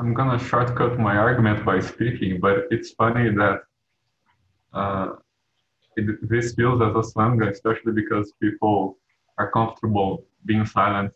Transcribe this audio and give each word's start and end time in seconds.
I'm 0.00 0.14
gonna 0.14 0.38
shortcut 0.38 0.98
my 0.98 1.14
argument 1.14 1.62
by 1.62 1.78
speaking, 1.78 2.40
but 2.40 2.64
it's 2.70 2.92
funny 2.92 3.28
that 3.34 3.60
uh, 4.72 5.08
it, 5.94 6.26
this 6.26 6.54
feels 6.54 6.80
as 6.80 6.96
a 6.96 7.06
slang, 7.06 7.42
especially 7.42 7.92
because 7.92 8.32
people 8.40 8.96
are 9.36 9.50
comfortable 9.50 10.24
being 10.46 10.64
silent 10.64 11.12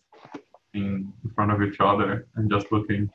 in, 0.75 1.11
in 1.25 1.31
front 1.35 1.51
of 1.51 1.63
each 1.63 1.79
other 1.81 2.27
and 2.37 2.51
just 2.51 2.71
looking. 2.73 3.09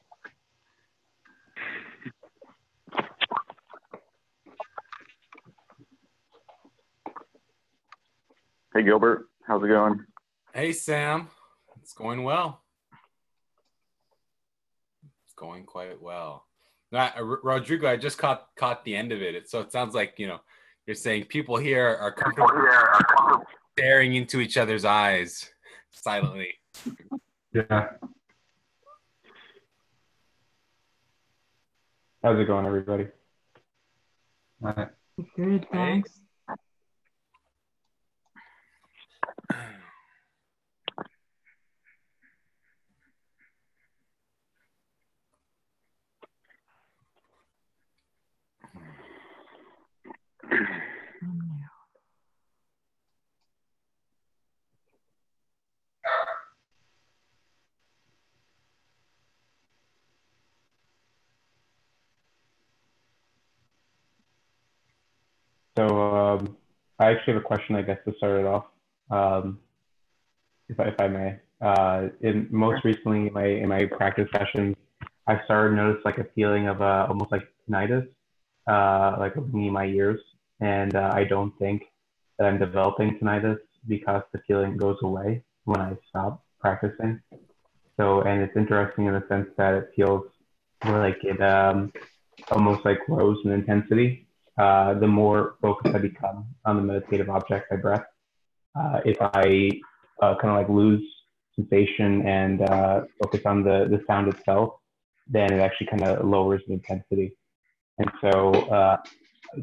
Hey 8.74 8.82
Gilbert, 8.82 9.30
how's 9.46 9.64
it 9.64 9.68
going? 9.68 10.04
Hey 10.52 10.74
Sam, 10.74 11.28
it's 11.80 11.94
going 11.94 12.24
well. 12.24 12.64
It's 15.40 15.46
going 15.46 15.64
quite 15.64 16.02
well. 16.02 16.48
Now, 16.92 17.12
uh, 17.18 17.24
Rodrigo, 17.24 17.88
I 17.88 17.96
just 17.96 18.18
caught 18.18 18.48
caught 18.58 18.84
the 18.84 18.94
end 18.94 19.14
of 19.14 19.22
it. 19.22 19.50
So 19.50 19.62
it 19.62 19.72
sounds 19.72 19.96
like 19.96 20.16
you 20.18 20.28
know 20.28 20.40
you're 20.86 20.96
saying 20.96 21.26
people 21.26 21.56
here 21.56 21.88
are 21.88 22.12
comfortable 22.12 22.50
staring 23.78 24.16
into 24.16 24.42
each 24.42 24.58
other's 24.58 24.84
eyes 24.84 25.50
silently. 25.92 26.56
Yeah. 27.54 27.88
How's 32.22 32.38
it 32.38 32.46
going, 32.46 32.66
everybody? 32.66 33.08
All 34.62 34.74
right. 34.76 34.90
Good, 35.38 35.68
thanks. 35.72 36.20
So 65.78 65.86
um, 65.88 66.58
I 67.00 67.12
actually 67.12 67.34
have 67.34 67.42
a 67.42 67.46
question, 67.46 67.76
I 67.78 67.82
guess, 67.84 68.00
to 68.06 68.14
start 68.18 68.42
it 68.42 68.46
off, 68.46 68.66
um, 69.12 69.60
if, 70.68 70.78
I, 70.78 70.84
if 70.90 70.96
I 71.00 71.08
may. 71.08 71.38
Uh, 71.62 72.08
in 72.20 72.48
most 72.52 72.84
recently, 72.84 73.28
in 73.28 73.34
my 73.34 73.46
in 73.46 73.70
my 73.70 73.86
practice 73.86 74.28
sessions, 74.34 74.76
I 75.28 75.42
started 75.46 75.72
to 75.72 75.76
notice 75.78 76.02
like 76.04 76.18
a 76.18 76.26
feeling 76.36 76.68
of 76.68 76.82
uh, 76.82 77.06
almost 77.08 77.32
like 77.32 77.44
tinnitus, 77.70 78.08
uh, 78.68 79.16
like 79.20 79.36
in 79.38 79.72
my 79.72 79.86
ears, 79.86 80.20
and 80.60 80.96
uh, 80.96 81.12
I 81.14 81.24
don't 81.24 81.58
think 81.60 81.84
that 82.38 82.48
I'm 82.48 82.60
developing 82.60 83.18
tinnitus 83.18 83.60
because 83.88 84.24
the 84.34 84.40
feeling 84.48 84.78
goes 84.78 84.98
away 85.04 85.44
when 85.66 85.80
I 85.80 85.98
stop 86.10 86.44
practicing. 86.60 87.22
So, 87.98 88.22
and 88.22 88.42
it's 88.42 88.56
interesting 88.56 89.06
in 89.06 89.14
the 89.14 89.24
sense 89.28 89.48
that 89.58 89.74
it 89.74 89.90
feels 89.96 90.26
like 90.86 91.18
it 91.24 91.42
um, 91.42 91.92
almost 92.52 92.86
like 92.86 93.00
grows 93.06 93.38
in 93.44 93.52
intensity 93.52 94.26
uh, 94.60 94.94
the 94.94 95.08
more 95.08 95.56
focused 95.62 95.96
I 95.96 96.00
become 96.00 96.46
on 96.66 96.76
the 96.76 96.82
meditative 96.82 97.30
object 97.30 97.72
my 97.72 97.78
breath. 97.78 98.04
Uh, 98.76 99.00
if 99.06 99.18
I 99.22 99.72
uh, 100.22 100.36
kind 100.36 100.52
of 100.52 100.58
like 100.58 100.70
lose 100.70 101.04
sensation 101.56 102.26
and 102.28 102.62
uh, 102.62 103.02
focus 103.24 103.42
on 103.46 103.64
the, 103.64 103.88
the 103.90 104.04
sound 104.06 104.28
itself, 104.28 104.76
then 105.28 105.54
it 105.54 105.62
actually 105.62 105.88
kind 105.88 106.04
of 106.04 106.28
lowers 106.28 106.62
the 106.68 106.74
intensity. 106.74 107.34
And 108.00 108.12
so, 108.22 108.52
uh, 108.70 108.98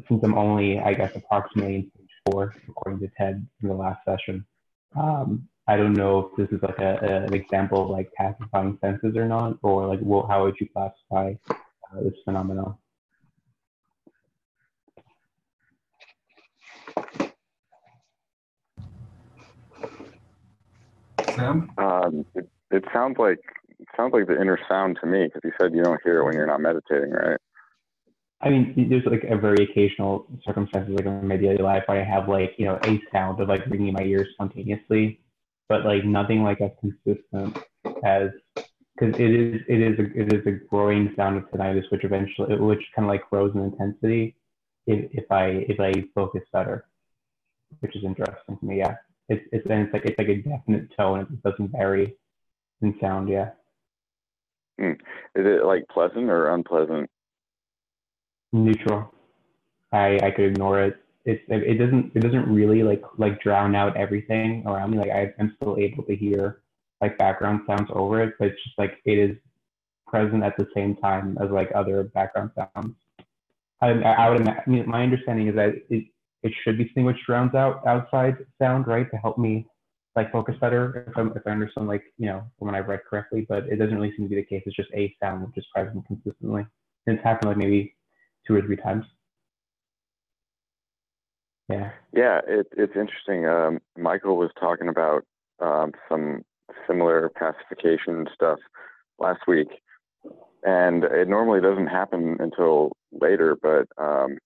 since 0.07 0.21
I'm 0.23 0.37
only, 0.37 0.79
I 0.79 0.93
guess, 0.93 1.11
approximately 1.15 1.75
in 1.75 1.91
stage 1.95 2.09
four, 2.25 2.55
according 2.69 2.99
to 3.01 3.13
Ted 3.17 3.47
in 3.61 3.69
the 3.69 3.75
last 3.75 3.99
session, 4.05 4.45
um, 4.95 5.47
I 5.67 5.75
don't 5.75 5.93
know 5.93 6.31
if 6.31 6.37
this 6.37 6.57
is 6.57 6.63
like 6.63 6.79
a, 6.79 6.97
a, 7.01 7.25
an 7.25 7.33
example 7.33 7.83
of 7.83 7.89
like 7.89 8.11
pacifying 8.13 8.77
senses 8.81 9.15
or 9.17 9.27
not, 9.27 9.57
or 9.63 9.87
like 9.87 9.99
well, 10.01 10.25
how 10.27 10.43
would 10.43 10.55
you 10.59 10.67
classify 10.71 11.33
uh, 11.51 12.03
this 12.03 12.13
phenomenon? 12.23 12.75
Sam? 21.35 21.71
Um, 21.77 22.25
it, 22.35 22.49
it 22.71 22.83
sounds 22.93 23.17
like 23.19 23.39
it 23.79 23.87
sounds 23.95 24.13
like 24.13 24.27
the 24.27 24.39
inner 24.39 24.59
sound 24.67 24.97
to 25.01 25.07
me 25.07 25.25
because 25.25 25.41
you 25.43 25.51
said 25.59 25.73
you 25.73 25.83
don't 25.83 26.01
hear 26.03 26.19
it 26.19 26.25
when 26.25 26.33
you're 26.33 26.47
not 26.47 26.61
meditating, 26.61 27.11
right? 27.11 27.37
I 28.41 28.49
mean, 28.49 28.87
there's 28.89 29.05
like 29.05 29.23
a 29.23 29.37
very 29.37 29.63
occasional 29.63 30.27
circumstances 30.45 30.93
like 30.95 31.05
in 31.05 31.27
my 31.27 31.37
daily 31.37 31.57
life 31.57 31.83
where 31.87 31.99
I 31.99 32.03
have 32.03 32.29
like 32.29 32.53
you 32.57 32.65
know 32.65 32.79
a 32.83 33.01
sound 33.11 33.39
of 33.39 33.49
like 33.49 33.65
ringing 33.67 33.89
in 33.89 33.93
my 33.95 34.03
ears 34.03 34.27
spontaneously, 34.33 35.19
but 35.69 35.85
like 35.85 36.05
nothing 36.05 36.43
like 36.43 36.61
as 36.61 36.71
consistent 36.79 37.57
as 38.03 38.29
because 38.95 39.19
it 39.19 39.31
is 39.31 39.61
it 39.67 39.81
is 39.81 39.99
a, 39.99 40.19
it 40.19 40.33
is 40.33 40.45
a 40.45 40.51
growing 40.69 41.13
sound 41.15 41.37
of 41.37 41.49
tinnitus, 41.51 41.89
which 41.91 42.03
eventually 42.03 42.55
which 42.57 42.83
kind 42.95 43.07
of 43.07 43.09
like 43.09 43.27
grows 43.29 43.53
in 43.55 43.61
intensity 43.61 44.35
if 44.85 45.09
if 45.13 45.31
I 45.31 45.65
if 45.67 45.79
I 45.79 45.93
focus 46.13 46.43
better, 46.53 46.85
which 47.79 47.95
is 47.95 48.03
interesting 48.03 48.57
to 48.57 48.65
me. 48.65 48.79
Yeah. 48.79 48.95
It's 49.29 49.43
it's 49.51 49.65
and 49.69 49.81
it's 49.81 49.93
like 49.93 50.05
it's 50.05 50.17
like 50.17 50.29
a 50.29 50.41
definite 50.41 50.95
tone. 50.95 51.21
It 51.21 51.43
doesn't 51.43 51.71
vary 51.71 52.15
in 52.81 52.95
sound. 53.01 53.29
Yeah. 53.29 53.49
Mm. 54.79 54.93
Is 54.93 55.45
it 55.45 55.65
like 55.65 55.87
pleasant 55.89 56.29
or 56.29 56.53
unpleasant? 56.53 57.09
Neutral. 58.53 59.13
I 59.91 60.19
I 60.23 60.31
could 60.31 60.45
ignore 60.45 60.81
it. 60.81 60.97
It's 61.25 61.43
it 61.47 61.77
doesn't 61.77 62.11
it 62.15 62.21
doesn't 62.21 62.47
really 62.47 62.83
like 62.83 63.03
like 63.17 63.41
drown 63.41 63.75
out 63.75 63.97
everything 63.97 64.63
around 64.65 64.91
me. 64.91 64.97
Like 64.97 65.11
I, 65.11 65.33
I'm 65.39 65.53
still 65.57 65.77
able 65.77 66.03
to 66.03 66.15
hear 66.15 66.61
like 67.01 67.17
background 67.17 67.61
sounds 67.67 67.89
over 67.93 68.23
it, 68.23 68.33
but 68.39 68.49
it's 68.49 68.63
just 68.63 68.77
like 68.77 68.99
it 69.05 69.17
is 69.17 69.37
present 70.07 70.43
at 70.43 70.55
the 70.57 70.67
same 70.73 70.95
time 70.95 71.37
as 71.41 71.49
like 71.51 71.69
other 71.75 72.03
background 72.03 72.51
sounds. 72.55 72.95
I, 73.81 73.89
I 73.89 74.29
would 74.29 74.41
imagine, 74.41 74.63
mean, 74.73 74.89
my 74.89 75.03
understanding 75.03 75.47
is 75.47 75.55
that 75.55 75.75
it, 75.89 76.05
it 76.41 76.51
should 76.63 76.77
be 76.77 76.85
something 76.85 77.05
which 77.05 77.23
drowns 77.27 77.53
out 77.53 77.85
outside 77.85 78.37
sound, 78.59 78.87
right, 78.87 79.09
to 79.11 79.17
help 79.17 79.37
me 79.37 79.67
like 80.15 80.31
focus 80.31 80.55
better 80.59 81.05
if, 81.07 81.15
I'm, 81.15 81.31
if 81.35 81.43
I 81.45 81.51
understand 81.51 81.87
like 81.87 82.03
you 82.17 82.25
know 82.25 82.43
when 82.57 82.73
I 82.73 82.79
read 82.79 83.01
correctly. 83.07 83.45
But 83.47 83.67
it 83.67 83.75
doesn't 83.75 83.95
really 83.95 84.15
seem 84.15 84.25
to 84.25 84.29
be 84.29 84.35
the 84.35 84.43
case. 84.43 84.63
It's 84.65 84.75
just 84.75 84.89
a 84.95 85.15
sound 85.21 85.45
which 85.45 85.57
is 85.57 85.65
present 85.73 86.05
consistently. 86.07 86.65
And 87.05 87.17
it's 87.17 87.23
happened 87.23 87.49
like 87.49 87.57
maybe 87.57 87.93
two 88.47 88.55
or 88.55 88.61
three 88.61 88.77
times. 88.77 89.05
Yeah. 91.69 91.91
Yeah, 92.13 92.39
it, 92.47 92.67
it's 92.77 92.95
interesting. 92.95 93.45
Um, 93.45 93.79
Michael 93.97 94.37
was 94.37 94.51
talking 94.59 94.87
about 94.87 95.25
um, 95.59 95.91
some 96.07 96.43
similar 96.87 97.29
pacification 97.29 98.27
stuff 98.33 98.59
last 99.19 99.41
week, 99.47 99.67
and 100.63 101.03
it 101.03 101.27
normally 101.27 101.61
doesn't 101.61 101.87
happen 101.87 102.37
until 102.39 102.93
later. 103.11 103.57
But 103.61 103.87
um, 104.01 104.37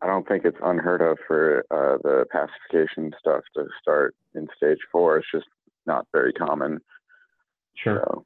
I 0.00 0.06
don't 0.06 0.26
think 0.28 0.44
it's 0.44 0.56
unheard 0.62 1.02
of 1.02 1.18
for 1.26 1.64
uh, 1.70 1.98
the 2.02 2.24
pacification 2.30 3.12
stuff 3.18 3.42
to 3.56 3.66
start 3.82 4.14
in 4.34 4.46
stage 4.56 4.78
four. 4.92 5.18
It's 5.18 5.26
just 5.32 5.46
not 5.86 6.06
very 6.12 6.32
common. 6.32 6.80
Sure. 7.74 8.04
So, 8.06 8.24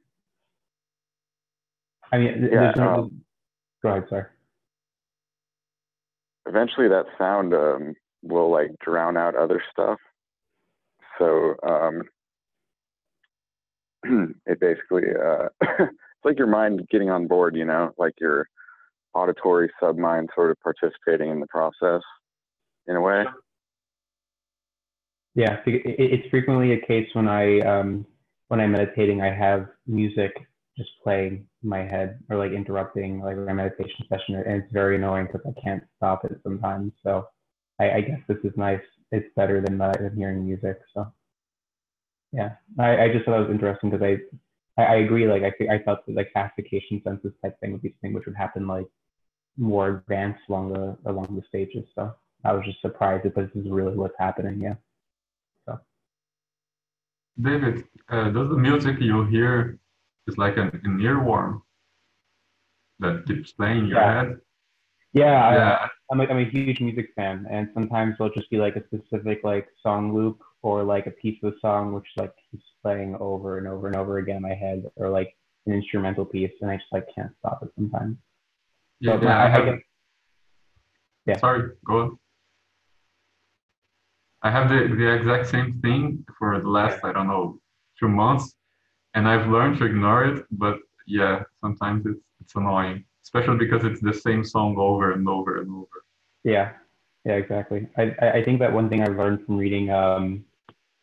I 2.11 2.17
mean, 2.19 2.49
yeah, 2.51 2.73
no, 2.77 2.93
um, 2.93 3.21
go 3.81 3.89
ahead, 3.89 4.03
sir. 4.09 4.29
Eventually, 6.47 6.87
that 6.87 7.05
sound 7.17 7.53
um, 7.53 7.95
will 8.21 8.51
like 8.51 8.71
drown 8.83 9.17
out 9.17 9.35
other 9.35 9.61
stuff. 9.71 9.99
So 11.17 11.55
um, 11.67 12.03
it 14.45 14.59
basically, 14.59 15.03
uh, 15.09 15.47
it's 15.61 16.25
like 16.25 16.37
your 16.37 16.47
mind 16.47 16.87
getting 16.91 17.09
on 17.09 17.27
board. 17.27 17.55
You 17.55 17.65
know, 17.65 17.91
like 17.97 18.13
your 18.19 18.47
auditory 19.13 19.71
submind 19.81 20.27
sort 20.35 20.51
of 20.51 20.57
participating 20.61 21.29
in 21.29 21.39
the 21.39 21.47
process 21.47 22.01
in 22.87 22.95
a 22.95 23.01
way. 23.01 23.23
Yeah, 25.35 25.57
it's 25.65 26.29
frequently 26.29 26.73
a 26.73 26.85
case 26.85 27.09
when 27.13 27.27
I 27.27 27.59
um, 27.61 28.05
when 28.47 28.59
I'm 28.59 28.71
meditating, 28.71 29.21
I 29.21 29.33
have 29.33 29.67
music 29.87 30.31
just 30.77 30.89
playing 31.03 31.33
in 31.33 31.45
my 31.65 31.79
head 31.79 32.19
or 32.29 32.37
like 32.37 32.51
interrupting 32.51 33.19
like 33.19 33.37
my 33.37 33.53
meditation 33.53 34.05
session, 34.07 34.35
and 34.35 34.63
it's 34.63 34.71
very 34.71 34.95
annoying 34.95 35.27
because 35.27 35.41
I 35.45 35.59
can't 35.59 35.83
stop 35.97 36.23
it 36.25 36.39
sometimes. 36.43 36.93
So 37.03 37.27
I, 37.79 37.91
I 37.91 38.01
guess 38.01 38.19
this 38.27 38.37
is 38.43 38.53
nice. 38.55 38.81
It's 39.11 39.27
better 39.35 39.61
than, 39.61 39.79
uh, 39.79 39.93
than 39.99 40.15
hearing 40.15 40.45
music. 40.45 40.79
So 40.93 41.11
yeah, 42.31 42.51
I, 42.79 43.03
I 43.03 43.11
just 43.11 43.25
thought 43.25 43.37
it 43.37 43.47
was 43.47 43.51
interesting 43.51 43.89
because 43.89 44.03
I, 44.03 44.81
I 44.81 44.85
I 44.85 44.95
agree. 44.97 45.27
Like 45.27 45.43
I 45.43 45.75
I 45.75 45.79
thought 45.79 46.05
that 46.05 46.15
like 46.15 46.33
pacification 46.33 47.01
senses 47.03 47.33
type 47.41 47.59
thing 47.59 47.71
would 47.71 47.81
be 47.81 47.95
something 47.95 48.13
which 48.13 48.25
would 48.25 48.35
happen 48.35 48.67
like 48.67 48.87
more 49.57 49.87
advanced 49.87 50.41
along 50.49 50.73
the 50.73 50.97
along 51.09 51.35
the 51.35 51.43
stages. 51.47 51.85
So 51.95 52.13
I 52.43 52.53
was 52.53 52.63
just 52.65 52.81
surprised 52.81 53.25
that 53.25 53.35
this 53.35 53.49
is 53.55 53.69
really 53.69 53.95
what's 53.95 54.15
happening. 54.19 54.61
Yeah. 54.61 54.75
So. 55.65 55.79
David, 57.41 57.85
uh, 58.09 58.29
does 58.29 58.49
the 58.49 58.57
music 58.57 58.97
you 58.99 59.25
hear 59.25 59.79
is 60.27 60.37
like 60.37 60.57
an, 60.57 60.67
an 60.83 60.99
earworm? 60.99 61.61
that 62.99 63.25
keeps 63.27 63.51
playing 63.51 63.79
in 63.79 63.85
your 63.87 63.99
Yeah. 63.99 64.23
head. 64.23 64.37
Yeah, 65.11 65.53
Yeah. 65.53 65.71
I, 65.81 65.89
I'm 66.11 66.21
a, 66.21 66.23
I'm 66.27 66.37
a 66.37 66.49
huge 66.49 66.79
music 66.79 67.09
fan, 67.13 67.45
and 67.49 67.69
sometimes 67.73 68.15
it'll 68.17 68.29
just 68.29 68.49
be 68.49 68.57
like 68.57 68.77
a 68.77 68.83
specific 68.85 69.41
like 69.43 69.67
song 69.83 70.13
loop 70.15 70.39
or 70.61 70.81
like 70.81 71.05
a 71.05 71.11
piece 71.11 71.37
of 71.43 71.51
the 71.53 71.59
song 71.59 71.91
which 71.93 72.07
like 72.15 72.33
keeps 72.49 72.63
playing 72.81 73.17
over 73.19 73.57
and 73.57 73.67
over 73.67 73.87
and 73.87 73.97
over 73.97 74.19
again 74.19 74.37
in 74.37 74.41
my 74.43 74.53
head, 74.53 74.89
or 74.95 75.09
like 75.09 75.35
an 75.65 75.73
instrumental 75.73 76.23
piece, 76.23 76.53
and 76.61 76.71
I 76.71 76.77
just 76.77 76.87
like 76.93 77.05
can't 77.13 77.31
stop 77.39 77.63
it 77.63 77.69
sometimes. 77.75 78.15
Yeah, 79.01 79.17
But 79.17 79.23
yeah, 79.25 79.37
I- 79.39 79.41
I 79.41 79.45
I 79.45 79.49
have. 79.49 79.79
Yeah. 81.25 81.37
Sorry, 81.39 81.71
go 81.85 81.99
on. 81.99 82.19
I 84.41 84.51
have 84.51 84.69
the, 84.69 84.95
the 84.95 85.09
exact 85.15 85.47
same 85.49 85.81
thing 85.81 86.23
for 86.39 86.61
the 86.61 86.69
last, 86.69 87.03
I 87.03 87.11
don't 87.11 87.27
know, 87.27 87.59
two 87.99 88.07
months, 88.07 88.55
and 89.15 89.27
I've 89.27 89.47
learned 89.47 89.79
to 89.79 89.85
ignore 89.85 90.25
it. 90.25 90.45
But 90.51 90.77
yeah, 91.07 91.43
sometimes 91.61 92.05
it's 92.05 92.23
it's 92.41 92.55
annoying, 92.55 93.03
especially 93.23 93.57
because 93.57 93.83
it's 93.83 94.01
the 94.01 94.13
same 94.13 94.43
song 94.43 94.75
over 94.77 95.11
and 95.13 95.27
over 95.27 95.61
and 95.61 95.71
over. 95.71 95.97
Yeah, 96.43 96.73
yeah, 97.25 97.33
exactly. 97.33 97.87
I 97.97 98.13
I 98.39 98.43
think 98.43 98.59
that 98.59 98.71
one 98.71 98.89
thing 98.89 99.01
I 99.01 99.07
learned 99.07 99.45
from 99.45 99.57
reading 99.57 99.89
um 99.89 100.45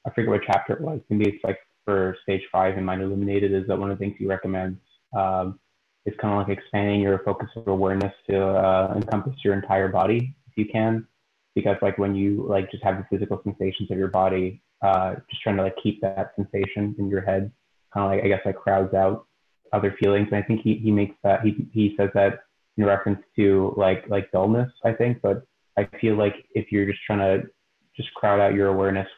I 0.06 0.11
forget 0.11 0.31
what 0.31 0.43
chapter 0.47 0.75
it 0.75 0.81
was. 0.81 1.00
Maybe 1.09 1.29
it's 1.29 1.44
like 1.44 1.59
for 1.85 2.17
stage 2.23 2.43
five 2.50 2.79
in 2.79 2.85
Mind 2.85 3.03
Illuminated 3.03 3.53
is 3.53 3.67
that 3.69 3.79
one 3.79 3.91
of 3.91 3.99
the 3.99 4.05
things 4.05 4.17
he 4.19 4.26
recommends 4.26 4.79
um, 5.17 5.58
is 6.06 6.15
kind 6.20 6.32
of 6.32 6.47
like 6.47 6.58
expanding 6.58 7.00
your 7.00 7.20
focus 7.20 7.49
of 7.56 7.69
awareness 7.69 8.12
to 8.29 8.44
uh, 8.44 8.93
encompass 8.97 9.35
your 9.44 9.55
entire 9.55 9.88
body 9.88 10.35
if 10.49 10.56
you 10.56 10.67
can, 10.70 11.06
because 11.55 11.76
like 11.82 11.99
when 11.99 12.15
you 12.15 12.44
like 12.49 12.70
just 12.70 12.82
have 12.82 12.99
the 12.99 13.06
physical 13.11 13.41
sensations 13.44 13.91
of 13.91 13.99
your 13.99 14.08
body, 14.08 14.62
uh, 14.82 15.15
just 15.31 15.43
trying 15.43 15.56
to 15.56 15.62
like 15.62 15.76
keep 15.82 16.00
that 16.00 16.32
sensation 16.37 16.94
in 16.99 17.08
your 17.08 17.20
head, 17.20 17.50
kind 17.93 18.05
of 18.05 18.11
like 18.11 18.25
I 18.25 18.29
guess 18.29 18.44
like 18.44 18.56
crowds 18.56 18.94
out 18.94 19.27
other 19.73 19.94
feelings. 19.99 20.29
And 20.31 20.37
I 20.37 20.47
think 20.47 20.61
he 20.62 20.77
he 20.77 20.91
makes 20.91 21.15
that 21.23 21.43
he 21.43 21.67
he 21.73 21.94
says 21.97 22.11
that 22.15 22.41
in 22.77 22.85
reference 22.85 23.21
to 23.37 23.75
like 23.77 24.05
like 24.09 24.31
dullness, 24.33 24.71
I 24.85 24.93
think, 24.93 25.21
but 25.23 25.47
I 25.79 25.89
feel 26.00 26.17
like 26.17 26.35
if 26.55 26.71
you're 26.71 26.87
just 26.87 27.00
trying 27.06 27.19
to 27.19 27.49
just 27.97 28.12
crowd 28.15 28.41
out 28.41 28.55
your 28.55 28.69
awareness 28.69 29.09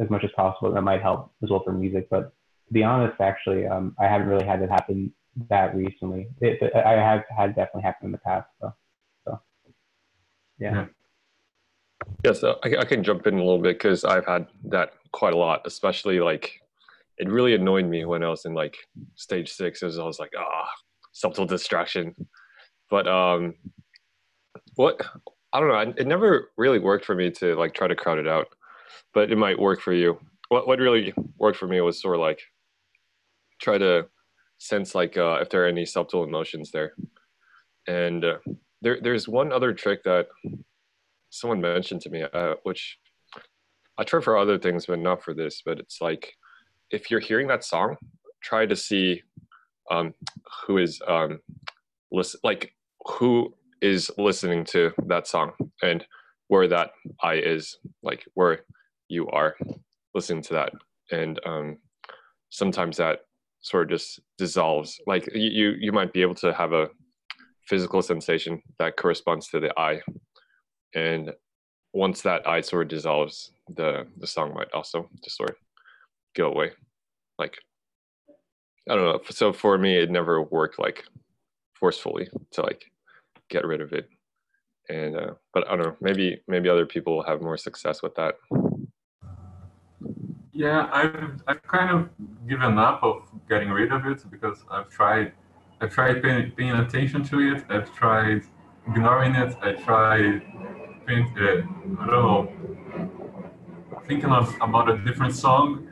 as 0.00 0.10
much 0.10 0.24
as 0.24 0.30
possible, 0.36 0.72
that 0.72 0.82
might 0.82 1.02
help 1.02 1.32
as 1.42 1.50
well 1.50 1.62
for 1.64 1.72
music. 1.72 2.08
But 2.10 2.32
to 2.66 2.72
be 2.72 2.82
honest, 2.82 3.20
actually, 3.20 3.66
um, 3.66 3.94
I 3.98 4.06
haven't 4.06 4.28
really 4.28 4.46
had 4.46 4.62
it 4.62 4.70
happen 4.70 5.12
that 5.50 5.74
recently. 5.74 6.28
It, 6.40 6.72
I 6.74 6.92
have 6.92 7.24
had 7.36 7.54
definitely 7.54 7.82
happened 7.82 8.08
in 8.08 8.12
the 8.12 8.18
past, 8.18 8.48
though. 8.60 8.74
So, 9.24 9.40
yeah. 10.58 10.72
Yeah. 10.72 10.86
Yeah, 12.24 12.32
so 12.32 12.58
I, 12.62 12.76
I 12.80 12.84
can 12.84 13.02
jump 13.02 13.26
in 13.26 13.34
a 13.34 13.38
little 13.38 13.58
bit 13.58 13.78
because 13.78 14.04
I've 14.04 14.26
had 14.26 14.46
that 14.64 14.92
quite 15.12 15.32
a 15.32 15.36
lot, 15.36 15.62
especially 15.64 16.20
like 16.20 16.60
it 17.18 17.28
really 17.28 17.54
annoyed 17.54 17.86
me 17.86 18.04
when 18.04 18.22
I 18.22 18.28
was 18.28 18.44
in 18.44 18.54
like 18.54 18.76
stage 19.14 19.52
six. 19.52 19.82
It 19.82 19.86
was, 19.86 19.98
I 19.98 20.04
was 20.04 20.18
like, 20.18 20.32
ah, 20.36 20.68
subtle 21.12 21.46
distraction. 21.46 22.14
But 22.90 23.06
um, 23.06 23.54
what 24.74 25.00
I 25.52 25.60
don't 25.60 25.68
know, 25.68 25.94
it 25.96 26.06
never 26.06 26.50
really 26.56 26.78
worked 26.78 27.04
for 27.04 27.14
me 27.14 27.30
to 27.32 27.54
like 27.54 27.74
try 27.74 27.86
to 27.86 27.94
crowd 27.94 28.18
it 28.18 28.28
out, 28.28 28.48
but 29.12 29.30
it 29.30 29.38
might 29.38 29.58
work 29.58 29.80
for 29.80 29.92
you. 29.92 30.18
What 30.48 30.66
what 30.66 30.78
really 30.78 31.14
worked 31.38 31.58
for 31.58 31.68
me 31.68 31.80
was 31.80 32.00
sort 32.00 32.16
of 32.16 32.20
like 32.20 32.40
try 33.60 33.78
to 33.78 34.06
sense 34.58 34.94
like 34.94 35.16
uh, 35.16 35.38
if 35.40 35.50
there 35.50 35.64
are 35.64 35.68
any 35.68 35.86
subtle 35.86 36.24
emotions 36.24 36.70
there, 36.70 36.92
and 37.86 38.24
uh, 38.24 38.38
there 38.82 38.98
there's 39.00 39.28
one 39.28 39.52
other 39.52 39.72
trick 39.72 40.02
that 40.04 40.26
someone 41.30 41.60
mentioned 41.60 42.00
to 42.02 42.10
me, 42.10 42.24
uh, 42.32 42.54
which 42.64 42.98
I 43.96 44.04
try 44.04 44.20
for 44.20 44.36
other 44.36 44.58
things, 44.58 44.86
but 44.86 44.98
not 44.98 45.22
for 45.22 45.34
this. 45.34 45.62
But 45.64 45.78
it's 45.78 46.00
like 46.00 46.34
if 46.94 47.10
you're 47.10 47.20
hearing 47.20 47.48
that 47.48 47.64
song, 47.64 47.96
try 48.42 48.66
to 48.66 48.76
see 48.76 49.22
um, 49.90 50.14
who 50.66 50.78
is 50.78 51.00
um, 51.06 51.40
listen, 52.12 52.40
like 52.44 52.72
who 53.06 53.52
is 53.80 54.10
listening 54.16 54.64
to 54.64 54.92
that 55.06 55.26
song 55.26 55.52
and 55.82 56.06
where 56.48 56.68
that 56.68 56.90
I 57.22 57.34
is, 57.34 57.78
like 58.02 58.24
where 58.34 58.60
you 59.08 59.28
are 59.28 59.56
listening 60.14 60.42
to 60.44 60.54
that, 60.54 60.72
and 61.10 61.40
um, 61.44 61.78
sometimes 62.50 62.96
that 62.98 63.20
sort 63.60 63.84
of 63.84 63.90
just 63.90 64.20
dissolves. 64.38 65.00
Like 65.06 65.28
you, 65.34 65.50
you, 65.50 65.74
you 65.78 65.92
might 65.92 66.12
be 66.12 66.22
able 66.22 66.34
to 66.36 66.52
have 66.52 66.72
a 66.72 66.88
physical 67.66 68.02
sensation 68.02 68.62
that 68.78 68.96
corresponds 68.96 69.48
to 69.48 69.58
the 69.58 69.72
I 69.78 70.00
and 70.94 71.32
once 71.92 72.22
that 72.22 72.46
I 72.46 72.60
sort 72.60 72.82
of 72.82 72.88
dissolves, 72.88 73.52
the 73.68 74.06
the 74.18 74.26
song 74.26 74.52
might 74.54 74.72
also 74.72 75.08
just 75.22 75.36
sort 75.36 75.50
of 75.50 75.56
go 76.34 76.48
away. 76.48 76.72
Like 77.38 77.58
I 78.88 78.94
don't 78.94 79.04
know. 79.04 79.20
So 79.30 79.52
for 79.52 79.78
me, 79.78 79.96
it 79.96 80.10
never 80.10 80.42
worked 80.42 80.78
like 80.78 81.04
forcefully 81.74 82.28
to 82.52 82.62
like 82.62 82.90
get 83.48 83.66
rid 83.66 83.80
of 83.80 83.92
it. 83.92 84.08
And 84.88 85.16
uh, 85.16 85.34
but 85.52 85.66
I 85.68 85.76
don't 85.76 85.86
know. 85.86 85.96
Maybe 86.00 86.42
maybe 86.46 86.68
other 86.68 86.86
people 86.86 87.16
will 87.16 87.24
have 87.24 87.40
more 87.40 87.56
success 87.56 88.02
with 88.02 88.14
that. 88.16 88.34
Yeah, 90.52 90.88
I've 90.92 91.42
I've 91.48 91.62
kind 91.62 91.90
of 91.90 92.08
given 92.48 92.78
up 92.78 93.02
of 93.02 93.22
getting 93.48 93.70
rid 93.70 93.90
of 93.90 94.06
it 94.06 94.22
because 94.30 94.58
I've 94.70 94.88
tried 94.90 95.32
I've 95.80 95.90
tried 95.90 96.22
paying, 96.22 96.52
paying 96.52 96.72
attention 96.72 97.24
to 97.24 97.40
it. 97.40 97.64
I've 97.68 97.92
tried 97.94 98.42
ignoring 98.86 99.34
it. 99.34 99.56
I 99.62 99.72
tried 99.72 100.42
paying, 101.06 101.34
uh, 101.38 102.02
I 102.02 102.06
don't 102.06 102.06
know 102.06 102.74
thinking 104.06 104.30
of, 104.30 104.54
about 104.60 104.90
a 104.90 104.98
different 104.98 105.34
song, 105.34 105.88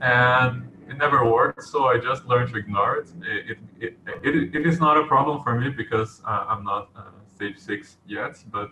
and 0.00 0.70
it 0.88 0.96
never 0.98 1.30
worked. 1.30 1.64
So 1.64 1.86
I 1.86 1.98
just 1.98 2.24
learned 2.26 2.52
to 2.52 2.58
ignore 2.58 2.96
it. 2.96 3.08
It 3.22 3.58
it, 3.80 3.98
it, 4.22 4.54
it, 4.54 4.66
is 4.66 4.80
not 4.80 4.96
a 4.96 5.06
problem 5.06 5.42
for 5.42 5.58
me 5.58 5.68
because 5.68 6.22
uh, 6.24 6.46
I'm 6.48 6.64
not 6.64 6.90
uh, 6.96 7.02
stage 7.34 7.58
six 7.58 7.96
yet, 8.06 8.42
but 8.50 8.70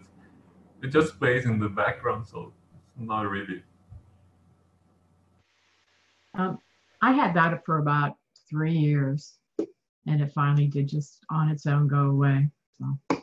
it 0.83 0.89
just 0.89 1.19
plays 1.19 1.45
in 1.47 1.59
the 1.59 1.69
background, 1.69 2.27
so 2.27 2.53
it's 2.97 3.09
not 3.09 3.29
really. 3.29 3.63
Um, 6.37 6.59
I 7.01 7.13
had 7.13 7.35
that 7.35 7.65
for 7.65 7.79
about 7.79 8.17
three 8.51 8.73
years 8.73 9.39
and 10.07 10.21
it 10.21 10.33
finally 10.33 10.67
did 10.67 10.89
just 10.89 11.25
on 11.31 11.49
its 11.49 11.67
own 11.67 11.89
go 11.89 12.11
away. 12.11 12.49
So, 12.79 13.19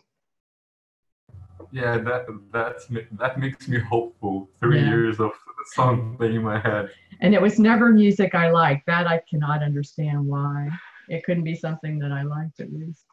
Yeah, 1.72 1.98
that 2.00 2.26
that's 2.52 2.88
that 3.12 3.40
makes 3.40 3.68
me 3.68 3.80
hopeful. 3.80 4.50
Three 4.60 4.82
Yeah. 4.82 4.90
years 4.90 5.20
of 5.20 5.32
song 5.68 6.16
playing 6.18 6.36
in 6.36 6.44
my 6.44 6.60
head. 6.60 6.90
and 7.22 7.34
it 7.34 7.42
was 7.42 7.60
never 7.60 7.90
music 7.92 8.36
I 8.36 8.52
liked. 8.52 8.86
That 8.88 9.08
I 9.08 9.22
cannot 9.30 9.64
understand 9.64 10.26
why. 10.26 10.70
It 11.10 11.24
couldn't 11.24 11.44
be 11.44 11.56
something 11.56 12.00
that 12.00 12.12
I 12.12 12.24
liked 12.24 12.60
at 12.60 12.72
least. 12.72 13.06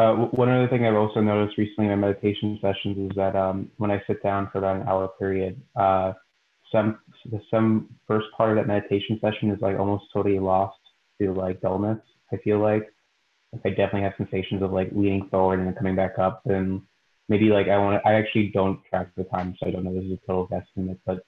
Uh, 0.00 0.14
one 0.14 0.48
other 0.48 0.68
thing 0.68 0.86
I've 0.86 0.94
also 0.94 1.20
noticed 1.20 1.58
recently 1.58 1.92
in 1.92 2.00
my 2.00 2.08
meditation 2.08 2.58
sessions 2.62 3.10
is 3.10 3.16
that 3.16 3.34
um, 3.34 3.70
when 3.76 3.90
I 3.90 4.00
sit 4.06 4.22
down 4.22 4.48
for 4.50 4.58
about 4.58 4.76
an 4.76 4.88
hour 4.88 5.08
period, 5.18 5.60
uh, 5.76 6.12
some 6.72 6.98
some 7.50 7.88
first 8.06 8.26
part 8.36 8.50
of 8.50 8.56
that 8.56 8.66
meditation 8.66 9.18
session 9.20 9.50
is 9.50 9.60
like 9.60 9.78
almost 9.78 10.04
totally 10.12 10.38
lost 10.38 10.78
to 11.20 11.32
like 11.32 11.60
dullness. 11.60 11.98
I 12.32 12.36
feel 12.38 12.58
like 12.58 12.92
like 13.52 13.62
I 13.64 13.70
definitely 13.70 14.02
have 14.02 14.14
sensations 14.16 14.62
of 14.62 14.72
like 14.72 14.90
leaning 14.92 15.28
forward 15.28 15.58
and 15.58 15.66
then 15.66 15.74
coming 15.74 15.96
back 15.96 16.18
up, 16.18 16.42
and 16.46 16.82
maybe 17.28 17.46
like 17.46 17.68
I 17.68 17.78
want 17.78 18.02
to. 18.02 18.08
I 18.08 18.14
actually 18.14 18.50
don't 18.54 18.80
track 18.88 19.10
the 19.16 19.24
time, 19.24 19.56
so 19.58 19.68
I 19.68 19.72
don't 19.72 19.84
know 19.84 19.94
this 19.94 20.04
is 20.04 20.12
a 20.12 20.26
total 20.26 20.48
guesstimate, 20.48 20.98
but 21.04 21.24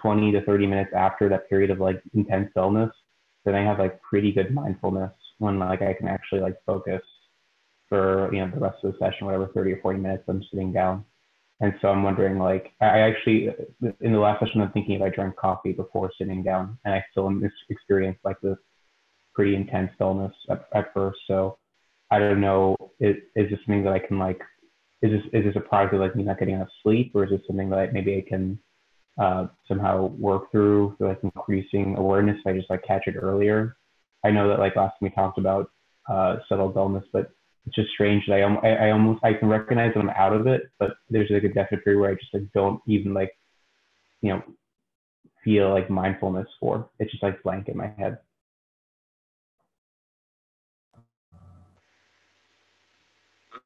20 0.00 0.32
to 0.32 0.42
30 0.42 0.66
minutes 0.66 0.90
after 0.94 1.28
that 1.28 1.48
period 1.48 1.70
of 1.70 1.80
like 1.80 2.02
intense 2.12 2.50
dullness, 2.54 2.90
then 3.44 3.54
I 3.54 3.64
have 3.64 3.78
like 3.78 4.00
pretty 4.02 4.32
good 4.32 4.52
mindfulness 4.52 5.12
when 5.38 5.58
like 5.58 5.82
I 5.82 5.94
can 5.94 6.08
actually 6.08 6.40
like 6.40 6.56
focus 6.66 7.02
for 7.88 8.32
you 8.32 8.40
know 8.40 8.50
the 8.54 8.60
rest 8.60 8.84
of 8.84 8.92
the 8.92 8.98
session, 8.98 9.26
whatever 9.26 9.48
30 9.48 9.72
or 9.72 9.80
40 9.80 9.98
minutes 9.98 10.24
I'm 10.28 10.42
sitting 10.50 10.72
down. 10.72 11.04
And 11.64 11.72
so 11.80 11.88
I'm 11.88 12.02
wondering, 12.02 12.38
like, 12.38 12.72
I 12.82 12.98
actually 12.98 13.48
in 14.02 14.12
the 14.12 14.18
last 14.18 14.40
session 14.40 14.60
I'm 14.60 14.70
thinking 14.72 14.96
if 14.96 15.02
I 15.02 15.08
drank 15.08 15.34
coffee 15.36 15.72
before 15.72 16.10
sitting 16.18 16.42
down, 16.42 16.76
and 16.84 16.92
I 16.92 17.02
still 17.10 17.32
ex- 17.42 17.54
experienced 17.70 18.20
like 18.22 18.38
this 18.42 18.58
pretty 19.34 19.56
intense 19.56 19.90
dullness 19.98 20.34
at, 20.50 20.66
at 20.74 20.92
first. 20.92 21.20
So 21.26 21.56
I 22.10 22.18
don't 22.18 22.42
know, 22.42 22.76
is, 23.00 23.16
is 23.34 23.48
this 23.48 23.58
something 23.64 23.82
that 23.84 23.94
I 23.94 23.98
can 23.98 24.18
like, 24.18 24.42
is 25.00 25.12
this 25.12 25.22
is 25.32 25.44
this 25.46 25.56
a 25.56 25.60
product 25.60 25.94
of 25.94 26.00
like 26.00 26.14
me 26.14 26.24
not 26.24 26.38
getting 26.38 26.56
enough 26.56 26.68
sleep, 26.82 27.12
or 27.14 27.24
is 27.24 27.30
this 27.30 27.40
something 27.46 27.70
that 27.70 27.78
I, 27.78 27.86
maybe 27.92 28.14
I 28.18 28.28
can 28.28 28.58
uh, 29.18 29.46
somehow 29.66 30.08
work 30.08 30.50
through, 30.52 30.96
through 30.98 31.08
like 31.08 31.20
increasing 31.22 31.96
awareness? 31.96 32.36
If 32.40 32.46
I 32.46 32.58
just 32.58 32.68
like 32.68 32.84
catch 32.84 33.04
it 33.06 33.16
earlier. 33.16 33.78
I 34.22 34.30
know 34.30 34.48
that 34.48 34.58
like 34.58 34.76
last 34.76 34.90
time 34.90 35.08
we 35.08 35.10
talked 35.10 35.38
about 35.38 35.70
uh, 36.10 36.36
subtle 36.46 36.70
dullness, 36.70 37.04
but 37.10 37.30
it's 37.66 37.76
just 37.76 37.90
strange 37.90 38.24
that 38.26 38.34
I, 38.34 38.42
I, 38.42 38.88
I 38.88 38.90
almost 38.90 39.24
I 39.24 39.34
can 39.34 39.48
recognize 39.48 39.94
that 39.94 40.00
I'm 40.00 40.10
out 40.10 40.32
of 40.32 40.46
it, 40.46 40.62
but 40.78 40.96
there's 41.10 41.30
like 41.30 41.44
a 41.44 41.52
definite 41.52 41.84
period 41.84 42.00
where 42.00 42.10
I 42.10 42.14
just 42.14 42.34
like 42.34 42.44
don't 42.54 42.80
even 42.86 43.14
like 43.14 43.32
you 44.20 44.32
know 44.32 44.42
feel 45.42 45.70
like 45.70 45.90
mindfulness 45.90 46.48
for. 46.60 46.88
It's 46.98 47.10
just 47.10 47.22
like 47.22 47.42
blank 47.42 47.68
in 47.68 47.76
my 47.76 47.88
head. 47.98 48.18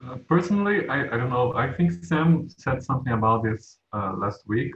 Uh, 0.04 0.16
personally, 0.28 0.88
I, 0.88 1.02
I 1.06 1.16
don't 1.16 1.30
know. 1.30 1.54
I 1.54 1.72
think 1.72 1.92
Sam 2.04 2.48
said 2.48 2.82
something 2.82 3.12
about 3.12 3.42
this 3.42 3.78
uh, 3.92 4.14
last 4.16 4.42
week 4.46 4.72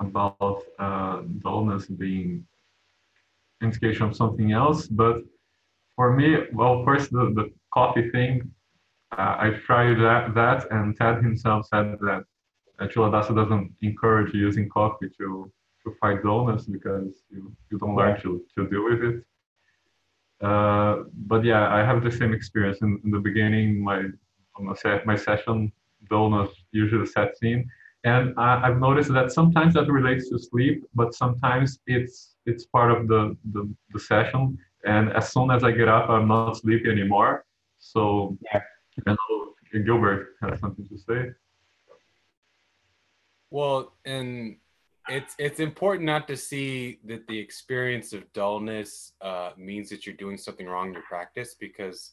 about 0.00 0.62
uh, 0.78 1.22
dullness 1.40 1.86
being 1.86 2.44
indication 3.62 4.06
of 4.06 4.16
something 4.16 4.52
else. 4.52 4.86
But 4.86 5.22
for 5.96 6.14
me, 6.14 6.36
well, 6.52 6.84
first 6.84 7.10
the, 7.10 7.32
the 7.34 7.52
coffee 7.72 8.10
thing, 8.10 8.50
uh, 9.12 9.36
I 9.38 9.50
tried 9.64 9.94
that, 10.00 10.34
that, 10.34 10.70
and 10.70 10.96
Ted 10.96 11.22
himself 11.22 11.66
said 11.66 11.96
that 12.00 12.24
uh, 12.80 12.86
Culadasa 12.86 13.34
doesn't 13.34 13.72
encourage 13.82 14.34
using 14.34 14.68
coffee 14.68 15.08
to 15.18 15.50
to 15.84 15.94
fight 16.00 16.22
dullness 16.22 16.64
because 16.64 17.22
you, 17.30 17.54
you 17.70 17.78
don't 17.78 17.94
learn 17.94 18.20
to, 18.22 18.42
to 18.56 18.66
deal 18.68 18.84
with 18.84 19.02
it. 19.02 19.22
Uh, 20.42 21.04
but 21.26 21.44
yeah, 21.44 21.72
I 21.74 21.84
have 21.84 22.02
the 22.02 22.10
same 22.10 22.32
experience. 22.32 22.78
In, 22.82 23.00
in 23.04 23.10
the 23.10 23.18
beginning, 23.18 23.82
my 23.82 24.04
my 25.04 25.16
session 25.16 25.72
dullness 26.08 26.50
usually 26.72 27.06
sets 27.06 27.38
in, 27.42 27.68
and 28.04 28.34
I, 28.36 28.60
have 28.60 28.78
noticed 28.78 29.12
that 29.12 29.32
sometimes 29.32 29.74
that 29.74 29.90
relates 29.90 30.28
to 30.30 30.38
sleep, 30.38 30.84
but 30.94 31.14
sometimes 31.14 31.78
it's 31.86 32.36
it's 32.46 32.66
part 32.66 32.90
of 32.92 33.08
the, 33.08 33.36
the, 33.52 33.72
the 33.92 34.00
session. 34.00 34.58
And 34.84 35.12
as 35.12 35.32
soon 35.32 35.50
as 35.50 35.64
I 35.64 35.72
get 35.72 35.88
up, 35.88 36.10
I'm 36.10 36.28
not 36.28 36.54
sleepy 36.54 36.90
anymore. 36.90 37.44
So 37.78 38.36
yeah. 38.52 38.60
I 39.06 39.10
know 39.12 39.54
Gilbert 39.84 40.36
has 40.42 40.60
something 40.60 40.86
to 40.88 40.98
say. 40.98 41.30
Well, 43.50 43.94
and 44.04 44.56
it's 45.08 45.34
it's 45.38 45.60
important 45.60 46.06
not 46.06 46.26
to 46.28 46.36
see 46.36 46.98
that 47.04 47.26
the 47.26 47.38
experience 47.38 48.12
of 48.12 48.32
dullness 48.32 49.12
uh, 49.20 49.50
means 49.56 49.90
that 49.90 50.06
you're 50.06 50.16
doing 50.16 50.38
something 50.38 50.66
wrong 50.66 50.88
in 50.88 50.94
your 50.94 51.02
practice 51.02 51.54
because 51.58 52.12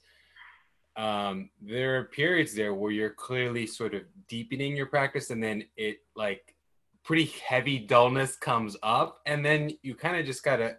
um, 0.97 1.49
there 1.61 1.97
are 1.97 2.05
periods 2.05 2.53
there 2.53 2.73
where 2.73 2.91
you're 2.91 3.11
clearly 3.11 3.65
sort 3.65 3.93
of 3.93 4.03
deepening 4.27 4.75
your 4.75 4.87
practice 4.87 5.29
and 5.29 5.41
then 5.41 5.63
it 5.77 5.99
like 6.15 6.55
pretty 7.03 7.31
heavy 7.47 7.79
dullness 7.79 8.35
comes 8.35 8.75
up 8.83 9.21
and 9.25 9.43
then 9.43 9.71
you 9.83 9.95
kind 9.95 10.17
of 10.17 10.25
just 10.25 10.43
gotta 10.43 10.75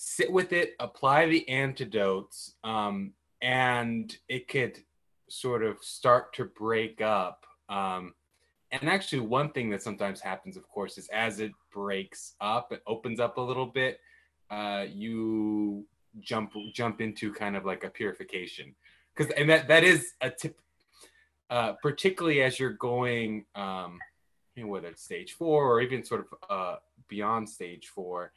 sit 0.00 0.30
with 0.30 0.52
it 0.52 0.74
apply 0.78 1.26
the 1.26 1.48
antidotes 1.48 2.54
um, 2.62 3.12
and 3.42 4.16
it 4.28 4.46
could 4.48 4.78
sort 5.28 5.64
of 5.64 5.78
start 5.82 6.32
to 6.32 6.44
break 6.44 7.00
up 7.00 7.44
um, 7.68 8.14
and 8.70 8.88
actually 8.88 9.20
one 9.20 9.50
thing 9.50 9.70
that 9.70 9.82
sometimes 9.82 10.20
happens 10.20 10.56
of 10.56 10.68
course 10.68 10.98
is 10.98 11.08
as 11.08 11.40
it 11.40 11.52
breaks 11.72 12.34
up 12.40 12.70
it 12.72 12.82
opens 12.86 13.18
up 13.18 13.38
a 13.38 13.40
little 13.40 13.66
bit 13.66 13.98
uh, 14.50 14.84
you 14.88 15.84
jump 16.20 16.52
jump 16.72 17.00
into 17.00 17.32
kind 17.32 17.56
of 17.56 17.64
like 17.64 17.84
a 17.84 17.90
purification. 17.90 18.74
Because 19.14 19.32
and 19.32 19.48
that 19.50 19.68
that 19.68 19.84
is 19.84 20.12
a 20.20 20.30
tip 20.30 20.58
uh, 21.50 21.72
particularly 21.82 22.42
as 22.42 22.58
you're 22.58 22.70
going 22.70 23.46
um, 23.54 23.98
whether 24.56 24.88
it's 24.88 25.04
stage 25.04 25.34
four 25.34 25.66
or 25.66 25.80
even 25.80 26.04
sort 26.04 26.20
of 26.20 26.38
uh, 26.50 26.76
beyond 27.08 27.48
stage 27.48 27.88
four 27.88 28.32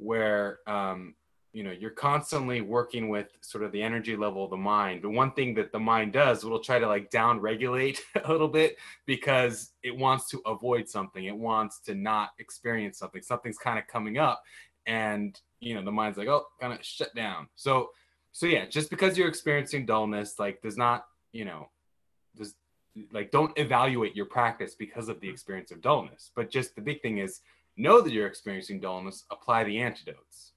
where 0.00 0.58
um, 0.66 1.14
you 1.52 1.62
know 1.62 1.72
you're 1.72 1.90
constantly 1.90 2.60
working 2.60 3.08
with 3.08 3.28
sort 3.40 3.64
of 3.64 3.72
the 3.72 3.82
energy 3.82 4.16
level 4.16 4.44
of 4.44 4.50
the 4.50 4.56
mind. 4.56 5.02
The 5.02 5.10
one 5.10 5.32
thing 5.32 5.54
that 5.54 5.72
the 5.72 5.78
mind 5.78 6.12
does 6.12 6.44
it'll 6.44 6.60
try 6.60 6.78
to 6.78 6.86
like 6.86 7.10
down 7.10 7.40
regulate 7.40 8.00
a 8.24 8.30
little 8.30 8.48
bit 8.48 8.76
because 9.06 9.72
it 9.82 9.96
wants 9.96 10.28
to 10.30 10.40
avoid 10.46 10.88
something. 10.88 11.24
It 11.24 11.36
wants 11.36 11.80
to 11.86 11.94
not 11.94 12.30
experience 12.38 12.98
something. 12.98 13.22
Something's 13.22 13.58
kind 13.58 13.78
of 13.78 13.86
coming 13.86 14.18
up 14.18 14.42
and 14.86 15.38
you 15.60 15.74
know 15.74 15.84
the 15.84 15.92
mind's 15.92 16.16
like 16.16 16.28
oh 16.28 16.46
kind 16.60 16.72
of 16.72 16.84
shut 16.84 17.14
down. 17.14 17.48
So 17.56 17.90
so 18.32 18.46
yeah 18.46 18.66
just 18.66 18.90
because 18.90 19.18
you're 19.18 19.28
experiencing 19.28 19.86
dullness 19.86 20.38
like 20.38 20.62
does 20.62 20.76
not 20.76 21.06
you 21.32 21.44
know 21.44 21.68
does 22.36 22.54
like 23.12 23.30
don't 23.30 23.56
evaluate 23.58 24.16
your 24.16 24.26
practice 24.26 24.74
because 24.74 25.08
of 25.08 25.20
the 25.20 25.28
experience 25.28 25.70
of 25.70 25.80
dullness. 25.80 26.30
But 26.34 26.50
just 26.50 26.74
the 26.74 26.82
big 26.82 27.02
thing 27.02 27.18
is 27.18 27.40
know 27.80 28.00
that 28.00 28.12
you're 28.12 28.26
experiencing 28.26 28.80
dullness 28.80 29.24
apply 29.30 29.64
the 29.64 29.78
antidotes. 29.78 30.52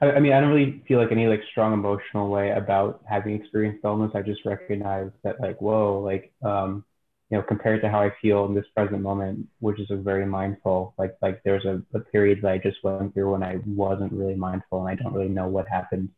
I, 0.00 0.12
I 0.12 0.20
mean 0.20 0.32
i 0.32 0.40
don't 0.40 0.50
really 0.50 0.82
feel 0.86 0.98
like 1.00 1.12
any 1.12 1.26
like 1.26 1.42
strong 1.50 1.72
emotional 1.72 2.30
way 2.30 2.50
about 2.52 3.02
having 3.08 3.34
experienced 3.34 3.82
dullness. 3.82 4.12
I 4.14 4.22
just 4.22 4.44
recognize 4.44 5.10
that 5.22 5.40
like 5.40 5.60
whoa 5.60 6.00
like 6.00 6.32
um 6.44 6.84
you 7.30 7.38
know 7.38 7.42
compared 7.42 7.80
to 7.82 7.88
how 7.88 8.00
i 8.00 8.10
feel 8.20 8.44
in 8.44 8.54
this 8.54 8.66
present 8.76 9.00
moment 9.00 9.46
which 9.60 9.80
is 9.80 9.90
a 9.90 9.96
very 9.96 10.26
mindful 10.26 10.94
like 10.98 11.16
like 11.22 11.40
there's 11.42 11.64
a, 11.64 11.82
a 11.94 12.00
period 12.00 12.40
that 12.42 12.52
i 12.52 12.58
just 12.58 12.76
went 12.84 13.12
through 13.14 13.32
when 13.32 13.42
i 13.42 13.58
wasn't 13.66 14.12
really 14.12 14.34
mindful 14.34 14.86
and 14.86 14.88
i 14.88 15.02
don't 15.02 15.14
really 15.14 15.28
know 15.28 15.48
what 15.48 15.66
happened 15.68 16.08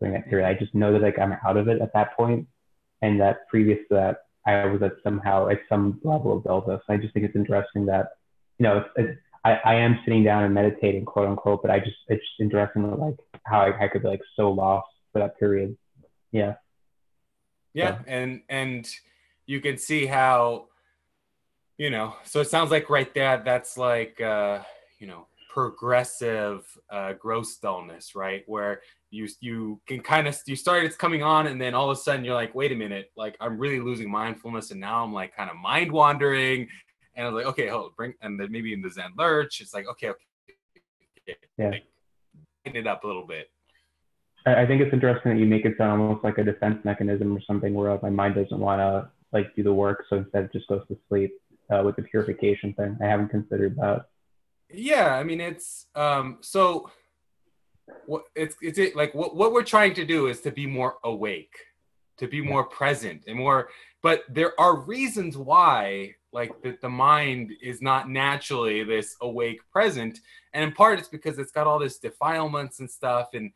during 0.00 0.14
that 0.14 0.28
period. 0.28 0.46
I 0.46 0.54
just 0.54 0.74
know 0.74 0.92
that 0.92 1.02
like 1.02 1.18
i'm 1.18 1.36
out 1.46 1.56
of 1.56 1.68
it 1.68 1.80
at 1.80 1.92
that 1.94 2.16
point 2.16 2.46
and 3.02 3.20
that 3.20 3.48
previous 3.48 3.78
to 3.88 3.94
that 3.94 4.16
i 4.46 4.66
was 4.66 4.82
at 4.82 4.92
somehow 5.02 5.48
at 5.48 5.60
some 5.68 6.00
level 6.02 6.36
of 6.36 6.44
dullness. 6.44 6.82
I 6.88 6.96
just 6.96 7.14
think 7.14 7.24
it's 7.24 7.36
interesting 7.36 7.86
that 7.86 8.08
you 8.58 8.64
know 8.64 8.78
it's, 8.78 8.88
it's 8.96 9.18
I, 9.44 9.60
I 9.64 9.74
am 9.76 10.00
sitting 10.04 10.24
down 10.24 10.44
and 10.44 10.52
meditating 10.52 11.04
quote 11.04 11.28
unquote 11.28 11.62
but 11.62 11.70
i 11.70 11.78
just 11.78 11.96
it's 12.08 12.22
just 12.22 12.40
interesting 12.40 12.90
like 12.98 13.16
how 13.48 13.60
I, 13.60 13.84
I 13.84 13.88
could 13.88 14.02
be 14.02 14.08
like 14.08 14.20
so 14.36 14.50
lost 14.50 14.88
for 15.12 15.20
that 15.20 15.38
period. 15.38 15.76
Yeah. 16.32 16.54
Yeah 17.74 17.98
and 18.06 18.42
and 18.48 18.88
you 19.46 19.60
can 19.60 19.78
see 19.78 20.06
how 20.06 20.66
you 21.76 21.90
know 21.90 22.14
so 22.24 22.40
it 22.40 22.48
sounds 22.48 22.70
like 22.70 22.90
right 22.90 23.12
there 23.14 23.40
that's 23.44 23.78
like 23.78 24.20
uh 24.20 24.60
you 24.98 25.06
know 25.06 25.26
progressive 25.52 26.66
uh 26.90 27.12
gross 27.14 27.56
dullness 27.58 28.14
right? 28.14 28.42
Where 28.46 28.82
you 29.10 29.28
you 29.40 29.80
can 29.86 30.00
kind 30.00 30.26
of 30.26 30.36
you 30.46 30.56
start 30.56 30.84
it's 30.84 30.96
coming 30.96 31.22
on 31.22 31.46
and 31.46 31.60
then 31.60 31.74
all 31.74 31.90
of 31.90 31.96
a 31.96 32.00
sudden 32.00 32.24
you're 32.24 32.34
like 32.34 32.54
wait 32.54 32.72
a 32.72 32.74
minute 32.74 33.10
like 33.16 33.34
i'm 33.40 33.56
really 33.56 33.80
losing 33.80 34.10
mindfulness 34.10 34.70
and 34.70 34.78
now 34.78 35.02
i'm 35.02 35.14
like 35.14 35.34
kind 35.34 35.48
of 35.48 35.56
mind 35.56 35.90
wandering 35.90 36.68
and 37.18 37.26
i 37.26 37.30
was 37.30 37.44
like 37.44 37.52
okay 37.52 37.68
hold 37.68 37.94
bring 37.96 38.14
and 38.22 38.40
then 38.40 38.50
maybe 38.50 38.72
in 38.72 38.80
the 38.80 38.88
zen 38.88 39.12
lurch 39.18 39.60
it's 39.60 39.74
like 39.74 39.86
okay 39.86 40.08
okay 40.08 41.36
yeah 41.58 41.68
like, 41.68 41.84
it 42.64 42.86
up 42.86 43.04
a 43.04 43.06
little 43.06 43.26
bit 43.26 43.50
I 44.46 44.64
think 44.64 44.80
it's 44.80 44.94
interesting 44.94 45.32
that 45.32 45.38
you 45.38 45.44
make 45.44 45.66
it 45.66 45.76
sound 45.76 46.00
almost 46.00 46.24
like 46.24 46.38
a 46.38 46.44
defense 46.44 46.82
mechanism 46.82 47.36
or 47.36 47.40
something 47.46 47.74
where 47.74 47.98
my 48.02 48.08
mind 48.08 48.34
doesn't 48.34 48.58
want 48.58 48.80
to 48.80 49.10
like 49.30 49.54
do 49.54 49.62
the 49.62 49.74
work, 49.74 50.04
so 50.08 50.16
instead 50.16 50.44
it 50.44 50.52
just 50.52 50.68
goes 50.68 50.80
to 50.88 50.96
sleep 51.08 51.32
uh, 51.70 51.82
with 51.84 51.96
the 51.96 52.02
purification 52.02 52.72
thing. 52.72 52.96
I 53.02 53.06
haven't 53.06 53.28
considered 53.28 53.76
that. 53.76 54.06
Yeah, 54.70 55.14
I 55.14 55.22
mean 55.22 55.40
it's 55.40 55.86
um 55.94 56.38
so 56.40 56.90
what 58.06 58.22
it's 58.34 58.56
it's 58.62 58.78
it 58.78 58.96
like 58.96 59.14
what 59.14 59.36
what 59.36 59.52
we're 59.52 59.64
trying 59.64 59.92
to 59.94 60.06
do 60.06 60.28
is 60.28 60.40
to 60.42 60.50
be 60.50 60.66
more 60.66 60.96
awake, 61.04 61.56
to 62.18 62.26
be 62.26 62.40
more 62.40 62.64
present 62.64 63.24
and 63.26 63.36
more 63.36 63.68
but 64.02 64.22
there 64.28 64.58
are 64.60 64.80
reasons 64.80 65.36
why 65.36 66.14
like 66.32 66.52
that 66.62 66.80
the 66.80 66.88
mind 66.88 67.52
is 67.62 67.80
not 67.80 68.08
naturally 68.08 68.84
this 68.84 69.16
awake 69.22 69.60
present. 69.72 70.20
And 70.52 70.64
in 70.64 70.72
part 70.72 70.98
it's 70.98 71.08
because 71.08 71.38
it's 71.38 71.52
got 71.52 71.66
all 71.66 71.78
this 71.78 71.98
defilements 71.98 72.80
and 72.80 72.90
stuff 72.90 73.28
and 73.34 73.50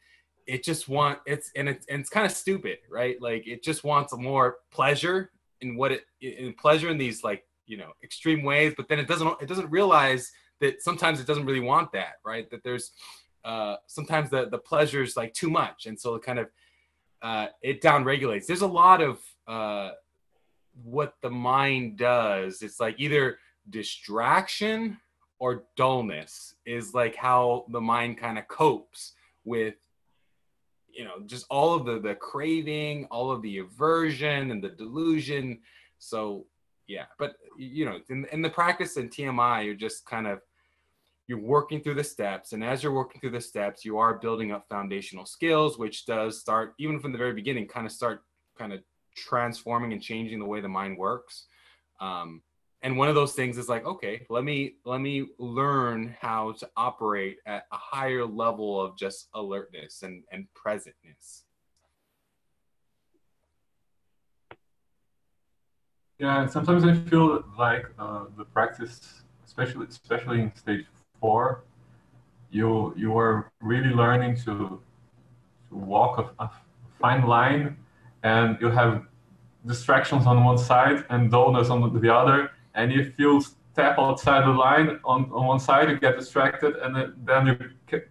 it 0.46 0.64
just 0.64 0.88
want 0.88 1.18
it's 1.26 1.50
and 1.54 1.68
it's 1.68 1.86
and 1.86 2.00
it's 2.00 2.10
kind 2.10 2.26
of 2.26 2.32
stupid 2.32 2.78
right? 2.90 3.20
Like 3.20 3.46
it 3.46 3.62
just 3.62 3.84
wants 3.84 4.16
more 4.16 4.56
pleasure 4.70 5.30
in 5.60 5.76
what 5.76 5.92
it 5.92 6.02
in 6.20 6.54
pleasure 6.54 6.88
in 6.88 6.98
these 6.98 7.22
like 7.22 7.44
you 7.66 7.76
know 7.76 7.92
extreme 8.02 8.42
ways 8.42 8.74
but 8.76 8.88
then 8.88 8.98
it 8.98 9.06
doesn't 9.06 9.40
it 9.40 9.48
doesn't 9.48 9.70
realize 9.70 10.32
that 10.60 10.82
sometimes 10.82 11.20
it 11.20 11.26
doesn't 11.26 11.46
really 11.46 11.60
want 11.60 11.92
that 11.92 12.14
right? 12.24 12.50
That 12.50 12.62
there's 12.64 12.92
uh 13.44 13.76
sometimes 13.86 14.30
the 14.30 14.48
the 14.48 14.58
pleasure 14.58 15.02
is 15.02 15.16
like 15.16 15.32
too 15.34 15.50
much 15.50 15.86
and 15.86 15.98
so 15.98 16.14
it 16.14 16.22
kind 16.22 16.38
of 16.38 16.48
uh 17.22 17.46
it 17.60 17.80
down 17.80 18.04
regulates 18.04 18.46
there's 18.46 18.62
a 18.62 18.66
lot 18.66 19.00
of 19.00 19.20
uh 19.46 19.90
what 20.84 21.14
the 21.22 21.30
mind 21.30 21.96
does 21.96 22.62
it's 22.62 22.80
like 22.80 22.94
either 22.98 23.38
distraction 23.70 24.96
or 25.38 25.64
dullness 25.76 26.54
is 26.66 26.94
like 26.94 27.16
how 27.16 27.64
the 27.70 27.80
mind 27.80 28.16
kind 28.18 28.38
of 28.38 28.46
copes 28.48 29.12
with 29.44 29.74
you 30.92 31.04
know 31.04 31.20
just 31.26 31.46
all 31.50 31.74
of 31.74 31.84
the 31.84 31.98
the 31.98 32.14
craving 32.14 33.06
all 33.10 33.30
of 33.30 33.42
the 33.42 33.58
aversion 33.58 34.50
and 34.50 34.62
the 34.62 34.68
delusion. 34.68 35.58
So 35.98 36.46
yeah 36.86 37.04
but 37.18 37.34
you 37.56 37.84
know 37.84 37.98
in, 38.08 38.26
in 38.32 38.42
the 38.42 38.50
practice 38.50 38.96
in 38.96 39.08
tmi 39.08 39.64
you're 39.64 39.74
just 39.74 40.04
kind 40.04 40.26
of 40.26 40.40
you're 41.28 41.40
working 41.40 41.80
through 41.80 41.94
the 41.94 42.04
steps 42.04 42.52
and 42.52 42.62
as 42.62 42.82
you're 42.82 42.92
working 42.92 43.20
through 43.20 43.30
the 43.30 43.40
steps 43.40 43.84
you 43.84 43.98
are 43.98 44.14
building 44.14 44.52
up 44.52 44.66
foundational 44.68 45.24
skills 45.24 45.78
which 45.78 46.04
does 46.06 46.40
start 46.40 46.74
even 46.78 46.98
from 46.98 47.12
the 47.12 47.18
very 47.18 47.32
beginning 47.32 47.66
kind 47.66 47.86
of 47.86 47.92
start 47.92 48.22
kind 48.58 48.72
of 48.72 48.80
transforming 49.14 49.92
and 49.92 50.02
changing 50.02 50.38
the 50.38 50.46
way 50.46 50.60
the 50.60 50.68
mind 50.68 50.98
works. 50.98 51.46
Um, 52.00 52.42
and 52.82 52.96
one 52.96 53.08
of 53.08 53.14
those 53.14 53.32
things 53.32 53.58
is 53.58 53.68
like 53.68 53.84
okay 53.86 54.26
let 54.28 54.44
me 54.44 54.74
let 54.84 55.00
me 55.00 55.28
learn 55.38 56.14
how 56.20 56.52
to 56.52 56.68
operate 56.76 57.38
at 57.46 57.64
a 57.72 57.76
higher 57.76 58.24
level 58.24 58.80
of 58.80 58.96
just 58.96 59.28
alertness 59.34 60.02
and 60.02 60.22
and 60.32 60.46
presentness. 60.54 61.42
Yeah 66.18 66.46
sometimes 66.46 66.84
i 66.84 66.94
feel 67.10 67.44
like 67.58 67.86
uh, 67.98 68.24
the 68.36 68.44
practice 68.44 69.22
especially 69.44 69.86
especially 69.86 70.40
in 70.40 70.54
stage 70.54 70.86
four 71.20 71.64
you 72.50 72.94
you 72.96 73.16
are 73.16 73.50
really 73.60 73.90
learning 73.90 74.36
to 74.36 74.80
to 75.68 75.74
walk 75.76 76.18
a, 76.18 76.44
a 76.44 76.50
fine 77.00 77.26
line 77.26 77.76
and 78.22 78.58
you 78.60 78.68
have 78.68 79.04
distractions 79.66 80.26
on 80.26 80.44
one 80.44 80.58
side 80.58 81.04
and 81.10 81.30
dullness 81.30 81.70
on 81.70 82.00
the 82.00 82.14
other. 82.14 82.50
And 82.74 82.92
if 82.92 83.18
you 83.18 83.40
step 83.40 83.98
outside 83.98 84.44
the 84.44 84.50
line 84.50 85.00
on, 85.04 85.30
on 85.32 85.46
one 85.46 85.60
side, 85.60 85.88
you 85.88 85.98
get 85.98 86.18
distracted, 86.18 86.76
and 86.76 87.14
then 87.24 87.46
you 87.46 87.56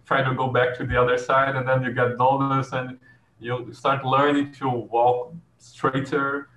try 0.04 0.22
to 0.22 0.34
go 0.34 0.48
back 0.48 0.76
to 0.78 0.86
the 0.86 1.00
other 1.00 1.18
side, 1.18 1.56
and 1.56 1.66
then 1.68 1.82
you 1.82 1.92
get 1.92 2.18
dullness, 2.18 2.72
and 2.72 2.98
you 3.38 3.68
start 3.72 4.04
learning 4.04 4.52
to 4.52 4.68
walk 4.68 5.34
straighter. 5.58 6.48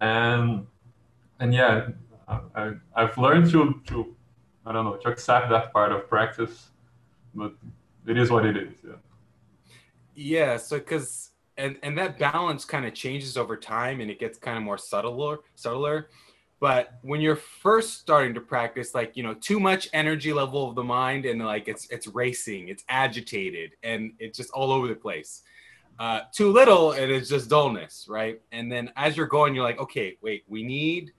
And 0.00 0.66
and 1.40 1.54
yeah, 1.54 1.88
I, 2.28 2.72
I've 2.94 3.16
learned 3.18 3.50
to 3.50 3.80
to 3.88 4.14
I 4.64 4.72
don't 4.72 4.84
know 4.84 4.96
to 4.96 5.08
accept 5.08 5.50
that 5.50 5.72
part 5.72 5.92
of 5.92 6.08
practice, 6.08 6.70
but 7.34 7.52
it 8.06 8.16
is 8.16 8.30
what 8.30 8.46
it 8.46 8.56
is. 8.56 8.74
Yeah. 8.84 8.92
Yeah. 10.14 10.56
So 10.56 10.78
because 10.78 11.31
and 11.56 11.76
and 11.82 11.96
that 11.98 12.18
balance 12.18 12.64
kind 12.64 12.86
of 12.86 12.94
changes 12.94 13.36
over 13.36 13.56
time 13.56 14.00
and 14.00 14.10
it 14.10 14.18
gets 14.18 14.38
kind 14.38 14.56
of 14.56 14.62
more 14.62 14.78
subtler 14.78 15.38
subtler. 15.54 16.08
But 16.60 16.92
when 17.02 17.20
you're 17.20 17.34
first 17.34 17.98
starting 17.98 18.34
to 18.34 18.40
practice 18.40 18.94
like 18.94 19.16
you 19.16 19.22
know 19.22 19.34
too 19.34 19.58
much 19.58 19.88
energy 19.92 20.32
level 20.32 20.68
of 20.68 20.74
the 20.74 20.84
mind 20.84 21.26
and 21.26 21.40
like 21.44 21.68
it's 21.68 21.86
it's 21.90 22.06
racing 22.06 22.68
it's 22.68 22.84
agitated 22.88 23.72
and 23.82 24.12
it's 24.18 24.38
just 24.38 24.50
all 24.52 24.70
over 24.72 24.86
the 24.86 24.94
place 24.94 25.42
uh, 25.98 26.20
too 26.32 26.50
little 26.50 26.92
and 26.92 27.10
it's 27.10 27.28
just 27.28 27.50
dullness 27.50 28.06
right? 28.08 28.40
And 28.52 28.70
then 28.70 28.90
as 28.96 29.16
you're 29.16 29.26
going 29.26 29.54
you're 29.54 29.64
like 29.64 29.80
okay 29.80 30.16
wait 30.22 30.44
we 30.48 30.62
need 30.62 31.12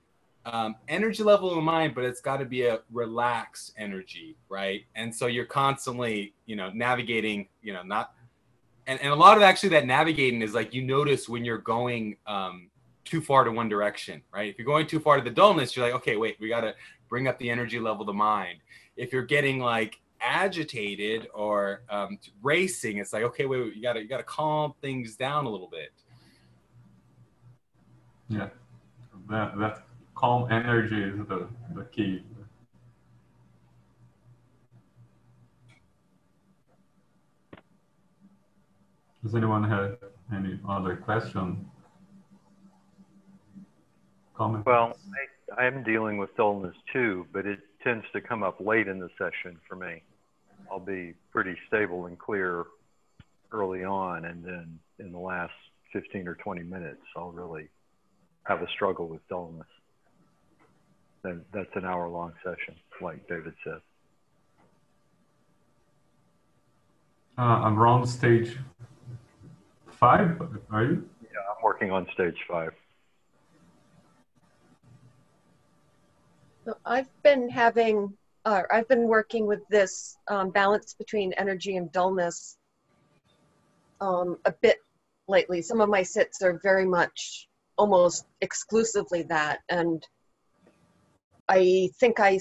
um, 0.46 0.76
energy 0.88 1.24
level 1.24 1.50
of 1.50 1.56
the 1.56 1.62
mind 1.62 1.94
but 1.94 2.04
it's 2.04 2.20
got 2.20 2.38
to 2.38 2.46
be 2.46 2.64
a 2.64 2.80
relaxed 2.92 3.74
energy 3.78 4.38
right? 4.50 4.86
And 4.96 5.14
so 5.14 5.28
you're 5.28 5.46
constantly 5.46 6.34
you 6.46 6.56
know 6.56 6.72
navigating 6.72 7.50
you 7.62 7.74
know 7.74 7.84
not 7.84 8.14
and, 8.88 9.00
and 9.02 9.12
a 9.12 9.16
lot 9.16 9.38
of 9.38 9.44
actually 9.44 9.70
that 9.70 9.86
navigating 9.86 10.42
is 10.42 10.54
like 10.54 10.74
you 10.74 10.82
notice 10.84 11.30
when 11.30 11.46
you're 11.46 11.58
going 11.58 12.18
um, 12.28 12.70
too 13.06 13.22
far 13.22 13.44
to 13.44 13.52
one 13.52 13.70
direction, 13.70 14.22
right? 14.34 14.50
If 14.50 14.58
you're 14.58 14.66
going 14.66 14.88
too 14.88 15.00
far 15.00 15.18
to 15.18 15.24
the 15.24 15.30
dullness, 15.30 15.76
you're 15.76 15.86
like, 15.86 15.96
okay, 15.96 16.18
wait, 16.18 16.38
we 16.40 16.50
got 16.50 16.62
to 16.62 16.74
bring 17.10 17.28
up 17.28 17.38
the 17.40 17.50
energy 17.50 17.80
level 17.80 18.02
of 18.02 18.08
the 18.08 18.14
mind. 18.14 18.60
If 18.96 19.14
you're 19.14 19.26
getting 19.26 19.60
like 19.60 20.00
agitated 20.22 21.28
or 21.34 21.84
um, 21.90 22.18
racing, 22.42 22.98
it's 22.98 23.14
like, 23.14 23.24
okay, 23.24 23.46
wait, 23.46 23.62
wait 23.62 23.76
you 23.76 23.82
got 23.82 23.94
to 23.94 24.02
you 24.02 24.08
got 24.08 24.18
to 24.18 24.24
calm 24.24 24.74
things 24.82 25.16
down 25.16 25.46
a 25.46 25.50
little 25.50 25.70
bit. 25.70 25.92
Yeah, 28.30 28.50
that 29.30 29.58
that 29.60 29.84
calm 30.16 30.52
energy 30.52 31.04
is 31.04 31.28
the 31.28 31.48
the 31.76 31.86
key. 31.86 32.24
Does 39.24 39.36
anyone 39.36 39.64
have 39.64 39.98
any 40.36 40.60
other 40.68 40.98
question? 40.98 41.66
Comment? 44.36 44.66
Well, 44.66 44.98
I, 45.58 45.62
I'm 45.62 45.82
dealing 45.84 46.18
with 46.18 46.36
dullness 46.36 46.76
too, 46.92 47.26
but 47.32 47.46
it 47.46 47.60
tends 47.84 48.04
to 48.14 48.20
come 48.20 48.44
up 48.44 48.60
late 48.60 48.90
in 48.90 49.00
the 49.00 49.10
session 49.18 49.58
for 49.68 49.78
me. 49.78 50.04
I'll 50.70 50.80
be 50.80 51.14
pretty 51.32 51.56
stable 51.68 52.08
and 52.08 52.20
clear 52.20 52.66
early 53.54 53.86
on, 53.86 54.26
and 54.26 54.44
then 54.44 54.80
in 55.00 55.14
the 55.14 55.20
last 55.20 55.54
15 55.94 56.28
or 56.28 56.36
20 56.36 56.64
minutes, 56.64 57.02
I'll 57.16 57.32
really 57.32 57.70
have 58.44 58.62
a 58.62 58.68
struggle 58.76 59.08
with 59.08 59.26
dullness. 59.30 59.68
Then 61.24 61.46
that's 61.54 61.70
an 61.76 61.86
hour 61.86 62.10
long 62.10 62.34
session, 62.44 62.76
like 63.02 63.26
David 63.30 63.54
said. 63.64 63.80
Uh, 67.38 67.42
I'm 67.42 67.80
around 67.80 68.06
stage 68.08 68.58
five, 70.04 70.38
are 70.70 70.84
you? 70.84 71.10
Yeah, 71.22 71.40
I'm 71.50 71.64
working 71.64 71.90
on 71.92 72.06
stage 72.14 72.36
five. 72.46 72.74
So 76.66 76.76
I've 76.86 77.08
been 77.24 77.50
having, 77.50 78.12
uh, 78.44 78.64
I've 78.70 78.88
been 78.90 79.08
working 79.08 79.48
with 79.48 79.62
this 79.70 80.18
um, 80.30 80.50
balance 80.50 80.94
between 80.94 81.32
energy 81.38 81.78
and 81.78 81.90
dullness 81.94 82.58
um, 84.02 84.38
a 84.44 84.52
bit 84.62 84.80
lately. 85.30 85.62
Some 85.62 85.80
of 85.80 85.88
my 85.88 86.04
sits 86.04 86.42
are 86.42 86.60
very 86.62 86.86
much 86.86 87.48
almost 87.78 88.26
exclusively 88.42 89.24
that. 89.24 89.60
And 89.70 90.06
I 91.48 91.92
think 92.02 92.20
I 92.20 92.40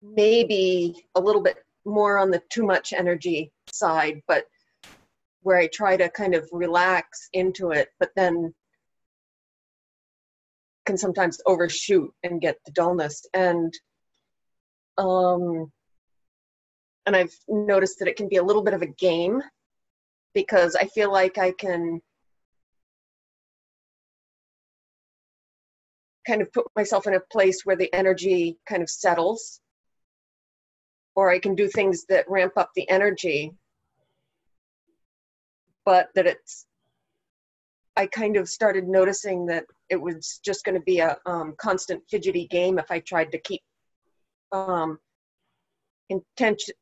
maybe 0.00 1.06
a 1.16 1.20
little 1.20 1.42
bit 1.42 1.56
more 1.84 2.18
on 2.18 2.30
the 2.30 2.42
too 2.50 2.64
much 2.64 2.92
energy 2.92 3.52
side, 3.72 4.22
but 4.28 4.44
where 5.42 5.58
I 5.58 5.66
try 5.66 5.96
to 5.96 6.08
kind 6.08 6.34
of 6.34 6.48
relax 6.52 7.28
into 7.32 7.70
it, 7.70 7.88
but 7.98 8.10
then 8.16 8.54
can 10.86 10.96
sometimes 10.96 11.40
overshoot 11.46 12.12
and 12.22 12.40
get 12.40 12.58
the 12.64 12.72
dullness. 12.72 13.26
And 13.34 13.72
um, 14.98 15.72
and 17.06 17.16
I've 17.16 17.34
noticed 17.48 17.98
that 17.98 18.08
it 18.08 18.16
can 18.16 18.28
be 18.28 18.36
a 18.36 18.42
little 18.42 18.62
bit 18.62 18.74
of 18.74 18.82
a 18.82 18.86
game 18.86 19.42
because 20.34 20.76
I 20.76 20.86
feel 20.86 21.10
like 21.10 21.38
I 21.38 21.52
can 21.52 22.00
kind 26.26 26.40
of 26.40 26.52
put 26.52 26.66
myself 26.76 27.06
in 27.06 27.14
a 27.14 27.20
place 27.32 27.62
where 27.64 27.76
the 27.76 27.92
energy 27.92 28.58
kind 28.68 28.82
of 28.82 28.88
settles 28.90 29.60
or 31.14 31.30
I 31.30 31.38
can 31.38 31.54
do 31.54 31.68
things 31.68 32.04
that 32.08 32.28
ramp 32.28 32.54
up 32.56 32.70
the 32.74 32.88
energy, 32.88 33.52
but 35.84 36.08
that 36.14 36.26
it's, 36.26 36.66
I 37.96 38.06
kind 38.06 38.36
of 38.36 38.48
started 38.48 38.88
noticing 38.88 39.46
that 39.46 39.66
it 39.90 40.00
was 40.00 40.40
just 40.44 40.64
going 40.64 40.76
to 40.76 40.84
be 40.84 41.00
a 41.00 41.18
um, 41.26 41.54
constant 41.58 42.02
fidgety 42.08 42.46
game 42.46 42.78
if 42.78 42.90
I 42.90 43.00
tried 43.00 43.32
to 43.32 43.38
keep 43.38 43.60
um, 44.52 44.98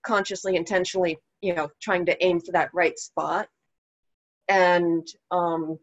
consciously, 0.04 0.56
intentionally, 0.56 1.18
you 1.40 1.54
know, 1.54 1.68
trying 1.80 2.06
to 2.06 2.24
aim 2.24 2.40
for 2.40 2.52
that 2.52 2.70
right 2.72 2.98
spot. 2.98 3.48
And 4.48 5.06
um, 5.30 5.78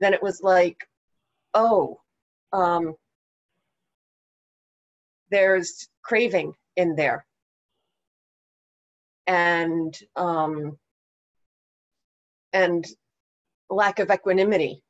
then 0.00 0.14
it 0.14 0.22
was 0.22 0.42
like, 0.42 0.78
oh, 1.54 2.00
um, 2.52 2.94
there's 5.30 5.88
craving 6.02 6.54
in 6.76 6.96
there. 6.96 7.26
And 9.26 9.96
um, 10.14 10.78
and 12.52 12.86
lack 13.68 13.98
of 13.98 14.10
equanimity. 14.10 14.82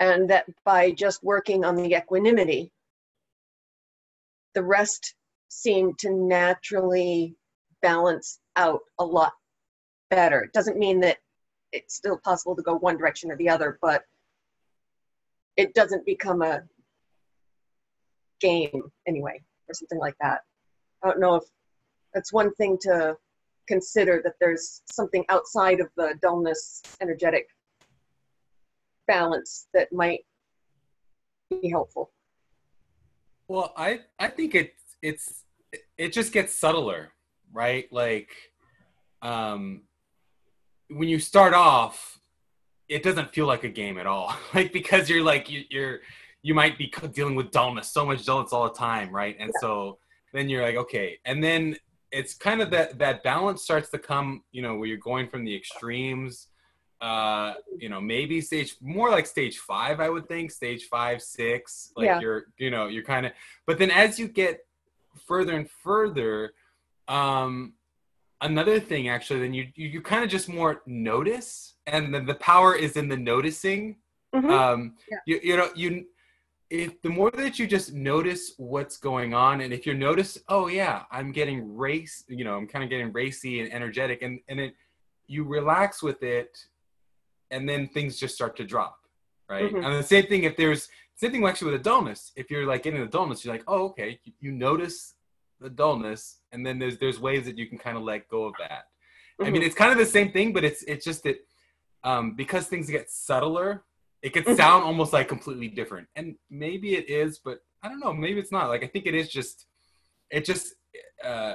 And 0.00 0.28
that 0.30 0.46
by 0.64 0.90
just 0.90 1.22
working 1.22 1.64
on 1.64 1.76
the 1.76 1.94
equanimity 1.94 2.72
the 4.54 4.62
rest 4.62 5.14
seemed 5.48 5.98
to 5.98 6.10
naturally 6.10 7.36
balance 7.82 8.38
out 8.56 8.80
a 8.98 9.04
lot 9.04 9.32
better. 10.10 10.42
It 10.42 10.52
doesn't 10.52 10.78
mean 10.78 11.00
that 11.00 11.18
it's 11.72 11.94
still 11.94 12.18
possible 12.18 12.56
to 12.56 12.62
go 12.62 12.76
one 12.76 12.96
direction 12.96 13.30
or 13.30 13.36
the 13.36 13.48
other 13.48 13.78
but 13.82 14.04
it 15.56 15.74
doesn't 15.74 16.06
become 16.06 16.40
a 16.42 16.62
game 18.44 18.82
anyway, 19.08 19.40
or 19.68 19.74
something 19.74 19.98
like 19.98 20.14
that. 20.20 20.40
I 21.02 21.08
don't 21.08 21.20
know 21.20 21.36
if 21.36 21.44
that's 22.12 22.32
one 22.32 22.54
thing 22.54 22.78
to 22.82 23.16
consider 23.66 24.20
that 24.24 24.34
there's 24.40 24.82
something 24.92 25.24
outside 25.30 25.80
of 25.80 25.88
the 25.96 26.14
dullness 26.20 26.82
energetic 27.00 27.46
balance 29.06 29.66
that 29.74 29.92
might 29.92 30.20
be 31.50 31.70
helpful. 31.70 32.10
Well, 33.48 33.72
I 33.76 34.00
I 34.18 34.28
think 34.28 34.54
it 34.54 34.74
it's 35.02 35.44
it 35.98 36.12
just 36.12 36.32
gets 36.32 36.58
subtler, 36.58 37.12
right? 37.52 37.90
Like 37.92 38.30
um 39.22 39.82
when 40.88 41.08
you 41.08 41.18
start 41.18 41.54
off 41.54 42.20
it 42.86 43.02
doesn't 43.02 43.32
feel 43.32 43.46
like 43.46 43.64
a 43.64 43.68
game 43.68 43.98
at 43.98 44.06
all. 44.06 44.34
like 44.54 44.72
because 44.72 45.08
you're 45.08 45.22
like 45.22 45.50
you, 45.50 45.64
you're 45.70 46.00
you 46.44 46.54
might 46.54 46.76
be 46.76 46.92
dealing 47.12 47.34
with 47.34 47.50
dullness, 47.50 47.90
so 47.90 48.04
much 48.04 48.24
dullness 48.24 48.52
all 48.52 48.64
the 48.68 48.78
time, 48.78 49.10
right? 49.10 49.34
And 49.40 49.50
yeah. 49.52 49.60
so 49.60 49.98
then 50.34 50.48
you're 50.48 50.62
like, 50.62 50.76
okay, 50.76 51.18
and 51.24 51.42
then 51.42 51.76
it's 52.12 52.34
kind 52.34 52.60
of 52.60 52.70
that 52.70 52.98
that 52.98 53.24
balance 53.24 53.62
starts 53.62 53.88
to 53.90 53.98
come, 53.98 54.44
you 54.52 54.60
know, 54.62 54.76
where 54.76 54.86
you're 54.86 54.98
going 54.98 55.26
from 55.26 55.44
the 55.44 55.56
extremes. 55.56 56.48
Uh, 57.00 57.54
you 57.78 57.88
know, 57.88 58.00
maybe 58.00 58.40
stage 58.40 58.76
more 58.80 59.10
like 59.10 59.26
stage 59.26 59.58
five, 59.58 60.00
I 60.00 60.08
would 60.08 60.28
think, 60.28 60.50
stage 60.50 60.84
five, 60.84 61.22
six. 61.22 61.92
Like 61.96 62.06
yeah. 62.06 62.20
you're, 62.20 62.44
you 62.58 62.70
know, 62.70 62.86
you're 62.86 63.02
kind 63.02 63.26
of. 63.26 63.32
But 63.66 63.78
then 63.78 63.90
as 63.90 64.18
you 64.18 64.28
get 64.28 64.66
further 65.26 65.54
and 65.54 65.68
further, 65.68 66.52
um, 67.08 67.72
another 68.42 68.78
thing 68.80 69.08
actually, 69.08 69.40
then 69.40 69.54
you 69.54 69.68
you, 69.74 69.88
you 69.88 70.00
kind 70.02 70.22
of 70.22 70.30
just 70.30 70.48
more 70.48 70.82
notice, 70.86 71.74
and 71.86 72.14
then 72.14 72.26
the 72.26 72.34
power 72.36 72.74
is 72.74 72.96
in 72.96 73.08
the 73.08 73.16
noticing. 73.16 73.96
Mm-hmm. 74.34 74.50
Um, 74.50 74.94
yeah. 75.10 75.18
you 75.26 75.40
you 75.42 75.56
know 75.56 75.68
you 75.74 76.06
if 76.74 77.00
the 77.02 77.08
more 77.08 77.30
that 77.30 77.58
you 77.60 77.68
just 77.68 77.94
notice 77.94 78.54
what's 78.56 78.96
going 78.96 79.32
on, 79.32 79.60
and 79.60 79.72
if 79.72 79.86
you 79.86 79.94
notice, 79.94 80.38
oh 80.48 80.66
yeah, 80.66 81.04
I'm 81.12 81.30
getting 81.30 81.76
race, 81.76 82.24
you 82.28 82.44
know, 82.44 82.56
I'm 82.56 82.66
kind 82.66 82.82
of 82.82 82.90
getting 82.90 83.12
racy 83.12 83.60
and 83.60 83.72
energetic, 83.72 84.22
and 84.22 84.40
and 84.48 84.58
it, 84.58 84.74
you 85.28 85.44
relax 85.44 86.02
with 86.02 86.22
it, 86.24 86.58
and 87.52 87.68
then 87.68 87.88
things 87.88 88.18
just 88.18 88.34
start 88.34 88.56
to 88.56 88.64
drop, 88.64 88.98
right? 89.48 89.72
Mhm. 89.72 89.84
And 89.84 89.94
the 89.94 90.02
same 90.02 90.26
thing 90.26 90.42
if 90.42 90.56
there's 90.56 90.88
same 91.14 91.30
thing 91.30 91.46
actually 91.46 91.70
with 91.70 91.80
a 91.80 91.84
dullness. 91.84 92.32
If 92.34 92.50
you're 92.50 92.66
like 92.66 92.82
getting 92.82 93.02
a 93.02 93.06
dullness, 93.06 93.44
you're 93.44 93.54
like, 93.54 93.64
oh 93.68 93.84
okay, 93.90 94.18
you, 94.24 94.32
you 94.40 94.52
notice 94.52 95.14
the 95.60 95.70
dullness, 95.70 96.40
and 96.50 96.66
then 96.66 96.80
there's 96.80 96.98
there's 96.98 97.20
ways 97.20 97.44
that 97.44 97.56
you 97.56 97.68
can 97.68 97.78
kind 97.78 97.96
of 97.96 98.02
let 98.02 98.28
go 98.28 98.44
of 98.46 98.54
that. 98.58 98.84
I 99.40 99.50
mean, 99.50 99.62
it's 99.62 99.74
kind 99.74 99.92
of 99.92 99.98
the 99.98 100.06
same 100.06 100.32
thing, 100.32 100.52
but 100.52 100.64
it's 100.64 100.82
it's 100.84 101.04
just 101.04 101.22
that 101.22 101.36
um, 102.02 102.34
because 102.34 102.66
things 102.66 102.90
get 102.90 103.10
subtler, 103.10 103.84
it 104.24 104.32
could 104.32 104.46
Mhm. 104.46 104.56
sound 104.56 104.84
almost 104.84 105.12
like 105.12 105.28
completely 105.28 105.68
different. 105.68 106.08
And 106.16 106.36
maybe 106.48 106.96
it 106.96 107.10
is, 107.10 107.38
but 107.38 107.60
I 107.82 107.88
don't 107.88 108.00
know. 108.00 108.12
Maybe 108.12 108.40
it's 108.40 108.50
not. 108.50 108.68
Like 108.68 108.82
I 108.82 108.86
think 108.88 109.06
it 109.06 109.14
is 109.14 109.28
just. 109.28 109.66
It 110.30 110.44
just. 110.44 110.74
Uh, 111.22 111.54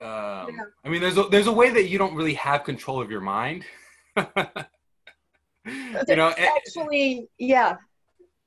um, 0.00 0.54
Yeah. 0.54 0.64
I 0.84 0.88
mean, 0.90 1.00
there's 1.00 1.16
a, 1.16 1.24
there's 1.24 1.46
a 1.46 1.52
way 1.52 1.70
that 1.70 1.88
you 1.88 1.96
don't 1.98 2.14
really 2.14 2.34
have 2.34 2.64
control 2.64 3.00
of 3.00 3.10
your 3.10 3.22
mind. 3.22 3.64
you 4.16 4.26
know, 6.20 6.28
and- 6.28 6.50
actually 6.58 7.28
yeah 7.38 7.76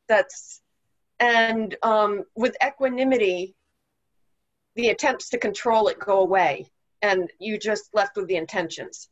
that's 0.07 0.61
and 1.19 1.75
um, 1.83 2.23
with 2.35 2.55
equanimity 2.65 3.55
the 4.75 4.89
attempts 4.89 5.29
to 5.29 5.37
control 5.37 5.87
it 5.89 5.99
go 5.99 6.21
away 6.21 6.71
and 7.01 7.29
you 7.39 7.57
just 7.59 7.89
left 7.93 8.15
with 8.15 8.27
the 8.27 8.35
intentions 8.35 9.09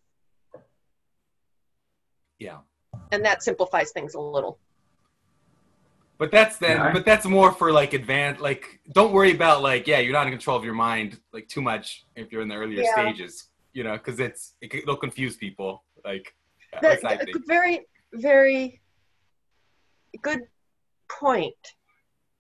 yeah. 2.39 2.57
and 3.11 3.23
that 3.25 3.43
simplifies 3.43 3.91
things 3.91 4.13
a 4.15 4.19
little 4.19 4.59
But 6.17 6.31
that's 6.31 6.57
then, 6.57 6.77
Yeah, 6.77 6.93
but 6.93 7.05
that's 7.05 7.25
more 7.25 7.51
for 7.51 7.71
like 7.71 7.93
advanced. 7.93 8.41
Like, 8.41 8.79
don't 8.91 9.11
worry 9.13 9.31
about 9.31 9.61
like, 9.61 9.85
yeah, 9.87 9.99
you're 9.99 10.13
not 10.13 10.25
in 10.27 10.33
control 10.33 10.57
of 10.57 10.63
your 10.65 10.73
mind 10.73 11.19
like 11.31 11.47
too 11.47 11.61
much 11.61 12.05
if 12.15 12.31
you're 12.31 12.41
in 12.41 12.47
the 12.47 12.55
earlier 12.55 12.81
Yeah. 12.81 12.93
stages, 12.93 13.49
you 13.73 13.83
know, 13.83 13.93
because 13.97 14.19
it's 14.19 14.55
it, 14.61 14.73
it'll 14.73 14.97
confuse 14.97 15.35
people. 15.37 15.83
Like, 16.03 16.33
at 16.73 16.81
That- 16.81 16.91
least 16.93 17.05
I 17.05 17.15
that- 17.17 17.25
think. 17.25 17.47
very 17.47 17.85
very 18.13 18.81
good 20.23 20.41
point 21.21 21.63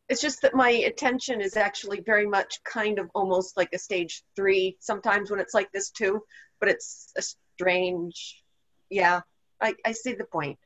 it's 0.09 0.21
just 0.21 0.41
that 0.41 0.55
my 0.55 0.69
attention 0.91 1.41
is 1.41 1.57
actually 1.57 1.99
very 1.99 2.25
much 2.25 2.63
kind 2.63 2.97
of 2.97 3.09
almost 3.13 3.57
like 3.57 3.69
a 3.73 3.77
stage 3.77 4.23
three 4.37 4.77
sometimes 4.79 5.29
when 5.29 5.39
it's 5.39 5.53
like 5.53 5.69
this 5.73 5.89
too 5.91 6.23
but 6.59 6.69
it's 6.69 7.11
a 7.17 7.21
strange 7.21 8.41
yeah 8.89 9.19
i, 9.61 9.73
I 9.85 9.91
see 9.91 10.13
the 10.13 10.25
point 10.25 10.57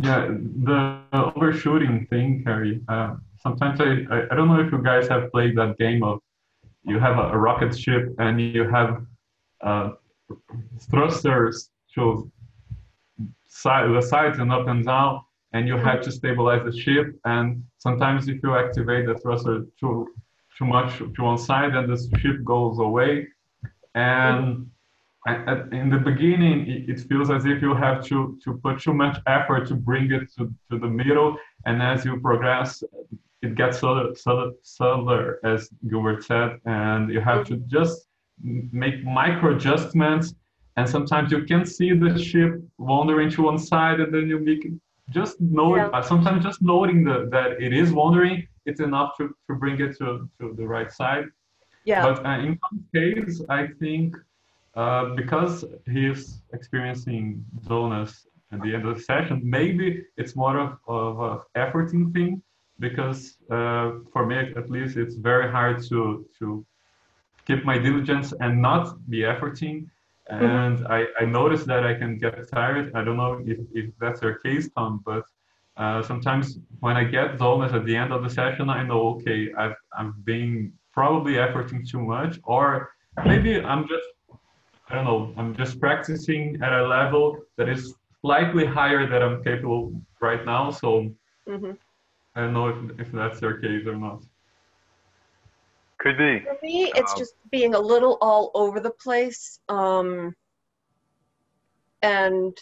Yeah, 0.00 0.28
the 0.30 1.02
overshooting 1.12 2.06
thing, 2.08 2.44
Carrie. 2.44 2.80
Uh, 2.88 3.16
sometimes 3.42 3.80
I, 3.80 4.06
I, 4.14 4.18
I 4.30 4.34
don't 4.36 4.46
know 4.46 4.60
if 4.60 4.70
you 4.70 4.80
guys 4.80 5.08
have 5.08 5.30
played 5.32 5.56
that 5.56 5.76
game 5.76 6.04
of 6.04 6.20
you 6.84 6.98
have 7.00 7.18
a, 7.18 7.32
a 7.32 7.36
rocket 7.36 7.76
ship 7.76 8.14
and 8.18 8.40
you 8.40 8.68
have 8.68 9.04
uh, 9.60 9.90
thrusters 10.90 11.70
to 11.94 12.30
side, 13.48 13.92
the 13.92 14.00
sides 14.00 14.38
and 14.38 14.52
up 14.52 14.68
and 14.68 14.86
down, 14.86 15.22
and 15.52 15.66
you 15.66 15.76
have 15.76 16.00
to 16.02 16.12
stabilize 16.12 16.64
the 16.64 16.76
ship. 16.76 17.18
And 17.24 17.64
sometimes 17.78 18.28
if 18.28 18.40
you 18.42 18.54
activate 18.54 19.06
the 19.06 19.16
thruster 19.16 19.66
too 19.80 20.08
too 20.56 20.64
much 20.64 20.98
to 20.98 21.22
one 21.22 21.38
side, 21.38 21.74
then 21.74 21.88
the 21.88 21.98
ship 22.20 22.42
goes 22.44 22.78
away. 22.78 23.28
And 23.94 24.70
in 25.26 25.90
the 25.90 25.98
beginning, 25.98 26.84
it, 26.88 27.00
feels 27.00 27.30
as 27.30 27.44
if 27.44 27.60
you 27.60 27.74
have 27.74 28.04
to, 28.04 28.38
to 28.44 28.54
put 28.62 28.80
too 28.80 28.94
much 28.94 29.18
effort 29.26 29.66
to 29.68 29.74
bring 29.74 30.10
it 30.12 30.32
to, 30.38 30.52
to 30.70 30.78
the 30.78 30.86
middle. 30.86 31.36
And 31.66 31.82
as 31.82 32.04
you 32.04 32.20
progress, 32.20 32.82
it 33.42 33.54
gets 33.54 33.80
subtler, 33.80 34.14
subtler, 34.14 34.52
subtler, 34.62 35.38
as 35.44 35.68
Gilbert 35.88 36.24
said, 36.24 36.58
and 36.64 37.12
you 37.12 37.20
have 37.20 37.46
to 37.48 37.56
just 37.66 38.06
make 38.42 39.04
micro 39.04 39.56
adjustments. 39.56 40.34
And 40.76 40.88
sometimes 40.88 41.32
you 41.32 41.44
can 41.44 41.66
see 41.66 41.92
the 41.92 42.16
ship 42.18 42.60
wandering 42.78 43.30
to 43.30 43.42
one 43.42 43.58
side, 43.58 44.00
and 44.00 44.14
then 44.14 44.28
you 44.28 44.38
make 44.38 44.64
it 44.64 44.72
just 45.10 45.40
know 45.40 45.76
Yeah. 45.76 45.86
uh, 45.88 46.02
sometimes 46.02 46.44
just 46.44 46.62
noting 46.62 47.02
the, 47.04 47.28
that 47.32 47.60
it 47.60 47.72
is 47.72 47.92
wandering, 47.92 48.46
it's 48.66 48.80
enough 48.80 49.16
to, 49.16 49.34
to 49.48 49.54
bring 49.56 49.80
it 49.80 49.96
to, 49.98 50.28
to 50.40 50.54
the 50.56 50.66
right 50.66 50.92
side. 50.92 51.24
yeah 51.84 52.02
But 52.02 52.24
uh, 52.24 52.38
in 52.46 52.58
some 52.70 52.84
cases 52.94 53.42
I 53.48 53.68
think 53.80 54.16
uh, 54.80 55.04
because 55.20 55.54
he's 55.94 56.22
experiencing 56.58 57.24
dullness 57.68 58.10
at 58.52 58.58
the 58.64 58.70
end 58.74 58.84
of 58.88 58.96
the 58.96 59.02
session, 59.02 59.36
maybe 59.58 59.86
it's 60.20 60.34
more 60.42 60.56
of, 60.64 60.70
of 60.86 61.12
a 61.28 61.32
efforting 61.62 62.04
thing. 62.14 62.32
Because 62.86 63.20
uh, 63.56 63.86
for 64.12 64.22
me, 64.30 64.36
at 64.60 64.66
least, 64.76 64.96
it's 65.02 65.16
very 65.30 65.48
hard 65.56 65.76
to 65.90 65.98
to 66.38 66.46
keep 67.46 67.60
my 67.64 67.76
diligence 67.86 68.28
and 68.42 68.52
not 68.68 68.84
be 69.12 69.20
efforting. 69.32 69.76
And 70.28 70.86
I, 70.86 71.06
I 71.20 71.24
notice 71.24 71.64
that 71.64 71.82
I 71.90 71.94
can 71.94 72.18
get 72.18 72.34
tired. 72.58 72.86
I 72.94 73.02
don't 73.02 73.16
know 73.16 73.34
if, 73.52 73.58
if 73.80 73.86
that's 73.98 74.20
your 74.20 74.36
case, 74.46 74.68
Tom, 74.76 74.92
but 75.10 75.24
uh, 75.82 76.02
sometimes 76.02 76.58
when 76.80 76.96
I 77.02 77.04
get 77.04 77.38
dullness 77.38 77.72
at 77.72 77.84
the 77.86 77.96
end 77.96 78.12
of 78.12 78.20
the 78.22 78.28
session, 78.40 78.68
I 78.68 78.82
know, 78.82 79.02
okay, 79.14 79.40
I've, 79.56 79.78
I'm 79.98 80.10
being 80.24 80.52
probably 80.92 81.34
efforting 81.44 81.88
too 81.92 82.02
much, 82.14 82.38
or 82.44 82.90
maybe 83.24 83.52
I'm 83.70 83.88
just, 83.88 84.08
I 84.90 84.94
don't 84.94 85.04
know, 85.04 85.34
I'm 85.36 85.54
just 85.54 85.80
practicing 85.80 86.58
at 86.62 86.72
a 86.72 86.86
level 86.86 87.38
that 87.56 87.68
is 87.68 87.94
slightly 88.22 88.64
higher 88.64 89.06
than 89.08 89.22
I'm 89.22 89.44
capable 89.44 89.92
right 90.20 90.44
now. 90.44 90.70
So 90.70 91.10
hmm 91.46 91.72
I 92.34 92.42
don't 92.42 92.52
know 92.52 92.68
if, 92.68 93.00
if 93.00 93.12
that's 93.12 93.40
your 93.42 93.58
case 93.58 93.86
or 93.86 93.96
not. 93.96 94.22
Could 95.98 96.16
be. 96.16 96.40
for 96.40 96.56
me 96.62 96.92
it's 96.94 97.12
Um, 97.12 97.18
just 97.18 97.34
being 97.50 97.74
a 97.74 97.80
little 97.80 98.18
all 98.20 98.52
over 98.54 98.78
the 98.78 98.92
place 98.92 99.58
um 99.68 100.32
and 102.02 102.56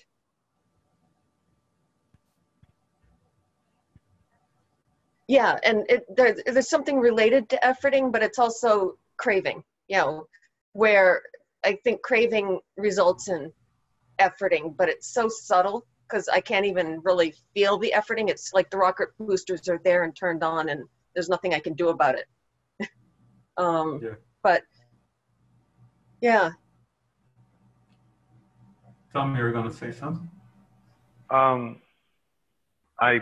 yeah 5.29 5.59
and 5.65 5.85
it 5.91 6.05
there, 6.17 6.35
there's 6.47 6.71
something 6.71 6.99
related 6.99 7.49
to 7.51 7.59
efforting 7.63 8.11
but 8.11 8.23
it's 8.23 8.39
also 8.39 8.97
craving 9.19 9.63
you 9.89 9.99
know 9.99 10.27
where 10.73 11.23
i 11.67 11.79
think 11.85 12.01
craving 12.03 12.59
results 12.77 13.29
in 13.29 13.53
efforting 14.21 14.75
but 14.77 14.89
it's 14.89 15.13
so 15.13 15.29
subtle 15.29 15.85
because 16.09 16.29
i 16.29 16.41
can't 16.41 16.65
even 16.65 17.01
really 17.05 17.35
feel 17.55 17.77
the 17.79 17.93
efforting 17.95 18.29
it's 18.31 18.53
like 18.55 18.71
the 18.71 18.77
rocket 18.77 19.09
boosters 19.19 19.69
are 19.69 19.81
there 19.85 20.05
and 20.05 20.17
turned 20.17 20.43
on 20.43 20.71
and 20.71 20.83
there's 21.15 21.29
nothing 21.29 21.53
i 21.55 21.59
can 21.59 21.75
do 21.75 21.89
about 21.89 22.15
it 22.15 22.27
um 23.59 24.01
Yeah. 24.03 24.15
but 24.43 24.63
yeah 26.21 26.53
Tom, 29.17 29.35
you're 29.35 29.51
going 29.51 29.65
to 29.65 29.75
say 29.75 29.93
something? 29.93 30.29
Um, 31.31 31.81
I 33.01 33.21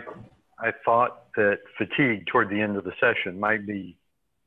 I 0.59 0.73
thought 0.83 1.33
that 1.37 1.59
fatigue 1.77 2.25
toward 2.27 2.49
the 2.49 2.59
end 2.59 2.75
of 2.75 2.83
the 2.83 2.91
session 2.99 3.39
might 3.39 3.65
be 3.65 3.97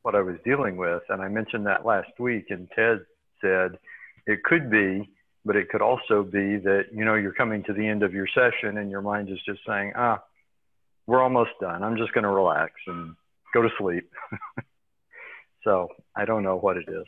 what 0.03 0.15
I 0.15 0.21
was 0.21 0.37
dealing 0.45 0.77
with, 0.77 1.03
and 1.09 1.23
I 1.23 1.29
mentioned 1.29 1.65
that 1.67 1.87
last 1.87 2.11
week. 2.19 2.47
And 2.51 2.69
Ted 2.77 2.99
said 3.41 3.79
it 4.27 4.43
could 4.45 4.71
be, 4.71 5.09
but 5.45 5.57
it 5.57 5.69
could 5.71 5.83
also 5.83 6.23
be 6.23 6.57
that 6.59 6.87
you 6.93 7.05
know 7.05 7.15
you're 7.15 7.33
coming 7.33 7.63
to 7.65 7.73
the 7.73 7.87
end 7.87 8.03
of 8.03 8.13
your 8.13 8.27
session 8.29 8.79
and 8.79 8.91
your 8.91 9.03
mind 9.03 9.31
is 9.31 9.39
just 9.47 9.61
saying, 9.67 9.93
ah, 9.97 10.23
we're 11.07 11.23
almost 11.23 11.51
done. 11.61 11.83
I'm 11.83 11.97
just 11.97 12.13
going 12.13 12.25
to 12.25 12.31
relax 12.31 12.73
and 12.87 13.15
go 13.55 13.63
to 13.63 13.71
sleep. 13.79 14.11
so 15.65 15.89
I 16.17 16.25
don't 16.25 16.43
know 16.43 16.57
what 16.57 16.77
it 16.77 16.89
is. 16.89 17.07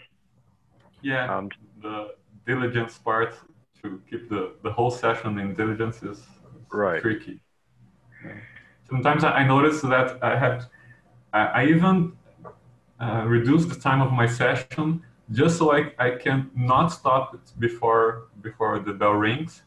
Yeah, 1.02 1.34
Um, 1.34 1.48
the 1.82 2.14
diligence 2.46 2.98
part 2.98 3.34
to 3.82 4.00
keep 4.08 4.28
the, 4.28 4.52
the 4.62 4.70
whole 4.72 4.90
session 4.90 5.38
in 5.38 5.54
diligence 5.54 6.02
is 6.02 6.26
Right. 6.72 7.00
tricky. 7.02 7.40
Sometimes 8.88 9.24
I 9.24 9.44
notice 9.44 9.80
that 9.82 10.22
I 10.22 10.38
have, 10.38 10.66
I, 11.32 11.40
I 11.46 11.66
even 11.66 12.12
uh, 13.00 13.24
reduce 13.26 13.66
the 13.66 13.74
time 13.74 14.00
of 14.02 14.12
my 14.12 14.26
session 14.26 15.02
just 15.32 15.58
so 15.58 15.72
I, 15.72 15.92
I 15.98 16.10
can 16.10 16.50
not 16.54 16.88
stop 16.88 17.34
it 17.34 17.52
before 17.58 18.28
before 18.42 18.78
the 18.80 18.92
bell 18.92 19.12
rings, 19.12 19.62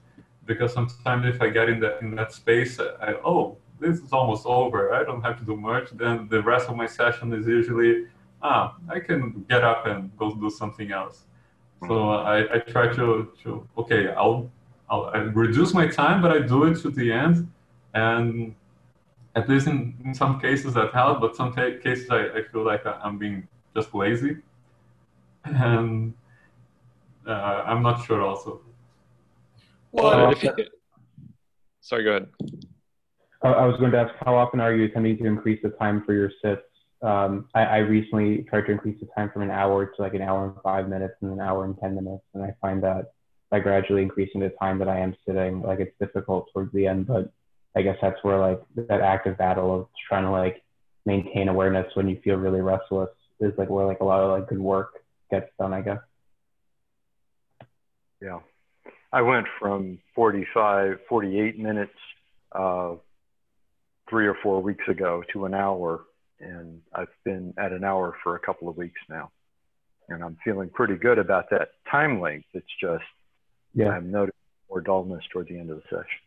because 0.46 0.74
sometimes 0.74 1.26
if 1.26 1.42
I 1.42 1.50
get 1.50 1.70
in 1.70 1.80
that 1.80 2.02
in 2.02 2.16
that 2.16 2.34
space, 2.34 2.80
I, 2.80 3.14
oh 3.26 3.58
this 3.80 4.00
is 4.00 4.14
almost 4.14 4.46
over. 4.46 4.94
I 4.94 5.04
don't 5.04 5.22
have 5.22 5.38
to 5.40 5.46
do 5.46 5.56
much. 5.56 5.90
Then 5.92 6.28
the 6.30 6.42
rest 6.42 6.70
of 6.70 6.76
my 6.76 6.88
session 6.88 7.34
is 7.34 7.46
usually 7.48 8.08
ah 8.42 8.76
I 8.90 9.00
can 9.00 9.46
get 9.50 9.64
up 9.64 9.86
and 9.88 10.16
go 10.18 10.34
do 10.34 10.50
something 10.50 10.92
else. 10.92 11.26
So 11.88 12.12
I, 12.12 12.56
I 12.56 12.60
try 12.60 12.88
to, 12.94 13.32
to 13.44 13.68
okay, 13.78 14.08
I'll, 14.14 14.50
I'll 14.90 15.06
I 15.14 15.18
reduce 15.18 15.74
my 15.74 15.88
time, 15.88 16.22
but 16.22 16.32
I 16.32 16.40
do 16.40 16.64
it 16.64 16.80
to 16.82 16.90
the 16.90 17.12
end. 17.12 17.52
And 17.94 18.56
at 19.36 19.50
least 19.50 19.68
in, 19.68 19.96
in 20.06 20.14
some 20.14 20.40
cases 20.40 20.76
that 20.76 20.94
help, 20.94 21.20
but 21.20 21.36
some 21.36 21.52
ca- 21.54 21.78
cases 21.80 22.10
I, 22.10 22.22
I 22.38 22.44
feel 22.52 22.64
like 22.64 22.86
I'm 22.86 23.18
being 23.18 23.48
just 23.76 23.94
lazy. 23.94 24.38
And 25.46 26.14
uh, 27.28 27.32
I'm 27.32 27.84
not 27.84 28.06
sure 28.06 28.22
also. 28.22 28.62
Well, 29.92 30.28
Uh, 30.28 30.32
if 30.32 30.44
you- 30.44 30.54
sorry, 31.82 32.04
go 32.04 32.12
ahead. 32.12 32.28
I, 33.44 33.50
I 33.50 33.66
was 33.66 33.78
going 33.78 33.92
to 33.92 34.00
ask, 34.00 34.14
how 34.26 34.36
often 34.36 34.60
are 34.60 34.74
you 34.74 34.86
attempting 34.86 35.18
to 35.18 35.26
increase 35.26 35.62
the 35.62 35.70
time 35.72 36.04
for 36.06 36.14
your 36.14 36.32
sits? 36.42 36.62
Um, 37.02 37.50
I, 37.54 37.64
I 37.64 37.78
recently 37.80 38.44
tried 38.44 38.66
to 38.68 38.72
increase 38.72 39.00
the 39.02 39.08
time 39.16 39.30
from 39.32 39.42
an 39.42 39.52
hour 39.52 39.86
to 39.86 40.02
like 40.02 40.14
an 40.14 40.22
hour 40.22 40.46
and 40.46 40.56
five 40.64 40.88
minutes 40.88 41.16
and 41.22 41.32
an 41.34 41.42
hour 41.42 41.66
and 41.66 41.78
10 41.80 41.96
minutes. 41.96 42.24
And 42.34 42.44
I 42.44 42.56
find 42.62 42.82
that 42.84 43.12
by 43.50 43.60
gradually 43.60 44.02
increasing 44.02 44.40
the 44.40 44.50
time 44.62 44.80
that 44.80 44.88
I 44.88 45.00
am 45.00 45.14
sitting, 45.28 45.62
like 45.62 45.80
it's 45.80 45.96
difficult 46.00 46.50
towards 46.54 46.72
the 46.72 46.88
end, 46.88 47.06
but 47.08 47.30
I 47.76 47.82
guess 47.82 47.98
that's 48.02 48.24
where 48.24 48.40
like 48.40 48.62
that 48.76 49.02
active 49.02 49.38
battle 49.38 49.76
of 49.82 49.88
trying 50.08 50.24
to 50.24 50.32
like 50.32 50.64
maintain 51.06 51.50
awareness 51.50 51.94
when 51.96 52.08
you 52.08 52.20
feel 52.24 52.38
really 52.38 52.62
restless 52.62 53.10
is 53.42 53.52
like 53.58 53.70
where 53.70 53.86
like 53.86 54.00
a 54.00 54.06
lot 54.06 54.22
of 54.22 54.32
like 54.32 54.48
good 54.48 54.60
work 54.60 55.03
gets 55.32 55.50
done, 55.60 55.74
I 55.74 55.82
guess. 55.82 56.00
Yeah. 58.22 58.40
I 59.12 59.22
went 59.22 59.48
from 59.60 60.00
45, 60.16 61.00
48 61.08 61.60
minutes 61.60 61.92
uh, 62.52 62.96
three 64.10 64.28
or 64.28 64.36
four 64.42 64.62
weeks 64.62 64.86
ago 64.88 65.24
to 65.34 65.46
an 65.46 65.54
hour, 65.54 66.06
and 66.40 66.82
I've 66.94 67.08
been 67.24 67.54
at 67.58 67.72
an 67.72 67.84
hour 67.84 68.16
for 68.24 68.36
a 68.36 68.40
couple 68.40 68.70
of 68.70 68.78
weeks 68.78 69.00
now. 69.10 69.32
And 70.10 70.24
I'm 70.24 70.38
feeling 70.44 70.70
pretty 70.70 70.96
good 70.96 71.18
about 71.20 71.50
that 71.52 71.70
time 71.90 72.20
length. 72.20 72.48
It's 72.54 72.66
just, 72.82 73.04
Yeah. 73.74 73.90
I'm 73.90 74.12
noticing 74.12 74.34
more 74.70 74.82
dullness 74.82 75.24
toward 75.32 75.48
the 75.48 75.58
end 75.58 75.70
of 75.70 75.78
the 75.78 75.84
session. 75.84 76.22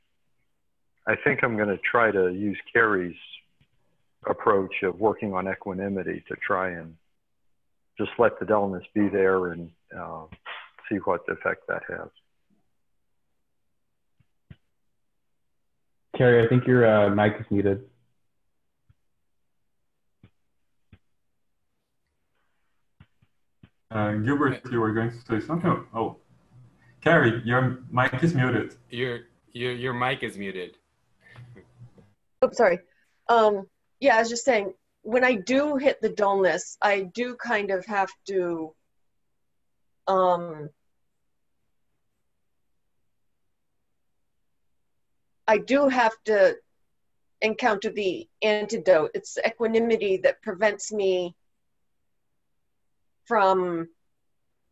I 1.07 1.15
think 1.17 1.41
I'm 1.43 1.57
going 1.57 1.69
to 1.69 1.79
try 1.79 2.11
to 2.11 2.33
use 2.33 2.59
Carrie's 2.73 3.17
approach 4.29 4.83
of 4.83 4.99
working 4.99 5.35
on 5.35 5.47
equanimity 5.49 6.25
to 6.29 6.37
try 6.37 6.71
and 6.71 6.97
just 7.99 8.11
let 8.19 8.39
the 8.39 8.47
dullness 8.47 8.85
be 8.95 9.09
there 9.09 9.49
and 9.53 9.71
uh, 9.99 10.25
see 10.89 10.97
what 10.97 11.21
effect 11.29 11.63
that 11.69 11.83
has. 11.89 12.09
Carrie, 16.17 16.45
I 16.45 16.49
think 16.49 16.67
your 16.67 16.87
uh, 16.87 17.11
mic 17.11 17.37
is 17.39 17.47
muted. 17.51 17.85
Uh, 23.91 24.13
Gilbert, 24.13 24.61
you 24.71 24.81
were 24.81 24.93
going 24.93 25.11
to 25.11 25.17
say 25.29 25.47
something? 25.47 25.87
Oh, 25.95 26.17
Carrie, 27.03 27.41
your 27.45 27.79
mic 27.91 28.23
is 28.23 28.35
muted. 28.35 28.75
Your 28.91 29.21
your 29.53 29.73
your 29.73 29.95
mic 29.95 30.23
is 30.23 30.37
muted. 30.37 30.77
Oh, 32.43 32.51
sorry. 32.53 32.81
Um, 33.29 33.67
yeah, 34.01 34.17
I 34.17 34.19
was 34.19 34.29
just 34.29 34.45
saying, 34.45 34.75
when 35.07 35.23
I 35.23 35.35
do 35.37 35.77
hit 35.77 36.01
the 36.03 36.09
dullness, 36.09 36.77
I 36.83 37.03
do 37.03 37.37
kind 37.37 37.71
of 37.71 37.87
have 37.87 38.11
to 38.27 38.75
um, 40.09 40.69
I 45.47 45.59
do 45.59 45.89
have 45.89 46.13
to 46.25 46.57
encounter 47.41 47.91
the 47.91 48.29
antidote. 48.43 49.13
It's 49.15 49.39
equanimity 49.47 50.17
that 50.25 50.43
prevents 50.43 50.93
me 50.93 51.37
from 53.27 53.89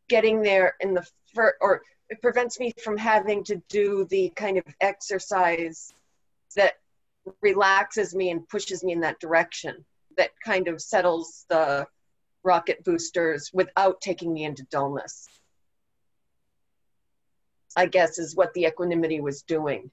getting 0.08 0.42
there 0.42 0.74
in 0.80 0.94
the 0.94 1.06
first, 1.32 1.54
or 1.60 1.82
it 2.10 2.20
prevents 2.20 2.58
me 2.58 2.72
from 2.82 2.96
having 2.96 3.44
to 3.44 3.62
do 3.68 4.04
the 4.10 4.30
kind 4.30 4.58
of 4.58 4.64
exercise 4.80 5.94
that 6.56 6.74
relaxes 7.40 8.16
me 8.16 8.30
and 8.30 8.48
pushes 8.48 8.82
me 8.82 8.92
in 8.92 9.00
that 9.00 9.20
direction, 9.20 9.84
that 10.16 10.30
kind 10.44 10.68
of 10.68 10.80
settles 10.80 11.44
the 11.48 11.86
rocket 12.42 12.84
boosters 12.84 13.50
without 13.52 14.00
taking 14.00 14.32
me 14.32 14.44
into 14.44 14.64
dullness. 14.64 15.28
I 17.76 17.86
guess 17.86 18.18
is 18.18 18.36
what 18.36 18.52
the 18.54 18.66
equanimity 18.66 19.20
was 19.20 19.42
doing. 19.42 19.90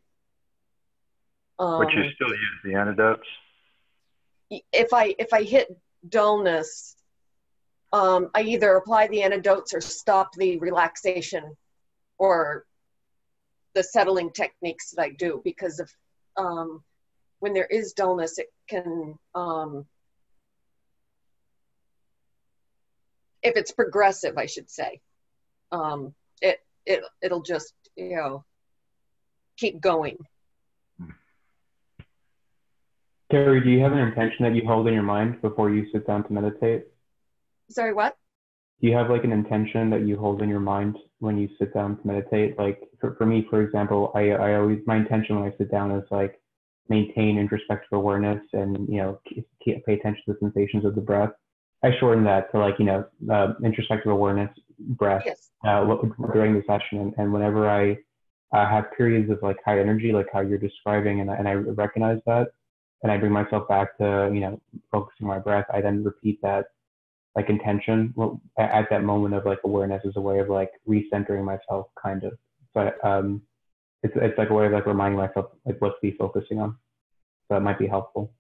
But 1.58 1.92
you 1.94 2.04
Um, 2.04 2.12
still 2.16 2.30
use 2.30 2.60
the 2.64 2.76
antidotes? 2.76 3.28
if 4.50 4.94
I 4.94 5.16
if 5.18 5.34
I 5.34 5.44
hit 5.44 5.76
dullness, 6.08 6.96
um, 7.94 8.30
I 8.36 8.42
either 8.42 8.76
apply 8.76 9.08
the 9.08 9.24
antidotes 9.24 9.74
or 9.74 9.82
stop 9.82 10.34
the 10.34 10.58
relaxation 10.60 11.56
or 12.18 12.66
the 13.74 13.84
settling 13.84 14.32
techniques 14.32 14.92
that 14.92 15.02
I 15.02 15.10
do 15.12 15.42
because 15.44 15.80
of 15.80 15.90
um, 16.36 16.84
when 17.40 17.54
there 17.54 17.66
is 17.66 17.94
dullness, 17.94 18.38
it 18.38 18.52
can 18.68 19.18
um, 19.34 19.86
if 23.44 23.56
it's 23.56 23.72
progressive, 23.72 24.38
I 24.38 24.46
should 24.46 24.70
say, 24.70 25.02
um, 25.72 26.14
it 26.42 26.60
it 26.86 27.04
it'll 27.22 27.44
just 27.44 27.74
you 27.96 28.16
know 28.16 28.46
keep 29.58 29.82
going. 29.82 30.18
Carrie, 33.32 33.64
do 33.64 33.70
you 33.70 33.80
have 33.80 33.94
an 33.94 34.00
intention 34.00 34.44
that 34.44 34.54
you 34.56 34.64
hold 34.66 34.88
in 34.88 34.94
your 34.94 35.04
mind 35.04 35.42
before 35.42 35.70
you 35.70 35.88
sit 35.94 36.06
down 36.06 36.26
to 36.26 36.34
meditate? 36.34 36.88
Sorry, 37.70 37.94
what? 37.94 38.18
Do 38.82 38.88
you 38.88 38.96
have 38.96 39.10
like 39.10 39.24
an 39.24 39.32
intention 39.32 39.90
that 39.92 40.06
you 40.06 40.18
hold 40.18 40.42
in 40.42 40.50
your 40.50 40.60
mind 40.60 40.98
when 41.20 41.38
you 41.38 41.48
sit 41.58 41.74
down 41.74 41.98
to 41.98 42.08
meditate? 42.08 42.58
Like 42.58 42.82
for, 43.00 43.16
for 43.16 43.26
me, 43.26 43.48
for 43.50 43.62
example, 43.62 44.12
I, 44.16 44.32
I 44.32 44.56
always, 44.56 44.80
my 44.86 44.98
intention 44.98 45.40
when 45.40 45.50
I 45.50 45.56
sit 45.58 45.72
down 45.72 45.92
is 45.92 46.04
like 46.12 46.42
maintain 46.90 47.38
introspective 47.38 47.94
awareness 47.94 48.42
and, 48.52 48.90
you 48.90 48.98
know, 48.98 49.22
pay 49.64 49.94
attention 49.94 50.24
to 50.26 50.34
the 50.34 50.38
sensations 50.40 50.84
of 50.84 50.96
the 50.96 51.02
breath. 51.02 51.32
I 51.84 51.92
shorten 52.00 52.24
that 52.26 52.52
to 52.52 52.60
like, 52.60 52.76
you 52.80 52.86
know, 52.86 53.06
uh, 53.32 53.54
introspective 53.64 54.12
awareness, 54.12 54.50
breath, 54.80 55.24
Yes. 55.26 55.50
uh, 55.66 55.84
during 56.34 56.54
the 56.54 56.64
session. 56.68 57.00
And, 57.00 57.14
and 57.18 57.34
whenever 57.34 57.70
I 57.70 57.98
uh, 58.56 58.70
have 58.70 58.86
periods 58.96 59.32
of 59.32 59.40
like 59.42 59.58
high 59.66 59.80
energy, 59.80 60.12
like 60.12 60.28
how 60.32 60.42
you're 60.42 60.58
describing, 60.58 61.22
and 61.22 61.32
I, 61.32 61.36
and 61.36 61.48
I 61.48 61.54
recognize 61.54 62.20
that, 62.26 62.50
and 63.02 63.12
I 63.12 63.18
bring 63.18 63.32
myself 63.32 63.68
back 63.68 63.98
to, 63.98 64.30
you 64.34 64.42
know, 64.42 64.62
focusing 64.92 65.28
my 65.28 65.40
breath, 65.40 65.66
I 65.74 65.82
then 65.82 66.04
repeat 66.04 66.40
that 66.44 66.66
like 67.36 67.50
intention 67.50 68.14
well, 68.16 68.42
at 68.58 68.90
that 68.90 69.04
moment 69.04 69.34
of 69.34 69.46
like 69.46 69.60
awareness 69.64 70.04
as 70.06 70.14
a 70.18 70.22
way 70.22 70.40
of 70.40 70.50
like 70.50 70.72
recentering 70.88 71.46
myself 71.46 71.88
kind 72.02 72.24
of. 72.24 72.34
But 72.74 73.04
um, 73.06 73.42
it's, 74.04 74.14
it's 74.18 74.38
like 74.38 74.50
a 74.50 74.54
way 74.54 74.66
of 74.66 74.74
like 74.74 74.86
reminding 74.86 75.18
myself 75.18 75.48
like 75.66 75.80
what 75.82 75.90
to 75.90 75.96
be 76.02 76.12
focusing 76.12 76.60
on. 76.60 76.72
So 77.48 77.56
that 77.56 77.62
might 77.62 77.80
be 77.80 77.88
helpful. 77.88 78.32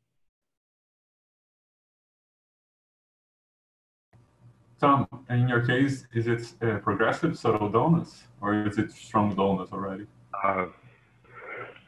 Tom, 4.81 5.07
in 5.29 5.47
your 5.47 5.63
case, 5.63 6.07
is 6.11 6.25
it 6.27 6.53
uh, 6.63 6.79
progressive 6.79 7.37
subtle 7.37 7.69
dullness 7.69 8.23
or 8.41 8.65
is 8.65 8.79
it 8.79 8.91
strong 8.91 9.35
dullness 9.35 9.69
already? 9.71 10.07
Uh, 10.43 10.65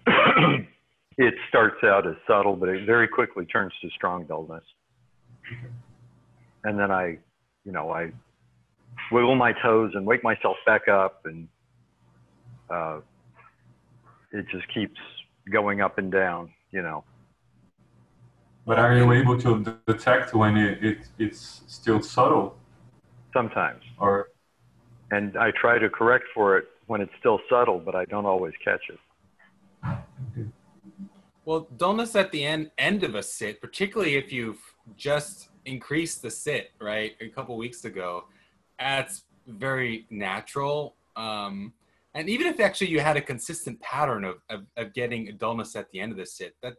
it 1.18 1.34
starts 1.50 1.84
out 1.84 2.06
as 2.06 2.14
subtle, 2.28 2.56
but 2.56 2.70
it 2.70 2.86
very 2.86 3.08
quickly 3.08 3.46
turns 3.46 3.74
to 3.82 3.90
strong 3.90 4.26
dullness. 4.26 4.64
And 6.66 6.78
then 6.78 6.92
I, 6.92 7.18
you 7.66 7.72
know, 7.72 7.90
I 7.90 8.12
wiggle 9.12 9.36
my 9.36 9.54
toes 9.54 9.94
and 9.96 10.06
wake 10.06 10.24
myself 10.24 10.58
back 10.64 10.88
up, 10.88 11.22
and 11.26 11.48
uh, 12.70 13.00
it 14.32 14.46
just 14.52 14.72
keeps 14.72 15.00
going 15.52 15.82
up 15.82 15.98
and 15.98 16.12
down, 16.12 16.52
you 16.72 16.84
know. 16.84 17.04
But 18.68 18.78
are 18.78 18.96
you 18.96 19.12
able 19.14 19.40
to 19.40 19.80
detect 19.88 20.36
when 20.36 20.58
it, 20.58 20.84
it 20.84 20.98
it's 21.18 21.64
still 21.68 22.00
subtle 22.00 22.56
Sometimes. 23.34 23.82
or 24.00 24.30
And 25.12 25.38
I 25.38 25.52
try 25.52 25.80
to 25.80 25.90
correct 25.90 26.26
for 26.34 26.58
it 26.58 26.66
when 26.88 27.02
it's 27.02 27.12
still 27.20 27.40
subtle, 27.50 27.80
but 27.80 27.96
I 27.96 28.06
don't 28.06 28.26
always 28.26 28.54
catch 28.64 28.82
it. 28.90 29.00
Well, 31.46 31.68
dullness 31.78 32.16
at 32.16 32.32
the 32.32 32.44
end 32.46 32.72
end 32.78 33.04
of 33.04 33.16
a 33.16 33.24
sit, 33.24 33.60
particularly 33.60 34.16
if 34.16 34.32
you've 34.32 34.62
just 34.96 35.50
increased 35.66 36.22
the 36.22 36.30
sit, 36.30 36.72
right, 36.80 37.14
a 37.20 37.30
couple 37.30 37.58
weeks 37.58 37.84
ago, 37.86 38.26
that's 38.80 39.24
very 39.48 40.06
natural. 40.10 40.96
Um, 41.16 41.74
and 42.16 42.30
even 42.30 42.48
if 42.48 42.60
actually 42.60 42.90
you 42.90 43.00
had 43.00 43.18
a 43.18 43.22
consistent 43.22 43.80
pattern 43.82 44.24
of, 44.24 44.36
of, 44.50 44.66
of 44.78 44.94
getting 44.94 45.30
a 45.30 45.32
dullness 45.32 45.76
at 45.76 45.90
the 45.92 46.00
end 46.00 46.12
of 46.12 46.18
the 46.18 46.26
sit, 46.26 46.56
that 46.62 46.76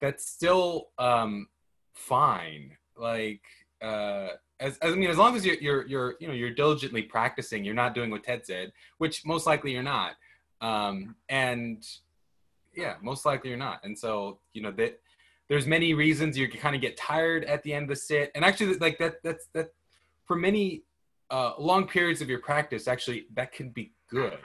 that's 0.00 0.28
still 0.28 0.88
um, 0.98 1.46
fine. 1.94 2.76
Like, 2.96 3.42
uh, 3.80 4.28
as, 4.62 4.78
as 4.78 4.92
I 4.92 4.96
mean, 4.96 5.10
as 5.10 5.18
long 5.18 5.36
as 5.36 5.44
you're, 5.44 5.56
you're 5.56 5.86
you're 5.86 6.14
you 6.20 6.28
know 6.28 6.34
you're 6.34 6.54
diligently 6.54 7.02
practicing, 7.02 7.64
you're 7.64 7.74
not 7.74 7.94
doing 7.94 8.10
what 8.10 8.24
Ted 8.24 8.46
said, 8.46 8.72
which 8.98 9.26
most 9.26 9.46
likely 9.46 9.72
you're 9.72 9.82
not. 9.82 10.12
Um, 10.60 11.16
and 11.28 11.84
yeah 12.74 12.94
most 13.02 13.24
likely 13.24 13.50
you're 13.50 13.58
not. 13.58 13.80
And 13.84 13.98
so 13.98 14.38
you 14.52 14.62
know 14.62 14.70
that 14.72 15.00
there's 15.48 15.66
many 15.66 15.94
reasons 15.94 16.38
you 16.38 16.48
can 16.48 16.60
kind 16.60 16.74
of 16.74 16.80
get 16.80 16.96
tired 16.96 17.44
at 17.44 17.62
the 17.62 17.72
end 17.72 17.84
of 17.84 17.88
the 17.90 17.96
sit. 17.96 18.30
And 18.34 18.44
actually 18.44 18.74
like 18.78 18.98
that 18.98 19.22
that's 19.22 19.46
that 19.54 19.72
for 20.24 20.36
many 20.36 20.84
uh, 21.30 21.52
long 21.58 21.86
periods 21.86 22.20
of 22.20 22.28
your 22.28 22.40
practice 22.40 22.86
actually 22.86 23.26
that 23.34 23.52
can 23.52 23.70
be 23.70 23.92
good 24.08 24.38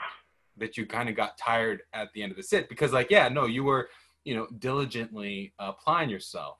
that 0.56 0.76
you 0.76 0.86
kind 0.86 1.08
of 1.08 1.14
got 1.14 1.36
tired 1.38 1.82
at 1.92 2.12
the 2.14 2.22
end 2.22 2.32
of 2.32 2.36
the 2.36 2.42
sit 2.42 2.68
because 2.68 2.92
like 2.92 3.10
yeah 3.10 3.28
no 3.28 3.44
you 3.44 3.62
were 3.62 3.90
you 4.24 4.34
know 4.34 4.46
diligently 4.58 5.52
applying 5.58 6.08
yourself 6.08 6.56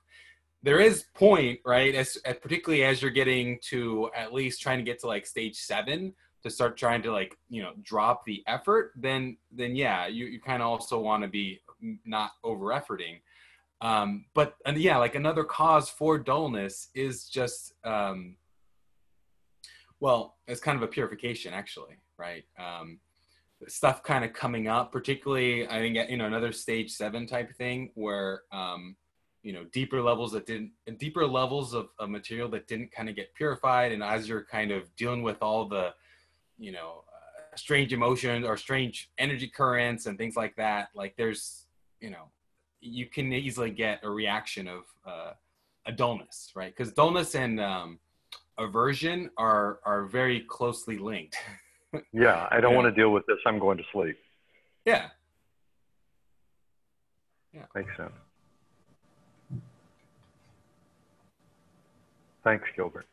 there 0.63 0.81
is 0.81 1.05
point 1.15 1.61
right 1.65 1.95
as, 1.95 2.17
as 2.25 2.37
particularly 2.43 2.85
as 2.85 3.01
you're 3.01 3.11
getting 3.11 3.59
to 3.63 4.11
at 4.17 4.33
least 4.33 4.61
trying 4.61 4.79
to 4.79 4.85
get 4.85 4.99
to 5.01 5.07
like 5.07 5.27
stage 5.27 5.57
seven 5.57 6.13
to 6.43 6.51
start 6.51 6.77
trying 6.77 7.03
to 7.03 7.13
like 7.13 7.37
you 7.49 7.63
know 7.63 7.73
drop 7.83 8.25
the 8.25 8.43
effort 8.47 8.93
then 8.97 9.37
then 9.53 9.77
yeah 9.77 10.07
you, 10.07 10.27
you 10.27 10.41
kind 10.41 10.63
of 10.63 10.69
also 10.69 10.99
want 11.01 11.23
to 11.23 11.29
be 11.29 11.61
not 12.05 12.33
over 12.43 12.67
efforting 12.67 13.21
Um, 13.81 14.27
but 14.35 14.57
and 14.67 14.77
yeah, 14.79 14.99
like 14.99 15.15
another 15.15 15.45
cause 15.45 15.89
for 15.89 16.19
dullness 16.19 16.89
is 16.95 17.29
just 17.29 17.75
um, 17.85 18.37
well, 20.01 20.37
it's 20.47 20.61
kind 20.61 20.77
of 20.77 20.83
a 20.83 20.89
purification 20.89 21.55
actually, 21.55 21.97
right? 22.17 22.45
Um, 22.59 23.01
stuff 23.69 24.03
kind 24.03 24.25
of 24.25 24.33
coming 24.33 24.69
up, 24.69 24.93
particularly 24.93 25.67
I 25.69 25.79
think 25.79 25.97
you 26.11 26.17
know 26.17 26.27
another 26.27 26.53
stage 26.53 26.91
seven 26.93 27.27
type 27.27 27.55
thing 27.57 27.91
where 27.95 28.43
um, 28.53 28.97
you 29.43 29.53
know 29.53 29.65
deeper 29.73 30.03
levels 30.03 30.33
that 30.33 30.47
didn't 30.47 30.73
and 30.87 30.99
deeper 30.99 31.27
levels 31.27 31.75
of, 31.75 31.89
of 31.99 32.11
material 32.11 32.49
that 32.51 32.67
didn't 32.67 32.93
kind 32.93 33.09
of 33.09 33.17
get 33.17 33.35
purified, 33.35 33.93
and 33.93 34.03
as 34.03 34.29
you're 34.29 34.45
kind 34.45 34.71
of 34.71 34.95
dealing 34.97 35.23
with 35.23 35.39
all 35.43 35.67
the 35.67 35.95
you 36.59 36.73
know 36.73 37.05
uh, 37.09 37.57
strange 37.57 37.93
emotions 37.93 38.47
or 38.47 38.57
strange 38.57 39.11
energy 39.19 39.49
currents 39.49 40.07
and 40.07 40.19
things 40.19 40.37
like 40.37 40.57
that, 40.57 40.89
like 40.95 41.15
there's 41.17 41.67
you 42.01 42.11
know 42.11 42.31
you 42.81 43.07
can 43.07 43.33
easily 43.33 43.71
get 43.71 44.01
a 44.05 44.11
reaction 44.11 44.69
of 44.69 44.83
uh, 45.07 45.33
a 45.87 45.93
dullness, 45.93 46.53
right? 46.55 46.75
Because 46.77 46.93
dullness 46.93 47.35
and 47.35 47.61
um, 47.61 47.99
aversion 48.59 49.31
are 49.37 49.81
are 49.85 50.05
very 50.05 50.41
closely 50.41 50.99
linked. 50.99 51.37
yeah, 52.13 52.49
I 52.51 52.61
don't 52.61 52.75
want 52.75 52.87
to 52.87 52.93
deal 52.93 53.13
with 53.13 53.25
this. 53.27 53.39
I'm 53.47 53.59
going 53.59 53.79
to 53.79 53.85
sleep. 53.93 54.17
Yeah. 54.85 55.09
Yeah. 57.53 57.65
Makes 57.75 57.97
sense. 57.97 58.13
Thanks, 62.49 62.67
Gilbert. 62.75 63.05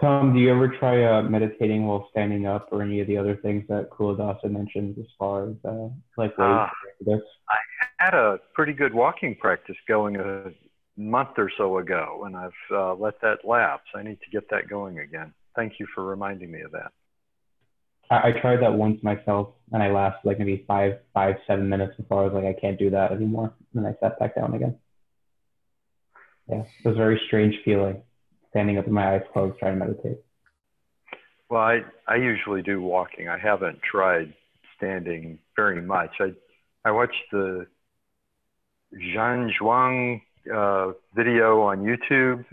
Tom, 0.00 0.32
do 0.32 0.40
you 0.40 0.50
ever 0.50 0.68
try 0.78 1.04
uh, 1.04 1.20
meditating 1.20 1.86
while 1.86 2.08
standing 2.10 2.46
up 2.46 2.68
or 2.72 2.80
any 2.80 3.00
of 3.00 3.06
the 3.06 3.18
other 3.18 3.36
things 3.36 3.64
that 3.68 3.90
Culadasa 3.90 4.50
mentioned 4.50 4.96
as 4.98 5.04
far 5.18 5.50
as 5.50 5.56
uh, 5.62 5.88
like 6.16 6.30
ways 6.38 6.48
Ah. 6.48 6.70
to 7.04 7.20
had 7.98 8.14
a 8.14 8.38
pretty 8.54 8.72
good 8.72 8.94
walking 8.94 9.36
practice 9.36 9.76
going 9.86 10.16
a 10.16 10.52
month 10.96 11.36
or 11.36 11.50
so 11.58 11.76
ago, 11.76 12.22
and 12.24 12.34
I've 12.34 12.50
uh, 12.72 12.94
let 12.94 13.20
that 13.20 13.44
lapse. 13.44 13.90
I 13.94 14.02
need 14.02 14.18
to 14.22 14.30
get 14.32 14.48
that 14.48 14.70
going 14.70 15.00
again. 15.00 15.34
Thank 15.54 15.74
you 15.78 15.86
for 15.94 16.06
reminding 16.06 16.50
me 16.50 16.62
of 16.62 16.72
that. 16.72 16.92
I, 18.10 18.28
I 18.28 18.40
tried 18.40 18.62
that 18.62 18.72
once 18.72 19.02
myself 19.02 19.48
and 19.72 19.82
I 19.82 19.90
lasted 19.90 20.26
like 20.26 20.38
maybe 20.38 20.64
five, 20.66 20.94
five, 21.12 21.34
seven 21.46 21.68
minutes 21.68 21.94
before 21.98 22.22
I 22.22 22.24
was 22.24 22.32
like, 22.32 22.46
I 22.46 22.58
can't 22.58 22.78
do 22.78 22.88
that 22.88 23.12
anymore. 23.12 23.52
And 23.74 23.84
then 23.84 23.92
I 23.92 23.94
sat 24.02 24.18
back 24.18 24.34
down 24.34 24.54
again. 24.54 24.78
Yeah, 26.50 26.62
it 26.62 26.88
was 26.88 26.96
a 26.96 26.98
very 26.98 27.20
strange 27.26 27.54
feeling 27.64 28.02
standing 28.50 28.76
up 28.78 28.84
with 28.84 28.92
my 28.92 29.14
eyes 29.14 29.22
closed 29.32 29.58
trying 29.58 29.78
to 29.78 29.86
meditate. 29.86 30.18
Well, 31.48 31.62
I, 31.62 31.80
I 32.08 32.16
usually 32.16 32.62
do 32.62 32.80
walking. 32.80 33.28
I 33.28 33.38
haven't 33.38 33.80
tried 33.82 34.34
standing 34.76 35.38
very 35.54 35.80
much. 35.80 36.10
I, 36.20 36.32
I 36.84 36.90
watched 36.90 37.22
the 37.30 37.66
Zhan 38.94 39.50
Zhuang 39.60 40.22
uh, 40.52 40.92
video 41.14 41.60
on 41.60 41.80
YouTube, 41.80 42.44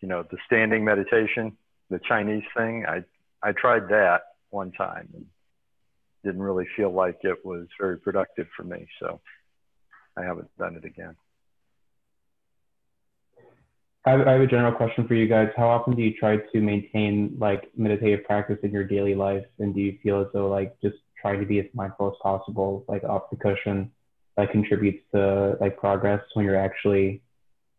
you 0.00 0.08
know, 0.08 0.24
the 0.30 0.38
standing 0.46 0.84
meditation, 0.84 1.56
the 1.90 2.00
Chinese 2.08 2.44
thing. 2.56 2.86
I, 2.88 3.04
I 3.42 3.52
tried 3.52 3.88
that 3.90 4.22
one 4.50 4.72
time 4.72 5.08
and 5.14 5.26
didn't 6.24 6.42
really 6.42 6.66
feel 6.76 6.92
like 6.92 7.18
it 7.22 7.44
was 7.44 7.66
very 7.78 7.98
productive 7.98 8.48
for 8.56 8.64
me. 8.64 8.88
So 8.98 9.20
I 10.16 10.24
haven't 10.24 10.48
done 10.58 10.74
it 10.74 10.84
again. 10.84 11.14
I 14.08 14.32
have, 14.32 14.40
a 14.40 14.46
general 14.46 14.72
question 14.72 15.06
for 15.06 15.12
you 15.12 15.28
guys. 15.28 15.48
How 15.54 15.68
often 15.68 15.94
do 15.94 16.00
you 16.00 16.14
try 16.14 16.38
to 16.38 16.60
maintain 16.62 17.36
like 17.38 17.68
meditative 17.76 18.24
practice 18.24 18.56
in 18.62 18.70
your 18.70 18.84
daily 18.84 19.14
life? 19.14 19.44
And 19.58 19.74
do 19.74 19.82
you 19.82 19.98
feel 20.02 20.22
as 20.22 20.28
though 20.32 20.48
like 20.48 20.80
just 20.80 20.96
trying 21.20 21.40
to 21.40 21.46
be 21.46 21.58
as 21.58 21.66
mindful 21.74 22.08
as 22.08 22.14
possible, 22.22 22.86
like 22.88 23.04
off 23.04 23.24
the 23.30 23.36
cushion, 23.36 23.90
like 24.38 24.50
contributes 24.50 25.04
to 25.14 25.58
like 25.60 25.76
progress 25.76 26.22
when 26.32 26.46
you're 26.46 26.56
actually 26.56 27.20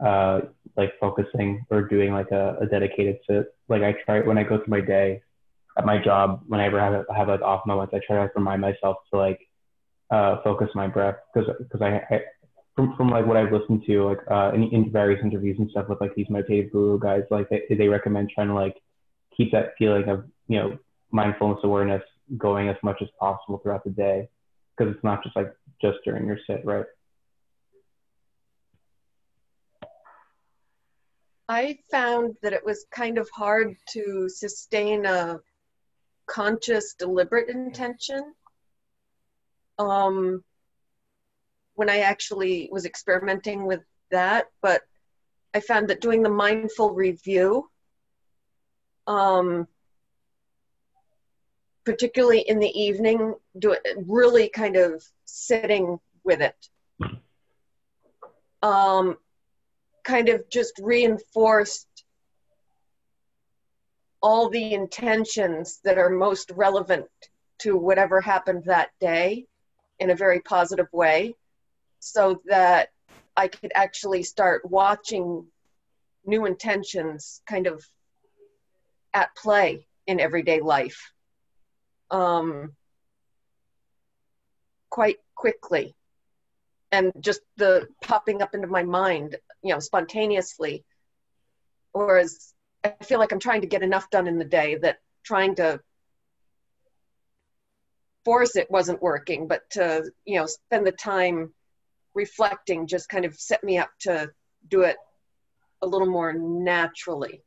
uh, 0.06 0.42
like 0.78 0.94
focusing 1.00 1.66
or 1.72 1.82
doing 1.82 2.14
like 2.14 2.30
a, 2.30 2.58
a 2.62 2.68
dedicated 2.68 3.18
sit? 3.28 3.48
Like 3.68 3.82
I 3.82 3.94
try 4.06 4.20
when 4.20 4.38
I 4.38 4.44
go 4.44 4.58
through 4.58 4.68
my 4.68 4.82
day 4.82 5.24
at 5.80 5.86
my 5.86 5.98
job, 5.98 6.44
whenever 6.46 6.80
I 6.80 6.92
have, 6.92 7.06
have 7.16 7.28
like 7.28 7.42
off 7.42 7.66
moments, 7.66 7.92
I 7.96 8.02
try 8.06 8.18
to 8.18 8.22
like, 8.24 8.36
remind 8.36 8.62
myself 8.62 8.98
to 9.12 9.18
like 9.18 9.40
uh, 10.12 10.44
focus 10.44 10.70
my 10.76 10.86
breath 10.86 11.16
because 11.34 11.50
because 11.58 11.82
I 11.82 12.22
from, 12.76 12.96
from 12.96 13.10
like 13.10 13.26
what 13.26 13.38
I've 13.38 13.52
listened 13.52 13.84
to, 13.88 14.06
like 14.06 14.20
uh, 14.30 14.52
in, 14.54 14.64
in 14.72 14.92
various 14.92 15.22
interviews 15.24 15.58
and 15.60 15.70
stuff 15.70 15.90
with 15.90 16.02
like 16.02 16.16
these 16.16 16.30
meditative 16.30 16.72
guru 16.72 17.00
guys, 17.00 17.24
like 17.30 17.50
they, 17.50 17.64
they 17.70 17.88
recommend 17.88 18.32
trying 18.34 18.48
to 18.48 18.54
like 18.54 18.76
keep 19.36 19.52
that 19.52 19.74
feeling 19.78 20.08
of 20.10 20.26
you 20.48 20.58
know 20.58 20.78
mindfulness 21.12 21.60
awareness 21.64 22.04
going 22.38 22.70
as 22.70 22.78
much 22.84 23.02
as 23.02 23.08
possible 23.20 23.58
throughout 23.58 23.84
the 23.84 23.90
day, 23.90 24.28
because 24.78 24.94
it's 24.94 25.04
not 25.04 25.24
just 25.24 25.36
like 25.36 25.54
just 25.82 25.98
during 26.06 26.26
your 26.26 26.40
sit, 26.48 26.64
right? 26.64 26.86
I 31.50 31.80
found 31.90 32.36
that 32.44 32.54
it 32.54 32.64
was 32.64 32.86
kind 32.92 33.18
of 33.18 33.28
hard 33.32 33.76
to 33.94 34.30
sustain 34.30 35.08
a 35.08 35.40
conscious, 36.28 36.94
deliberate 36.94 37.50
intention. 37.50 38.36
Um, 39.80 40.44
when 41.80 41.90
I 41.90 42.00
actually 42.00 42.68
was 42.74 42.86
experimenting 42.86 43.66
with 43.66 43.80
that, 44.12 44.48
but 44.62 44.82
I 45.54 45.62
found 45.62 45.88
that 45.88 46.02
doing 46.02 46.22
the 46.22 46.30
mindful 46.30 46.94
review, 46.94 47.70
um, 49.08 49.66
particularly 51.86 52.42
in 52.42 52.60
the 52.60 52.78
evening, 52.78 53.34
do 53.58 53.72
it 53.72 53.82
really 53.96 54.50
kind 54.50 54.76
of 54.76 55.02
sitting 55.24 56.02
with 56.26 56.42
it. 56.42 56.70
Um, 58.62 59.16
kind 60.04 60.28
of 60.28 60.50
just 60.50 60.74
reinforced 60.84 61.88
all 64.22 64.50
the 64.50 64.74
intentions 64.74 65.80
that 65.86 65.98
are 65.98 66.10
most 66.10 66.52
relevant 66.52 67.08
to 67.60 67.78
whatever 67.78 68.20
happened 68.20 68.66
that 68.66 68.90
day 69.00 69.46
in 70.00 70.10
a 70.10 70.16
very 70.16 70.42
positive 70.42 70.88
way 70.92 71.36
so 72.00 72.42
that 72.46 72.90
I 73.36 73.48
could 73.48 73.72
actually 73.76 74.24
start 74.24 74.70
watching 74.70 75.46
new 76.26 76.46
intentions 76.46 77.42
kind 77.48 77.68
of 77.68 77.84
at 79.14 79.36
play 79.36 79.88
in 80.08 80.20
everyday 80.20 80.60
life 80.60 81.12
um, 82.12 82.74
quite 84.90 85.18
quickly. 85.36 85.96
And 86.92 87.12
just 87.20 87.42
the 87.58 87.88
popping 88.02 88.42
up 88.42 88.56
into 88.56 88.68
my 88.68 88.84
mind 88.84 89.38
you 89.62 89.74
know 89.74 89.80
spontaneously 89.80 90.84
whereas 91.92 92.54
i 92.84 92.94
feel 93.04 93.20
like 93.20 93.32
i'm 93.32 93.40
trying 93.40 93.62
to 93.62 93.68
get 93.68 93.84
enough 93.84 94.10
done 94.10 94.28
in 94.28 94.38
the 94.38 94.46
day 94.46 94.76
that 94.76 95.00
trying 95.24 95.56
to 95.56 95.80
force 98.26 98.56
it 98.56 98.70
wasn't 98.70 99.02
working 99.02 99.48
but 99.48 99.70
to 99.70 100.10
you 100.26 100.40
know 100.40 100.46
spend 100.46 100.86
the 100.86 100.92
time 100.92 101.54
reflecting 102.24 102.86
just 102.86 103.08
kind 103.10 103.26
of 103.26 103.34
set 103.36 103.64
me 103.64 103.78
up 103.78 103.90
to 104.00 104.30
do 104.70 104.82
it 104.82 104.98
a 105.82 105.88
little 105.88 106.12
more 106.18 106.34
naturally 106.34 107.42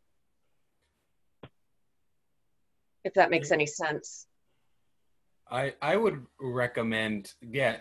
if 3.04 3.14
that 3.14 3.30
makes 3.30 3.50
any 3.50 3.66
sense. 3.66 4.26
I 5.50 5.74
I 5.82 5.96
would 5.96 6.24
recommend 6.40 7.34
yeah 7.40 7.78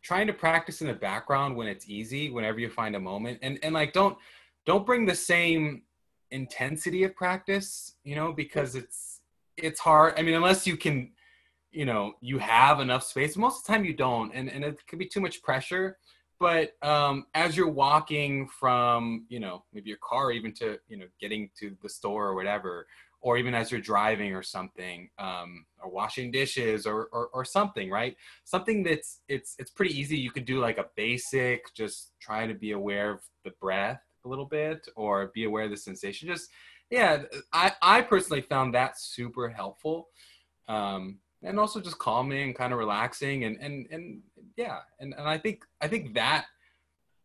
trying 0.00 0.26
to 0.26 0.32
practice 0.32 0.80
in 0.80 0.86
the 0.86 0.94
background 0.94 1.56
when 1.56 1.66
it's 1.68 1.88
easy 1.88 2.30
whenever 2.30 2.58
you 2.60 2.70
find 2.70 2.96
a 2.96 3.00
moment. 3.00 3.38
And 3.42 3.58
and 3.62 3.74
like 3.74 3.92
don't 3.92 4.16
don't 4.64 4.86
bring 4.86 5.04
the 5.06 5.14
same 5.14 5.82
intensity 6.30 7.04
of 7.04 7.14
practice 7.14 7.96
you 8.04 8.14
know 8.14 8.32
because 8.32 8.74
it's 8.74 9.20
it's 9.56 9.80
hard. 9.80 10.14
I 10.16 10.22
mean 10.22 10.34
unless 10.34 10.66
you 10.66 10.76
can 10.76 11.10
you 11.70 11.84
know 11.84 12.14
you 12.20 12.38
have 12.38 12.80
enough 12.80 13.04
space. 13.04 13.36
Most 13.36 13.60
of 13.60 13.66
the 13.66 13.72
time 13.72 13.84
you 13.84 13.94
don't 13.94 14.32
and 14.34 14.50
and 14.50 14.64
it 14.64 14.86
could 14.86 14.98
be 14.98 15.06
too 15.06 15.20
much 15.20 15.42
pressure 15.42 15.98
but 16.42 16.72
um 16.86 17.26
as 17.34 17.56
you're 17.56 17.76
walking 17.86 18.48
from 18.48 19.24
you 19.28 19.40
know 19.40 19.64
maybe 19.72 19.88
your 19.88 20.02
car 20.10 20.32
even 20.32 20.52
to 20.52 20.78
you 20.88 20.96
know 20.98 21.06
getting 21.20 21.48
to 21.58 21.76
the 21.82 21.88
store 21.88 22.26
or 22.26 22.34
whatever 22.34 22.86
or 23.24 23.38
even 23.38 23.54
as 23.54 23.70
you're 23.70 23.80
driving 23.80 24.34
or 24.34 24.42
something 24.42 25.08
um, 25.20 25.64
or 25.80 25.88
washing 25.88 26.32
dishes 26.32 26.86
or, 26.86 27.08
or 27.12 27.28
or 27.32 27.44
something 27.44 27.88
right? 27.88 28.16
Something 28.42 28.82
that's 28.82 29.20
it's 29.28 29.54
it's 29.60 29.70
pretty 29.70 29.98
easy. 29.98 30.16
You 30.16 30.32
could 30.32 30.44
do 30.44 30.58
like 30.58 30.78
a 30.78 30.86
basic 30.96 31.72
just 31.74 31.96
try 32.20 32.48
to 32.48 32.54
be 32.54 32.72
aware 32.72 33.12
of 33.12 33.20
the 33.44 33.52
breath 33.60 34.02
a 34.24 34.28
little 34.28 34.44
bit 34.44 34.88
or 34.96 35.30
be 35.32 35.44
aware 35.44 35.64
of 35.64 35.70
the 35.70 35.76
sensation. 35.76 36.28
Just 36.28 36.50
yeah 36.92 37.22
i 37.54 37.72
i 37.80 38.02
personally 38.02 38.42
found 38.42 38.74
that 38.74 39.00
super 39.00 39.48
helpful 39.48 40.08
um 40.68 41.18
and 41.42 41.58
also 41.58 41.80
just 41.80 41.98
calming 41.98 42.42
and 42.42 42.54
kind 42.54 42.72
of 42.72 42.78
relaxing 42.78 43.44
and 43.44 43.56
and 43.60 43.86
and 43.90 44.20
yeah 44.56 44.78
and 45.00 45.14
and 45.16 45.28
i 45.28 45.38
think 45.38 45.64
i 45.80 45.88
think 45.88 46.14
that 46.14 46.46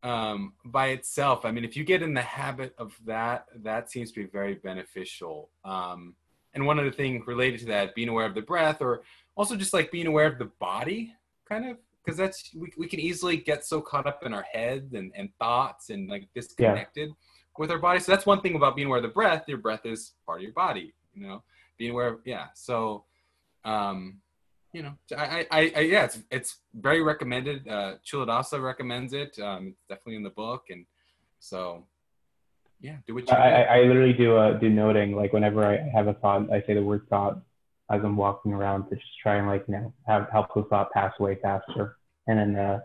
um, 0.03 0.53
by 0.63 0.87
itself. 0.87 1.43
I 1.43 1.51
mean, 1.51 1.65
if 1.65 1.75
you 1.75 1.83
get 1.83 2.01
in 2.01 2.13
the 2.13 2.21
habit 2.21 2.73
of 2.77 2.95
that, 3.05 3.45
that 3.63 3.91
seems 3.91 4.11
to 4.11 4.23
be 4.23 4.29
very 4.29 4.55
beneficial. 4.55 5.49
Um, 5.65 6.15
and 6.53 6.65
one 6.65 6.79
other 6.79 6.91
thing 6.91 7.23
related 7.25 7.59
to 7.61 7.65
that, 7.67 7.95
being 7.95 8.09
aware 8.09 8.25
of 8.25 8.35
the 8.35 8.41
breath, 8.41 8.81
or 8.81 9.01
also 9.35 9.55
just 9.55 9.73
like 9.73 9.91
being 9.91 10.07
aware 10.07 10.27
of 10.27 10.39
the 10.39 10.51
body, 10.59 11.13
kind 11.47 11.69
of 11.69 11.77
because 12.03 12.17
that's 12.17 12.51
we, 12.55 12.71
we 12.77 12.87
can 12.87 12.99
easily 12.99 13.37
get 13.37 13.65
so 13.65 13.81
caught 13.81 14.07
up 14.07 14.25
in 14.25 14.33
our 14.33 14.45
heads 14.51 14.93
and, 14.93 15.11
and 15.15 15.29
thoughts 15.39 15.89
and 15.89 16.09
like 16.09 16.27
disconnected 16.33 17.11
with 17.57 17.69
our 17.69 17.79
body. 17.79 17.99
So 17.99 18.11
that's 18.11 18.25
one 18.25 18.41
thing 18.41 18.55
about 18.55 18.75
being 18.75 18.87
aware 18.87 18.97
of 18.97 19.03
the 19.03 19.09
breath. 19.09 19.43
Your 19.47 19.57
breath 19.57 19.85
is 19.85 20.13
part 20.25 20.39
of 20.39 20.43
your 20.43 20.53
body, 20.53 20.93
you 21.13 21.27
know, 21.27 21.43
being 21.77 21.91
aware 21.91 22.07
of, 22.07 22.19
yeah. 22.23 22.47
So, 22.53 23.03
um, 23.65 24.19
you 24.77 24.83
know, 24.83 24.93
I, 25.17 25.47
I, 25.49 25.71
I 25.75 25.79
yeah, 25.79 26.05
it's, 26.05 26.19
it's 26.29 26.57
very 26.75 27.01
recommended. 27.01 27.67
Uh, 27.67 27.95
Culadasa 28.05 28.61
recommends 28.61 29.11
it. 29.11 29.37
Um, 29.39 29.69
it's 29.69 29.81
definitely 29.89 30.17
in 30.17 30.23
the 30.23 30.29
book. 30.29 30.65
And 30.69 30.85
so, 31.39 31.87
yeah, 32.79 32.97
do 33.07 33.15
what 33.15 33.27
you 33.27 33.35
I, 33.35 33.63
I, 33.63 33.77
I 33.77 33.81
literally 33.81 34.13
do 34.13 34.37
uh, 34.37 34.53
do 34.53 34.69
noting 34.69 35.15
like 35.15 35.33
whenever 35.33 35.65
I 35.65 35.77
have 35.95 36.07
a 36.07 36.13
thought, 36.13 36.51
I 36.53 36.61
say 36.67 36.75
the 36.75 36.83
word 36.83 37.07
thought 37.09 37.41
as 37.89 38.01
I'm 38.03 38.15
walking 38.15 38.53
around 38.53 38.87
to 38.89 38.95
just 38.95 39.07
try 39.23 39.37
and 39.37 39.47
like 39.47 39.65
you 39.67 39.73
know 39.73 39.93
have 40.05 40.27
help 40.31 40.53
the 40.53 40.63
thought 40.65 40.91
pass 40.91 41.11
away 41.19 41.39
faster, 41.41 41.97
and 42.27 42.37
then 42.37 42.55
uh, 42.55 42.79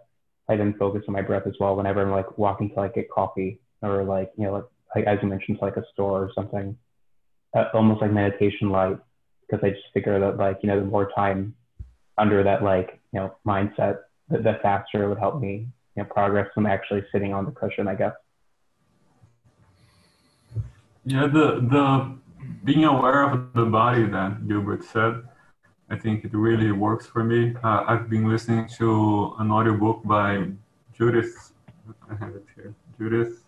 I 0.48 0.56
then 0.56 0.74
focus 0.78 1.02
on 1.08 1.12
my 1.12 1.20
breath 1.20 1.46
as 1.46 1.54
well 1.60 1.76
whenever 1.76 2.00
I'm 2.00 2.10
like 2.10 2.38
walking 2.38 2.70
to 2.70 2.76
like 2.76 2.94
get 2.94 3.10
coffee 3.10 3.60
or 3.82 4.02
like 4.02 4.32
you 4.38 4.46
know 4.46 4.54
like, 4.54 4.64
like 4.96 5.04
as 5.04 5.18
you 5.22 5.28
mentioned 5.28 5.58
to 5.58 5.64
like 5.66 5.76
a 5.76 5.84
store 5.92 6.22
or 6.22 6.32
something, 6.34 6.74
uh, 7.54 7.66
almost 7.74 8.00
like 8.00 8.12
meditation 8.12 8.70
light 8.70 8.96
because 9.46 9.62
I 9.62 9.70
just 9.70 9.92
figure 9.92 10.18
that 10.18 10.38
like 10.38 10.60
you 10.62 10.70
know 10.70 10.80
the 10.80 10.86
more 10.86 11.10
time 11.14 11.54
under 12.18 12.42
that 12.42 12.62
like 12.62 13.00
you 13.12 13.20
know 13.20 13.36
mindset, 13.46 13.98
the 14.28 14.58
faster 14.62 15.08
would 15.08 15.18
help 15.18 15.40
me 15.40 15.66
you 15.96 16.02
know 16.02 16.04
progress 16.04 16.48
from 16.54 16.66
actually 16.66 17.04
sitting 17.12 17.32
on 17.32 17.44
the 17.44 17.52
cushion, 17.52 17.88
I 17.88 17.94
guess. 17.94 18.12
Yeah, 21.04 21.26
the 21.26 21.46
the 21.74 22.16
being 22.64 22.84
aware 22.84 23.22
of 23.28 23.52
the 23.54 23.64
body 23.64 24.06
that 24.06 24.46
Gilbert 24.48 24.84
said, 24.84 25.22
I 25.90 25.96
think 25.96 26.24
it 26.24 26.32
really 26.32 26.72
works 26.72 27.06
for 27.06 27.24
me. 27.24 27.54
Uh, 27.62 27.84
I've 27.86 28.08
been 28.08 28.28
listening 28.28 28.68
to 28.78 29.34
an 29.38 29.50
audiobook 29.50 30.04
by 30.04 30.48
Judith. 30.96 31.52
I 32.10 32.14
have 32.14 32.34
it 32.34 32.46
here. 32.54 32.74
Judith. 32.98 33.44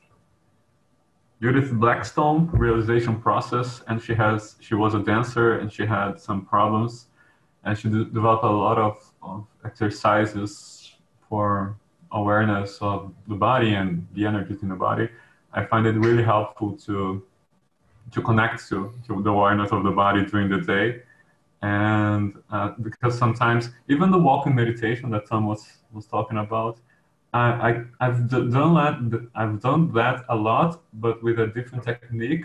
Judith 1.40 1.72
Blackstone, 1.72 2.48
Realization 2.52 3.20
Process, 3.20 3.82
and 3.88 4.00
she 4.00 4.14
has 4.14 4.56
she 4.60 4.74
was 4.74 4.94
a 4.94 5.00
dancer 5.00 5.58
and 5.58 5.70
she 5.72 5.84
had 5.84 6.18
some 6.18 6.44
problems, 6.44 7.08
and 7.64 7.78
she 7.78 7.88
de- 7.88 8.04
developed 8.04 8.44
a 8.44 8.50
lot 8.50 8.78
of, 8.78 9.12
of 9.22 9.46
exercises 9.64 10.94
for 11.28 11.76
awareness 12.12 12.78
of 12.80 13.12
the 13.26 13.34
body 13.34 13.74
and 13.74 14.06
the 14.14 14.26
energies 14.26 14.62
in 14.62 14.68
the 14.68 14.74
body. 14.74 15.08
I 15.52 15.64
find 15.64 15.86
it 15.86 15.92
really 15.92 16.22
helpful 16.22 16.72
to 16.86 17.22
to 18.12 18.22
connect 18.22 18.68
to, 18.68 18.92
to 19.06 19.22
the 19.22 19.30
awareness 19.30 19.72
of 19.72 19.82
the 19.82 19.90
body 19.90 20.24
during 20.24 20.48
the 20.48 20.60
day. 20.60 21.02
And 21.62 22.34
uh, 22.50 22.72
because 22.82 23.16
sometimes 23.18 23.70
even 23.88 24.10
the 24.10 24.18
walking 24.18 24.54
meditation 24.54 25.10
that 25.10 25.26
Tom 25.26 25.46
was, 25.46 25.78
was 25.92 26.06
talking 26.06 26.38
about, 26.38 26.78
I, 27.32 27.82
I, 27.98 28.04
have 28.04 28.28
done 28.28 28.50
that. 28.50 29.28
I've 29.34 29.60
done 29.60 29.92
that 29.94 30.24
a 30.28 30.36
lot, 30.36 30.82
but 30.92 31.20
with 31.22 31.40
a 31.40 31.48
different 31.48 31.82
technique. 31.82 32.44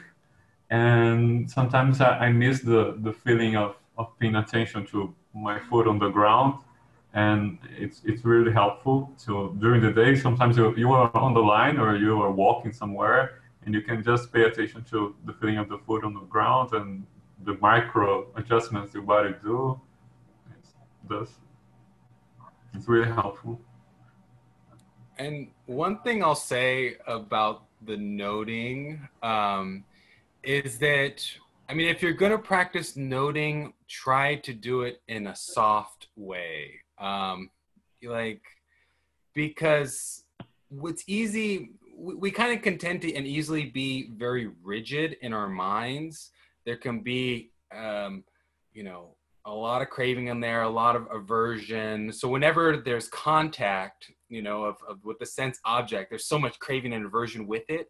And 0.71 1.49
sometimes 1.49 2.01
I, 2.01 2.17
I 2.17 2.31
miss 2.31 2.61
the, 2.61 2.97
the 3.01 3.13
feeling 3.13 3.55
of, 3.55 3.75
of 3.99 4.17
paying 4.17 4.35
attention 4.35 4.87
to 4.87 5.13
my 5.33 5.59
foot 5.59 5.87
on 5.87 5.99
the 5.99 6.09
ground. 6.09 6.55
And 7.13 7.57
it's, 7.77 8.01
it's 8.05 8.23
really 8.23 8.51
helpful 8.51 9.11
so 9.17 9.49
during 9.59 9.81
the 9.81 9.91
day. 9.91 10.15
Sometimes 10.15 10.57
you, 10.57 10.75
you 10.75 10.91
are 10.93 11.15
on 11.15 11.33
the 11.33 11.41
line 11.41 11.77
or 11.77 11.95
you 11.95 12.21
are 12.21 12.31
walking 12.31 12.71
somewhere 12.71 13.41
and 13.65 13.73
you 13.73 13.81
can 13.81 14.03
just 14.03 14.31
pay 14.31 14.43
attention 14.43 14.83
to 14.91 15.15
the 15.25 15.33
feeling 15.33 15.57
of 15.57 15.67
the 15.69 15.79
foot 15.79 16.03
on 16.03 16.13
the 16.13 16.21
ground 16.21 16.73
and 16.73 17.05
the 17.45 17.55
micro 17.61 18.25
adjustments 18.35 18.93
your 18.93 19.03
body 19.03 19.33
do. 19.43 19.79
It's, 20.57 20.69
does. 21.09 21.29
It's 22.73 22.87
really 22.87 23.11
helpful. 23.11 23.59
And 25.17 25.47
one 25.65 25.99
thing 25.99 26.23
I'll 26.23 26.35
say 26.35 26.95
about 27.05 27.65
the 27.85 27.97
noting 27.97 29.07
um, 29.21 29.83
is 30.43 30.77
that 30.77 31.29
I 31.69 31.75
mean, 31.75 31.87
if 31.87 32.01
you're 32.01 32.13
going 32.13 32.31
to 32.31 32.39
practice 32.39 32.97
noting, 32.97 33.73
try 33.87 34.35
to 34.37 34.53
do 34.53 34.81
it 34.81 35.01
in 35.07 35.27
a 35.27 35.35
soft 35.35 36.07
way. 36.15 36.71
Um, 36.97 37.51
like, 38.03 38.41
because 39.35 40.23
what's 40.69 41.03
easy 41.07 41.69
we, 41.99 42.15
we 42.15 42.31
kind 42.31 42.55
of 42.55 42.63
can 42.63 42.77
tend 42.77 43.01
to 43.01 43.13
and 43.13 43.27
easily 43.27 43.65
be 43.65 44.09
very 44.15 44.49
rigid 44.63 45.17
in 45.21 45.33
our 45.33 45.47
minds. 45.47 46.31
There 46.65 46.77
can 46.77 47.01
be, 47.01 47.51
um, 47.75 48.23
you 48.73 48.83
know, 48.83 49.15
a 49.45 49.51
lot 49.51 49.81
of 49.81 49.89
craving 49.89 50.27
in 50.27 50.39
there, 50.39 50.63
a 50.63 50.69
lot 50.69 50.95
of 50.95 51.07
aversion. 51.11 52.11
So 52.13 52.27
whenever 52.27 52.77
there's 52.77 53.07
contact, 53.09 54.11
you 54.29 54.41
know, 54.41 54.63
of, 54.63 54.77
of 54.87 55.03
with 55.03 55.19
the 55.19 55.25
sense 55.25 55.59
object, 55.65 56.09
there's 56.09 56.27
so 56.27 56.39
much 56.39 56.59
craving 56.59 56.93
and 56.93 57.05
aversion 57.05 57.47
with 57.47 57.63
it. 57.69 57.87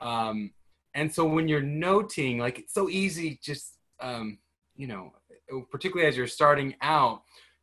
Um, 0.00 0.52
and 0.94 1.12
so 1.12 1.24
when 1.24 1.48
you're 1.48 1.62
noting, 1.62 2.38
like 2.38 2.58
it's 2.58 2.74
so 2.74 2.88
easy, 2.88 3.38
just 3.42 3.76
um, 4.00 4.38
you 4.76 4.86
know, 4.86 5.12
particularly 5.70 6.08
as 6.08 6.16
you're 6.16 6.26
starting 6.26 6.74
out, 6.82 7.22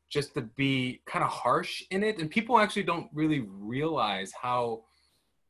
just 0.10 0.34
to 0.36 0.42
be 0.42 1.02
kind 1.06 1.24
of 1.24 1.32
harsh 1.32 1.84
in 1.92 2.04
it. 2.04 2.20
And 2.20 2.30
people 2.30 2.60
actually 2.60 2.84
don't 2.84 3.10
really 3.14 3.46
realize 3.50 4.32
how 4.40 4.84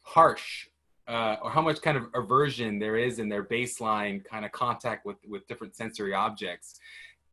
harsh 0.02 0.68
uh, 1.08 1.38
or 1.42 1.50
how 1.50 1.62
much 1.62 1.82
kind 1.82 1.98
of 1.98 2.06
aversion 2.16 2.80
there 2.80 2.98
is 2.98 3.20
in 3.20 3.30
their 3.30 3.44
baseline 3.44 4.24
kind 4.26 4.46
of 4.46 4.52
contact 4.52 5.06
with 5.06 5.18
with 5.28 5.48
different 5.48 5.76
sensory 5.76 6.14
objects 6.14 6.80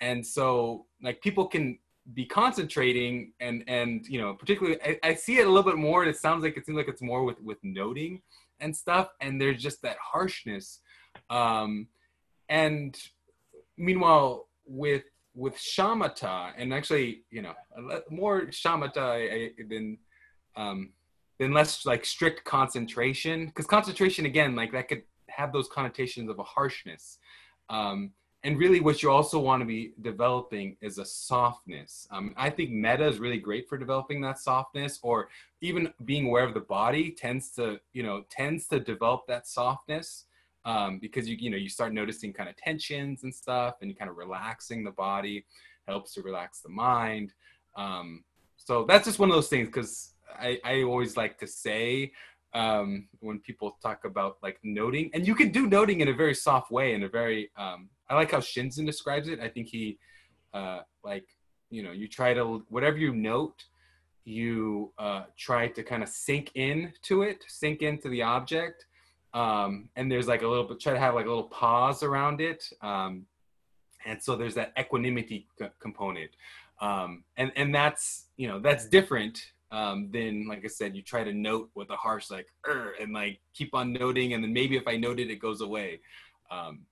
and 0.01 0.25
so 0.25 0.87
like 1.03 1.21
people 1.21 1.47
can 1.47 1.79
be 2.13 2.25
concentrating 2.25 3.33
and 3.41 3.65
and 3.67 4.07
you 4.07 4.21
know 4.21 4.35
particularly 4.35 4.79
I, 4.85 4.99
I, 5.03 5.15
see 5.15 5.39
it 5.39 5.47
a 5.47 5.49
little 5.49 5.63
bit 5.63 5.79
more 5.79 6.03
and 6.03 6.11
it 6.11 6.19
sounds 6.19 6.45
like 6.45 6.57
it 6.57 6.67
seems 6.67 6.77
like 6.77 6.89
it's 6.89 7.01
more 7.01 7.25
with 7.25 7.41
with 7.41 7.59
noting 7.63 8.21
and 8.61 8.77
stuff 8.77 9.09
and 9.21 9.41
there's 9.41 9.63
just 9.63 9.83
that 9.83 9.97
harshness. 10.01 10.81
Um 11.31 11.89
and 12.49 12.97
meanwhile 13.77 14.49
with 14.67 15.05
with 15.35 15.57
shamatha 15.57 16.53
and 16.57 16.73
actually 16.73 17.23
you 17.31 17.43
know 17.43 17.55
more 18.11 18.43
shamatha 18.47 19.51
than 19.69 19.99
um 20.57 20.93
than 21.41 21.53
less 21.53 21.85
like 21.85 22.05
strict 22.05 22.45
concentration 22.45 23.47
because 23.47 23.67
concentration 23.67 24.27
again 24.27 24.55
like 24.55 24.71
that 24.73 24.89
could 24.89 25.03
have 25.29 25.53
those 25.53 25.69
connotations 25.69 26.31
of 26.31 26.39
a 26.39 26.43
harshness. 26.43 27.19
Um, 27.71 28.13
and 28.45 28.59
really 28.59 28.81
what 28.81 29.03
you 29.03 29.11
also 29.11 29.39
want 29.41 29.61
to 29.61 29.67
be 29.67 29.93
developing 30.03 30.77
is 30.81 30.99
a 30.99 31.05
softness. 31.05 32.07
Um, 32.11 32.35
i 32.37 32.51
think 32.51 32.71
metta 32.71 33.07
is 33.07 33.19
really 33.19 33.39
great 33.39 33.69
for 33.69 33.77
developing 33.79 34.21
that 34.21 34.39
softness 34.39 35.01
or 35.03 35.29
even 35.61 35.93
being 36.05 36.27
aware 36.27 36.45
of 36.45 36.55
the 36.55 36.61
body 36.61 37.11
tends 37.11 37.51
to 37.53 37.81
you 37.93 38.03
know 38.03 38.25
tends 38.31 38.69
to 38.69 38.79
develop 38.79 39.23
that 39.29 39.49
softness 39.49 40.27
um, 40.65 40.99
because 40.99 41.29
you 41.29 41.37
you 41.39 41.51
know 41.51 41.57
you 41.57 41.69
start 41.69 41.93
noticing 41.93 42.33
kind 42.33 42.49
of 42.49 42.57
tensions 42.57 43.25
and 43.25 43.35
stuff 43.35 43.75
and 43.81 43.91
you 43.91 43.97
kind 43.97 44.11
of 44.11 44.17
relaxing 44.17 44.85
the 44.85 44.91
body 44.93 45.45
helps 45.87 46.15
to 46.15 46.23
relax 46.23 46.61
the 46.61 46.69
mind. 46.69 47.33
Um, 47.77 48.25
so 48.57 48.85
that's 48.85 49.05
just 49.05 49.19
one 49.19 49.29
of 49.29 49.35
those 49.35 49.49
things 49.49 49.69
because 49.69 50.15
I, 50.39 50.59
I 50.65 50.83
always 50.83 51.17
like 51.17 51.39
to 51.39 51.47
say 51.47 52.13
um, 52.55 53.09
when 53.21 53.41
people 53.41 53.77
talk 53.83 54.05
about 54.05 54.39
like 54.43 54.59
noting, 54.63 55.11
and 55.13 55.27
you 55.27 55.35
can 55.35 55.51
do 55.51 55.67
noting 55.67 56.01
in 56.01 56.09
a 56.09 56.13
very 56.13 56.35
soft 56.35 56.71
way, 56.71 56.95
in 56.95 57.03
a 57.03 57.09
very 57.09 57.51
um, 57.57 57.89
I 58.09 58.15
like 58.15 58.31
how 58.31 58.39
Shinzen 58.39 58.87
describes 58.87 59.29
it. 59.29 59.41
I 59.41 59.49
think 59.49 59.69
he 59.69 59.99
uh, 60.53 60.81
like 61.03 61.27
you 61.71 61.83
know 61.83 61.93
you 61.93 62.09
try 62.09 62.35
to 62.35 62.65
whatever 62.69 62.99
you 62.99 63.15
note, 63.15 63.65
you 64.25 64.93
uh, 64.99 65.25
try 65.39 65.69
to 65.69 65.83
kind 65.83 66.03
of 66.03 66.09
sink 66.09 66.51
in 66.55 66.93
to 67.03 67.23
it, 67.23 67.45
sink 67.49 67.83
into 67.83 68.09
the 68.09 68.23
object, 68.23 68.87
um, 69.33 69.89
and 69.97 70.11
there's 70.11 70.29
like 70.29 70.43
a 70.43 70.49
little 70.49 70.65
bit 70.65 70.81
try 70.81 70.93
to 70.93 70.99
have 70.99 71.15
like 71.15 71.27
a 71.27 71.29
little 71.29 71.45
pause 71.49 72.03
around 72.03 72.41
it, 72.41 72.65
um, 72.83 73.27
and 74.07 74.23
so 74.23 74.37
there's 74.37 74.55
that 74.55 74.73
equanimity 74.79 75.47
component, 75.81 76.31
um, 76.81 77.25
and 77.37 77.53
and 77.57 77.75
that's 77.75 78.27
you 78.37 78.49
know 78.49 78.59
that's 78.61 78.87
different 78.89 79.41
um, 79.75 80.09
then 80.13 80.47
like 80.49 80.65
I 80.65 80.69
said, 80.69 80.95
you 80.95 81.03
try 81.03 81.25
to 81.25 81.33
note 81.33 81.69
with 81.75 81.91
a 81.91 81.97
harsh 81.97 82.31
like 82.31 82.47
and 83.01 83.13
like 83.13 83.41
keep 83.55 83.75
on 83.75 83.93
noting, 83.93 84.33
and 84.33 84.45
then 84.45 84.53
maybe 84.53 84.77
if 84.77 84.87
I 84.87 84.97
note 84.97 85.19
it, 85.19 85.31
it 85.31 85.41
goes 85.41 85.63
away. 85.63 86.01
Um, 86.49 86.83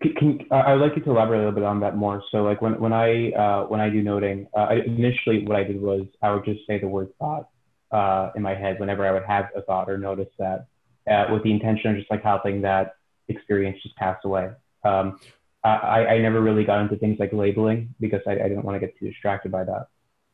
can, 0.00 0.40
I 0.50 0.74
would 0.74 0.80
like 0.80 0.96
you 0.96 1.02
to 1.02 1.10
elaborate 1.10 1.38
a 1.38 1.40
little 1.40 1.54
bit 1.54 1.64
on 1.64 1.80
that 1.80 1.96
more. 1.96 2.22
So 2.30 2.42
like 2.42 2.60
when 2.62 2.78
when 2.80 2.92
I 2.92 3.30
uh, 3.32 3.66
when 3.66 3.80
I 3.80 3.90
do 3.90 4.02
noting, 4.02 4.46
uh, 4.56 4.66
I, 4.70 4.74
initially 4.86 5.44
what 5.46 5.56
I 5.56 5.64
did 5.64 5.80
was 5.80 6.06
I 6.22 6.32
would 6.32 6.44
just 6.44 6.60
say 6.66 6.78
the 6.78 6.88
word 6.88 7.08
thought 7.18 7.48
uh, 7.92 8.30
in 8.36 8.42
my 8.42 8.54
head 8.54 8.80
whenever 8.80 9.06
I 9.06 9.12
would 9.12 9.24
have 9.24 9.46
a 9.56 9.62
thought 9.62 9.88
or 9.88 9.98
notice 9.98 10.28
that, 10.38 10.66
uh, 11.10 11.26
with 11.32 11.42
the 11.44 11.50
intention 11.50 11.90
of 11.90 11.96
just 11.96 12.10
like 12.10 12.22
helping 12.22 12.62
that 12.62 12.96
experience 13.28 13.78
just 13.82 13.96
pass 13.96 14.18
away. 14.24 14.50
Um, 14.84 15.18
I, 15.64 16.06
I 16.06 16.18
never 16.18 16.42
really 16.42 16.64
got 16.64 16.82
into 16.82 16.96
things 16.96 17.16
like 17.18 17.32
labeling 17.32 17.94
because 17.98 18.20
I, 18.26 18.32
I 18.32 18.48
didn't 18.48 18.64
want 18.64 18.78
to 18.78 18.86
get 18.86 18.98
too 18.98 19.08
distracted 19.08 19.50
by 19.50 19.64
that. 19.64 19.86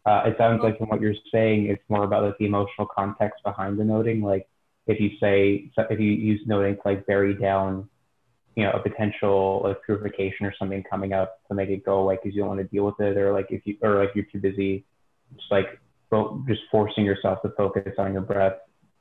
Uh, 0.04 0.22
it 0.26 0.34
sounds 0.38 0.61
like 0.62 0.78
from 0.78 0.88
what 0.88 1.00
you're 1.00 1.14
saying, 1.30 1.66
it's 1.66 1.82
more 1.88 2.04
about 2.04 2.24
like 2.24 2.38
the 2.38 2.46
emotional 2.46 2.88
context 2.92 3.42
behind 3.44 3.78
the 3.78 3.84
noting. 3.84 4.22
Like 4.22 4.48
if 4.86 4.98
you 4.98 5.11
say, 5.20 5.70
if 5.76 6.00
you 6.00 6.11
use 6.11 6.40
noting 6.46 6.76
to 6.76 6.82
like 6.84 7.06
bury 7.06 7.34
down, 7.34 7.88
you 8.57 8.64
know, 8.64 8.72
a 8.72 8.80
potential 8.80 9.62
like 9.64 9.78
purification 9.84 10.46
or 10.46 10.55
something 10.59 10.82
coming 10.90 11.12
up 11.12 11.38
to 11.48 11.55
make 11.55 11.68
it 11.70 11.84
go 11.84 12.01
away 12.01 12.16
because 12.16 12.34
you 12.34 12.40
don't 12.42 12.48
want 12.48 12.61
to 12.61 12.64
deal 12.64 12.84
with 12.84 13.01
it, 13.01 13.16
or 13.16 13.32
like 13.32 13.46
if 13.51 13.66
you, 13.66 13.76
or 13.82 13.98
like 14.03 14.11
you're 14.14 14.26
too 14.26 14.40
busy 14.40 14.84
just 15.36 15.51
like 15.51 15.78
fo- 16.11 16.44
just 16.48 16.61
forcing 16.70 17.05
yourself 17.05 17.40
to 17.42 17.51
focus 17.57 17.94
on 17.98 18.12
your 18.12 18.22
breath. 18.22 18.57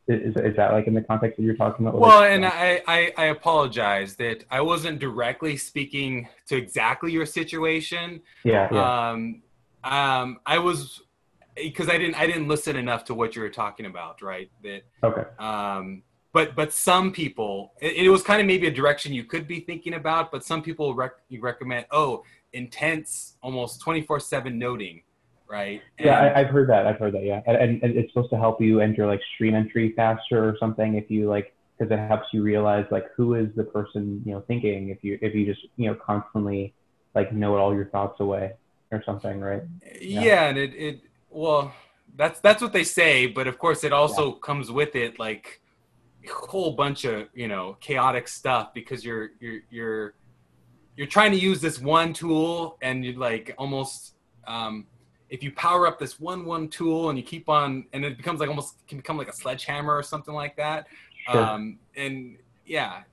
Is, 0.08 0.36
is 0.38 0.56
that 0.56 0.72
like 0.74 0.88
in 0.88 0.95
the 0.95 1.02
context 1.02 1.38
that 1.38 1.43
you're 1.43 1.56
talking 1.56 1.86
about? 1.86 2.00
Well, 2.00 2.22
Like, 2.22 2.32
and 2.32 2.45
I, 2.45 2.82
I, 2.88 3.14
I 3.16 3.26
apologize 3.26 4.16
that 4.16 4.43
I 4.50 4.62
wasn't 4.62 4.97
directly 4.97 5.56
speaking 5.56 6.28
to 6.47 6.58
exactly 6.58 7.12
your 7.12 7.28
situation. 7.28 8.22
yeah, 8.43 8.68
yeah, 8.72 9.10
Um, 9.12 9.43
um, 9.84 10.39
I 10.47 10.58
was 10.58 11.02
because 11.56 11.89
I 11.89 11.97
didn't 11.97 12.16
I 12.16 12.26
didn't 12.26 12.47
listen 12.47 12.76
enough 12.76 13.06
to 13.06 13.14
what 13.14 13.36
you 13.36 13.41
were 13.41 13.50
talking 13.50 13.86
about, 13.86 14.22
right? 14.22 14.50
That 14.64 14.82
okay, 15.04 15.24
um, 15.38 16.02
but 16.34 16.56
but 16.56 16.72
some 16.72 17.12
people 17.12 17.74
it, 17.80 18.06
it 18.06 18.10
was 18.10 18.24
kind 18.24 18.42
of 18.42 18.48
maybe 18.48 18.68
a 18.68 18.72
direction 18.72 19.14
you 19.14 19.24
could 19.24 19.48
be 19.48 19.60
thinking 19.62 19.94
about, 19.96 20.32
but 20.32 20.44
some 20.44 20.62
people 20.62 20.94
rec- 20.94 21.22
you 21.30 21.42
recommend 21.42 21.86
oh 21.92 22.24
intense 22.54 23.36
almost 23.42 23.82
twenty 23.82 24.02
four 24.02 24.20
seven 24.20 24.58
noting, 24.58 25.02
right? 25.48 25.82
yeah. 26.00 26.26
And- 26.26 26.36
I, 26.36 26.42
I've 26.42 26.48
heard 26.48 26.70
that. 26.70 26.88
I've 26.88 26.98
heard 26.98 27.14
that. 27.14 27.24
Yeah, 27.24 27.42
and, 27.46 27.82
and, 27.84 27.98
it's 27.98 28.12
supposed 28.14 28.32
to 28.32 28.38
help 28.38 28.62
you 28.62 28.80
enter 28.80 29.06
like 29.06 29.22
stream 29.36 29.56
entry 29.56 29.94
faster 29.96 30.48
or 30.48 30.56
something 30.60 30.96
if 30.96 31.10
you 31.10 31.30
like 31.30 31.54
because 31.78 31.92
it 31.92 32.00
helps 32.08 32.28
you 32.34 32.42
realize 32.44 32.86
like 32.92 33.06
who 33.16 33.36
is 33.36 33.48
the 33.56 33.64
person 33.64 34.22
you 34.26 34.34
know 34.34 34.42
thinking 34.42 34.90
if 34.90 35.04
you 35.04 35.18
if 35.22 35.34
you 35.34 35.46
just 35.46 35.66
you 35.78 35.88
know 35.88 35.96
constantly 35.96 36.74
like 37.16 37.34
know 37.34 37.56
all 37.56 37.74
your 37.74 37.86
thoughts 37.86 38.20
away 38.20 38.54
or 38.92 39.04
something, 39.06 39.40
right? 39.40 39.64
yeah, 40.02 40.50
and 40.50 40.58
it, 40.58 40.74
it 40.74 41.02
well 41.30 41.74
that's 42.16 42.40
that's 42.40 42.62
what 42.62 42.74
they 42.74 42.84
say 42.84 43.28
but 43.28 43.48
of 43.48 43.60
course 43.60 43.84
it 43.84 43.94
also 43.94 44.32
comes 44.32 44.72
with 44.72 44.96
it 44.96 45.20
like 45.20 45.62
whole 46.28 46.72
bunch 46.74 47.05
of 47.05 47.28
you 47.34 47.47
know 47.47 47.78
chaotic 47.80 48.28
stuff 48.28 48.74
because 48.74 49.03
you're 49.05 49.30
you're 49.39 49.59
you're 49.70 50.13
you're 50.97 51.07
trying 51.07 51.32
to 51.32 51.38
use 51.38 51.61
this 51.61 51.80
one 51.80 52.11
tool 52.13 52.78
and 52.82 53.05
you 53.05 53.13
like 53.13 53.53
almost 53.57 54.15
um 54.47 54.86
if 55.30 55.43
you 55.43 55.51
power 55.53 55.88
up 55.88 55.97
this 55.99 56.20
one 56.20 56.43
one 56.45 56.67
tool 56.67 57.09
and 57.09 57.17
you 57.17 57.24
keep 57.24 57.47
on 57.47 57.86
and 57.93 58.03
it 58.03 58.17
becomes 58.17 58.39
like 58.39 58.49
almost 58.49 58.86
can 58.88 58.97
become 58.97 59.17
like 59.17 59.30
a 59.30 59.34
sledgehammer 59.34 59.93
or 59.95 60.03
something 60.03 60.34
like 60.34 60.55
that 60.57 60.88
Sure. 61.30 61.41
um 61.41 61.80
and 61.95 62.38
yeah 62.65 63.03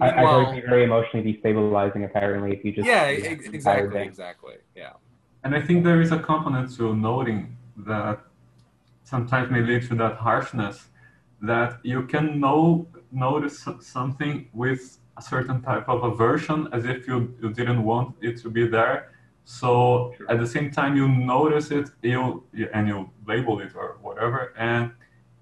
I, 0.00 0.10
I 0.10 0.26
heard 0.26 0.56
it 0.58 0.64
very 0.66 0.84
emotionally 0.84 1.32
destabilizing 1.32 2.04
apparently 2.04 2.52
if 2.56 2.64
you 2.64 2.72
just 2.72 2.86
yeah 2.86 3.08
you 3.08 3.22
know, 3.22 3.28
ex- 3.30 3.48
exactly 3.48 3.98
day. 3.98 4.04
exactly 4.04 4.54
yeah 4.74 4.92
And 5.44 5.54
I 5.54 5.60
think 5.66 5.84
there 5.84 6.00
is 6.02 6.12
a 6.12 6.18
component 6.18 6.74
to 6.76 6.94
noting 6.94 7.56
that 7.90 8.20
sometimes 9.04 9.50
may 9.50 9.62
lead 9.62 9.82
to 9.88 9.94
that 10.02 10.16
harshness 10.16 10.88
that 11.42 11.78
you 11.82 12.02
can 12.06 12.40
know 12.40 12.86
notice 13.12 13.66
something 13.80 14.48
with 14.52 14.98
a 15.16 15.22
certain 15.22 15.60
type 15.62 15.88
of 15.88 16.04
aversion 16.04 16.68
as 16.72 16.84
if 16.84 17.06
you, 17.06 17.34
you 17.42 17.50
didn't 17.50 17.82
want 17.82 18.14
it 18.20 18.40
to 18.42 18.50
be 18.50 18.66
there. 18.66 19.12
So 19.44 20.14
at 20.28 20.38
the 20.38 20.46
same 20.46 20.70
time 20.70 20.96
you 20.96 21.08
notice 21.08 21.70
it, 21.70 21.90
you 22.02 22.44
and 22.72 22.86
you 22.88 23.10
label 23.26 23.60
it 23.60 23.72
or 23.74 23.98
whatever, 24.00 24.54
and 24.56 24.92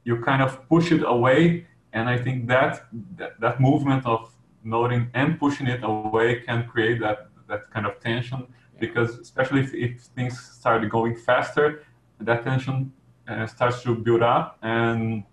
you 0.05 0.21
kind 0.21 0.43
of 0.43 0.67
push 0.69 0.93
it 0.93 1.03
away. 1.05 1.67
And 1.93 2.09
I 2.09 2.17
think 2.17 2.47
that 2.49 2.87
that, 3.17 3.41
that 3.41 3.61
movement 3.61 4.07
of 4.07 4.33
noting 4.65 5.11
and 5.15 5.39
pushing 5.39 5.67
it 5.67 5.83
away 5.83 6.41
can 6.41 6.67
create 6.67 7.01
that 7.01 7.29
that 7.49 7.71
kind 7.71 7.87
of 7.87 7.99
tension 8.01 8.47
because 8.79 9.19
especially 9.19 9.61
if, 9.61 9.75
if 9.75 10.01
things 10.17 10.39
start 10.39 10.89
going 10.89 11.17
faster, 11.17 11.83
that 12.21 12.45
tension 12.45 12.93
uh, 13.27 13.47
starts 13.47 13.83
to 13.83 13.95
build 13.95 14.23
up 14.23 14.59
and 14.63 15.25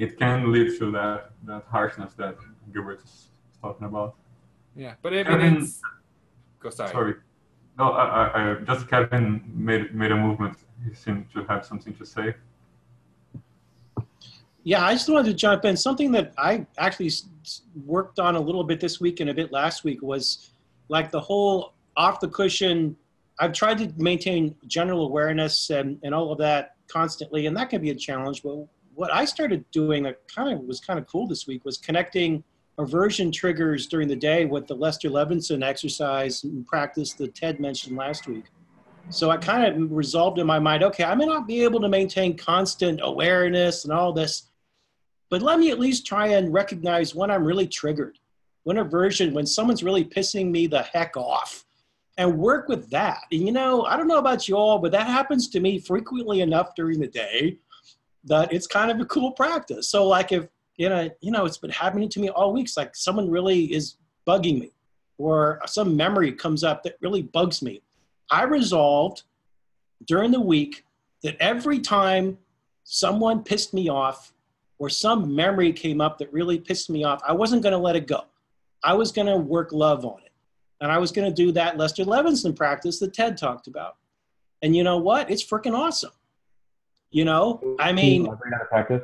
it 0.00 0.18
can 0.18 0.50
lead 0.50 0.68
to 0.78 0.90
that, 0.92 1.30
that 1.46 1.62
harshness 1.70 2.14
that 2.14 2.36
Gilbert 2.72 3.00
is 3.04 3.28
talking 3.62 3.86
about. 3.86 4.14
yeah 4.84 4.94
but 5.02 5.12
it, 5.12 5.26
Kevin- 5.26 5.58
it's 5.62 5.80
go 6.62 6.70
sorry. 6.70 6.90
Sorry. 6.92 7.14
No, 7.78 7.86
I, 7.92 8.04
I, 8.04 8.50
I 8.52 8.54
just 8.70 8.88
Kevin 8.88 9.26
made, 9.54 9.94
made 9.94 10.12
a 10.12 10.16
movement. 10.26 10.56
He 10.86 10.92
seemed 10.94 11.24
to 11.34 11.44
have 11.50 11.64
something 11.70 11.94
to 12.00 12.04
say. 12.04 12.34
Yeah, 14.64 14.84
I 14.84 14.92
just 14.92 15.08
wanted 15.08 15.28
to 15.30 15.34
jump 15.34 15.64
in. 15.64 15.76
Something 15.76 16.12
that 16.12 16.32
I 16.36 16.66
actually 16.76 17.06
s- 17.06 17.28
s- 17.42 17.62
worked 17.86 18.18
on 18.18 18.36
a 18.36 18.40
little 18.40 18.64
bit 18.64 18.78
this 18.80 19.00
week 19.00 19.20
and 19.20 19.30
a 19.30 19.34
bit 19.34 19.50
last 19.52 19.84
week 19.84 20.02
was 20.02 20.50
like 20.88 21.10
the 21.10 21.20
whole 21.20 21.72
off 21.96 22.20
the 22.20 22.28
cushion. 22.28 22.96
I've 23.38 23.54
tried 23.54 23.78
to 23.78 23.90
maintain 23.96 24.54
general 24.66 25.06
awareness 25.06 25.70
and, 25.70 25.98
and 26.02 26.14
all 26.14 26.30
of 26.32 26.38
that 26.38 26.74
constantly, 26.88 27.46
and 27.46 27.56
that 27.56 27.70
can 27.70 27.80
be 27.80 27.90
a 27.90 27.94
challenge. 27.94 28.42
But 28.42 28.66
what 28.94 29.12
I 29.12 29.24
started 29.24 29.64
doing 29.70 30.02
that 30.04 30.20
kind 30.28 30.52
of 30.52 30.60
was 30.60 30.80
kind 30.80 30.98
of 30.98 31.06
cool 31.06 31.26
this 31.26 31.46
week 31.46 31.64
was 31.64 31.78
connecting 31.78 32.42
aversion 32.78 33.30
triggers 33.30 33.86
during 33.86 34.08
the 34.08 34.16
day 34.16 34.44
with 34.46 34.66
the 34.66 34.74
Lester 34.74 35.10
Levinson 35.10 35.64
exercise 35.64 36.44
and 36.44 36.66
practice 36.66 37.12
that 37.14 37.34
Ted 37.34 37.60
mentioned 37.60 37.96
last 37.96 38.26
week. 38.26 38.44
So 39.10 39.30
I 39.30 39.36
kind 39.36 39.64
of 39.64 39.92
resolved 39.92 40.38
in 40.38 40.46
my 40.46 40.58
mind, 40.58 40.82
okay, 40.84 41.04
I 41.04 41.14
may 41.14 41.26
not 41.26 41.46
be 41.46 41.62
able 41.62 41.80
to 41.80 41.88
maintain 41.88 42.36
constant 42.36 43.00
awareness 43.02 43.84
and 43.84 43.92
all 43.92 44.12
this, 44.12 44.48
but 45.30 45.42
let 45.42 45.58
me 45.58 45.70
at 45.70 45.78
least 45.78 46.06
try 46.06 46.28
and 46.28 46.52
recognize 46.52 47.14
when 47.14 47.30
I'm 47.30 47.44
really 47.44 47.66
triggered, 47.66 48.18
when 48.62 48.78
aversion, 48.78 49.34
when 49.34 49.46
someone's 49.46 49.82
really 49.82 50.04
pissing 50.04 50.50
me 50.50 50.66
the 50.66 50.82
heck 50.82 51.16
off, 51.16 51.64
and 52.18 52.38
work 52.38 52.68
with 52.68 52.88
that. 52.90 53.22
And 53.32 53.46
you 53.46 53.52
know, 53.52 53.84
I 53.84 53.96
don't 53.96 54.08
know 54.08 54.18
about 54.18 54.46
you 54.46 54.56
all, 54.56 54.78
but 54.78 54.92
that 54.92 55.06
happens 55.06 55.48
to 55.48 55.60
me 55.60 55.78
frequently 55.78 56.40
enough 56.40 56.74
during 56.76 57.00
the 57.00 57.08
day 57.08 57.58
that 58.24 58.52
it's 58.52 58.66
kind 58.66 58.90
of 58.90 59.00
a 59.00 59.04
cool 59.06 59.32
practice. 59.32 59.88
So 59.88 60.06
like 60.06 60.32
if 60.32 60.48
you 60.76 60.88
know, 60.88 61.10
you 61.20 61.30
know, 61.30 61.44
it's 61.44 61.58
been 61.58 61.70
happening 61.70 62.08
to 62.08 62.20
me 62.20 62.30
all 62.30 62.52
weeks. 62.52 62.76
Like 62.76 62.96
someone 62.96 63.30
really 63.30 63.72
is 63.72 63.96
bugging 64.26 64.58
me, 64.60 64.72
or 65.18 65.60
some 65.66 65.94
memory 65.96 66.32
comes 66.32 66.64
up 66.64 66.82
that 66.84 66.96
really 67.00 67.22
bugs 67.22 67.60
me. 67.60 67.82
I 68.30 68.44
resolved 68.44 69.24
during 70.06 70.30
the 70.30 70.40
week 70.40 70.84
that 71.22 71.36
every 71.38 71.80
time 71.80 72.38
someone 72.84 73.42
pissed 73.44 73.74
me 73.74 73.90
off 73.90 74.32
or 74.78 74.88
some 74.88 75.34
memory 75.34 75.72
came 75.72 76.00
up 76.00 76.16
that 76.18 76.32
really 76.32 76.58
pissed 76.58 76.88
me 76.88 77.04
off, 77.04 77.20
I 77.26 77.32
wasn't 77.32 77.62
going 77.62 77.72
to 77.72 77.78
let 77.78 77.96
it 77.96 78.06
go. 78.06 78.24
I 78.82 78.94
was 78.94 79.12
going 79.12 79.26
to 79.26 79.36
work 79.36 79.72
love 79.72 80.06
on 80.06 80.20
it. 80.24 80.32
And 80.80 80.90
I 80.90 80.96
was 80.96 81.12
going 81.12 81.28
to 81.28 81.34
do 81.34 81.52
that 81.52 81.76
Lester 81.76 82.04
Levinson 82.04 82.56
practice 82.56 82.98
that 83.00 83.12
Ted 83.12 83.36
talked 83.36 83.66
about. 83.66 83.96
And 84.62 84.74
you 84.74 84.82
know 84.82 84.96
what? 84.96 85.30
It's 85.30 85.44
freaking 85.44 85.76
awesome. 85.76 86.12
You 87.10 87.24
know, 87.24 87.76
I 87.78 87.92
mean, 87.92 88.24
Can 88.24 88.32
you 88.32 88.38
bring 88.38 88.50
that 88.52 88.58
to 88.58 88.64
practice. 88.66 89.02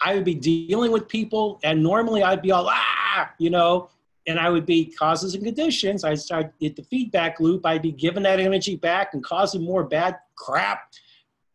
I 0.00 0.14
would 0.14 0.24
be 0.24 0.34
dealing 0.34 0.92
with 0.92 1.08
people, 1.08 1.58
and 1.64 1.82
normally 1.82 2.22
I'd 2.22 2.42
be 2.42 2.52
all 2.52 2.68
ah, 2.68 3.30
you 3.38 3.48
know, 3.48 3.88
and 4.26 4.38
I 4.38 4.50
would 4.50 4.66
be 4.66 4.86
causes 4.86 5.34
and 5.34 5.42
conditions. 5.42 6.04
I 6.04 6.14
start 6.14 6.52
at 6.62 6.76
the 6.76 6.82
feedback 6.82 7.40
loop. 7.40 7.64
I'd 7.64 7.82
be 7.82 7.92
giving 7.92 8.24
that 8.24 8.40
energy 8.40 8.76
back 8.76 9.14
and 9.14 9.24
causing 9.24 9.64
more 9.64 9.84
bad 9.84 10.16
crap, 10.36 10.92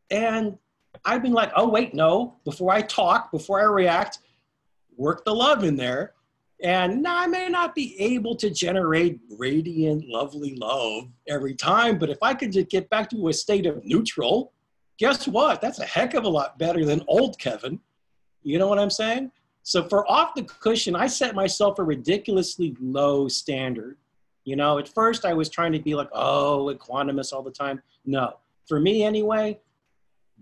and 0.10 0.58
I'd 1.06 1.24
be 1.24 1.30
like, 1.30 1.52
oh 1.56 1.70
wait, 1.70 1.94
no. 1.94 2.38
Before 2.46 2.72
I 2.72 2.82
talk, 2.82 3.32
before 3.32 3.60
I 3.60 3.66
react, 3.66 4.20
work 4.98 5.24
the 5.26 5.34
love 5.34 5.64
in 5.64 5.76
there. 5.76 6.14
And 6.64 7.02
now 7.02 7.18
I 7.18 7.26
may 7.26 7.50
not 7.50 7.74
be 7.74 8.00
able 8.00 8.36
to 8.36 8.50
generate 8.52 9.20
radiant, 9.38 10.08
lovely 10.08 10.56
love 10.56 11.08
every 11.28 11.56
time, 11.56 11.98
but 11.98 12.10
if 12.10 12.20
I 12.22 12.36
could 12.36 12.52
just 12.52 12.70
get 12.70 12.88
back 12.92 13.10
to 13.10 13.30
a 13.30 13.34
state 13.34 13.66
of 13.66 13.84
neutral, 13.84 14.54
guess 15.02 15.28
what? 15.28 15.60
That's 15.62 15.80
a 15.80 15.86
heck 15.86 16.14
of 16.14 16.26
a 16.26 16.30
lot 16.30 16.60
better 16.60 16.86
than 16.86 17.02
old 17.08 17.40
Kevin. 17.40 17.80
You 18.44 18.60
know 18.60 18.68
what 18.68 18.78
I'm 18.78 18.92
saying? 18.92 19.32
So 19.64 19.84
for 19.84 20.10
off 20.10 20.36
the 20.36 20.44
cushion, 20.44 20.96
I 20.96 21.08
set 21.08 21.34
myself 21.34 21.80
a 21.80 21.84
ridiculously 21.84 22.78
low 22.80 23.28
standard. 23.28 23.98
You 24.46 24.56
know, 24.56 24.78
at 24.78 24.88
first 24.88 25.26
I 25.26 25.34
was 25.34 25.50
trying 25.50 25.72
to 25.72 25.80
be 25.80 25.96
like, 25.96 26.10
oh, 26.14 26.72
equanimous 26.72 27.34
all 27.34 27.42
the 27.42 27.50
time. 27.50 27.82
No, 28.06 28.34
for 28.68 28.80
me 28.80 29.04
anyway, 29.04 29.60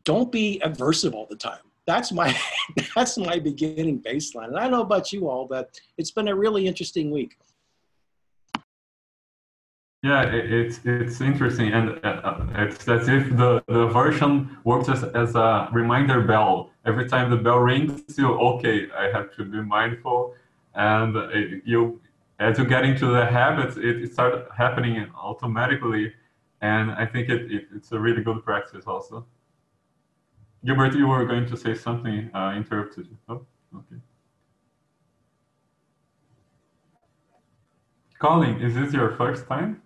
don't 0.03 0.29
be 0.29 0.61
aversive 0.65 1.13
all 1.13 1.25
the 1.29 1.37
time. 1.37 1.63
That's 1.87 2.11
my 2.11 2.37
that's 2.95 3.17
my 3.17 3.39
beginning 3.39 4.01
baseline. 4.01 4.49
And 4.49 4.59
I 4.59 4.67
know 4.67 4.81
about 4.81 5.13
you 5.13 5.29
all, 5.29 5.45
but 5.45 5.79
it's 5.97 6.11
been 6.11 6.27
a 6.27 6.35
really 6.35 6.67
interesting 6.67 7.11
week. 7.11 7.37
Yeah, 10.01 10.23
it, 10.23 10.51
it's 10.51 10.79
it's 10.85 11.19
interesting, 11.19 11.73
and 11.73 11.99
uh, 12.05 12.07
uh, 12.07 12.47
it's 12.55 12.87
as 12.87 13.09
if 13.09 13.35
the, 13.35 13.61
the 13.67 13.87
version 13.87 14.57
works 14.63 14.87
as, 14.87 15.03
as 15.03 15.35
a 15.35 15.67
reminder 15.73 16.21
bell. 16.21 16.71
Every 16.85 17.09
time 17.09 17.29
the 17.29 17.35
bell 17.35 17.59
rings, 17.59 18.17
you 18.17 18.27
okay, 18.31 18.87
I 18.97 19.11
have 19.11 19.35
to 19.35 19.43
be 19.43 19.61
mindful, 19.61 20.35
and 20.73 21.17
it, 21.17 21.63
you 21.65 21.99
as 22.39 22.57
you 22.57 22.63
get 22.65 22.85
into 22.85 23.07
the 23.07 23.25
habits, 23.25 23.75
it, 23.75 24.01
it 24.03 24.13
starts 24.13 24.47
happening 24.55 25.05
automatically, 25.15 26.13
and 26.61 26.91
I 26.91 27.05
think 27.05 27.27
it, 27.27 27.51
it 27.51 27.67
it's 27.75 27.91
a 27.91 27.99
really 27.99 28.23
good 28.23 28.45
practice 28.45 28.85
also. 28.87 29.25
Gilbert, 30.63 30.95
you 30.95 31.07
were 31.07 31.25
going 31.25 31.45
to 31.47 31.57
say 31.57 31.75
something. 31.75 32.31
Uh, 32.33 32.53
interrupted 32.55 33.07
you. 33.07 33.17
Oh, 33.27 33.45
okay. 33.75 34.01
Colin, 38.19 38.61
is 38.61 38.75
this 38.75 38.93
your 38.93 39.11
first 39.17 39.45
time? 39.47 39.81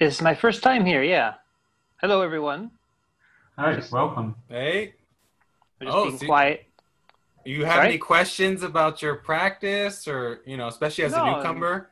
It's 0.00 0.22
my 0.22 0.34
first 0.34 0.62
time 0.62 0.86
here, 0.86 1.02
yeah. 1.02 1.34
Hello, 2.00 2.22
everyone. 2.22 2.70
Hi, 3.58 3.74
Just- 3.74 3.92
welcome. 3.92 4.34
Hey, 4.48 4.94
I'm 5.80 5.86
just 5.86 5.96
Oh, 5.96 6.04
being 6.06 6.18
see- 6.18 6.26
quiet. 6.26 6.66
you 7.44 7.64
have 7.66 7.74
Sorry? 7.76 7.88
any 7.88 7.98
questions 7.98 8.62
about 8.62 9.02
your 9.02 9.16
practice, 9.16 10.08
or 10.08 10.42
you 10.46 10.56
know, 10.56 10.68
especially 10.68 11.04
as 11.04 11.12
a 11.12 11.24
newcomer? 11.24 11.90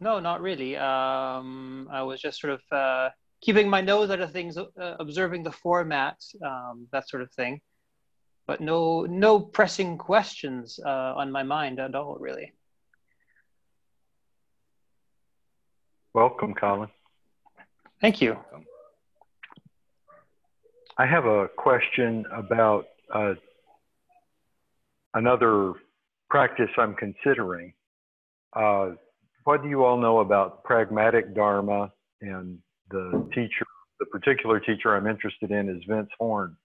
No, 0.00 0.20
not 0.20 0.42
really. 0.42 0.76
Um, 0.76 1.88
I 1.90 2.02
was 2.02 2.20
just 2.20 2.40
sort 2.40 2.52
of 2.54 2.62
uh, 2.72 3.10
keeping 3.40 3.68
my 3.70 3.80
nose 3.80 4.10
out 4.10 4.20
of 4.20 4.32
things, 4.32 4.58
uh, 4.58 4.68
observing 4.98 5.42
the 5.44 5.52
format, 5.52 6.22
um, 6.42 6.88
that 6.92 7.08
sort 7.08 7.22
of 7.22 7.30
thing. 7.32 7.60
But 8.46 8.60
no, 8.60 9.06
no 9.06 9.40
pressing 9.40 9.96
questions 9.96 10.78
uh, 10.84 11.14
on 11.16 11.32
my 11.32 11.42
mind 11.42 11.78
at 11.80 11.94
all, 11.94 12.16
really. 12.18 12.52
Welcome, 16.12 16.54
Colin. 16.54 16.90
Thank 18.00 18.20
you. 18.20 18.38
I 20.96 21.06
have 21.06 21.24
a 21.24 21.48
question 21.56 22.24
about 22.32 22.86
uh, 23.12 23.34
another 25.14 25.72
practice 26.30 26.70
I'm 26.78 26.94
considering. 26.94 27.72
Uh, 28.54 28.90
what 29.44 29.62
do 29.62 29.68
you 29.68 29.84
all 29.84 29.98
know 29.98 30.20
about 30.20 30.64
pragmatic 30.64 31.34
Dharma 31.34 31.92
and 32.20 32.58
the 32.90 33.28
teacher, 33.34 33.66
the 33.98 34.06
particular 34.06 34.60
teacher 34.60 34.94
I'm 34.94 35.06
interested 35.06 35.50
in 35.50 35.68
is 35.68 35.82
Vince 35.88 36.10
Horn. 36.18 36.56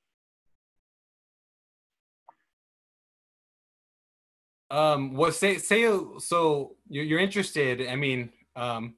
Um, 4.72 5.16
well, 5.16 5.32
say 5.32 5.58
say 5.58 5.84
so 6.20 6.76
you're, 6.88 7.04
you're 7.04 7.20
interested. 7.20 7.88
I 7.88 7.96
mean, 7.96 8.30
um, 8.56 8.96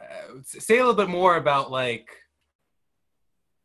uh, 0.00 0.38
say 0.42 0.76
a 0.76 0.80
little 0.80 0.94
bit 0.94 1.08
more 1.08 1.36
about 1.36 1.70
like 1.70 2.08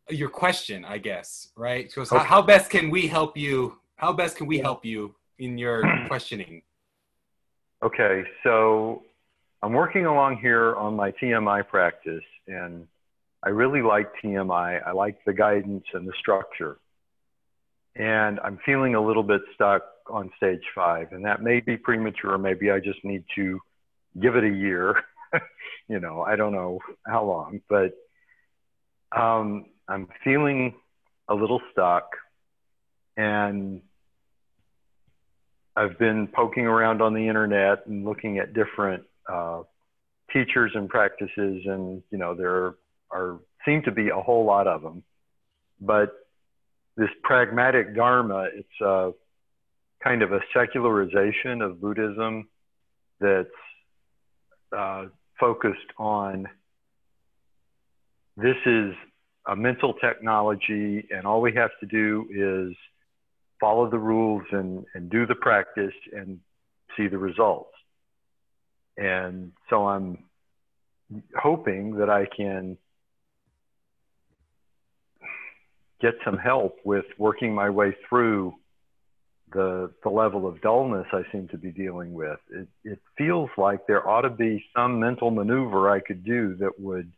your 0.09 0.29
question, 0.29 0.85
I 0.85 0.97
guess, 0.97 1.49
right? 1.55 1.87
Because 1.87 2.11
okay. 2.11 2.19
how, 2.19 2.25
how 2.25 2.41
best 2.41 2.69
can 2.69 2.89
we 2.89 3.07
help 3.07 3.37
you? 3.37 3.77
How 3.95 4.13
best 4.13 4.37
can 4.37 4.47
we 4.47 4.59
help 4.59 4.85
you 4.85 5.15
in 5.39 5.57
your 5.57 5.83
questioning? 6.07 6.61
Okay, 7.83 8.23
so 8.43 9.03
I'm 9.61 9.73
working 9.73 10.05
along 10.05 10.37
here 10.37 10.75
on 10.75 10.95
my 10.95 11.11
TMI 11.11 11.67
practice, 11.67 12.23
and 12.47 12.87
I 13.43 13.49
really 13.49 13.81
like 13.81 14.09
TMI. 14.23 14.85
I 14.85 14.91
like 14.91 15.17
the 15.25 15.33
guidance 15.33 15.83
and 15.93 16.07
the 16.07 16.13
structure. 16.19 16.77
And 17.95 18.39
I'm 18.39 18.59
feeling 18.65 18.95
a 18.95 19.01
little 19.05 19.21
bit 19.21 19.41
stuck 19.53 19.83
on 20.09 20.31
stage 20.37 20.63
five, 20.73 21.11
and 21.11 21.23
that 21.25 21.43
may 21.43 21.59
be 21.59 21.77
premature. 21.77 22.37
Maybe 22.37 22.71
I 22.71 22.79
just 22.79 23.03
need 23.03 23.23
to 23.35 23.59
give 24.19 24.35
it 24.35 24.43
a 24.43 24.49
year. 24.49 24.95
you 25.87 25.99
know, 25.99 26.21
I 26.21 26.35
don't 26.35 26.53
know 26.53 26.79
how 27.05 27.25
long, 27.25 27.61
but 27.69 27.93
um, 29.15 29.65
I'm 29.87 30.07
feeling 30.23 30.75
a 31.27 31.33
little 31.33 31.61
stuck. 31.71 32.09
And 33.15 33.81
I've 35.75 35.97
been 35.97 36.27
poking 36.27 36.65
around 36.65 37.01
on 37.01 37.13
the 37.13 37.27
internet 37.27 37.85
and 37.87 38.05
looking 38.05 38.37
at 38.37 38.53
different 38.53 39.03
uh, 39.31 39.63
teachers 40.31 40.71
and 40.75 40.89
practices, 40.89 41.63
and 41.65 42.03
you 42.11 42.17
know, 42.17 42.35
there 42.35 42.75
are 43.11 43.39
seem 43.65 43.81
to 43.83 43.91
be 43.91 44.09
a 44.09 44.19
whole 44.19 44.45
lot 44.45 44.67
of 44.67 44.81
them. 44.81 45.03
But 45.79 46.11
this 46.95 47.09
pragmatic 47.23 47.95
dharma, 47.95 48.49
it's 48.53 48.81
a 48.81 49.11
kind 50.03 50.21
of 50.21 50.31
a 50.31 50.39
secularization 50.55 51.61
of 51.61 51.81
Buddhism 51.81 52.47
that's 53.19 53.49
uh, 54.75 55.05
focused 55.39 55.91
on 55.97 56.47
this 58.37 58.55
is 58.65 58.93
a 59.47 59.55
mental 59.55 59.93
technology, 59.93 61.07
and 61.11 61.25
all 61.25 61.41
we 61.41 61.53
have 61.53 61.71
to 61.79 61.85
do 61.85 62.25
is 62.31 62.75
follow 63.59 63.89
the 63.89 63.99
rules 63.99 64.43
and, 64.51 64.85
and 64.93 65.09
do 65.09 65.25
the 65.25 65.35
practice 65.35 65.93
and 66.13 66.39
see 66.97 67.07
the 67.07 67.17
results. 67.17 67.69
And 68.97 69.51
so 69.69 69.87
I'm 69.87 70.19
hoping 71.37 71.97
that 71.97 72.09
I 72.09 72.25
can 72.25 72.77
get 76.01 76.13
some 76.25 76.37
help 76.37 76.77
with 76.83 77.05
working 77.17 77.53
my 77.53 77.69
way 77.69 77.95
through 78.07 78.53
the 79.53 79.91
the 80.03 80.09
level 80.09 80.47
of 80.47 80.61
dullness 80.61 81.07
I 81.11 81.23
seem 81.31 81.47
to 81.49 81.57
be 81.57 81.71
dealing 81.71 82.13
with. 82.13 82.39
It 82.51 82.67
it 82.83 82.99
feels 83.17 83.49
like 83.57 83.87
there 83.87 84.07
ought 84.07 84.21
to 84.21 84.29
be 84.29 84.63
some 84.75 84.99
mental 84.99 85.31
maneuver 85.31 85.89
I 85.89 85.99
could 85.99 86.23
do 86.23 86.55
that 86.55 86.79
would 86.79 87.11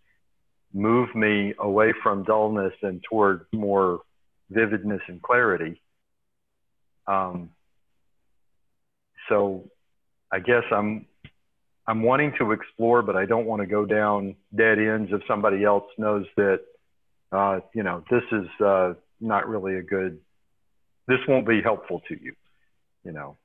move 0.73 1.13
me 1.15 1.53
away 1.59 1.93
from 2.03 2.23
dullness 2.23 2.73
and 2.81 3.03
toward 3.09 3.45
more 3.53 4.01
vividness 4.49 5.01
and 5.07 5.21
clarity. 5.21 5.81
Um, 7.07 7.51
so 9.29 9.69
I 10.31 10.39
guess 10.39 10.63
I'm 10.71 11.05
I'm 11.87 12.03
wanting 12.03 12.33
to 12.39 12.51
explore, 12.51 13.01
but 13.01 13.15
I 13.15 13.25
don't 13.25 13.45
want 13.45 13.61
to 13.61 13.67
go 13.67 13.85
down 13.85 14.35
dead 14.55 14.79
ends 14.79 15.11
if 15.13 15.21
somebody 15.27 15.63
else 15.63 15.85
knows 15.97 16.25
that 16.35 16.61
uh, 17.31 17.59
you 17.73 17.83
know, 17.83 18.03
this 18.09 18.23
is 18.31 18.47
uh, 18.63 18.93
not 19.19 19.47
really 19.47 19.75
a 19.75 19.81
good, 19.81 20.19
this 21.07 21.19
won't 21.27 21.47
be 21.47 21.61
helpful 21.61 22.01
to 22.07 22.21
you, 22.21 22.33
you 23.03 23.11
know. 23.11 23.37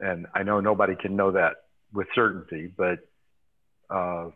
And 0.00 0.26
I 0.34 0.42
know 0.42 0.60
nobody 0.60 0.94
can 0.96 1.16
know 1.16 1.32
that 1.32 1.56
with 1.92 2.06
certainty, 2.14 2.72
but 2.74 3.00
uh, 3.90 4.30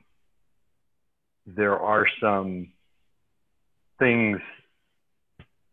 there 1.46 1.78
are 1.78 2.06
some 2.20 2.72
things 3.98 4.38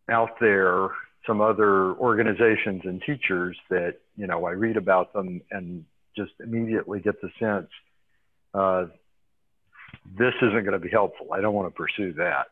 out 0.08 0.40
there, 0.40 0.88
some 1.26 1.40
other 1.40 1.92
organizations 1.94 2.82
and 2.84 3.02
teachers 3.06 3.56
that, 3.70 3.96
you 4.16 4.26
know, 4.26 4.44
I 4.46 4.52
read 4.52 4.76
about 4.76 5.12
them 5.12 5.42
and 5.50 5.84
just 6.16 6.32
immediately 6.40 7.00
get 7.00 7.20
the 7.20 7.30
sense 7.38 7.68
uh, 8.54 8.86
this 10.18 10.34
isn't 10.42 10.64
going 10.64 10.72
to 10.72 10.78
be 10.78 10.90
helpful. 10.90 11.28
I 11.32 11.40
don't 11.40 11.54
want 11.54 11.74
to 11.74 11.76
pursue 11.76 12.12
that 12.14 12.48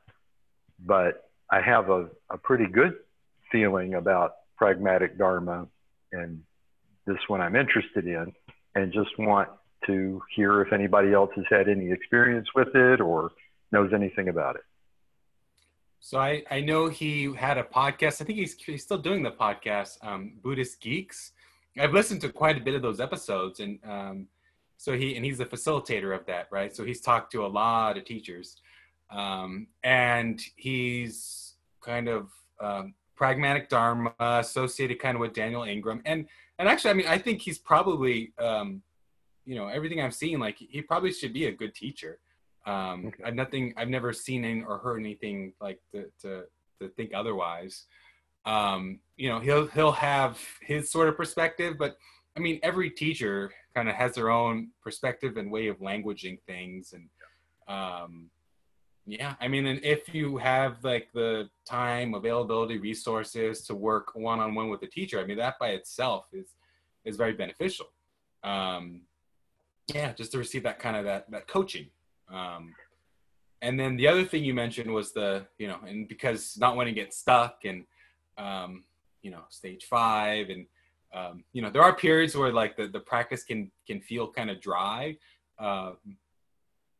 but 0.87 1.31
I 1.51 1.61
have 1.61 1.91
a, 1.91 2.09
a 2.31 2.39
pretty 2.39 2.67
good 2.67 2.95
feeling 3.51 3.95
about 3.95 4.33
pragmatic 4.57 5.19
Dharma 5.19 5.67
and 6.13 6.43
this 7.07 7.19
one 7.29 7.41
I'm 7.41 7.57
interested 7.57 8.07
in, 8.07 8.33
and 8.75 8.93
just 8.93 9.11
want 9.19 9.49
to 9.87 10.21
hear 10.35 10.61
if 10.61 10.73
anybody 10.73 11.13
else 11.13 11.31
has 11.37 11.45
had 11.49 11.69
any 11.69 11.91
experience 11.91 12.49
with 12.55 12.75
it 12.75 13.01
or 13.01 13.31
knows 13.73 13.93
anything 13.93 14.29
about 14.29 14.57
it. 14.57 14.63
So 16.01 16.19
I, 16.19 16.43
I 16.51 16.61
know 16.61 16.89
he 16.89 17.33
had 17.35 17.59
a 17.59 17.63
podcast. 17.63 18.23
I 18.23 18.25
think 18.25 18.39
he's, 18.39 18.55
he's 18.55 18.83
still 18.83 18.99
doing 18.99 19.23
the 19.23 19.33
podcast, 19.33 19.99
um, 20.03 20.33
Buddhist 20.43 20.81
Geeks. 20.81 21.33
I've 21.79 21.93
listened 21.93 22.21
to 22.23 22.31
quite 22.31 22.57
a 22.57 22.61
bit 22.61 22.75
of 22.75 22.83
those 22.83 23.01
episodes, 23.01 23.61
and 23.61 23.79
um, 23.85 24.27
so 24.77 24.97
he 24.97 25.15
and 25.15 25.25
he's 25.25 25.39
the 25.39 25.47
facilitator 25.47 26.15
of 26.15 26.27
that, 26.27 26.49
right? 26.51 26.75
So 26.75 26.85
he's 26.85 27.01
talked 27.01 27.33
to 27.33 27.45
a 27.45 27.47
lot 27.47 27.97
of 27.97 28.05
teachers, 28.05 28.57
um, 29.11 29.69
and 29.85 30.41
he's 30.57 31.55
kind 31.81 32.09
of 32.09 32.31
um, 32.61 32.95
pragmatic 33.21 33.69
dharma 33.69 34.15
associated 34.19 34.99
kind 34.99 35.15
of 35.15 35.21
with 35.21 35.35
Daniel 35.35 35.65
Ingram. 35.65 36.01
And 36.07 36.27
and 36.59 36.67
actually, 36.67 36.91
I 36.91 36.95
mean, 36.95 37.07
I 37.07 37.19
think 37.19 37.43
he's 37.43 37.59
probably, 37.59 38.33
um, 38.39 38.83
you 39.45 39.57
know, 39.57 39.69
everything 39.69 40.01
I've 40.01 40.15
seen, 40.15 40.41
like 40.41 40.57
he 40.59 40.81
probably 40.81 41.13
should 41.13 41.35
be 41.35 41.45
a 41.45 41.53
good 41.53 41.75
teacher. 41.75 42.19
Um, 42.67 43.09
okay. 43.09 43.25
I've 43.27 43.35
nothing, 43.35 43.75
I've 43.77 43.89
never 43.89 44.13
seen 44.15 44.45
any 44.45 44.63
or 44.63 44.79
heard 44.79 44.99
anything 44.99 45.53
like 45.61 45.81
to 45.93 46.07
to, 46.23 46.45
to 46.81 46.89
think 46.97 47.13
otherwise. 47.15 47.85
Um, 48.47 49.01
you 49.17 49.29
know, 49.29 49.39
he'll 49.39 49.67
he'll 49.67 49.93
have 49.93 50.39
his 50.63 50.91
sort 50.91 51.09
of 51.11 51.17
perspective, 51.19 51.77
but 51.79 51.99
I 52.39 52.41
mean, 52.41 52.59
every 52.63 52.89
teacher 52.89 53.53
kind 53.75 53.89
of 53.91 53.95
has 53.97 54.15
their 54.15 54.31
own 54.31 54.71
perspective 54.83 55.37
and 55.37 55.53
way 55.53 55.69
of 55.69 55.77
languaging 55.81 56.39
things, 56.47 56.95
and 56.95 57.07
um, 57.69 58.31
yeah, 59.07 59.35
I 59.41 59.49
mean, 59.49 59.67
and 59.67 59.83
if 59.85 60.15
you 60.15 60.37
have 60.39 60.85
like 60.85 61.09
the 61.13 61.49
time, 61.65 62.15
availability, 62.15 62.79
resources 62.79 63.63
to 63.63 63.75
work 63.75 64.15
one 64.15 64.41
on 64.41 64.55
one 64.55 64.69
with 64.69 64.83
a 64.83 64.87
teacher, 64.87 65.21
I 65.21 65.25
mean, 65.25 65.39
that 65.39 65.59
by 65.59 65.71
itself 65.71 66.27
is 66.33 66.55
is 67.05 67.17
very 67.17 67.33
beneficial. 67.33 67.87
Um, 68.45 69.03
yeah, 69.95 70.13
just 70.13 70.33
to 70.33 70.39
receive 70.39 70.63
that 70.65 70.79
kind 70.79 70.97
of 70.97 71.05
that 71.05 71.31
that 71.31 71.49
coaching. 71.49 71.87
Um, 72.33 72.75
and 73.63 73.79
then 73.79 73.97
the 73.97 74.07
other 74.07 74.25
thing 74.25 74.45
you 74.45 74.55
mentioned 74.55 74.93
was 74.93 75.13
the 75.13 75.47
you 75.59 75.67
know, 75.69 75.79
and 75.87 76.09
because 76.09 76.57
not 76.59 76.77
wanting 76.77 76.95
to 76.95 77.01
get 77.01 77.13
stuck 77.13 77.65
and 77.65 77.85
um, 78.39 78.85
you 79.23 79.31
know, 79.31 79.43
stage 79.49 79.85
five 79.85 80.49
and 80.51 80.67
um, 81.13 81.43
you 81.53 81.63
know, 81.63 81.71
there 81.71 81.83
are 81.83 81.95
periods 81.95 82.37
where 82.37 82.53
like 82.53 82.77
the 82.77 82.87
the 82.87 83.01
practice 83.01 83.45
can 83.45 83.71
can 83.87 84.01
feel 84.01 84.31
kind 84.31 84.51
of 84.51 84.61
dry. 84.61 85.17
Uh, 85.59 85.93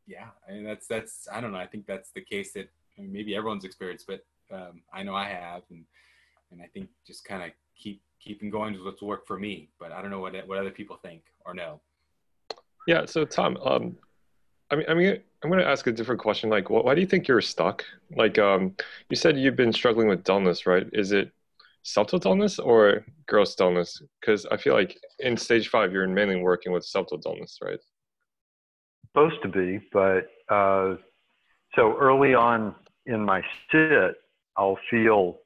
yeah, 0.07 0.29
I 0.49 0.53
mean 0.53 0.65
that's 0.65 0.87
that's 0.87 1.29
I 1.33 1.41
don't 1.41 1.53
know. 1.53 1.59
I 1.59 1.67
think 1.67 1.87
that's 1.87 2.11
the 2.11 2.23
case 2.23 2.53
that 2.53 2.69
I 2.99 3.03
mean, 3.03 3.13
maybe 3.13 3.35
everyone's 3.35 3.65
experienced, 3.65 4.07
but 4.07 4.25
um, 4.53 4.83
I 4.93 5.03
know 5.03 5.15
I 5.15 5.29
have, 5.29 5.63
and 5.71 5.85
and 6.51 6.61
I 6.61 6.67
think 6.67 6.89
just 7.07 7.25
kind 7.25 7.43
of 7.43 7.51
keep 7.77 8.03
keeping 8.23 8.51
going 8.51 8.75
is 8.75 8.83
what's 8.83 9.03
worked 9.03 9.27
for 9.27 9.39
me. 9.39 9.69
But 9.79 9.93
I 9.93 10.03
don't 10.03 10.11
know 10.11 10.21
what 10.21 10.35
what 10.47 10.59
other 10.59 10.71
people 10.71 10.97
think 10.97 11.23
or 11.45 11.55
know. 11.55 11.81
Yeah. 12.87 13.07
So 13.07 13.25
Tom, 13.25 13.57
um, 13.65 13.97
I 14.71 14.77
mean, 14.77 14.87
I 14.89 14.95
mean, 14.95 15.21
I'm 15.43 15.51
going 15.51 15.63
to 15.63 15.69
ask 15.69 15.87
a 15.87 15.93
different 15.93 16.21
question. 16.21 16.51
Like, 16.51 16.71
why 16.71 16.95
do 16.95 17.01
you 17.01 17.07
think 17.07 17.27
you're 17.27 17.41
stuck? 17.41 17.85
Like, 18.17 18.39
um, 18.39 18.75
you 19.09 19.17
said 19.17 19.39
you've 19.39 19.57
been 19.57 19.73
struggling 19.73 20.09
with 20.09 20.25
dullness, 20.25 20.67
right? 20.67 20.87
Is 20.93 21.13
it 21.13 21.33
subtle 21.83 22.19
dullness 22.19 22.59
or 22.59 23.05
gross 23.27 23.55
dullness? 23.55 24.03
Because 24.21 24.47
I 24.47 24.57
feel 24.57 24.75
like 24.75 24.99
in 25.19 25.37
stage 25.37 25.69
five, 25.69 25.93
you're 25.93 26.07
mainly 26.07 26.37
working 26.37 26.73
with 26.73 26.85
subtle 26.85 27.19
dullness, 27.19 27.59
right? 27.63 27.81
Supposed 29.13 29.43
to 29.43 29.49
be, 29.49 29.81
but 29.93 30.29
uh, 30.49 30.97
so 31.75 31.97
early 31.99 32.35
on 32.35 32.75
in 33.07 33.25
my 33.25 33.43
sit, 33.71 34.17
I'll 34.57 34.79
feel 34.91 35.39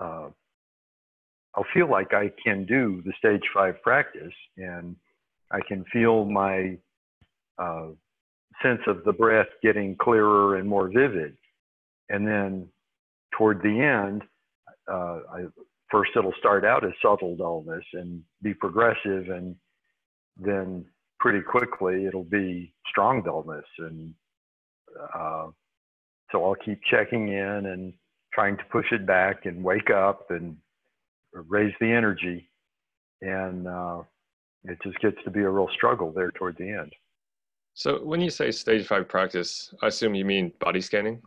uh, 0.00 0.28
I'll 1.56 1.66
feel 1.72 1.88
like 1.88 2.12
I 2.12 2.32
can 2.44 2.66
do 2.66 3.02
the 3.04 3.12
stage 3.18 3.42
five 3.54 3.80
practice, 3.82 4.32
and 4.56 4.96
I 5.52 5.60
can 5.66 5.84
feel 5.92 6.24
my 6.24 6.76
uh, 7.58 7.88
sense 8.62 8.80
of 8.86 9.04
the 9.04 9.12
breath 9.12 9.46
getting 9.62 9.96
clearer 9.96 10.56
and 10.56 10.68
more 10.68 10.88
vivid. 10.88 11.36
And 12.08 12.26
then 12.26 12.68
toward 13.36 13.62
the 13.62 13.80
end, 13.80 14.22
uh, 14.90 15.20
I, 15.32 15.44
first 15.90 16.10
it'll 16.16 16.34
start 16.38 16.64
out 16.64 16.84
as 16.84 16.92
subtle 17.00 17.36
dullness 17.36 17.84
and 17.92 18.22
be 18.42 18.52
progressive, 18.52 19.28
and 19.28 19.54
then 20.36 20.84
pretty 21.24 21.40
quickly 21.40 22.04
it'll 22.04 22.22
be 22.22 22.70
strong 22.86 23.22
dullness. 23.22 23.64
And 23.78 24.12
uh, 25.14 25.46
so 26.30 26.44
I'll 26.44 26.54
keep 26.54 26.78
checking 26.90 27.28
in 27.28 27.64
and 27.64 27.94
trying 28.34 28.58
to 28.58 28.64
push 28.70 28.84
it 28.92 29.06
back 29.06 29.46
and 29.46 29.64
wake 29.64 29.88
up 29.88 30.26
and 30.28 30.54
raise 31.32 31.72
the 31.80 31.90
energy. 31.90 32.50
And 33.22 33.66
uh, 33.66 34.02
it 34.64 34.76
just 34.84 34.98
gets 35.00 35.16
to 35.24 35.30
be 35.30 35.40
a 35.40 35.48
real 35.48 35.70
struggle 35.74 36.12
there 36.12 36.30
toward 36.32 36.58
the 36.58 36.68
end. 36.68 36.92
So 37.72 38.04
when 38.04 38.20
you 38.20 38.28
say 38.28 38.50
stage 38.50 38.86
five 38.86 39.08
practice, 39.08 39.72
I 39.80 39.86
assume 39.86 40.14
you 40.14 40.26
mean 40.26 40.52
body 40.60 40.82
scanning? 40.82 41.22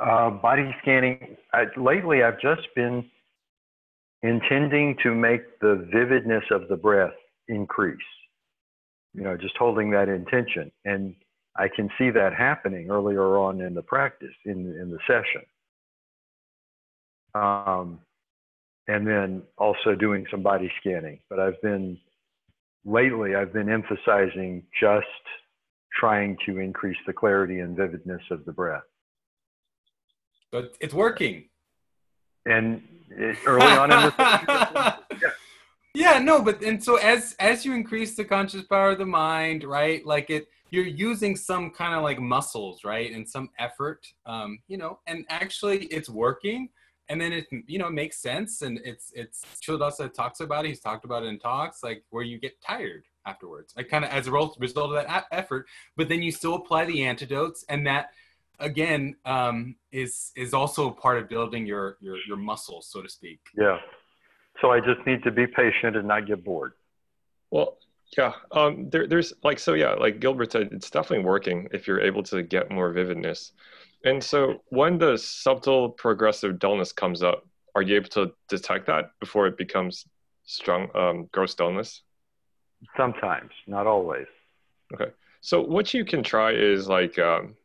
Uh, 0.00 0.30
body 0.30 0.74
scanning. 0.80 1.36
I, 1.52 1.64
lately, 1.76 2.22
I've 2.22 2.40
just 2.40 2.66
been 2.74 3.04
intending 4.22 4.96
to 5.02 5.14
make 5.14 5.60
the 5.60 5.86
vividness 5.92 6.44
of 6.50 6.66
the 6.68 6.76
breath 6.76 7.12
increase. 7.48 7.98
You 9.14 9.22
know, 9.22 9.36
just 9.36 9.56
holding 9.56 9.90
that 9.90 10.08
intention, 10.08 10.72
and 10.84 11.14
I 11.56 11.68
can 11.68 11.90
see 11.98 12.10
that 12.10 12.34
happening 12.34 12.90
earlier 12.90 13.36
on 13.36 13.60
in 13.60 13.74
the 13.74 13.82
practice, 13.82 14.34
in 14.44 14.74
in 14.80 14.90
the 14.90 14.98
session. 15.06 15.42
Um, 17.34 18.00
and 18.88 19.06
then 19.06 19.42
also 19.58 19.94
doing 19.94 20.26
some 20.30 20.42
body 20.42 20.70
scanning. 20.80 21.20
But 21.28 21.38
I've 21.38 21.60
been 21.62 21.98
lately, 22.84 23.34
I've 23.34 23.52
been 23.52 23.70
emphasizing 23.70 24.64
just 24.80 25.06
trying 25.98 26.36
to 26.46 26.58
increase 26.58 26.96
the 27.06 27.12
clarity 27.12 27.60
and 27.60 27.76
vividness 27.76 28.22
of 28.30 28.44
the 28.44 28.52
breath. 28.52 28.82
But 30.50 30.74
it's 30.80 30.94
working. 30.94 31.44
And 32.44 32.82
it, 33.10 33.38
early 33.46 33.66
on 33.66 33.92
in 33.92 34.00
the 34.00 34.96
yeah. 35.94 36.18
no, 36.18 36.42
but 36.42 36.62
and 36.62 36.82
so 36.82 36.96
as 36.96 37.34
as 37.38 37.64
you 37.64 37.74
increase 37.74 38.14
the 38.14 38.24
conscious 38.24 38.62
power 38.62 38.90
of 38.90 38.98
the 38.98 39.06
mind, 39.06 39.64
right? 39.64 40.04
Like 40.04 40.30
it 40.30 40.48
you're 40.70 40.86
using 40.86 41.36
some 41.36 41.70
kind 41.70 41.94
of 41.94 42.02
like 42.02 42.18
muscles, 42.18 42.82
right? 42.84 43.12
And 43.12 43.28
some 43.28 43.50
effort, 43.58 44.06
um, 44.24 44.58
you 44.68 44.78
know, 44.78 45.00
and 45.06 45.26
actually 45.28 45.84
it's 45.86 46.08
working 46.08 46.70
and 47.08 47.20
then 47.20 47.32
it 47.32 47.46
you 47.66 47.78
know 47.78 47.90
makes 47.90 48.16
sense 48.16 48.62
and 48.62 48.80
it's 48.84 49.12
it's 49.14 49.44
Culadasa 49.66 50.12
talks 50.12 50.40
about 50.40 50.64
it 50.64 50.68
he's 50.68 50.80
talked 50.80 51.04
about 51.04 51.22
it 51.22 51.26
in 51.26 51.38
talks 51.38 51.82
like 51.82 52.04
where 52.10 52.22
you 52.22 52.38
get 52.38 52.60
tired 52.62 53.04
afterwards 53.26 53.74
like 53.76 53.88
kind 53.88 54.04
of 54.04 54.10
as 54.10 54.26
a 54.26 54.30
result 54.30 54.58
of 54.96 55.06
that 55.06 55.26
effort 55.30 55.66
but 55.96 56.08
then 56.08 56.22
you 56.22 56.32
still 56.32 56.54
apply 56.54 56.84
the 56.84 57.04
antidotes 57.04 57.64
and 57.68 57.86
that 57.86 58.10
again 58.60 59.16
um, 59.24 59.76
is 59.90 60.32
is 60.36 60.54
also 60.54 60.90
part 60.90 61.18
of 61.18 61.28
building 61.28 61.66
your 61.66 61.96
your 62.00 62.16
your 62.26 62.36
muscles 62.36 62.86
so 62.90 63.02
to 63.02 63.08
speak 63.08 63.40
yeah 63.56 63.78
so 64.60 64.70
i 64.70 64.78
just 64.78 65.04
need 65.06 65.22
to 65.22 65.30
be 65.30 65.46
patient 65.46 65.96
and 65.96 66.06
not 66.06 66.26
get 66.26 66.44
bored 66.44 66.72
well 67.50 67.78
yeah 68.16 68.32
um 68.52 68.88
there, 68.90 69.06
there's 69.06 69.32
like 69.42 69.58
so 69.58 69.74
yeah 69.74 69.92
like 69.92 70.20
gilbert 70.20 70.52
said 70.52 70.68
it's 70.72 70.90
definitely 70.90 71.24
working 71.24 71.68
if 71.72 71.86
you're 71.86 72.00
able 72.00 72.22
to 72.22 72.42
get 72.42 72.70
more 72.70 72.92
vividness 72.92 73.52
and 74.04 74.22
so 74.22 74.62
when 74.70 74.98
the 74.98 75.16
subtle 75.16 75.90
progressive 75.90 76.58
dullness 76.58 76.92
comes 76.92 77.22
up, 77.22 77.46
are 77.74 77.82
you 77.82 77.96
able 77.96 78.08
to 78.10 78.32
detect 78.48 78.86
that 78.86 79.10
before 79.20 79.46
it 79.46 79.56
becomes 79.56 80.06
strong 80.44 80.88
um, 80.94 81.28
gross 81.32 81.54
dullness? 81.54 82.02
Sometimes, 82.96 83.50
not 83.66 83.86
always. 83.86 84.26
Okay. 84.92 85.12
So 85.40 85.62
what 85.62 85.94
you 85.94 86.04
can 86.04 86.22
try 86.22 86.52
is 86.52 86.88
like 86.88 87.18
um, 87.18 87.56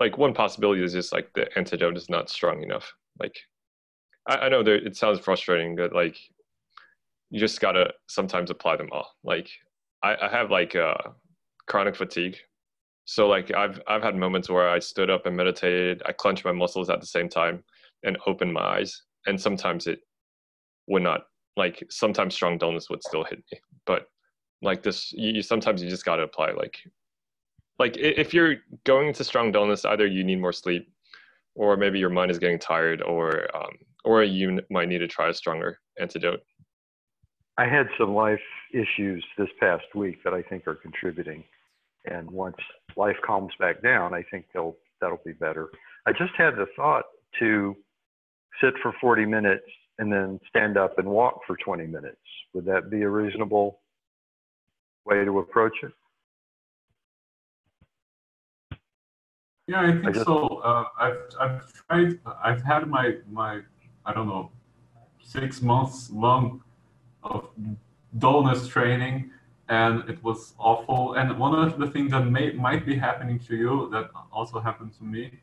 like 0.00 0.18
one 0.18 0.32
possibility 0.32 0.82
is 0.82 0.92
just 0.92 1.12
like 1.12 1.32
the 1.34 1.46
antidote 1.58 1.96
is 1.96 2.08
not 2.08 2.30
strong 2.30 2.62
enough. 2.62 2.92
Like 3.18 3.36
I, 4.26 4.36
I 4.36 4.48
know 4.48 4.60
it 4.60 4.96
sounds 4.96 5.18
frustrating, 5.20 5.76
but 5.76 5.94
like 5.94 6.16
you 7.30 7.40
just 7.40 7.60
gotta 7.60 7.92
sometimes 8.08 8.50
apply 8.50 8.76
them 8.76 8.88
all. 8.92 9.08
Like 9.24 9.48
I, 10.02 10.16
I 10.22 10.28
have 10.28 10.50
like 10.50 10.76
uh, 10.76 10.94
chronic 11.66 11.96
fatigue 11.96 12.36
so 13.04 13.28
like 13.28 13.52
I've 13.54 13.80
I've 13.86 14.02
had 14.02 14.16
moments 14.16 14.48
where 14.48 14.68
I 14.68 14.78
stood 14.78 15.10
up 15.10 15.26
and 15.26 15.36
meditated, 15.36 16.02
I 16.06 16.12
clenched 16.12 16.44
my 16.44 16.52
muscles 16.52 16.88
at 16.88 17.00
the 17.00 17.06
same 17.06 17.28
time 17.28 17.64
and 18.04 18.16
opened 18.26 18.52
my 18.52 18.60
eyes. 18.78 19.02
And 19.26 19.40
sometimes 19.40 19.86
it 19.86 20.00
would 20.86 21.02
not 21.02 21.22
like 21.56 21.82
sometimes 21.90 22.34
strong 22.34 22.58
dullness 22.58 22.88
would 22.90 23.02
still 23.02 23.24
hit 23.24 23.42
me. 23.50 23.60
But 23.86 24.06
like 24.62 24.82
this 24.82 25.12
you, 25.12 25.32
you 25.32 25.42
sometimes 25.42 25.82
you 25.82 25.90
just 25.90 26.04
gotta 26.04 26.22
apply 26.22 26.52
like 26.52 26.78
like 27.78 27.96
if 27.96 28.32
you're 28.32 28.56
going 28.84 29.12
to 29.14 29.24
strong 29.24 29.50
dullness, 29.50 29.84
either 29.84 30.06
you 30.06 30.22
need 30.22 30.40
more 30.40 30.52
sleep 30.52 30.91
or 31.54 31.76
maybe 31.76 31.98
your 31.98 32.10
mind 32.10 32.30
is 32.30 32.38
getting 32.38 32.58
tired 32.58 33.02
or 33.02 33.54
um, 33.56 33.72
or 34.04 34.24
you 34.24 34.60
might 34.70 34.88
need 34.88 34.98
to 34.98 35.08
try 35.08 35.28
a 35.28 35.34
stronger 35.34 35.78
antidote. 36.00 36.40
I 37.58 37.66
had 37.66 37.86
some 37.98 38.14
life 38.14 38.40
issues 38.72 39.24
this 39.36 39.48
past 39.60 39.84
week 39.94 40.22
that 40.24 40.32
I 40.32 40.42
think 40.42 40.66
are 40.66 40.74
contributing. 40.74 41.44
And 42.06 42.30
once 42.30 42.56
life 42.96 43.16
calms 43.24 43.52
back 43.60 43.82
down, 43.82 44.14
I 44.14 44.24
think 44.30 44.46
they'll 44.52 44.76
that'll 45.00 45.20
be 45.24 45.32
better. 45.32 45.70
I 46.06 46.12
just 46.12 46.32
had 46.36 46.56
the 46.56 46.66
thought 46.76 47.04
to 47.38 47.76
sit 48.60 48.74
for 48.82 48.92
40 49.00 49.26
minutes 49.26 49.64
and 49.98 50.12
then 50.12 50.40
stand 50.48 50.76
up 50.76 50.98
and 50.98 51.08
walk 51.08 51.40
for 51.46 51.56
20 51.56 51.86
minutes. 51.86 52.16
Would 52.54 52.64
that 52.66 52.90
be 52.90 53.02
a 53.02 53.08
reasonable 53.08 53.80
way 55.04 55.24
to 55.24 55.38
approach 55.38 55.74
it? 55.82 55.92
Yeah, 59.66 59.82
I 59.82 59.92
think 59.92 60.06
I 60.06 60.10
just, 60.12 60.26
so. 60.26 60.46
Uh, 60.46 60.84
I've 60.98 61.18
I've 61.40 61.72
tried. 61.72 62.18
I've 62.42 62.62
had 62.62 62.88
my 62.88 63.16
my 63.30 63.60
I 64.04 64.12
don't 64.12 64.26
know 64.26 64.50
six 65.22 65.62
months 65.62 66.10
long 66.10 66.62
of 67.22 67.48
dullness 68.18 68.66
training 68.66 69.30
and 69.68 70.08
it 70.08 70.22
was 70.22 70.54
awful. 70.58 71.14
And 71.14 71.38
one 71.38 71.54
of 71.54 71.78
the 71.78 71.86
things 71.86 72.10
that 72.10 72.26
may, 72.26 72.52
might 72.52 72.84
be 72.84 72.96
happening 72.96 73.38
to 73.46 73.56
you 73.56 73.88
that 73.92 74.10
also 74.30 74.60
happened 74.60 74.92
to 74.98 75.04
me 75.04 75.40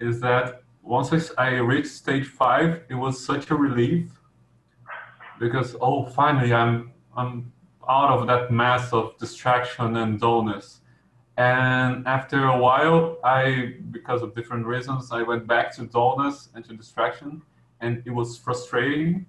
is 0.00 0.20
that 0.20 0.62
once 0.82 1.32
I 1.36 1.54
reached 1.56 1.88
stage 1.88 2.26
five, 2.26 2.82
it 2.88 2.94
was 2.94 3.24
such 3.24 3.50
a 3.50 3.54
relief 3.54 4.10
because 5.40 5.74
oh, 5.80 6.06
finally 6.06 6.52
I'm 6.52 6.92
I'm 7.16 7.52
out 7.88 8.10
of 8.10 8.26
that 8.26 8.50
mess 8.50 8.92
of 8.92 9.16
distraction 9.18 9.96
and 9.96 10.20
dullness. 10.20 10.80
And 11.38 12.06
after 12.06 12.46
a 12.46 12.58
while, 12.58 13.16
I 13.24 13.76
because 13.90 14.20
of 14.22 14.34
different 14.34 14.66
reasons, 14.66 15.12
I 15.12 15.22
went 15.22 15.46
back 15.46 15.74
to 15.76 15.86
dullness 15.86 16.50
and 16.54 16.64
to 16.66 16.74
distraction, 16.74 17.42
and 17.80 18.02
it 18.04 18.10
was 18.10 18.36
frustrating 18.36 19.24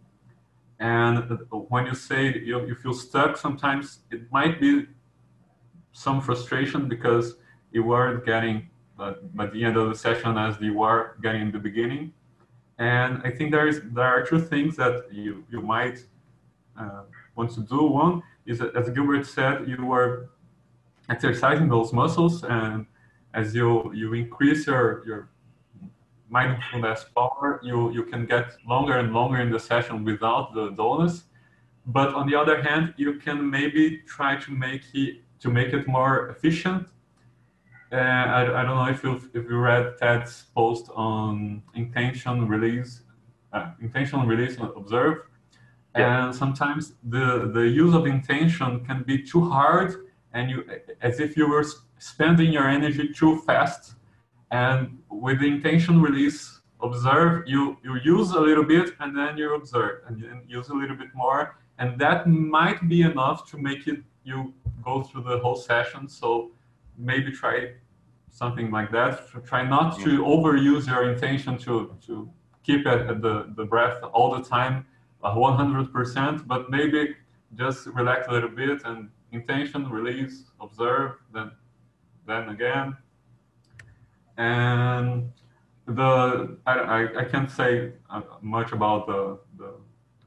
and 0.79 1.37
when 1.49 1.85
you 1.85 1.93
say 1.93 2.33
you, 2.39 2.65
you 2.65 2.75
feel 2.75 2.93
stuck, 2.93 3.35
sometimes 3.35 3.99
it 4.11 4.31
might 4.31 4.61
be 4.61 4.87
some 5.91 6.21
frustration 6.21 6.87
because 6.87 7.35
you 7.71 7.83
weren't 7.83 8.25
getting 8.25 8.69
uh, 8.97 9.13
by 9.33 9.47
the 9.47 9.63
end 9.63 9.75
of 9.75 9.89
the 9.89 9.95
session 9.95 10.37
as 10.37 10.59
you 10.61 10.77
were 10.77 11.17
getting 11.21 11.41
in 11.41 11.51
the 11.51 11.59
beginning. 11.59 12.13
And 12.77 13.21
I 13.25 13.31
think 13.31 13.51
there 13.51 13.67
is 13.67 13.81
there 13.93 14.05
are 14.05 14.25
two 14.25 14.39
things 14.39 14.77
that 14.77 15.11
you 15.11 15.43
you 15.51 15.61
might 15.61 16.05
uh, 16.79 17.03
want 17.35 17.51
to 17.55 17.61
do. 17.61 17.83
One 17.83 18.23
is 18.45 18.59
that, 18.59 18.73
as 18.73 18.89
Gilbert 18.89 19.25
said, 19.27 19.67
you 19.67 19.85
were 19.85 20.29
exercising 21.09 21.69
those 21.69 21.91
muscles, 21.93 22.43
and 22.43 22.85
as 23.33 23.55
you 23.55 23.91
you 23.93 24.13
increase 24.13 24.67
your 24.67 25.03
your 25.05 25.29
mindfulness 26.29 27.05
power, 27.15 27.59
you, 27.63 27.91
you 27.91 28.03
can 28.03 28.25
get 28.25 28.55
longer 28.67 28.97
and 28.97 29.11
longer 29.13 29.37
in 29.37 29.51
the 29.51 29.59
session 29.59 30.03
without 30.03 30.53
the 30.53 30.69
dullness. 30.71 31.23
But 31.85 32.13
on 32.13 32.29
the 32.29 32.35
other 32.35 32.61
hand, 32.61 32.93
you 32.97 33.15
can 33.15 33.49
maybe 33.49 34.01
try 34.05 34.35
to 34.35 34.51
make 34.51 34.83
it 34.93 35.21
to 35.39 35.49
make 35.49 35.73
it 35.73 35.87
more 35.87 36.29
efficient. 36.29 36.87
Uh, 37.91 37.95
I, 37.95 38.41
I 38.59 38.63
don't 38.63 38.75
know 38.75 38.89
if 38.89 39.03
you 39.03 39.15
if 39.33 39.49
you 39.49 39.57
read 39.57 39.97
Ted's 39.97 40.45
post 40.55 40.91
on 40.93 41.63
intention 41.73 42.47
release, 42.47 43.01
uh, 43.53 43.71
intention 43.81 44.27
release 44.27 44.57
observe, 44.59 45.23
yeah. 45.95 46.25
and 46.25 46.35
sometimes 46.35 46.93
the 47.03 47.49
the 47.51 47.67
use 47.67 47.95
of 47.95 48.05
intention 48.05 48.85
can 48.85 49.01
be 49.03 49.23
too 49.23 49.49
hard, 49.49 49.95
and 50.33 50.51
you 50.51 50.63
as 51.01 51.19
if 51.19 51.37
you 51.37 51.47
were 51.47 51.65
spending 51.97 52.51
your 52.51 52.67
energy 52.67 53.09
too 53.13 53.41
fast 53.41 53.95
and 54.51 54.97
with 55.09 55.39
the 55.39 55.47
intention 55.47 56.01
release 56.01 56.61
observe 56.81 57.43
you 57.45 57.77
you 57.83 57.95
use 58.03 58.31
a 58.31 58.39
little 58.39 58.63
bit 58.63 58.93
and 59.01 59.17
then 59.17 59.37
you 59.37 59.53
observe 59.53 60.01
and 60.07 60.19
you 60.19 60.27
use 60.47 60.69
a 60.69 60.73
little 60.73 60.95
bit 60.95 61.09
more 61.13 61.57
and 61.77 61.99
that 61.99 62.27
might 62.27 62.87
be 62.87 63.01
enough 63.01 63.49
to 63.49 63.57
make 63.57 63.87
it 63.87 63.99
you 64.23 64.53
go 64.83 65.03
through 65.03 65.23
the 65.23 65.37
whole 65.39 65.55
session 65.55 66.07
so 66.07 66.51
maybe 66.97 67.31
try 67.31 67.71
something 68.31 68.71
like 68.71 68.91
that. 68.91 69.27
Try 69.45 69.63
not 69.67 69.99
to 69.99 70.23
overuse 70.23 70.87
your 70.87 71.11
intention 71.11 71.57
to, 71.59 71.95
to 72.07 72.29
keep 72.63 72.85
at, 72.87 73.01
at 73.11 73.21
the, 73.21 73.51
the 73.55 73.65
breath 73.65 74.01
all 74.13 74.35
the 74.35 74.43
time, 74.43 74.85
uh, 75.23 75.35
100%, 75.35 76.47
but 76.47 76.69
maybe 76.69 77.15
just 77.55 77.87
relax 77.87 78.27
a 78.27 78.31
little 78.31 78.49
bit 78.49 78.81
and 78.85 79.09
intention, 79.31 79.89
release, 79.89 80.45
observe, 80.59 81.15
then, 81.33 81.51
then 82.27 82.49
again. 82.49 82.95
And 84.37 85.31
the 85.85 86.57
I, 86.65 86.73
I, 86.73 87.19
I 87.21 87.25
can't 87.25 87.49
say 87.49 87.93
uh, 88.09 88.21
much 88.41 88.71
about 88.71 89.07
the, 89.07 89.39
the 89.57 89.73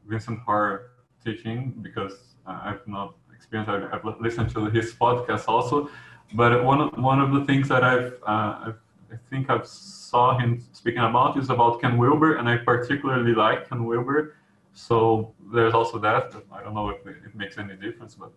Vincent 0.07 0.45
Parr 0.45 0.91
teaching 1.25 1.75
because 1.83 2.35
I've 2.47 2.87
not 2.87 3.15
experienced. 3.35 3.71
I've, 3.71 4.05
I've 4.05 4.21
listened 4.21 4.51
to 4.51 4.67
his 4.67 4.93
podcast 4.93 5.45
also, 5.49 5.89
but 6.35 6.65
one 6.65 6.81
of, 6.81 6.99
one 6.99 7.21
of 7.21 7.33
the 7.33 7.45
things 7.45 7.69
that 7.69 7.85
I've, 7.85 8.15
uh, 8.27 8.67
I've 8.67 8.79
I 9.13 9.17
think 9.29 9.51
I've 9.51 9.67
saw 9.67 10.39
him 10.39 10.65
speaking 10.73 11.03
about 11.03 11.37
is 11.39 11.51
about 11.51 11.81
Ken 11.83 11.99
Wilber, 11.99 12.37
and 12.37 12.49
I 12.49 12.57
particularly 12.57 13.35
like 13.35 13.69
Ken 13.69 13.85
Wilber. 13.85 14.37
So 14.73 15.35
there's 15.53 15.75
also 15.75 15.99
that. 15.99 16.35
I 16.51 16.63
don't 16.63 16.75
know 16.75 16.89
if 16.89 17.07
it 17.07 17.35
makes 17.35 17.59
any 17.59 17.77
difference, 17.77 18.15
but 18.15 18.33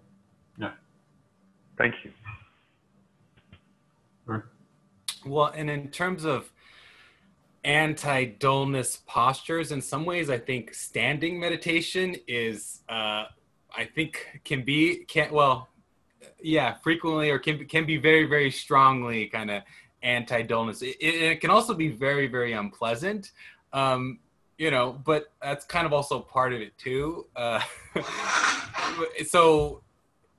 yeah. 0.57 0.71
Thank 1.77 1.95
you. 2.03 2.11
Sure. 4.25 4.49
Well, 5.25 5.51
and 5.55 5.69
in 5.69 5.89
terms 5.89 6.25
of 6.25 6.51
anti-dullness 7.63 9.01
postures, 9.07 9.71
in 9.71 9.81
some 9.81 10.05
ways, 10.05 10.29
I 10.29 10.37
think 10.37 10.73
standing 10.73 11.39
meditation 11.39 12.15
is, 12.27 12.81
uh, 12.87 13.25
I 13.75 13.85
think, 13.93 14.41
can 14.45 14.63
be 14.63 15.05
can 15.05 15.31
well, 15.31 15.69
yeah, 16.41 16.75
frequently 16.75 17.29
or 17.29 17.39
can 17.39 17.65
can 17.65 17.85
be 17.85 17.97
very 17.97 18.25
very 18.25 18.51
strongly 18.51 19.27
kind 19.27 19.51
of 19.51 19.63
anti-dullness. 20.03 20.81
It, 20.81 20.97
it, 20.99 21.15
it, 21.15 21.41
can 21.41 21.49
also 21.49 21.73
be 21.73 21.89
very 21.89 22.27
very 22.27 22.53
unpleasant. 22.53 23.31
Um, 23.73 24.19
you 24.57 24.71
know, 24.71 24.93
but 25.03 25.33
that's 25.41 25.65
kind 25.65 25.85
of 25.85 25.91
also 25.91 26.19
part 26.19 26.53
of 26.53 26.61
it 26.61 26.77
too. 26.77 27.25
Uh, 27.35 27.61
so 29.27 29.83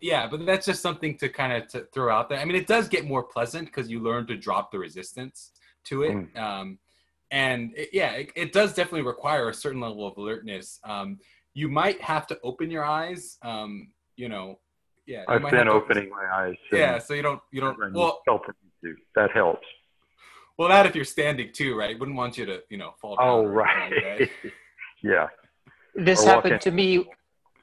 yeah, 0.07 0.28
but 0.28 0.46
that's 0.46 0.66
just 0.66 0.80
something 0.80 1.18
to 1.18 1.28
kind 1.28 1.52
of 1.52 1.66
to 1.68 1.80
throw 1.92 2.14
out 2.14 2.28
there. 2.28 2.38
I 2.38 2.44
mean, 2.44 2.57
it 2.57 2.68
does 2.68 2.86
get 2.88 3.04
more 3.04 3.24
pleasant 3.24 3.66
because 3.66 3.90
you 3.90 3.98
learn 4.00 4.26
to 4.28 4.36
drop 4.36 4.70
the 4.70 4.78
resistance 4.78 5.50
to 5.86 6.04
it. 6.04 6.12
Mm. 6.12 6.38
Um, 6.38 6.78
and 7.32 7.72
it, 7.76 7.90
yeah, 7.92 8.12
it, 8.12 8.30
it, 8.36 8.52
does 8.52 8.72
definitely 8.72 9.02
require 9.02 9.48
a 9.48 9.54
certain 9.54 9.80
level 9.80 10.07
of 10.07 10.16
alertness. 10.16 10.78
Um, 10.84 11.18
you 11.54 11.68
might 11.68 12.00
have 12.00 12.28
to 12.28 12.38
open 12.44 12.70
your 12.70 12.84
eyes. 12.84 13.36
Um, 13.42 13.88
you 14.14 14.28
know, 14.28 14.61
yeah. 15.07 15.24
I've 15.26 15.42
been 15.50 15.68
opening 15.68 16.09
my 16.09 16.24
eyes. 16.32 16.57
Yeah, 16.70 16.98
so 16.98 17.14
you 17.14 17.22
don't 17.22 17.40
you 17.50 17.61
don't 17.61 17.76
well 17.92 18.22
that 19.16 19.32
helps. 19.32 19.66
Well, 20.57 20.68
that 20.68 20.86
if 20.86 20.94
you're 20.94 21.04
standing 21.04 21.50
too, 21.52 21.76
right? 21.76 21.98
Wouldn't 21.98 22.16
want 22.16 22.38
you 22.38 22.46
to 22.46 22.62
you 22.70 22.78
know 22.78 22.94
fall 23.00 23.16
down. 23.16 23.28
Oh 23.28 23.44
right. 23.44 23.90
right? 23.90 24.30
yeah. 25.02 25.26
This 25.96 26.22
or 26.22 26.28
happened 26.28 26.61
to 26.61 26.70
me 26.70 27.07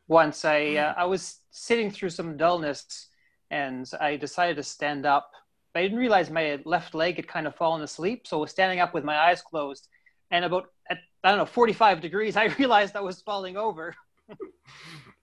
once. 0.07 0.45
I 0.45 0.75
uh, 0.75 0.93
I 0.97 1.05
was 1.05 1.39
sitting 1.51 1.91
through 1.91 2.09
some 2.09 2.37
dullness, 2.37 3.09
and 3.51 3.89
I 3.99 4.17
decided 4.17 4.57
to 4.57 4.63
stand 4.63 5.05
up 5.05 5.31
I 5.75 5.81
didn't 5.81 5.97
realize 5.97 6.29
my 6.29 6.59
left 6.65 6.93
leg 6.93 7.15
had 7.15 7.27
kind 7.27 7.47
of 7.47 7.55
fallen 7.55 7.81
asleep. 7.81 8.27
So 8.27 8.37
I 8.37 8.41
was 8.41 8.51
standing 8.51 8.79
up 8.79 8.93
with 8.93 9.03
my 9.03 9.17
eyes 9.17 9.41
closed. 9.41 9.87
And 10.29 10.45
about, 10.45 10.67
at, 10.89 10.99
I 11.23 11.29
don't 11.29 11.39
know, 11.39 11.45
45 11.45 12.01
degrees, 12.01 12.37
I 12.43 12.45
realized 12.59 12.95
I 12.95 13.01
was 13.01 13.21
falling 13.21 13.57
over. 13.57 13.95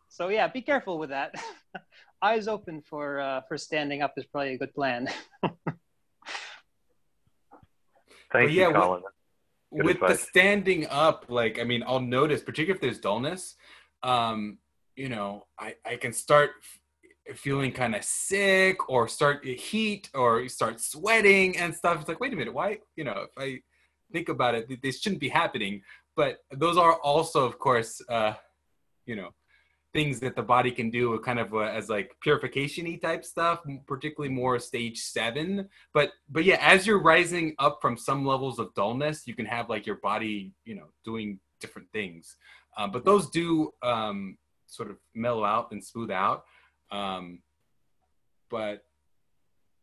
so 0.08 0.28
yeah, 0.28 0.48
be 0.48 0.62
careful 0.62 0.98
with 0.98 1.10
that. 1.10 1.34
eyes 2.22 2.48
open 2.48 2.82
for, 2.82 3.20
uh, 3.20 3.40
for 3.48 3.56
standing 3.56 4.02
up 4.02 4.12
is 4.16 4.26
probably 4.26 4.54
a 4.54 4.58
good 4.58 4.74
plan. 4.74 5.08
Thank 8.32 8.52
you, 8.52 8.70
Colin. 8.72 9.02
With, 9.70 9.86
with 9.86 10.00
the 10.00 10.16
standing 10.16 10.86
up, 10.88 11.26
like, 11.28 11.58
I 11.58 11.64
mean, 11.64 11.82
I'll 11.86 12.00
notice, 12.00 12.42
particularly 12.42 12.76
if 12.76 12.80
there's 12.80 12.98
dullness, 12.98 13.54
um, 14.02 14.58
you 14.96 15.08
know, 15.08 15.46
I, 15.58 15.74
I 15.84 15.96
can 15.96 16.12
start 16.12 16.50
feeling 17.34 17.72
kind 17.72 17.94
of 17.94 18.04
sick 18.04 18.88
or 18.88 19.08
start 19.08 19.44
heat 19.44 20.10
or 20.14 20.48
start 20.48 20.80
sweating 20.80 21.56
and 21.56 21.74
stuff. 21.74 22.00
It's 22.00 22.08
like, 22.08 22.20
wait 22.20 22.32
a 22.32 22.36
minute, 22.36 22.54
why? 22.54 22.78
You 22.96 23.04
know, 23.04 23.26
if 23.26 23.30
I 23.38 23.60
think 24.12 24.28
about 24.28 24.54
it, 24.54 24.82
this 24.82 25.00
shouldn't 25.00 25.20
be 25.20 25.28
happening. 25.28 25.82
But 26.16 26.38
those 26.50 26.76
are 26.76 26.94
also, 26.94 27.44
of 27.44 27.58
course, 27.58 28.02
uh, 28.08 28.34
you 29.06 29.16
know, 29.16 29.30
things 29.92 30.20
that 30.20 30.36
the 30.36 30.42
body 30.42 30.70
can 30.70 30.90
do 30.90 31.18
kind 31.20 31.38
of 31.38 31.52
uh, 31.54 31.60
as 31.60 31.88
like 31.88 32.14
purification-y 32.22 32.98
type 33.02 33.24
stuff, 33.24 33.60
particularly 33.86 34.32
more 34.32 34.58
stage 34.58 34.98
seven. 34.98 35.68
But 35.92 36.12
but 36.28 36.44
yeah, 36.44 36.58
as 36.60 36.86
you're 36.86 37.02
rising 37.02 37.54
up 37.58 37.78
from 37.80 37.96
some 37.96 38.24
levels 38.24 38.58
of 38.58 38.74
dullness, 38.74 39.26
you 39.26 39.34
can 39.34 39.46
have 39.46 39.68
like 39.68 39.86
your 39.86 39.96
body, 39.96 40.52
you 40.64 40.74
know, 40.76 40.86
doing 41.04 41.40
different 41.60 41.88
things. 41.92 42.36
Um, 42.76 42.92
but 42.92 43.04
those 43.04 43.30
do 43.30 43.72
um, 43.82 44.36
sort 44.70 44.90
of 44.90 44.96
mellow 45.14 45.44
out 45.44 45.72
and 45.72 45.84
smooth 45.84 46.10
out. 46.10 46.44
Um, 46.90 47.40
but 48.50 48.84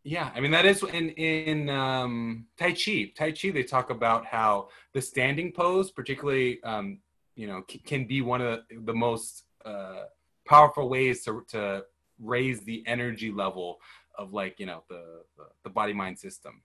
yeah, 0.03 0.31
I 0.33 0.39
mean 0.39 0.51
that 0.51 0.65
is 0.65 0.83
in 0.83 1.09
in 1.11 1.69
um, 1.69 2.45
Tai 2.57 2.71
Chi. 2.71 3.11
Tai 3.15 3.31
Chi, 3.31 3.51
they 3.51 3.63
talk 3.63 3.89
about 3.89 4.25
how 4.25 4.69
the 4.93 5.01
standing 5.01 5.51
pose, 5.51 5.91
particularly, 5.91 6.63
um, 6.63 6.99
you 7.35 7.47
know, 7.47 7.63
c- 7.69 7.79
can 7.79 8.05
be 8.05 8.21
one 8.21 8.41
of 8.41 8.61
the, 8.85 8.93
most 8.93 9.43
uh, 9.65 10.03
powerful 10.45 10.87
ways 10.87 11.23
to 11.25 11.43
to 11.49 11.83
raise 12.23 12.61
the 12.61 12.83
energy 12.87 13.31
level 13.31 13.77
of 14.17 14.33
like 14.33 14.59
you 14.59 14.65
know 14.65 14.83
the 14.89 15.23
the, 15.35 15.43
the 15.65 15.69
body 15.69 15.93
mind 15.93 16.17
system. 16.17 16.61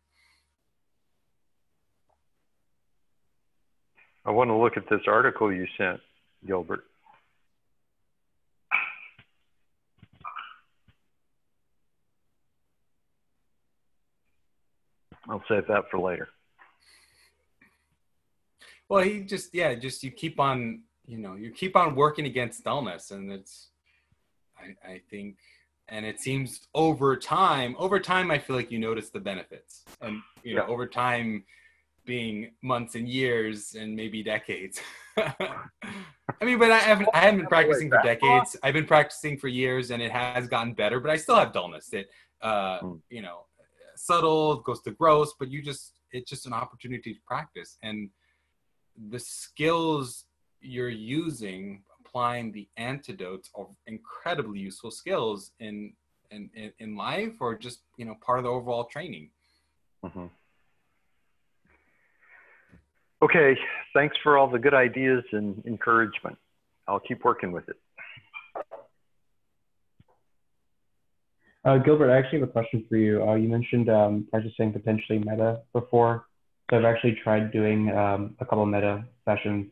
I 4.25 4.31
want 4.31 4.51
to 4.51 4.55
look 4.55 4.77
at 4.77 4.89
this 4.89 5.01
article 5.09 5.53
you 5.53 5.67
sent, 5.77 6.01
Gilbert. 6.47 6.85
I'll 15.29 15.43
save 15.49 15.67
that 15.69 15.91
for 15.91 15.99
later. 15.99 16.29
Well, 18.89 19.03
he 19.03 19.21
just 19.21 19.55
yeah, 19.55 19.75
just 19.75 20.03
you 20.03 20.11
keep 20.11 20.39
on 20.39 20.83
you 21.07 21.19
know 21.19 21.35
you 21.35 21.51
keep 21.51 21.77
on 21.77 21.95
working 21.95 22.27
against 22.27 22.65
dullness, 22.65 23.11
and 23.11 23.33
it's 23.33 23.69
I, 24.59 24.93
I 24.93 25.01
think 25.11 25.37
and 25.89 26.05
it 26.07 26.21
seems 26.21 26.69
over 26.75 27.17
time 27.17 27.75
over 27.79 27.99
time 28.01 28.31
I 28.31 28.39
feel 28.39 28.57
like 28.57 28.71
you 28.71 28.79
notice 28.79 29.11
the 29.11 29.21
benefits, 29.21 29.85
and 30.01 30.21
you 30.43 30.55
know 30.55 30.67
over 30.67 30.87
time 30.87 31.45
being 32.05 32.51
months 32.63 32.95
and 32.95 33.09
years 33.09 33.75
and 33.79 33.95
maybe 33.95 34.23
decades. 34.23 34.81
I 35.17 36.45
mean, 36.45 36.59
but 36.59 36.71
I 36.71 36.79
haven't 36.79 37.09
I 37.15 37.21
haven't 37.21 37.41
been 37.41 37.47
practicing 37.47 37.91
for 37.91 38.01
decades. 38.03 38.57
I've 38.63 38.75
been 38.75 38.87
practicing 38.87 39.39
for 39.39 39.49
years, 39.49 39.91
and 39.91 40.03
it 40.03 40.11
has 40.11 40.49
gotten 40.49 40.73
better. 40.73 41.01
But 41.01 41.11
I 41.11 41.17
still 41.17 41.37
have 41.37 41.53
dullness. 41.53 41.89
That 41.89 42.07
uh, 42.41 42.79
hmm. 42.81 42.95
you 43.11 43.23
know, 43.23 43.45
subtle, 43.97 44.57
goes 44.61 44.81
to 44.83 44.91
gross, 44.93 45.35
but 45.39 45.51
you 45.51 45.63
just 45.63 46.01
it's 46.13 46.29
just 46.29 46.47
an 46.47 46.53
opportunity 46.53 47.15
to 47.15 47.21
practice. 47.27 47.79
And 47.83 48.11
the 49.11 49.19
skills 49.19 50.27
you're 50.61 50.89
using 50.89 51.83
applying 52.01 52.53
the 52.53 52.69
antidotes 52.77 53.51
are 53.55 53.67
incredibly 53.87 54.59
useful 54.59 54.91
skills 54.91 55.53
in 55.61 55.93
in 56.31 56.51
in, 56.79 56.97
life 56.97 57.35
or 57.41 57.57
just 57.57 57.81
you 57.97 58.05
know 58.05 58.15
part 58.25 58.39
of 58.39 58.45
the 58.45 58.51
overall 58.51 58.85
training. 58.85 59.31
Mm-hmm. 60.05 60.27
okay 63.23 63.57
thanks 63.95 64.17
for 64.21 64.37
all 64.37 64.51
the 64.51 64.59
good 64.59 64.75
ideas 64.75 65.23
and 65.33 65.63
encouragement. 65.65 66.37
I'll 66.89 67.01
keep 67.01 67.25
working 67.25 67.53
with 67.53 67.69
it 67.69 67.77
Uh, 71.65 71.79
Gilbert, 71.79 72.11
I 72.11 72.19
actually 72.19 72.41
have 72.41 72.49
a 72.49 72.53
question 72.53 72.85
for 72.89 72.97
you. 72.97 73.23
Uh, 73.23 73.35
you 73.35 73.49
mentioned 73.49 73.89
um, 73.89 74.27
practicing 74.31 74.73
potentially 74.73 75.21
metta 75.21 75.61
before. 75.73 76.27
So 76.69 76.79
I've 76.79 76.85
actually 76.85 77.19
tried 77.23 77.53
doing 77.53 77.91
um, 77.91 78.35
a 78.41 78.45
couple 78.45 78.67
metta 78.67 79.05
sessions, 79.25 79.71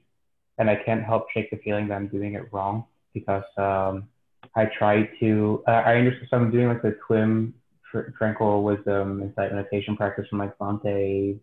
and 0.59 0.71
I 0.71 0.77
can't 0.77 1.03
help 1.03 1.27
shake 1.35 1.51
the 1.51 1.57
feeling 1.65 1.89
that 1.89 1.95
I'm 1.95 2.07
doing 2.07 2.35
it 2.35 2.45
wrong 2.53 2.85
because 3.13 3.43
um, 3.57 4.09
I 4.55 4.67
try 4.79 5.09
to. 5.19 5.65
Uh, 5.67 5.71
I 5.71 5.97
understand. 5.97 6.29
So 6.31 6.37
I'm 6.37 6.51
doing 6.53 6.69
like 6.69 6.83
the 6.83 6.97
TWIM 7.09 7.55
tr- 7.91 8.11
tranquil 8.17 8.63
wisdom 8.63 9.23
insight 9.23 9.53
meditation 9.53 9.97
practice 9.97 10.27
from 10.31 10.39
like 10.39 10.57
Bhante. 10.59 11.41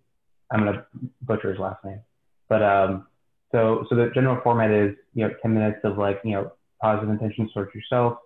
I'm 0.50 0.60
gonna 0.60 0.86
butcher 1.24 1.50
his 1.50 1.60
last 1.60 1.84
name, 1.84 2.00
but 2.48 2.64
um, 2.64 3.08
so 3.52 3.86
so 3.89 3.95
the 3.95 4.12
general 4.16 4.39
format 4.43 4.72
is 4.72 4.95
you 5.14 5.28
know 5.28 5.34
10 5.41 5.54
minutes 5.54 5.80
of 5.84 5.98
like 5.98 6.22
you 6.24 6.32
know 6.32 6.52
positive 6.82 7.10
intentions 7.10 7.52
towards 7.54 7.76
yourself, 7.76 8.20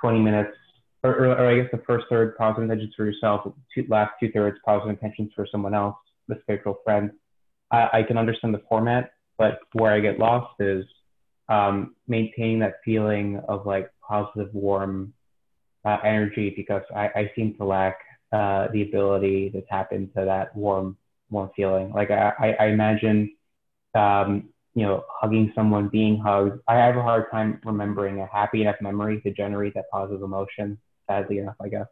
20 0.00 0.20
minutes 0.20 0.56
or, 1.02 1.10
or, 1.10 1.26
or, 1.26 1.46
I 1.46 1.56
guess 1.60 1.70
the 1.72 1.82
first 1.86 2.06
third 2.08 2.36
positive 2.36 2.64
intentions 2.64 2.94
for 2.96 3.04
yourself, 3.04 3.52
two, 3.74 3.84
last 3.88 4.12
two 4.20 4.30
thirds 4.32 4.58
positive 4.64 4.90
intentions 4.90 5.32
for 5.34 5.46
someone 5.50 5.74
else, 5.74 5.96
the 6.28 6.38
spiritual 6.42 6.78
friend. 6.84 7.10
I, 7.70 7.88
I 7.92 8.02
can 8.02 8.16
understand 8.18 8.54
the 8.54 8.62
format, 8.68 9.12
but 9.38 9.58
where 9.72 9.92
I 9.92 10.00
get 10.00 10.18
lost 10.18 10.54
is 10.60 10.84
um, 11.48 11.96
maintaining 12.06 12.60
that 12.60 12.74
feeling 12.84 13.40
of 13.48 13.66
like 13.66 13.90
positive, 14.06 14.52
warm 14.54 15.12
uh, 15.84 15.98
energy 16.04 16.52
because 16.56 16.82
I, 16.94 17.08
I 17.14 17.32
seem 17.34 17.54
to 17.56 17.64
lack 17.64 17.98
uh, 18.32 18.68
the 18.72 18.82
ability 18.82 19.50
to 19.50 19.62
tap 19.62 19.92
into 19.92 20.24
that 20.24 20.54
warm, 20.56 20.96
warm 21.30 21.50
feeling. 21.56 21.92
Like 21.92 22.10
I, 22.10 22.32
I, 22.38 22.64
I 22.64 22.66
imagine, 22.68 23.34
um, 23.94 24.48
you 24.74 24.86
know, 24.86 25.04
hugging 25.20 25.52
someone, 25.54 25.88
being 25.88 26.18
hugged. 26.18 26.60
I 26.68 26.76
have 26.76 26.96
a 26.96 27.02
hard 27.02 27.30
time 27.30 27.60
remembering 27.64 28.20
a 28.20 28.26
happy 28.26 28.62
enough 28.62 28.76
memory 28.80 29.20
to 29.22 29.32
generate 29.32 29.74
that 29.74 29.90
positive 29.90 30.22
emotion. 30.22 30.78
Sadly 31.12 31.38
enough, 31.38 31.56
I 31.60 31.68
guess. 31.68 31.86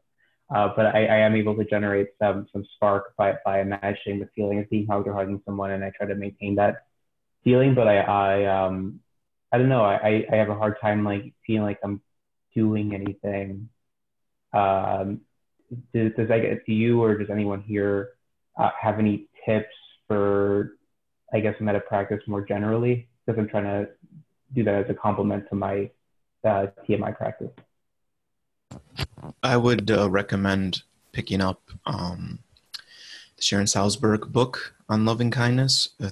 Uh, 0.54 0.68
but 0.74 0.86
I, 0.86 1.06
I, 1.06 1.18
am 1.18 1.36
able 1.36 1.54
to 1.56 1.64
generate 1.64 2.08
some 2.18 2.48
some 2.52 2.64
spark 2.74 3.14
by, 3.16 3.34
by 3.44 3.60
imagining 3.60 4.18
the 4.18 4.28
feeling 4.34 4.58
of 4.58 4.68
being 4.68 4.86
hugged 4.86 5.06
or 5.06 5.14
hugging 5.14 5.40
someone, 5.44 5.70
and 5.70 5.84
I 5.84 5.92
try 5.96 6.08
to 6.08 6.14
maintain 6.16 6.56
that 6.56 6.86
feeling. 7.44 7.74
But 7.74 7.86
I 7.86 7.98
I 7.98 8.64
um 8.64 8.98
I 9.52 9.58
don't 9.58 9.68
know. 9.68 9.84
I 9.84 10.26
I 10.32 10.36
have 10.36 10.48
a 10.48 10.56
hard 10.56 10.80
time 10.80 11.04
like 11.04 11.32
feeling 11.46 11.62
like 11.62 11.78
I'm 11.84 12.00
doing 12.54 12.94
anything. 12.94 13.68
Um, 14.52 15.20
does, 15.94 16.12
does 16.16 16.28
that 16.28 16.42
get 16.42 16.66
to 16.66 16.72
you, 16.72 17.00
or 17.00 17.16
does 17.16 17.30
anyone 17.30 17.62
here 17.62 18.10
uh, 18.58 18.70
have 18.80 18.98
any 18.98 19.28
tips 19.46 19.74
for, 20.08 20.76
I 21.32 21.38
guess, 21.38 21.54
metta 21.60 21.80
practice 21.80 22.20
more 22.26 22.44
generally? 22.44 23.08
Because 23.24 23.38
I'm 23.38 23.48
trying 23.48 23.64
to 23.64 23.88
do 24.52 24.64
that 24.64 24.74
as 24.74 24.90
a 24.90 24.94
complement 24.94 25.48
to 25.50 25.54
my 25.54 25.90
uh, 26.44 26.66
TMI 26.88 27.16
practice. 27.16 27.52
I 29.42 29.56
would 29.56 29.90
uh, 29.90 30.10
recommend 30.10 30.82
picking 31.12 31.40
up 31.40 31.62
um, 31.86 32.40
the 33.36 33.42
Sharon 33.42 33.66
Salzberg 33.66 34.28
book 34.32 34.74
on 34.88 35.04
loving 35.04 35.30
kindness. 35.30 35.90
Uh, 36.02 36.10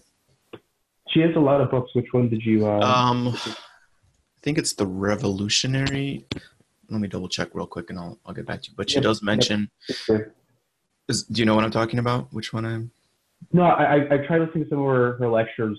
she 1.09 1.21
has 1.21 1.35
a 1.37 1.41
lot 1.41 1.61
of 1.61 1.71
books. 1.71 1.95
Which 1.95 2.13
one 2.13 2.29
did 2.29 2.43
you? 2.45 2.67
Uh, 2.67 2.81
um, 2.81 3.29
I 3.29 4.41
think 4.43 4.59
it's 4.59 4.73
the 4.75 4.87
Revolutionary. 4.87 6.27
Let 6.91 7.01
me 7.01 7.09
double 7.09 7.29
check 7.29 7.49
real 7.53 7.67
quick, 7.67 7.91
and 7.91 7.99
I'll 7.99 8.19
I'll 8.25 8.35
get 8.35 8.47
back 8.47 8.63
to 8.63 8.71
you. 8.71 8.75
But 8.77 8.91
she 8.91 8.97
yep, 8.97 9.05
does 9.05 9.23
mention. 9.23 9.71
Yep. 10.09 10.35
Is, 11.09 11.23
do 11.25 11.41
you 11.41 11.47
know 11.47 11.55
what 11.55 11.65
I'm 11.65 11.71
talking 11.71 11.99
about? 11.99 12.33
Which 12.33 12.53
one 12.53 12.65
I'm? 12.65 12.91
No, 13.53 13.63
I 13.63 13.85
I, 13.85 14.15
I 14.15 14.17
tried 14.27 14.41
listening 14.41 14.65
to 14.65 14.71
some 14.71 14.81
of 14.81 14.87
her, 14.87 15.17
her 15.19 15.29
lectures 15.29 15.79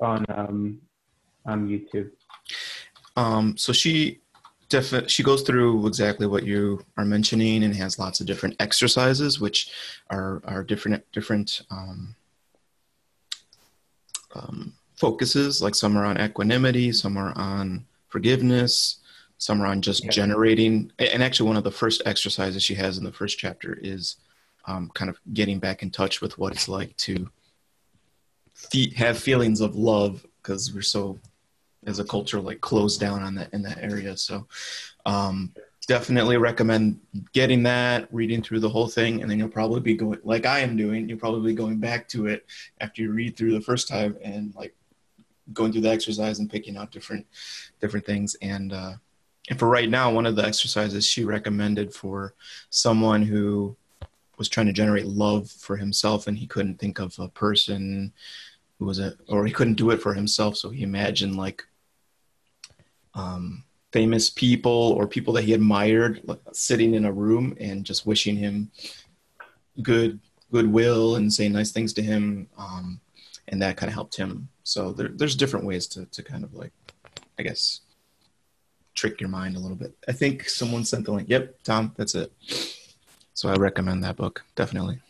on 0.00 0.24
um 0.28 0.80
on 1.46 1.68
YouTube. 1.68 2.10
Um, 3.16 3.56
so 3.56 3.72
she 3.72 4.20
definitely 4.68 5.08
she 5.08 5.22
goes 5.22 5.42
through 5.42 5.86
exactly 5.86 6.26
what 6.26 6.44
you 6.44 6.84
are 6.96 7.04
mentioning 7.04 7.64
and 7.64 7.74
has 7.74 7.98
lots 7.98 8.20
of 8.20 8.26
different 8.26 8.54
exercises 8.60 9.40
which 9.40 9.70
are 10.10 10.42
are 10.44 10.62
different 10.62 11.04
different 11.12 11.62
um, 11.70 12.14
um, 14.34 14.72
focuses 14.96 15.62
like 15.62 15.74
some 15.74 15.96
are 15.96 16.04
on 16.04 16.20
equanimity 16.20 16.92
some 16.92 17.16
are 17.16 17.32
on 17.36 17.84
forgiveness 18.08 18.98
some 19.38 19.62
are 19.62 19.66
on 19.66 19.80
just 19.80 20.04
yeah. 20.04 20.10
generating 20.10 20.90
and 20.98 21.22
actually 21.22 21.46
one 21.48 21.56
of 21.56 21.64
the 21.64 21.70
first 21.70 22.02
exercises 22.04 22.62
she 22.62 22.74
has 22.74 22.98
in 22.98 23.04
the 23.04 23.12
first 23.12 23.38
chapter 23.38 23.78
is 23.80 24.16
um, 24.66 24.90
kind 24.94 25.08
of 25.08 25.18
getting 25.32 25.58
back 25.58 25.82
in 25.82 25.90
touch 25.90 26.20
with 26.20 26.36
what 26.36 26.52
it's 26.52 26.68
like 26.68 26.94
to 26.98 27.30
fe- 28.52 28.90
have 28.90 29.18
feelings 29.18 29.60
of 29.60 29.76
love 29.76 30.26
because 30.42 30.74
we're 30.74 30.82
so 30.82 31.18
as 31.88 31.98
a 31.98 32.04
culture 32.04 32.40
like 32.40 32.60
closed 32.60 33.00
down 33.00 33.22
on 33.22 33.34
that 33.34 33.52
in 33.52 33.62
that 33.62 33.78
area. 33.80 34.16
So 34.16 34.46
um, 35.06 35.52
definitely 35.86 36.36
recommend 36.36 37.00
getting 37.32 37.62
that, 37.64 38.08
reading 38.12 38.42
through 38.42 38.60
the 38.60 38.68
whole 38.68 38.88
thing, 38.88 39.22
and 39.22 39.30
then 39.30 39.38
you'll 39.38 39.48
probably 39.48 39.80
be 39.80 39.94
going 39.94 40.20
like 40.22 40.46
I 40.46 40.60
am 40.60 40.76
doing. 40.76 41.08
You'll 41.08 41.18
probably 41.18 41.52
be 41.52 41.56
going 41.56 41.78
back 41.78 42.08
to 42.10 42.26
it 42.26 42.46
after 42.80 43.02
you 43.02 43.10
read 43.10 43.36
through 43.36 43.52
the 43.52 43.60
first 43.60 43.88
time 43.88 44.16
and 44.22 44.54
like 44.54 44.74
going 45.52 45.72
through 45.72 45.80
the 45.80 45.90
exercise 45.90 46.38
and 46.38 46.50
picking 46.50 46.76
out 46.76 46.92
different 46.92 47.26
different 47.80 48.06
things. 48.06 48.36
And 48.42 48.72
uh, 48.72 48.92
and 49.48 49.58
for 49.58 49.68
right 49.68 49.88
now, 49.88 50.12
one 50.12 50.26
of 50.26 50.36
the 50.36 50.44
exercises 50.44 51.06
she 51.06 51.24
recommended 51.24 51.94
for 51.94 52.34
someone 52.70 53.22
who 53.22 53.76
was 54.36 54.48
trying 54.48 54.66
to 54.66 54.72
generate 54.72 55.06
love 55.06 55.50
for 55.50 55.76
himself 55.76 56.26
and 56.26 56.38
he 56.38 56.46
couldn't 56.46 56.78
think 56.78 57.00
of 57.00 57.18
a 57.18 57.28
person 57.28 58.12
who 58.78 58.84
was 58.86 58.98
a 58.98 59.14
or 59.28 59.44
he 59.44 59.52
couldn't 59.52 59.74
do 59.74 59.90
it 59.90 60.00
for 60.00 60.14
himself 60.14 60.56
so 60.56 60.70
he 60.70 60.82
imagined 60.82 61.36
like 61.36 61.66
um, 63.14 63.64
famous 63.92 64.30
people 64.30 64.94
or 64.96 65.06
people 65.06 65.32
that 65.34 65.44
he 65.44 65.54
admired 65.54 66.22
sitting 66.52 66.94
in 66.94 67.04
a 67.04 67.12
room 67.12 67.56
and 67.58 67.84
just 67.84 68.06
wishing 68.06 68.36
him 68.36 68.70
good 69.82 70.20
goodwill 70.52 71.16
and 71.16 71.32
saying 71.32 71.52
nice 71.52 71.72
things 71.72 71.92
to 71.92 72.02
him 72.02 72.48
um, 72.56 73.00
and 73.48 73.62
that 73.62 73.76
kind 73.76 73.88
of 73.88 73.94
helped 73.94 74.16
him. 74.16 74.48
So 74.62 74.92
there, 74.92 75.08
there's 75.08 75.36
different 75.36 75.66
ways 75.66 75.86
to, 75.88 76.04
to 76.06 76.22
kind 76.22 76.44
of 76.44 76.54
like 76.54 76.72
i 77.38 77.42
guess 77.42 77.80
trick 78.94 79.20
your 79.20 79.30
mind 79.30 79.56
a 79.56 79.60
little 79.60 79.76
bit. 79.76 79.94
I 80.08 80.12
think 80.12 80.48
someone 80.48 80.84
sent 80.84 81.04
the 81.04 81.12
link. 81.12 81.28
Yep 81.28 81.62
tom 81.62 81.92
that's 81.96 82.14
it. 82.14 82.32
So 83.34 83.48
i 83.48 83.54
recommend 83.54 84.04
that 84.04 84.16
book 84.16 84.44
definitely. 84.54 85.00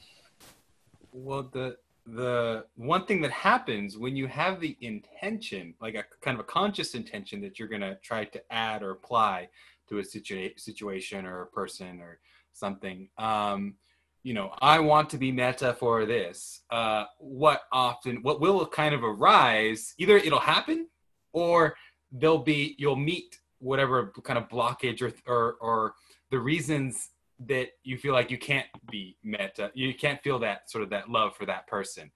Well 1.13 1.49
the 1.51 1.79
the 2.15 2.65
one 2.77 3.05
thing 3.05 3.21
that 3.21 3.31
happens 3.31 3.99
when 3.99 4.17
you 4.17 4.27
have 4.27 4.61
the 4.61 4.77
intention, 4.81 5.75
like 5.81 5.95
a 5.95 6.05
kind 6.23 6.35
of 6.37 6.41
a 6.41 6.45
conscious 6.45 6.95
intention 6.95 7.41
that 7.43 7.59
you're 7.59 7.69
going 7.69 7.83
to 7.83 7.97
try 8.03 8.25
to 8.25 8.43
add 8.53 8.83
or 8.83 8.93
apply 8.93 9.49
to 9.89 9.99
a 9.99 10.03
situa- 10.03 10.59
situation 10.59 11.27
or 11.27 11.43
a 11.43 11.47
person 11.47 12.01
or 12.01 12.19
something. 12.53 13.09
Um, 13.19 13.75
you 14.23 14.35
know, 14.35 14.53
I 14.61 14.79
want 14.81 15.11
to 15.11 15.19
be 15.19 15.31
metta 15.33 15.75
for 15.75 16.07
this. 16.07 16.63
Uh, 16.71 17.05
what 17.19 17.63
often, 17.73 18.23
what 18.23 18.41
will 18.41 18.67
kind 18.67 18.95
of 18.95 19.05
arise, 19.05 19.95
either 19.99 20.17
it'll 20.17 20.39
happen 20.39 20.89
or 21.33 21.77
there'll 22.11 22.39
be, 22.39 22.75
you'll 22.79 22.97
meet 22.97 23.39
whatever 23.59 24.13
kind 24.25 24.39
of 24.39 24.49
blockage 24.49 25.03
or, 25.03 25.13
or, 25.27 25.55
or 25.61 25.95
the 26.31 26.39
reasons 26.39 27.11
that 27.47 27.69
you 27.85 27.97
feel 27.97 28.13
like 28.13 28.31
you 28.31 28.39
can't 28.39 28.67
be 28.91 29.17
metta 29.23 29.71
you 29.75 29.95
can't 29.95 30.23
feel 30.23 30.39
that 30.39 30.71
sort 30.71 30.83
of 30.83 30.91
that 30.91 31.09
love 31.09 31.37
for 31.37 31.47
that 31.47 31.67
person 31.67 32.11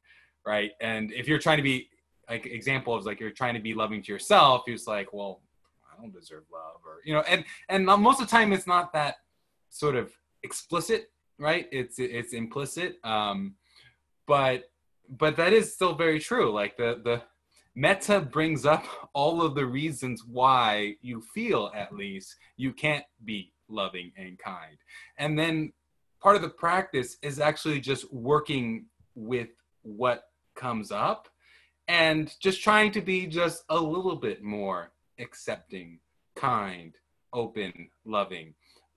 right? 0.45 0.73
And 0.81 1.13
if 1.13 1.29
you're 1.29 1.39
trying 1.39 1.59
to 1.59 1.63
be 1.63 1.89
like 2.29 2.47
example 2.47 2.95
of 2.95 3.07
like 3.07 3.21
you're 3.21 3.31
trying 3.31 3.55
to 3.55 3.61
be 3.61 3.75
loving 3.75 4.03
to 4.03 4.13
yourself 4.13 4.63
it's 4.67 4.87
like 4.87 5.13
well 5.13 5.43
i 5.93 6.01
don't 6.01 6.13
deserve 6.13 6.45
love 6.53 6.81
or 6.85 7.01
you 7.05 7.13
know 7.13 7.21
and 7.29 7.45
and 7.69 7.85
most 7.85 8.21
of 8.21 8.27
the 8.27 8.31
time 8.31 8.53
it's 8.53 8.67
not 8.67 8.93
that 8.93 9.17
sort 9.71 9.97
of 9.97 10.13
explicit 10.43 11.09
right? 11.39 11.67
It's 11.73 11.99
it's 11.99 12.33
implicit 12.33 12.97
um 13.05 13.55
but 14.27 14.65
but 15.09 15.37
that 15.37 15.53
is 15.53 15.75
still 15.75 15.95
very 15.95 16.19
true. 16.19 16.53
Like 16.53 16.77
the 16.77 17.01
the 17.05 17.23
metta 17.75 18.21
brings 18.21 18.67
up 18.67 18.85
all 19.15 19.43
of 19.43 19.55
the 19.55 19.67
reasons 19.67 20.25
why 20.25 20.97
you 21.01 21.23
feel 21.35 21.71
at 21.75 21.95
least 21.95 22.37
you 22.57 22.73
can't 22.73 23.05
be 23.25 23.53
loving 23.69 24.13
and 24.17 24.39
kind. 24.39 24.77
And 25.19 25.39
then 25.39 25.73
part 26.21 26.37
of 26.37 26.43
the 26.43 26.49
practice 26.49 27.17
is 27.23 27.41
actually 27.41 27.81
just 27.81 28.13
working 28.13 28.87
with 29.15 29.49
what 29.83 30.25
comes 30.55 30.93
up 30.93 31.29
and 31.89 32.33
just 32.41 32.63
trying 32.63 32.93
to 32.93 33.01
be 33.01 33.27
just 33.27 33.65
a 33.69 33.77
little 33.77 34.17
bit 34.17 34.43
more 34.43 34.93
accepting, 35.19 35.99
kind, 36.37 36.95
open, 37.33 37.89
loving. 38.05 38.55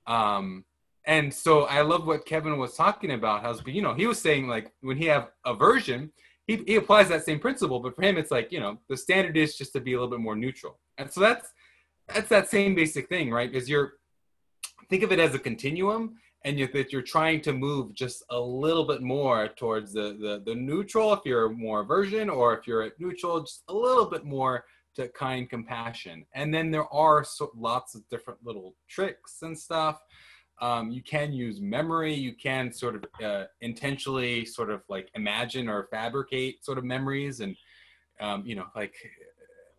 Um, 0.08 0.66
and 1.06 1.34
so 1.34 1.64
I 1.64 1.82
love 1.82 2.08
what 2.08 2.26
Kevin 2.26 2.58
was 2.58 2.76
talking 2.76 3.12
about. 3.12 3.42
How 3.42 3.56
you 3.66 3.82
know 3.82 3.94
he 3.94 4.08
was 4.08 4.20
saying 4.20 4.48
like 4.48 4.72
when 4.82 4.98
he 4.98 5.06
have 5.06 5.30
aversion, 5.46 6.12
he, 6.48 6.64
he 6.68 6.76
applies 6.76 7.10
that 7.10 7.26
same 7.26 7.39
principle, 7.39 7.80
but 7.80 7.96
for 7.96 8.04
him 8.04 8.18
it's 8.18 8.32
like 8.32 8.52
you 8.52 8.60
know 8.60 8.78
the 8.89 8.98
standard 8.98 9.38
is 9.38 9.58
just 9.58 9.74
to 9.74 9.80
be 9.80 9.93
a 9.93 9.96
little 9.96 10.12
bit 10.12 10.20
more 10.20 10.36
neutral. 10.36 10.80
And 10.98 11.12
so 11.12 11.22
that's 11.22 11.50
that's 12.14 12.30
that 12.30 12.50
same 12.50 12.76
basic 12.76 13.10
thing, 13.10 13.32
right? 13.32 13.52
Because 13.52 13.70
you're 13.70 13.93
think 14.89 15.04
of 15.04 15.12
it 15.12 15.20
as 15.20 15.34
a 15.34 15.39
continuum 15.39 16.16
and 16.43 16.60
you, 16.60 16.68
that 16.68 16.93
you're 16.93 17.02
trying 17.02 17.41
to 17.41 17.54
move 17.54 17.93
just 17.93 18.24
a 18.30 18.39
little 18.39 18.86
bit 18.86 19.02
more 19.02 19.48
towards 19.48 19.93
the, 19.93 20.16
the, 20.20 20.43
the 20.46 20.56
neutral 20.56 21.12
if 21.14 21.22
you're 21.26 21.50
more 21.50 21.82
aversion 21.82 22.30
or 22.30 22.56
if 22.56 22.68
you're 22.68 22.84
at 22.84 23.00
neutral 23.00 23.41
just 23.41 23.64
a 23.70 23.74
little 23.74 24.06
bit 24.06 24.24
more 24.24 24.64
to 24.96 25.08
kind 25.10 25.50
compassion 25.50 26.26
and 26.36 26.54
then 26.54 26.72
there 26.72 26.91
are 26.93 27.24
so, 27.24 27.52
lots 27.56 27.96
of 27.96 28.08
different 28.10 28.39
little 28.43 28.76
tricks 28.88 29.39
and 29.41 29.58
stuff 29.58 30.00
um, 30.62 30.91
you 30.91 31.01
can 31.01 31.34
use 31.34 31.60
memory 31.60 32.14
you 32.14 32.34
can 32.34 32.72
sort 32.72 32.95
of 32.95 33.03
uh, 33.24 33.45
intentionally 33.62 34.45
sort 34.45 34.70
of 34.70 34.82
like 34.89 35.10
imagine 35.16 35.68
or 35.68 35.88
fabricate 35.91 36.64
sort 36.64 36.78
of 36.78 36.84
memories 36.84 37.39
and 37.41 37.56
um, 38.20 38.43
you 38.45 38.56
know 38.56 38.66
like 38.76 38.95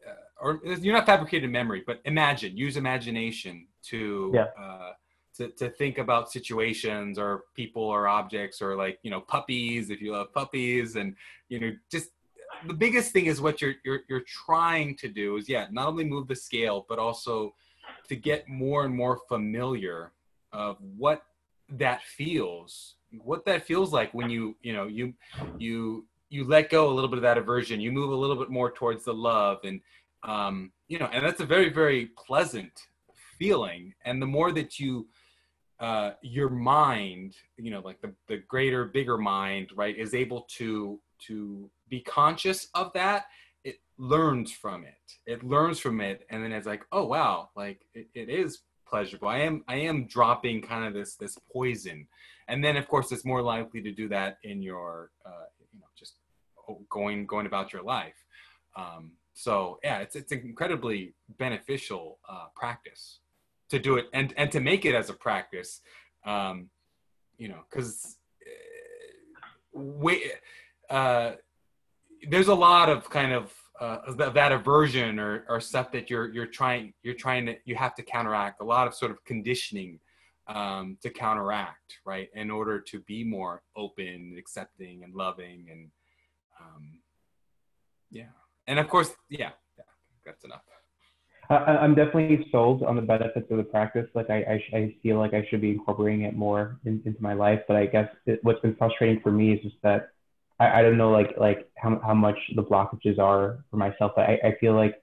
uh, 0.07 0.45
or 0.45 0.61
you're 0.65 0.95
not 0.95 1.07
fabricated 1.07 1.51
memory 1.51 1.83
but 1.87 2.01
imagine 2.05 2.57
use 2.57 2.77
imagination 2.77 3.67
to 3.83 4.31
yeah. 4.35 4.47
uh, 4.61 4.93
to, 5.37 5.49
to 5.51 5.69
think 5.69 5.99
about 5.99 6.31
situations 6.31 7.19
or 7.19 7.45
people 7.55 7.83
or 7.83 8.09
objects 8.09 8.63
or 8.63 8.77
like 8.77 8.99
you 9.03 9.11
know 9.11 9.21
puppies 9.21 9.91
if 9.91 10.01
you 10.01 10.13
love 10.13 10.33
puppies 10.33 10.97
and 10.97 11.15
you 11.49 11.61
know 11.61 11.73
just 11.91 12.11
the 12.67 12.75
biggest 12.75 13.13
thing 13.13 13.27
is 13.27 13.41
what 13.41 13.61
you're 13.61 13.75
you're 13.85 14.01
you're 14.09 14.25
trying 14.27 14.97
to 14.97 15.09
do 15.09 15.37
is 15.37 15.49
yeah 15.49 15.67
not 15.71 15.89
only 15.89 16.05
move 16.05 16.27
the 16.27 16.35
scale 16.35 16.87
but 16.89 16.99
also 16.99 17.55
to 18.09 18.17
get 18.17 18.49
more 18.49 18.85
and 18.85 18.95
more 18.95 19.19
familiar 19.29 20.13
of 20.57 20.79
what 20.97 21.23
that 21.69 22.03
feels 22.03 22.95
what 23.23 23.45
that 23.45 23.67
feels 23.67 23.93
like 23.93 24.13
when 24.15 24.31
you 24.31 24.57
you 24.63 24.73
know 24.73 24.87
you 24.87 25.13
you 25.59 26.07
you 26.29 26.45
let 26.45 26.71
go 26.71 26.91
a 26.91 26.93
little 26.93 27.09
bit 27.09 27.19
of 27.19 27.23
that 27.23 27.39
aversion. 27.39 27.81
You 27.81 27.93
move 27.93 28.11
a 28.11 28.17
little 28.17 28.35
bit 28.37 28.51
more 28.51 28.71
towards 28.71 29.05
the 29.05 29.15
love 29.15 29.59
and 29.65 29.81
um 30.23 30.73
you 30.89 30.99
know 30.99 31.09
and 31.13 31.25
that's 31.25 31.41
a 31.41 31.47
very 31.47 31.69
very 31.69 32.07
pleasant 32.27 32.73
feeling. 33.39 33.95
And 34.05 34.21
the 34.21 34.27
more 34.27 34.51
that 34.53 34.81
you 34.81 35.07
uh, 35.79 36.13
your 36.23 36.49
mind, 36.49 37.37
you 37.59 37.71
know, 37.71 37.81
like 37.81 38.01
the, 38.01 38.11
the 38.29 38.39
greater, 38.49 38.87
bigger 38.87 39.19
mind, 39.19 39.69
right, 39.77 39.97
is 39.97 40.15
able 40.15 40.47
to 40.57 40.99
to 41.27 41.71
be 41.89 42.01
conscious 42.01 42.69
of 42.75 42.93
that, 42.95 43.27
it 43.63 43.77
learns 43.99 44.53
from 44.53 44.85
it. 44.85 44.95
It 45.27 45.45
learns 45.45 45.79
from 45.79 46.01
it, 46.01 46.27
and 46.31 46.43
then 46.43 46.53
it's 46.53 46.67
like, 46.67 46.85
oh 46.93 47.05
wow, 47.05 47.51
like 47.57 47.81
it, 47.95 48.09
it 48.15 48.31
is 48.31 48.61
pleasurable. 48.89 49.29
I 49.29 49.39
am 49.39 49.65
I 49.69 49.77
am 49.77 50.07
dropping 50.07 50.63
kind 50.63 50.85
of 50.85 50.95
this 50.95 51.17
this 51.17 51.39
poison, 51.53 52.07
and 52.49 52.65
then 52.65 52.77
of 52.77 52.89
course 52.89 53.13
it's 53.13 53.25
more 53.25 53.43
likely 53.43 53.83
to 53.83 53.93
do 53.93 54.09
that 54.09 54.39
in 54.43 54.63
your 54.63 55.11
uh, 55.25 55.47
you 55.73 55.81
know 55.81 55.87
just 55.99 56.15
going 56.89 57.27
going 57.27 57.47
about 57.47 57.73
your 57.73 57.83
life. 57.83 58.25
Um, 58.77 59.13
so 59.35 59.79
yeah, 59.83 59.99
it's 59.99 60.17
it's 60.17 60.33
incredibly 60.33 61.15
beneficial 61.39 62.19
uh, 62.29 62.47
practice 62.55 63.21
to 63.69 63.79
do 63.79 63.97
it 63.97 64.07
and 64.13 64.33
and 64.37 64.51
to 64.53 64.61
make 64.61 64.85
it 64.85 64.95
as 64.95 65.11
a 65.11 65.15
practice. 65.15 65.81
Um, 66.25 66.71
you 67.39 67.49
know, 67.49 67.61
because 67.69 68.17
uh, 68.43 69.79
we 69.79 70.33
uh, 70.89 71.33
there's 72.29 72.49
a 72.49 72.55
lot 72.55 72.89
of 72.89 73.11
kind 73.11 73.33
of 73.33 73.53
uh, 73.81 74.13
that, 74.15 74.35
that 74.35 74.53
aversion 74.53 75.19
or, 75.19 75.45
or 75.49 75.61
stuff 75.61 75.93
that 75.93 76.09
you're 76.09 76.33
you're 76.33 76.47
trying 76.47 76.93
you're 77.03 77.15
trying 77.15 77.47
to 77.47 77.57
you 77.65 77.75
have 77.75 77.95
to 77.95 78.03
counteract 78.03 78.61
a 78.61 78.65
lot 78.65 78.87
of 78.87 78.95
sort 78.95 79.11
of 79.11 79.23
conditioning 79.25 79.99
um, 80.49 80.97
to 81.03 81.11
counteract 81.11 81.99
right 82.05 82.29
in 82.35 82.51
order 82.51 82.81
to 82.81 83.01
be 83.01 83.25
more 83.25 83.63
open 83.77 84.35
accepting 84.39 85.03
and 85.05 85.15
loving 85.15 85.67
and 85.71 85.91
um, 86.61 86.99
yeah 88.11 88.25
and 88.67 88.79
of 88.79 88.89
course 88.89 89.11
yeah, 89.29 89.51
yeah 89.77 89.85
that's 90.25 90.45
enough 90.45 90.63
I, 91.49 91.55
I'm 91.55 91.95
definitely 91.95 92.47
sold 92.51 92.83
on 92.83 92.97
the 92.97 93.03
benefits 93.03 93.47
of 93.51 93.57
the 93.59 93.63
practice. 93.63 94.09
Like 94.15 94.31
I, 94.31 94.39
I, 94.73 94.77
I 94.77 94.97
feel 95.03 95.19
like 95.19 95.33
I 95.33 95.47
should 95.49 95.61
be 95.61 95.71
incorporating 95.71 96.23
it 96.23 96.35
more 96.35 96.81
in, 96.85 97.01
into 97.05 97.23
my 97.23 97.35
life. 97.35 97.61
But 97.69 97.77
I 97.77 97.87
guess 97.87 98.09
it, 98.27 98.41
what's 98.43 98.61
been 98.61 98.75
frustrating 98.75 99.21
for 99.21 99.31
me 99.31 99.53
is 99.53 99.63
just 99.63 99.77
that 99.83 100.11
I, 100.59 100.81
I 100.81 100.83
don't 100.83 100.97
know 100.97 101.11
like 101.11 101.37
like 101.39 101.69
how 101.77 102.01
how 102.05 102.15
much 102.15 102.39
the 102.55 102.63
blockages 102.63 103.19
are 103.19 103.65
for 103.71 103.77
myself. 103.77 104.13
but 104.17 104.29
I, 104.29 104.41
I 104.45 104.57
feel 104.61 104.75
like 104.75 105.03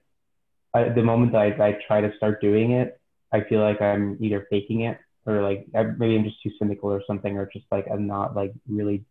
I, 0.74 0.88
the 0.88 1.02
moment 1.02 1.32
that 1.32 1.38
I, 1.38 1.68
I 1.68 1.78
try 1.86 2.00
to 2.00 2.14
start 2.16 2.40
doing 2.40 2.72
it, 2.72 3.00
I 3.32 3.42
feel 3.42 3.60
like 3.60 3.80
I'm 3.80 4.16
either 4.20 4.46
faking 4.50 4.82
it 4.82 4.98
or 5.26 5.42
like 5.42 5.66
I, 5.74 5.84
maybe 5.84 6.16
I'm 6.16 6.24
just 6.24 6.42
too 6.42 6.50
cynical 6.58 6.90
or 6.90 7.02
something, 7.06 7.36
or 7.36 7.48
just 7.52 7.66
like 7.70 7.86
I'm 7.90 8.06
not 8.06 8.36
like 8.36 8.52
really 8.68 9.04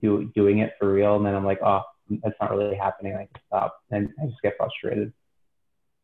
do, 0.00 0.30
doing 0.34 0.58
it 0.58 0.74
for 0.78 0.92
real. 0.92 1.16
And 1.16 1.26
then 1.26 1.34
I'm 1.34 1.44
like, 1.44 1.60
oh, 1.62 1.82
that's 2.22 2.36
not 2.40 2.50
really 2.50 2.76
happening. 2.76 3.14
I 3.14 3.28
can 3.32 3.42
stop, 3.46 3.80
and 3.90 4.08
I 4.22 4.26
just 4.26 4.40
get 4.42 4.56
frustrated. 4.56 5.12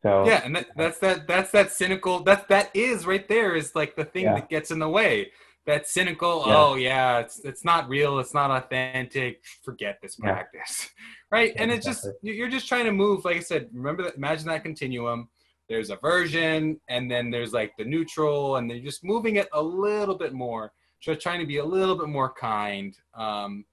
So 0.02 0.26
yeah, 0.26 0.42
and 0.44 0.56
that, 0.56 0.66
that's 0.76 0.98
that 0.98 1.26
that's 1.26 1.50
that 1.52 1.72
cynical. 1.72 2.20
That 2.20 2.48
that 2.48 2.70
is 2.74 3.06
right 3.06 3.26
there 3.26 3.54
is 3.54 3.74
like 3.74 3.96
the 3.96 4.04
thing 4.04 4.24
yeah. 4.24 4.34
that 4.34 4.50
gets 4.50 4.70
in 4.70 4.78
the 4.78 4.88
way 4.88 5.32
that 5.66 5.88
cynical. 5.88 6.44
Yeah. 6.46 6.56
oh 6.56 6.74
yeah 6.74 7.18
it's 7.18 7.40
it's 7.44 7.64
not 7.64 7.88
real 7.88 8.18
it's 8.18 8.34
not 8.34 8.50
authentic. 8.50 9.42
Forget 9.62 9.98
this 10.02 10.16
practice. 10.16 10.90
Yeah. 10.96 11.04
right? 11.38 11.52
Yeah, 11.54 11.62
and 11.62 11.72
it's 11.72 11.86
exactly. 11.86 12.12
just 12.12 12.36
you're 12.36 12.48
just 12.48 12.68
trying 12.68 12.84
to 12.84 12.92
move 12.92 13.24
like 13.24 13.36
i 13.36 13.40
said 13.40 13.68
remember 13.72 14.02
that 14.02 14.16
imagine 14.16 14.46
that 14.48 14.62
continuum. 14.62 15.28
There's 15.68 15.88
aversion 15.88 16.78
and 16.90 17.10
then 17.10 17.30
there's 17.30 17.54
like 17.54 17.72
the 17.78 17.84
neutral 17.84 18.56
and 18.56 18.68
then 18.68 18.76
you're 18.76 18.84
just 18.84 19.02
moving 19.02 19.36
it 19.36 19.48
a 19.54 19.62
little 19.62 20.14
bit 20.14 20.34
more 20.34 20.72
just 21.00 21.20
trying 21.20 21.40
to 21.40 21.46
be 21.46 21.58
a 21.58 21.64
little 21.64 21.96
bit 21.96 22.08
more 22.08 22.32
kind. 22.32 22.96
Um 23.14 23.64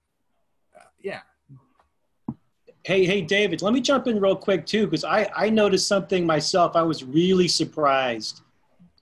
yeah. 1.00 1.20
Hey 2.84 3.04
hey 3.04 3.20
david 3.20 3.60
let 3.60 3.74
me 3.74 3.80
jump 3.80 4.06
in 4.06 4.18
real 4.18 4.36
quick 4.36 4.64
too 4.66 4.86
because 4.86 5.04
i 5.04 5.30
i 5.36 5.50
noticed 5.50 5.86
something 5.86 6.24
myself. 6.24 6.74
I 6.74 6.82
was 6.82 7.04
really 7.04 7.48
surprised. 7.48 8.40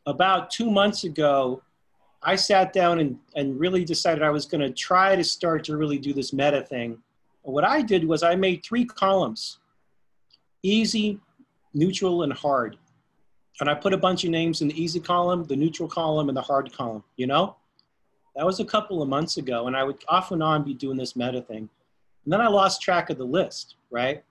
About 0.07 0.51
two 0.51 0.71
months 0.71 1.05
ago 1.05 1.63
I 2.23 2.37
sat 2.37 2.73
down 2.73 2.99
and, 2.99 3.19
and 3.35 3.59
really 3.59 3.85
decided 3.85 4.23
I 4.23 4.31
was 4.31 4.45
going 4.45 4.61
to 4.61 4.71
try 4.71 5.17
to 5.17 5.25
start 5.25 5.65
to 5.65 5.77
really 5.77 5.99
do 5.99 6.13
this 6.13 6.33
metta 6.33 6.63
thing. 6.63 6.99
What 7.43 7.65
I 7.65 7.81
did 7.81 8.07
was 8.07 8.23
I 8.23 8.35
made 8.35 8.63
three 8.63 8.85
columns 8.85 9.59
easy, 10.63 11.19
neutral, 11.73 12.23
and 12.23 12.33
hard. 12.33 12.77
And 13.61 13.71
I 13.71 13.75
put 13.75 13.95
a 13.95 13.99
bunch 13.99 14.25
of 14.25 14.31
names 14.31 14.61
in 14.61 14.69
the 14.69 14.83
easy 14.83 15.01
column, 15.01 15.45
the 15.45 15.57
neutral 15.57 15.89
column, 15.89 16.29
and 16.29 16.37
the 16.37 16.43
hard 16.43 16.71
column, 16.73 17.03
you 17.17 17.27
know? 17.27 17.57
That 18.37 18.45
was 18.45 18.61
a 18.61 18.65
couple 18.65 19.01
of 19.01 19.09
months 19.09 19.39
ago, 19.39 19.67
and 19.67 19.77
I 19.77 19.85
would 19.85 19.97
off 20.09 20.33
and 20.33 20.43
on 20.43 20.63
be 20.63 20.75
doing 20.75 20.99
this 20.99 21.17
metta 21.17 21.41
thing. 21.41 21.69
And 22.25 22.33
then 22.33 22.43
I 22.43 22.49
lost 22.49 22.83
track 22.83 23.09
of 23.09 23.17
the 23.17 23.25
list, 23.25 23.77
right? 23.91 24.23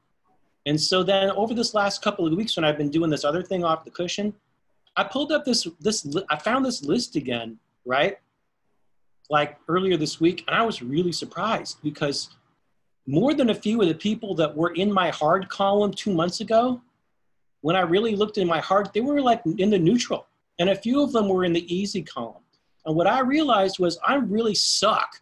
And 0.68 0.80
so 0.80 1.02
then 1.02 1.32
over 1.32 1.56
this 1.56 1.74
last 1.74 2.04
couple 2.04 2.28
of 2.28 2.34
weeks 2.34 2.56
when 2.56 2.64
I've 2.64 2.78
been 2.78 2.92
doing 2.92 3.10
this 3.10 3.24
other 3.24 3.42
thing 3.42 3.64
off 3.64 3.84
the 3.84 3.92
cushion, 3.92 4.34
I 4.96 5.04
pulled 5.04 5.32
up 5.32 5.46
this, 5.46 5.68
this 5.80 6.08
I 6.30 6.38
found 6.38 6.64
this 6.64 6.84
list 6.84 7.16
again 7.16 7.58
right? 7.86 8.18
Like 9.30 9.58
earlier 9.68 9.98
this 9.98 10.20
week, 10.20 10.44
and 10.48 10.56
I 10.56 10.64
was 10.64 10.82
really 10.82 11.12
surprised 11.12 11.78
because 11.84 12.30
more 13.08 13.34
than 13.34 13.50
a 13.50 13.56
few 13.56 13.82
of 13.82 13.88
the 13.88 13.96
people 13.96 14.36
that 14.36 14.56
were 14.56 14.74
in 14.74 14.92
my 14.92 15.10
hard 15.10 15.50
column 15.50 15.92
two 15.92 16.14
months 16.14 16.42
ago, 16.42 16.82
when 17.62 17.76
I 17.76 17.82
really 17.82 18.16
looked 18.16 18.38
in 18.38 18.48
my 18.48 18.60
heart, 18.60 18.94
they 18.94 19.02
were 19.02 19.22
like 19.22 19.42
in 19.58 19.70
the 19.70 19.80
neutral, 19.80 20.28
and 20.60 20.70
a 20.70 20.76
few 20.76 21.02
of 21.02 21.12
them 21.12 21.28
were 21.28 21.44
in 21.44 21.54
the 21.54 21.74
easy 21.74 22.02
column. 22.02 22.44
And 22.86 22.96
what 22.96 23.08
I 23.08 23.20
realized 23.22 23.80
was 23.80 24.00
I 24.08 24.16
really 24.16 24.56
suck 24.56 25.22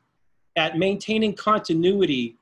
at 0.55 0.78
maintaining 0.78 1.34
continuity 1.34 2.38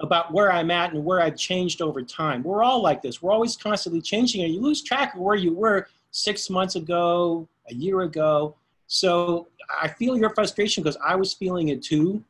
about 0.00 0.32
where 0.32 0.50
I'm 0.52 0.70
at 0.70 0.92
and 0.92 1.04
where 1.04 1.20
I've 1.20 1.36
changed 1.36 1.80
over 1.80 2.02
time. 2.02 2.42
We're 2.42 2.62
all 2.62 2.82
like 2.82 3.02
this. 3.02 3.22
We're 3.22 3.32
always 3.32 3.56
constantly 3.56 4.00
changing, 4.00 4.44
and 4.44 4.52
you 4.52 4.60
lose 4.60 4.82
track 4.82 5.14
of 5.14 5.20
where 5.20 5.36
you 5.36 5.52
were 5.54 5.86
six 6.10 6.50
months 6.50 6.76
ago, 6.76 7.48
a 7.70 7.74
year 7.74 8.02
ago. 8.02 8.56
So 8.86 9.48
I 9.80 9.88
feel 9.88 10.16
your 10.16 10.30
frustration 10.30 10.82
because 10.82 10.98
I 11.04 11.16
was 11.16 11.34
feeling 11.34 11.68
it 11.68 11.82
too. 11.82 12.22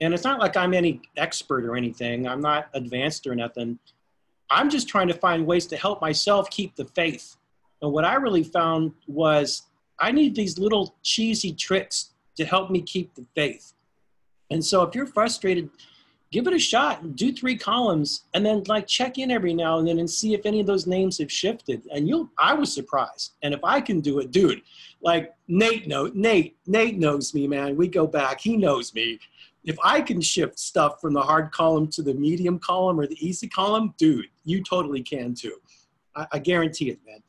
And 0.00 0.14
it's 0.14 0.24
not 0.24 0.40
like 0.40 0.56
I'm 0.56 0.72
any 0.72 1.02
expert 1.16 1.64
or 1.64 1.76
anything. 1.76 2.26
I'm 2.26 2.40
not 2.40 2.68
advanced 2.74 3.26
or 3.26 3.34
nothing. 3.34 3.78
I'm 4.50 4.70
just 4.70 4.88
trying 4.88 5.08
to 5.08 5.14
find 5.14 5.46
ways 5.46 5.66
to 5.68 5.76
help 5.76 6.00
myself 6.00 6.50
keep 6.50 6.74
the 6.74 6.86
faith. 6.86 7.36
And 7.82 7.92
what 7.92 8.04
I 8.04 8.14
really 8.14 8.42
found 8.42 8.92
was 9.06 9.62
I 10.00 10.10
need 10.10 10.34
these 10.34 10.58
little 10.58 10.96
cheesy 11.02 11.52
tricks 11.52 12.12
to 12.36 12.44
help 12.44 12.70
me 12.70 12.80
keep 12.80 13.14
the 13.14 13.26
faith. 13.34 13.74
And 14.50 14.64
so 14.64 14.82
if 14.82 14.94
you're 14.94 15.06
frustrated, 15.06 15.70
give 16.30 16.46
it 16.46 16.54
a 16.54 16.58
shot 16.58 17.02
and 17.02 17.16
do 17.16 17.32
three 17.32 17.56
columns 17.56 18.24
and 18.34 18.44
then 18.46 18.62
like 18.68 18.86
check 18.86 19.18
in 19.18 19.30
every 19.30 19.52
now 19.52 19.78
and 19.78 19.88
then 19.88 19.98
and 19.98 20.08
see 20.08 20.32
if 20.34 20.46
any 20.46 20.60
of 20.60 20.66
those 20.66 20.86
names 20.86 21.18
have 21.18 21.30
shifted. 21.30 21.86
And 21.92 22.08
you'll 22.08 22.30
i 22.38 22.54
was 22.54 22.72
surprised. 22.72 23.34
And 23.42 23.52
if 23.52 23.60
i 23.64 23.80
can 23.80 24.00
do 24.00 24.20
it 24.20 24.30
dude 24.30 24.62
like 25.02 25.34
nate 25.48 25.88
know 25.88 26.10
nate 26.14 26.56
nate 26.66 26.98
knows 26.98 27.34
me 27.34 27.46
man. 27.46 27.76
We 27.76 27.88
go 27.88 28.06
back. 28.06 28.40
He 28.40 28.56
knows 28.56 28.94
me. 28.94 29.18
If 29.64 29.76
i 29.82 30.00
can 30.00 30.20
shift 30.20 30.58
stuff 30.58 31.00
from 31.00 31.14
the 31.14 31.22
hard 31.22 31.52
column 31.52 31.88
to 31.88 32.02
the 32.02 32.14
medium 32.14 32.58
column 32.58 33.00
or 33.00 33.06
the 33.06 33.26
easy 33.26 33.48
column 33.48 33.94
dude 33.98 34.26
you 34.44 34.62
totally 34.62 35.02
can 35.02 35.34
too. 35.34 35.56
I, 36.14 36.26
I 36.32 36.38
guarantee 36.38 36.90
it 36.90 37.00
man. 37.06 37.20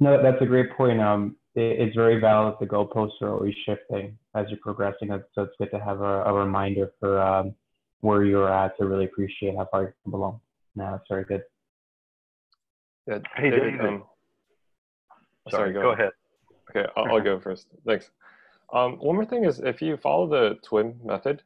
No 0.00 0.22
that's 0.22 0.40
a 0.42 0.46
great 0.46 0.70
point. 0.76 1.00
Um 1.00 1.36
it, 1.56 1.80
it's 1.80 1.96
very 1.96 2.20
valid 2.20 2.54
the 2.60 2.66
goalposts 2.66 3.20
are 3.22 3.32
always 3.32 3.54
shifting 3.64 4.16
as 4.36 4.46
you're 4.48 4.58
progressing. 4.58 5.08
So 5.34 5.42
it's 5.42 5.54
good 5.58 5.70
to 5.70 5.80
have 5.80 6.02
a, 6.02 6.24
a 6.24 6.32
reminder 6.32 6.92
for 7.00 7.20
um, 7.20 7.54
where 8.00 8.24
you're 8.24 8.52
at 8.52 8.76
to 8.78 8.86
really 8.86 9.04
appreciate 9.04 9.56
how 9.56 9.66
far 9.70 9.82
you 9.82 9.92
come 10.04 10.14
along. 10.14 10.40
No, 10.74 10.92
that's 10.92 11.08
very 11.08 11.24
good. 11.24 11.42
Yeah. 13.06 13.18
Hey, 13.36 13.50
David. 13.50 13.80
Um, 13.80 14.04
sorry, 15.50 15.72
go, 15.72 15.82
go 15.82 15.90
ahead. 15.92 16.10
Okay, 16.70 16.88
I'll, 16.96 17.16
I'll, 17.16 17.20
go 17.20 17.38
first. 17.38 17.68
Thanks. 17.86 18.10
Um, 18.72 18.96
one 18.98 19.14
more 19.14 19.24
thing 19.24 19.44
is 19.44 19.60
if 19.60 19.80
you 19.80 19.96
follow 19.96 20.28
the 20.28 20.58
TWIM 20.68 21.04
method, 21.04 21.42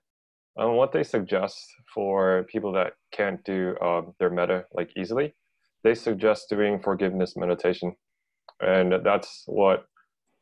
um, 0.58 0.74
what 0.74 0.92
they 0.92 1.02
suggest 1.02 1.70
for 1.94 2.46
people 2.50 2.72
that 2.72 2.94
can't 3.12 3.42
do 3.44 3.76
um, 3.80 4.14
their 4.18 4.30
metta 4.30 4.64
like 4.72 4.90
easily, 4.96 5.34
they 5.84 5.94
suggest 5.94 6.48
doing 6.48 6.80
forgiveness 6.80 7.36
meditation, 7.36 7.94
and 8.60 8.94
that's 9.04 9.44
what 9.46 9.86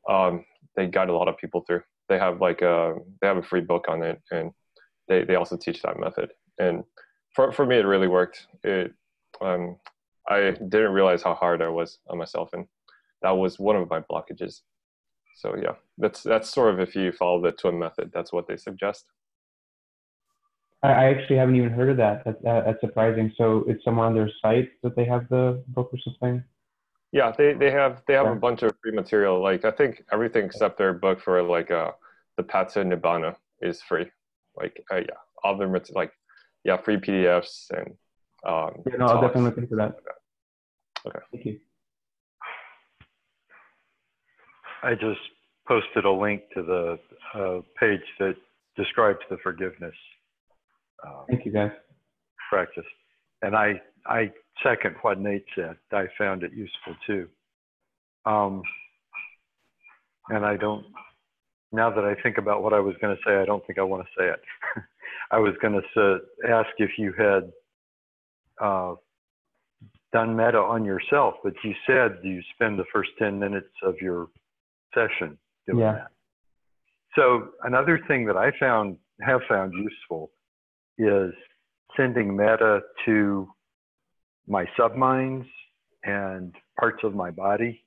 um, 0.09 0.45
they 0.77 0.87
guide 0.87 1.09
a 1.09 1.15
lot 1.15 1.29
of 1.29 1.37
people 1.37 1.63
through. 1.67 1.83
They 2.09 2.19
have 2.19 2.41
like 2.41 2.63
a 2.63 2.95
they 3.21 3.27
have 3.27 3.37
a 3.37 3.43
free 3.43 3.61
book 3.61 3.87
on 3.89 4.03
it, 4.03 4.21
and 4.31 4.51
they, 5.09 5.25
they 5.25 5.35
also 5.35 5.57
teach 5.57 5.83
that 5.83 5.99
method. 5.99 6.31
And 6.59 6.85
for, 7.35 7.53
for 7.53 7.67
me, 7.67 7.77
it 7.77 7.87
really 7.87 8.09
worked. 8.09 8.47
It, 8.65 8.93
um, 9.41 9.77
I 10.29 10.51
didn't 10.51 10.93
realize 10.93 11.23
how 11.23 11.35
hard 11.35 11.63
I 11.63 11.69
was 11.69 11.99
on 12.09 12.19
myself. 12.19 12.51
And 12.53 12.67
that 13.23 13.31
was 13.31 13.59
one 13.59 13.77
of 13.77 13.89
my 13.89 14.01
blockages. 14.01 14.61
So 15.37 15.57
yeah, 15.57 15.75
that's, 15.97 16.23
that's 16.23 16.51
sort 16.51 16.75
of 16.75 16.81
if 16.81 16.95
you 16.95 17.13
follow 17.13 17.41
the 17.41 17.53
TWIM 17.53 17.79
method, 17.79 18.11
that's 18.13 18.33
what 18.33 18.49
they 18.49 18.57
suggest. 18.57 19.07
I 20.83 21.07
actually 21.07 21.37
haven't 21.37 21.57
even 21.57 21.71
heard 21.71 21.91
of 21.91 21.97
that. 21.97 22.25
That's, 22.25 22.39
that's 22.43 22.81
surprising. 22.81 23.33
So 23.37 23.65
it's 23.67 23.83
somewhere 23.85 24.07
on 24.07 24.15
their 24.15 24.31
site 24.41 24.71
that 24.83 24.95
they 24.95 25.05
have 25.05 25.29
the 25.29 25.63
book 25.69 25.91
or 25.93 25.99
something. 26.05 26.45
Yeah, 27.11 27.33
they, 27.37 27.55
they 27.55 27.71
have 27.71 28.03
they 28.07 28.15
have 28.15 28.27
a 28.27 28.35
bunch 28.37 28.63
of 28.63 28.73
free 28.83 28.93
material. 28.93 29.43
Like 29.43 29.65
I 29.65 29.71
think 29.71 30.05
everything 30.13 30.45
except 30.45 30.77
their 30.77 30.93
book 30.93 31.21
for 31.21 31.43
like 31.43 31.71
uh 31.71 31.93
the 32.37 32.43
Path 32.43 32.75
to 32.75 32.81
Nibbana 32.81 33.35
is 33.63 33.81
free 33.81 34.11
like 34.61 34.83
uh, 34.91 34.97
yeah, 34.97 35.21
all 35.45 35.53
of 35.53 35.59
them 35.59 35.73
like 35.95 36.13
yeah, 36.65 36.77
free 36.77 36.97
PDFs 36.97 37.71
and 37.71 37.95
um, 38.47 38.83
yeah, 38.87 38.97
no, 38.99 39.07
I'll 39.07 39.21
definitely 39.21 39.43
look 39.51 39.59
into 39.59 39.77
that. 39.77 39.97
Okay. 41.07 41.19
Thank 41.33 41.47
you. 41.47 41.61
I 44.83 44.95
just 44.95 45.21
posted 45.67 46.05
a 46.05 46.11
link 46.11 46.43
to 46.55 46.63
the 46.63 46.99
uh, 47.35 47.61
page 47.79 48.01
that 48.21 48.35
describes 48.77 49.19
the 49.29 49.37
forgiveness 49.43 49.95
uh, 51.07 51.25
Thank 51.29 51.45
you, 51.45 51.53
guys. 51.53 51.71
practice. 52.51 52.85
And 53.43 53.55
I, 53.55 53.81
I 54.07 54.33
second 54.63 54.97
what 55.03 55.21
Nate 55.21 55.45
said. 55.55 55.77
I 55.93 56.07
found 56.17 56.43
it 56.43 56.53
useful 56.53 56.95
too. 57.07 57.29
Um, 58.25 58.63
and 60.29 60.45
I 60.45 60.57
don't, 60.57 60.85
now 61.73 61.91
that 61.91 62.05
I 62.05 62.15
think 62.23 62.39
about 62.39 62.63
what 62.63 62.73
I 62.73 62.81
was 62.81 62.95
going 63.01 63.15
to 63.15 63.23
say, 63.27 63.37
I 63.37 63.45
don't 63.45 63.65
think 63.67 63.79
I 63.79 63.83
want 63.83 64.05
to 64.05 64.09
say 64.19 64.29
it. 64.29 64.41
I 65.31 65.39
was 65.39 65.55
going 65.61 65.81
to 65.95 66.19
ask 66.49 66.69
if 66.79 66.91
you 66.97 67.13
had 67.13 67.53
uh, 68.61 68.95
done 70.13 70.35
metta 70.35 70.59
on 70.59 70.85
yourself, 70.85 71.35
but 71.45 71.53
you 71.63 71.75
said 71.87 72.19
you 72.23 72.41
spend 72.55 72.79
the 72.79 72.85
first 72.93 73.11
10 73.19 73.39
minutes 73.39 73.69
of 73.83 73.97
your 74.01 74.29
session 74.95 75.39
doing 75.67 75.81
Yeah. 75.81 75.93
that. 75.93 76.11
So 77.15 77.49
another 77.65 78.01
thing 78.07 78.27
that 78.27 78.37
I 78.37 78.53
found 78.59 78.97
have 79.21 79.41
found 79.49 79.73
useful 79.75 80.31
is 80.99 81.33
sending 81.97 82.37
metta 82.37 82.81
to 83.05 83.49
my 84.47 84.67
subminds 84.79 85.47
and 86.05 86.55
parts 86.79 87.03
of 87.03 87.15
my 87.15 87.31
body. 87.31 87.85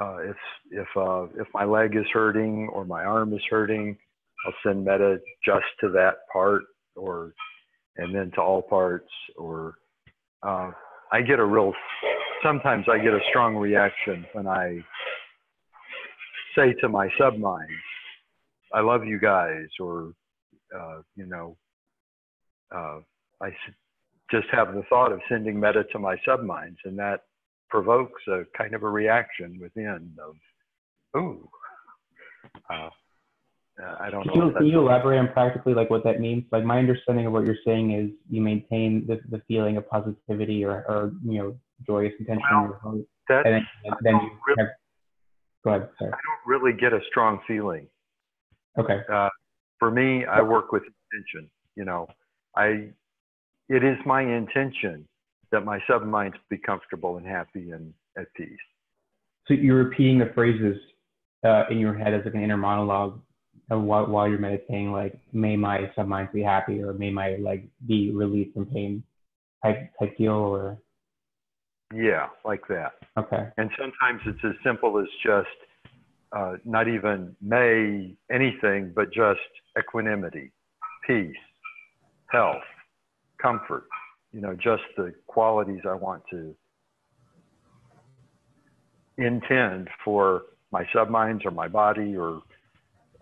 Uh, 0.00 0.18
if 0.18 0.36
if 0.70 0.86
uh, 0.96 1.24
if 1.40 1.46
my 1.54 1.64
leg 1.64 1.96
is 1.96 2.06
hurting 2.12 2.68
or 2.72 2.84
my 2.84 3.04
arm 3.04 3.34
is 3.34 3.42
hurting, 3.50 3.96
I'll 4.46 4.54
send 4.64 4.84
metta 4.84 5.18
just 5.44 5.66
to 5.80 5.88
that 5.90 6.18
part, 6.32 6.62
or 6.94 7.32
and 7.96 8.14
then 8.14 8.30
to 8.34 8.40
all 8.40 8.62
parts. 8.62 9.10
Or 9.36 9.74
uh, 10.42 10.70
I 11.12 11.22
get 11.22 11.40
a 11.40 11.44
real 11.44 11.72
sometimes 12.44 12.86
I 12.90 12.98
get 12.98 13.12
a 13.12 13.20
strong 13.30 13.56
reaction 13.56 14.24
when 14.32 14.46
I 14.46 14.78
say 16.56 16.74
to 16.80 16.88
my 16.88 17.08
subminds, 17.18 17.66
"I 18.72 18.80
love 18.80 19.04
you 19.04 19.18
guys," 19.18 19.66
or 19.80 20.12
uh, 20.74 21.02
you 21.16 21.26
know, 21.26 21.56
uh, 22.72 23.00
I 23.42 23.50
just 24.30 24.46
have 24.52 24.74
the 24.74 24.82
thought 24.88 25.10
of 25.10 25.20
sending 25.28 25.58
metta 25.58 25.84
to 25.92 25.98
my 25.98 26.16
subminds, 26.26 26.76
and 26.84 26.96
that 26.98 27.22
provokes 27.68 28.22
a 28.28 28.42
kind 28.56 28.74
of 28.74 28.82
a 28.82 28.88
reaction 28.88 29.58
within 29.60 30.14
of, 30.18 30.36
"Ooh." 31.20 31.48
Uh, 32.70 32.90
uh, 33.82 33.96
I 34.00 34.10
don't 34.10 34.24
Can 34.24 34.40
know. 34.40 34.46
you, 34.48 34.54
can 34.54 34.66
you 34.66 34.80
elaborate 34.80 35.18
on 35.18 35.28
practically 35.32 35.72
like 35.72 35.88
what 35.88 36.02
that 36.04 36.20
means? 36.20 36.44
Like 36.50 36.64
my 36.64 36.78
understanding 36.78 37.26
of 37.26 37.32
what 37.32 37.46
you're 37.46 37.58
saying 37.64 37.92
is 37.92 38.10
you 38.28 38.40
maintain 38.40 39.06
the, 39.06 39.20
the 39.30 39.40
feeling 39.46 39.76
of 39.76 39.88
positivity 39.88 40.64
or, 40.64 40.84
or 40.88 41.12
you 41.24 41.38
know 41.38 41.56
joyous 41.86 42.12
intention 42.18 42.42
in 42.50 42.62
your 42.64 42.78
heart, 42.78 43.44
and 43.46 43.54
then, 43.54 43.66
then 44.02 44.14
you 44.14 44.54
have. 44.58 44.66
Go 45.64 45.70
ahead. 45.70 45.88
Sorry. 45.98 46.12
I 46.12 46.16
don't 46.16 46.46
really 46.46 46.72
get 46.76 46.92
a 46.92 47.00
strong 47.08 47.40
feeling. 47.46 47.86
Okay. 48.78 49.00
Uh, 49.12 49.28
for 49.78 49.90
me, 49.90 50.24
I 50.24 50.40
work 50.40 50.72
with 50.72 50.82
intention. 51.12 51.50
You 51.76 51.84
know, 51.84 52.08
I 52.56 52.90
it 53.68 53.84
is 53.84 53.96
my 54.04 54.22
intention 54.22 55.06
that 55.52 55.64
my 55.64 55.78
subminds 55.88 56.34
be 56.50 56.58
comfortable 56.58 57.16
and 57.16 57.26
happy 57.26 57.70
and 57.70 57.92
at 58.16 58.32
peace. 58.34 58.48
So 59.46 59.54
you're 59.54 59.82
repeating 59.82 60.18
the 60.18 60.30
phrases 60.34 60.76
uh, 61.44 61.64
in 61.70 61.78
your 61.78 61.94
head 61.94 62.14
as 62.14 62.24
like 62.24 62.34
an 62.34 62.42
inner 62.42 62.56
monologue 62.56 63.20
uh, 63.70 63.78
while, 63.78 64.06
while 64.06 64.28
you're 64.28 64.38
meditating, 64.38 64.92
like 64.92 65.18
"May 65.32 65.56
my 65.56 65.90
subminds 65.96 66.32
be 66.32 66.42
happy" 66.42 66.82
or 66.82 66.92
"May 66.94 67.10
my 67.10 67.36
leg 67.36 67.68
be 67.86 68.10
relieved 68.10 68.54
from 68.54 68.66
pain," 68.66 69.02
type 69.62 69.90
type 69.98 70.16
deal, 70.16 70.32
or 70.32 70.78
Yeah, 71.94 72.28
like 72.44 72.66
that. 72.68 72.94
okay. 73.16 73.48
And 73.56 73.70
sometimes 73.78 74.20
it's 74.26 74.44
as 74.44 74.54
simple 74.64 74.98
as 74.98 75.06
just 75.22 75.48
uh, 76.32 76.56
not 76.64 76.88
even 76.88 77.34
may 77.40 78.14
anything, 78.30 78.92
but 78.94 79.12
just 79.12 79.40
equanimity, 79.78 80.52
peace, 81.06 81.36
health, 82.30 82.62
comfort. 83.40 83.84
You 84.32 84.40
know, 84.40 84.54
just 84.54 84.82
the 84.96 85.14
qualities 85.26 85.80
I 85.88 85.94
want 85.94 86.22
to 86.30 86.54
intend 89.16 89.88
for 90.04 90.42
my 90.70 90.84
subminds 90.94 91.44
or 91.44 91.50
my 91.50 91.68
body 91.68 92.16
or 92.16 92.42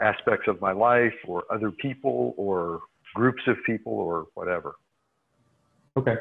aspects 0.01 0.47
of 0.49 0.61
my 0.61 0.73
life 0.73 1.15
or 1.27 1.45
other 1.51 1.71
people 1.71 2.35
or 2.37 2.83
groups 3.15 3.43
of 3.47 3.57
people 3.65 3.95
or 3.95 4.27
whatever. 4.35 4.75
Okay. 5.97 6.17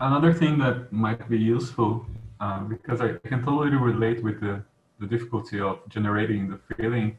Another 0.00 0.34
thing 0.34 0.58
that 0.58 0.92
might 0.92 1.28
be 1.28 1.38
useful, 1.38 2.04
uh, 2.40 2.60
because 2.60 3.00
I 3.00 3.14
can 3.28 3.44
totally 3.44 3.76
relate 3.76 4.22
with 4.22 4.40
the, 4.40 4.62
the 4.98 5.06
difficulty 5.06 5.60
of 5.60 5.78
generating 5.88 6.50
the 6.50 6.58
feeling. 6.74 7.18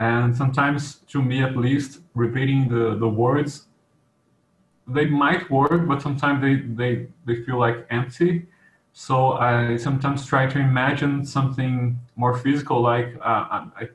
And 0.00 0.34
sometimes, 0.36 0.96
to 1.08 1.22
me 1.22 1.42
at 1.42 1.56
least, 1.56 2.00
repeating 2.14 2.68
the, 2.68 2.96
the 2.96 3.08
words, 3.08 3.66
they 4.86 5.06
might 5.06 5.50
work, 5.50 5.86
but 5.86 6.02
sometimes 6.02 6.42
they, 6.42 6.56
they, 6.56 7.06
they 7.26 7.42
feel 7.44 7.58
like 7.58 7.86
empty. 7.90 8.46
So 8.92 9.32
I 9.32 9.76
sometimes 9.76 10.26
try 10.26 10.46
to 10.46 10.58
imagine 10.58 11.24
something 11.24 11.98
more 12.16 12.36
physical, 12.36 12.80
like 12.82 13.14
uh, 13.22 13.66
I, 13.80 13.88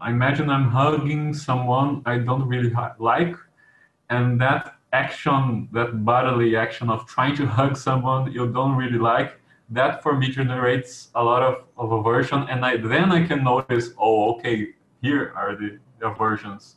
I 0.00 0.10
imagine 0.10 0.48
I'm 0.48 0.70
hugging 0.70 1.34
someone 1.34 2.02
I 2.06 2.18
don't 2.18 2.46
really 2.48 2.72
like, 2.98 3.36
and 4.10 4.40
that 4.40 4.76
action, 4.92 5.68
that 5.72 6.04
bodily 6.04 6.56
action 6.56 6.88
of 6.88 7.06
trying 7.06 7.34
to 7.36 7.46
hug 7.46 7.76
someone 7.76 8.32
you 8.32 8.50
don't 8.52 8.76
really 8.76 8.98
like, 8.98 9.40
that 9.70 10.02
for 10.02 10.16
me 10.16 10.28
generates 10.28 11.10
a 11.14 11.22
lot 11.22 11.42
of, 11.42 11.64
of 11.76 11.92
aversion. 11.92 12.46
And 12.48 12.64
I, 12.64 12.76
then 12.76 13.10
I 13.10 13.26
can 13.26 13.42
notice, 13.42 13.90
oh, 13.98 14.34
okay, 14.34 14.68
here 15.02 15.32
are 15.36 15.56
the 15.56 15.78
aversions. 16.00 16.76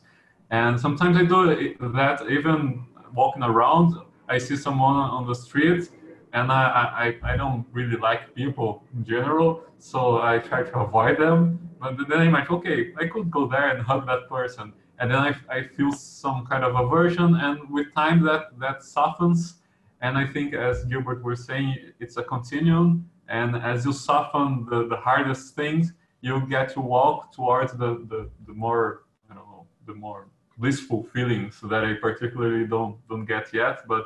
And 0.50 0.80
sometimes 0.80 1.16
I 1.16 1.24
do 1.24 1.76
that 1.92 2.26
even 2.30 2.86
walking 3.14 3.42
around, 3.42 3.96
I 4.28 4.38
see 4.38 4.56
someone 4.56 4.96
on 4.96 5.26
the 5.26 5.34
street 5.34 5.90
and 6.32 6.52
I, 6.52 7.14
I, 7.22 7.32
I 7.32 7.36
don't 7.36 7.66
really 7.72 7.96
like 7.96 8.34
people 8.34 8.82
in 8.94 9.04
general, 9.04 9.64
so 9.78 10.20
I 10.20 10.38
try 10.38 10.62
to 10.62 10.78
avoid 10.80 11.18
them. 11.18 11.58
But 11.80 11.96
then 12.08 12.18
I'm 12.20 12.32
like, 12.32 12.50
okay, 12.50 12.92
I 12.98 13.06
could 13.06 13.30
go 13.30 13.46
there 13.46 13.68
and 13.70 13.82
hug 13.82 14.06
that 14.06 14.28
person. 14.28 14.72
And 14.98 15.10
then 15.10 15.18
I, 15.18 15.34
I 15.48 15.62
feel 15.62 15.92
some 15.92 16.44
kind 16.46 16.64
of 16.64 16.74
aversion, 16.74 17.34
and 17.36 17.70
with 17.70 17.94
time 17.94 18.22
that, 18.24 18.58
that 18.58 18.82
softens. 18.82 19.54
And 20.00 20.18
I 20.18 20.26
think, 20.26 20.54
as 20.54 20.84
Gilbert 20.84 21.24
was 21.24 21.44
saying, 21.44 21.76
it's 21.98 22.16
a 22.16 22.22
continuum. 22.22 23.08
And 23.28 23.56
as 23.56 23.84
you 23.84 23.92
soften 23.92 24.66
the, 24.68 24.86
the 24.88 24.96
hardest 24.96 25.54
things, 25.54 25.92
you 26.20 26.46
get 26.48 26.68
to 26.70 26.80
walk 26.80 27.32
towards 27.32 27.72
the, 27.72 28.04
the, 28.08 28.28
the 28.46 28.52
more, 28.52 29.04
I 29.30 29.34
don't 29.34 29.46
know, 29.46 29.66
the 29.86 29.94
more 29.94 30.28
blissful 30.58 31.04
feelings 31.14 31.60
that 31.62 31.84
I 31.84 31.94
particularly 31.94 32.66
don't, 32.66 32.96
don't 33.08 33.24
get 33.24 33.54
yet. 33.54 33.86
But 33.86 34.04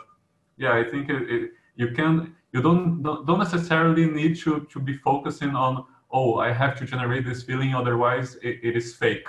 yeah, 0.57 0.75
I 0.75 0.85
think 0.85 1.09
it, 1.09 1.23
it 1.31 1.51
you 1.77 1.91
can 1.93 2.35
you 2.53 2.61
don't 2.63 3.03
don't 3.03 3.39
necessarily 3.39 4.07
need 4.07 4.39
to 4.39 4.67
to 4.73 4.79
be 4.79 4.95
focusing 4.95 5.55
on 5.55 5.85
oh 6.11 6.39
i 6.39 6.53
have 6.53 6.77
to 6.79 6.85
generate 6.85 7.25
this 7.25 7.43
feeling 7.43 7.75
otherwise 7.75 8.37
it, 8.43 8.61
it 8.63 8.77
is 8.77 8.95
fake 8.95 9.29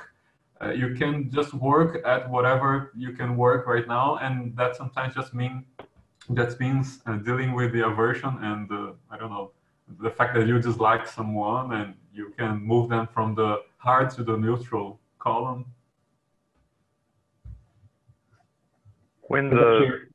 uh, 0.61 0.71
you 0.71 0.95
can 0.95 1.29
just 1.31 1.53
work 1.53 2.05
at 2.05 2.29
whatever 2.29 2.91
you 2.95 3.11
can 3.13 3.35
work 3.37 3.65
right 3.67 3.87
now 3.87 4.17
and 4.17 4.55
that 4.57 4.75
sometimes 4.75 5.15
just 5.15 5.33
mean 5.33 5.63
that 6.29 6.59
means 6.59 6.99
uh, 7.05 7.17
dealing 7.17 7.53
with 7.53 7.71
the 7.73 7.85
aversion 7.85 8.37
and 8.41 8.69
the 8.69 8.95
i 9.09 9.17
don't 9.17 9.29
know 9.29 9.51
the 10.01 10.09
fact 10.09 10.33
that 10.35 10.47
you 10.47 10.59
dislike 10.59 11.07
someone 11.07 11.73
and 11.73 11.93
you 12.13 12.33
can 12.37 12.61
move 12.61 12.89
them 12.89 13.07
from 13.07 13.35
the 13.35 13.57
hard 13.77 14.09
to 14.09 14.23
the 14.23 14.35
neutral 14.35 14.99
column 15.19 15.65
When 19.27 19.47
Is 19.47 19.51
that 19.51 19.57
the 19.57 19.77
clear? 19.77 20.07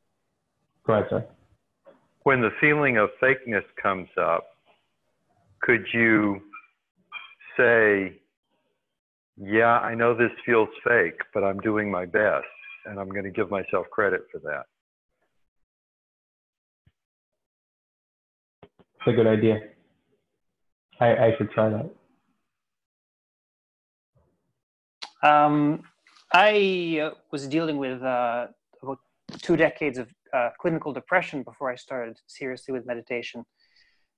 Go 0.87 0.93
ahead, 0.95 1.07
sir. 1.11 1.27
when 2.23 2.41
the 2.41 2.51
feeling 2.61 2.97
of 2.99 3.11
fakeness 3.23 3.65
comes 3.83 4.09
up, 4.21 4.45
could 5.63 5.85
you 5.93 6.41
say, 7.57 8.21
Yeah, 9.37 9.79
I 9.79 9.95
know 9.95 10.15
this 10.15 10.31
feels 10.47 10.69
fake, 10.85 11.21
but 11.35 11.43
I'm 11.45 11.61
doing 11.61 11.91
my 11.91 12.05
best, 12.07 12.47
and 12.87 12.99
I'm 12.99 13.09
going 13.09 13.25
to 13.25 13.31
give 13.31 13.51
myself 13.51 13.87
credit 13.91 14.23
for 14.33 14.39
that? 14.41 14.65
It's 18.63 19.07
a 19.07 19.13
good 19.13 19.27
idea. 19.27 19.61
I, 21.01 21.07
I 21.07 21.35
should 21.39 21.51
try 21.53 21.71
that. 21.71 21.91
Um, 25.23 25.83
I 26.33 27.01
uh, 27.03 27.11
was 27.31 27.47
dealing 27.47 27.79
with 27.79 28.03
uh, 28.03 28.49
about 28.49 28.58
two 29.43 29.57
decades 29.57 29.99
of 29.99 30.09
uh, 30.33 30.51
clinical 30.59 30.93
depression 30.93 31.43
before 31.43 31.71
I 31.71 31.77
started 31.77 32.19
seriously 32.27 32.73
with 32.73 32.87
meditation. 32.87 33.45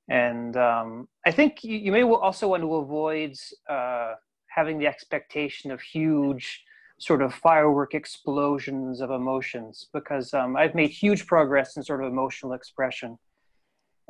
And 0.09 0.57
um, 0.57 1.09
I 1.27 1.31
think 1.31 1.63
you, 1.63 1.77
you 1.77 1.93
may 1.93 2.03
also 2.03 2.49
want 2.49 2.63
to 2.63 2.75
avoid 2.75 3.35
uh, 3.69 4.15
having 4.49 4.79
the 4.79 4.87
expectation 4.87 5.71
of 5.71 5.81
huge 5.81 6.65
sort 6.99 7.23
of 7.23 7.33
firework 7.33 7.95
explosions 7.95 9.01
of 9.01 9.11
emotions 9.11 9.89
because 9.93 10.35
um, 10.35 10.57
I've 10.57 10.75
made 10.75 10.91
huge 10.91 11.27
progress 11.27 11.77
in 11.77 11.83
sort 11.83 12.05
of 12.05 12.13
emotional 12.13 12.53
expression 12.53 13.19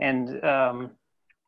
and 0.00 0.44
um, 0.44 0.90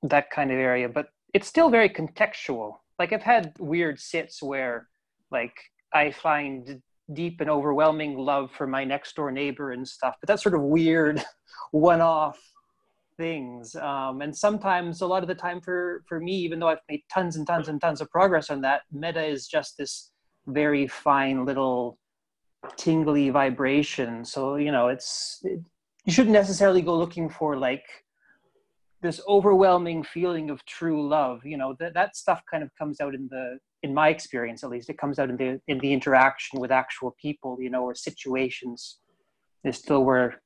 that 0.02 0.30
kind 0.30 0.52
of 0.52 0.58
area. 0.58 0.88
But 0.88 1.08
it's 1.34 1.48
still 1.48 1.68
very 1.68 1.88
contextual. 1.88 2.76
Like 2.98 3.12
I've 3.12 3.22
had 3.22 3.54
weird 3.58 3.98
sits 3.98 4.42
where 4.42 4.88
like 5.30 5.56
I 5.92 6.12
find 6.12 6.80
deep 7.12 7.40
and 7.40 7.50
overwhelming 7.50 8.16
love 8.16 8.50
for 8.52 8.66
my 8.66 8.84
next 8.84 9.16
door 9.16 9.30
neighbor 9.30 9.72
and 9.72 9.86
stuff, 9.86 10.16
but 10.20 10.28
that's 10.28 10.42
sort 10.42 10.54
of 10.54 10.62
weird 10.62 11.22
one-off 11.72 12.38
things. 13.16 13.74
Um, 13.76 14.22
and 14.22 14.34
sometimes 14.36 15.00
a 15.00 15.06
lot 15.06 15.22
of 15.22 15.28
the 15.28 15.34
time 15.34 15.60
for, 15.60 16.02
for 16.08 16.20
me, 16.20 16.32
even 16.36 16.58
though 16.58 16.68
I've 16.68 16.78
made 16.88 17.02
tons 17.12 17.36
and 17.36 17.46
tons 17.46 17.68
and 17.68 17.80
tons 17.80 18.00
of 18.00 18.10
progress 18.10 18.50
on 18.50 18.60
that, 18.62 18.82
metta 18.92 19.24
is 19.24 19.46
just 19.46 19.76
this 19.76 20.10
very 20.46 20.86
fine 20.86 21.44
little 21.44 21.98
tingly 22.76 23.30
vibration. 23.30 24.24
So, 24.24 24.56
you 24.56 24.72
know, 24.72 24.88
it's, 24.88 25.40
it, 25.44 25.60
you 26.04 26.12
shouldn't 26.12 26.32
necessarily 26.32 26.82
go 26.82 26.96
looking 26.96 27.28
for 27.28 27.56
like 27.56 27.84
this 29.02 29.20
overwhelming 29.28 30.04
feeling 30.04 30.48
of 30.48 30.64
true 30.64 31.06
love 31.06 31.44
you 31.44 31.56
know 31.56 31.74
that 31.78 31.92
that 31.94 32.16
stuff 32.16 32.40
kind 32.50 32.62
of 32.62 32.70
comes 32.78 33.00
out 33.00 33.14
in 33.14 33.28
the 33.30 33.58
in 33.82 33.92
my 33.92 34.08
experience 34.08 34.62
at 34.62 34.70
least 34.70 34.88
it 34.88 34.98
comes 34.98 35.18
out 35.18 35.28
in 35.28 35.36
the 35.36 35.60
in 35.68 35.78
the 35.78 35.92
interaction 35.92 36.60
with 36.60 36.70
actual 36.70 37.14
people 37.20 37.58
you 37.60 37.70
know 37.70 37.82
or 37.82 37.94
situations 37.94 38.98
is 39.64 39.76
still 39.76 40.04
where 40.04 40.40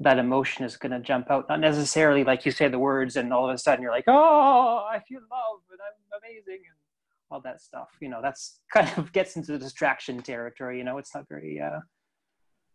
that 0.00 0.18
emotion 0.18 0.64
is 0.64 0.76
going 0.76 0.92
to 0.92 1.00
jump 1.00 1.28
out. 1.30 1.48
Not 1.48 1.60
necessarily 1.60 2.22
like 2.22 2.46
you 2.46 2.52
say 2.52 2.68
the 2.68 2.78
words 2.78 3.16
and 3.16 3.32
all 3.32 3.48
of 3.48 3.54
a 3.54 3.58
sudden 3.58 3.82
you're 3.82 3.90
like 3.92 4.04
oh 4.06 4.86
i 4.90 5.00
feel 5.08 5.20
love 5.30 5.60
and 5.70 5.80
i'm 5.86 6.20
amazing 6.20 6.62
and 6.68 6.76
all 7.30 7.40
that 7.42 7.60
stuff. 7.60 7.88
You 8.00 8.08
know 8.08 8.20
that's 8.22 8.60
kind 8.72 8.90
of 8.96 9.12
gets 9.12 9.36
into 9.36 9.52
the 9.52 9.58
distraction 9.58 10.22
territory 10.22 10.78
you 10.78 10.84
know 10.84 10.98
it's 10.98 11.14
not 11.14 11.26
very 11.28 11.60
uh 11.60 11.80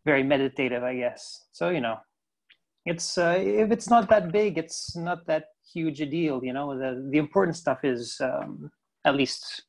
very 0.06 0.24
meditative 0.24 0.84
i 0.84 0.96
guess. 0.96 1.46
So 1.52 1.70
you 1.70 1.82
know 1.82 1.98
it's 2.86 3.18
uh, 3.18 3.36
if 3.40 3.72
it's 3.72 3.90
not 3.90 4.10
that 4.10 4.32
big 4.32 4.58
it's 4.58 4.96
not 4.96 5.26
that 5.28 5.46
huge 5.74 6.02
a 6.02 6.06
deal 6.06 6.44
you 6.44 6.54
know. 6.54 6.78
The 6.78 7.08
the 7.10 7.18
important 7.18 7.56
stuff 7.56 7.80
is 7.84 8.20
um, 8.20 8.70
at 9.06 9.16
least 9.16 9.64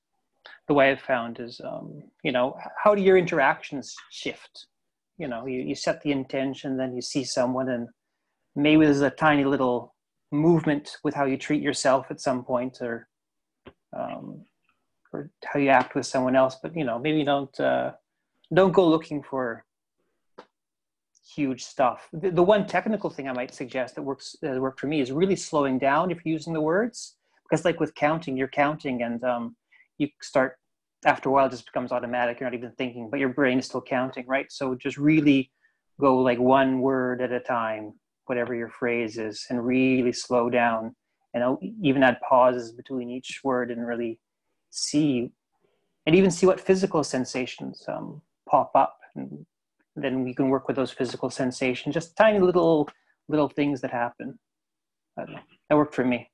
the 0.68 0.74
way 0.74 0.90
i've 0.90 1.00
found 1.00 1.40
is 1.40 1.60
um, 1.64 2.02
you 2.22 2.32
know 2.32 2.56
how 2.82 2.94
do 2.94 3.02
your 3.02 3.16
interactions 3.16 3.94
shift 4.10 4.66
you 5.18 5.28
know 5.28 5.46
you, 5.46 5.60
you 5.60 5.74
set 5.74 6.02
the 6.02 6.12
intention 6.12 6.76
then 6.76 6.94
you 6.94 7.02
see 7.02 7.24
someone 7.24 7.68
and 7.68 7.88
maybe 8.56 8.84
there's 8.84 9.00
a 9.00 9.10
tiny 9.10 9.44
little 9.44 9.94
movement 10.30 10.96
with 11.04 11.14
how 11.14 11.24
you 11.24 11.36
treat 11.36 11.62
yourself 11.62 12.06
at 12.10 12.20
some 12.20 12.44
point 12.44 12.78
or 12.80 13.08
um, 13.96 14.44
or 15.12 15.30
how 15.44 15.60
you 15.60 15.68
act 15.68 15.94
with 15.94 16.06
someone 16.06 16.34
else 16.34 16.56
but 16.62 16.76
you 16.76 16.84
know 16.84 16.98
maybe 16.98 17.22
don't 17.24 17.58
uh, 17.60 17.92
don't 18.52 18.72
go 18.72 18.86
looking 18.86 19.22
for 19.22 19.64
huge 21.34 21.64
stuff. 21.64 22.08
The, 22.12 22.30
the, 22.30 22.42
one 22.42 22.66
technical 22.66 23.10
thing 23.10 23.28
I 23.28 23.32
might 23.32 23.54
suggest 23.54 23.94
that 23.94 24.02
works 24.02 24.36
that 24.42 24.60
worked 24.60 24.80
for 24.80 24.86
me 24.86 25.00
is 25.00 25.10
really 25.10 25.36
slowing 25.36 25.78
down 25.78 26.10
if 26.10 26.24
you're 26.24 26.32
using 26.32 26.52
the 26.52 26.60
words, 26.60 27.16
because 27.44 27.64
like 27.64 27.80
with 27.80 27.94
counting, 27.94 28.36
you're 28.36 28.48
counting 28.48 29.02
and 29.02 29.22
um, 29.24 29.56
you 29.98 30.08
start 30.22 30.56
after 31.04 31.28
a 31.28 31.32
while 31.32 31.46
it 31.46 31.50
just 31.50 31.66
becomes 31.66 31.92
automatic. 31.92 32.40
You're 32.40 32.50
not 32.50 32.56
even 32.56 32.72
thinking, 32.72 33.08
but 33.10 33.20
your 33.20 33.28
brain 33.28 33.58
is 33.58 33.66
still 33.66 33.82
counting, 33.82 34.26
right? 34.26 34.50
So 34.50 34.74
just 34.74 34.96
really 34.96 35.50
go 36.00 36.18
like 36.18 36.38
one 36.38 36.80
word 36.80 37.20
at 37.20 37.32
a 37.32 37.40
time, 37.40 37.94
whatever 38.26 38.54
your 38.54 38.70
phrase 38.70 39.18
is, 39.18 39.46
and 39.50 39.64
really 39.64 40.12
slow 40.12 40.50
down, 40.50 40.96
and 41.34 41.58
even 41.82 42.02
add 42.02 42.18
pauses 42.28 42.72
between 42.72 43.10
each 43.10 43.40
word 43.44 43.70
and 43.70 43.86
really 43.86 44.18
see, 44.70 45.30
and 46.06 46.16
even 46.16 46.30
see 46.30 46.46
what 46.46 46.60
physical 46.60 47.04
sensations 47.04 47.84
um, 47.88 48.22
pop 48.48 48.72
up 48.74 48.98
and 49.14 49.46
then 49.96 50.24
we 50.24 50.34
can 50.34 50.48
work 50.48 50.66
with 50.66 50.76
those 50.76 50.90
physical 50.90 51.30
sensations, 51.30 51.94
just 51.94 52.16
tiny 52.16 52.40
little 52.40 52.88
little 53.28 53.48
things 53.48 53.80
that 53.80 53.90
happen. 53.90 54.38
That 55.16 55.76
worked 55.76 55.94
for 55.94 56.04
me. 56.04 56.30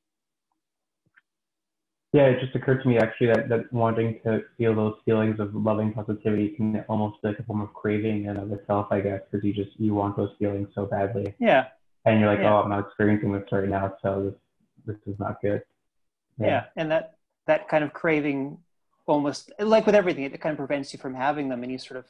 Yeah, 2.13 2.25
it 2.25 2.41
just 2.41 2.57
occurred 2.57 2.83
to 2.83 2.89
me 2.89 2.99
actually 2.99 3.29
that, 3.29 3.49
that 3.49 3.73
wanting 3.73 4.19
to 4.25 4.43
feel 4.59 4.75
those 4.75 4.97
feelings 5.05 5.39
of 5.39 5.55
loving 5.55 5.93
positivity 5.93 6.49
can 6.51 6.85
almost 6.89 7.23
be 7.23 7.29
like 7.29 7.39
a 7.39 7.45
form 7.45 7.61
of 7.61 7.73
craving 7.73 8.25
in 8.25 8.31
and 8.31 8.39
of 8.39 8.53
itself, 8.53 8.89
I 8.91 9.01
guess, 9.01 9.21
because 9.31 9.45
you 9.45 9.53
just 9.53 9.71
you 9.79 9.95
want 9.95 10.17
those 10.17 10.31
feelings 10.39 10.69
so 10.75 10.87
badly. 10.87 11.35
Yeah. 11.39 11.67
And 12.05 12.19
you're 12.19 12.29
like, 12.29 12.41
yeah. 12.41 12.53
oh, 12.53 12.63
I'm 12.63 12.71
not 12.71 12.81
experiencing 12.81 13.33
this 13.33 13.45
right 13.53 13.69
now, 13.69 13.95
so 14.03 14.25
this 14.25 14.97
this 14.97 15.15
is 15.15 15.21
not 15.21 15.41
good. 15.41 15.63
Yeah. 16.41 16.47
yeah, 16.47 16.65
and 16.77 16.91
that 16.91 17.15
that 17.47 17.69
kind 17.69 17.85
of 17.85 17.93
craving 17.93 18.59
almost 19.07 19.53
like 19.61 19.87
with 19.87 19.95
everything, 19.95 20.25
it 20.25 20.41
kind 20.41 20.53
of 20.53 20.59
prevents 20.59 20.93
you 20.93 20.99
from 20.99 21.15
having 21.15 21.49
them, 21.49 21.63
and 21.63 21.71
you 21.71 21.79
sort 21.79 21.99
of 21.99 22.07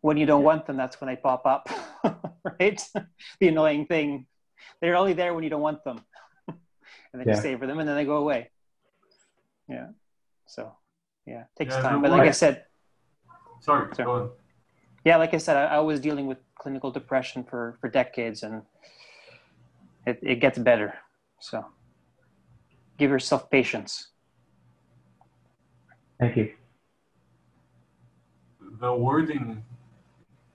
when 0.00 0.16
you 0.16 0.26
don't 0.26 0.42
want 0.42 0.66
them, 0.66 0.76
that's 0.76 1.00
when 1.00 1.08
they 1.08 1.16
pop 1.16 1.46
up, 1.46 1.68
right? 2.60 2.82
the 3.40 3.48
annoying 3.48 3.86
thing. 3.86 4.26
They're 4.80 4.96
only 4.96 5.12
there 5.12 5.34
when 5.34 5.44
you 5.44 5.50
don't 5.50 5.60
want 5.60 5.82
them. 5.84 6.00
and 6.48 6.56
then 7.14 7.26
yeah. 7.26 7.36
you 7.36 7.42
savor 7.42 7.66
them 7.66 7.78
and 7.78 7.88
then 7.88 7.96
they 7.96 8.04
go 8.04 8.16
away. 8.16 8.50
Yeah. 9.68 9.88
So, 10.46 10.72
yeah, 11.26 11.44
takes 11.58 11.74
yeah, 11.74 11.82
time. 11.82 12.02
But 12.02 12.10
like 12.10 12.28
I 12.28 12.32
said, 12.32 12.64
sorry, 13.60 13.94
sorry. 13.94 14.30
Yeah, 15.04 15.16
like 15.16 15.34
I 15.34 15.38
said, 15.38 15.56
I, 15.56 15.76
I, 15.76 15.78
was 15.80 16.00
dealing 16.00 16.26
with 16.26 16.38
clinical 16.58 16.90
depression 16.90 17.44
for, 17.44 17.78
for 17.80 17.88
decades 17.88 18.42
and 18.42 18.62
it, 20.06 20.18
it 20.22 20.36
gets 20.40 20.58
better. 20.58 20.94
So 21.40 21.64
give 22.98 23.10
yourself 23.10 23.50
patience. 23.50 24.08
Thank 26.18 26.36
you. 26.36 26.52
The 28.80 28.92
wording 28.92 29.64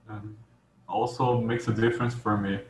um, 0.08 0.36
also 0.88 1.40
makes 1.40 1.68
a 1.68 1.72
difference 1.72 2.14
for 2.14 2.36
me. 2.36 2.60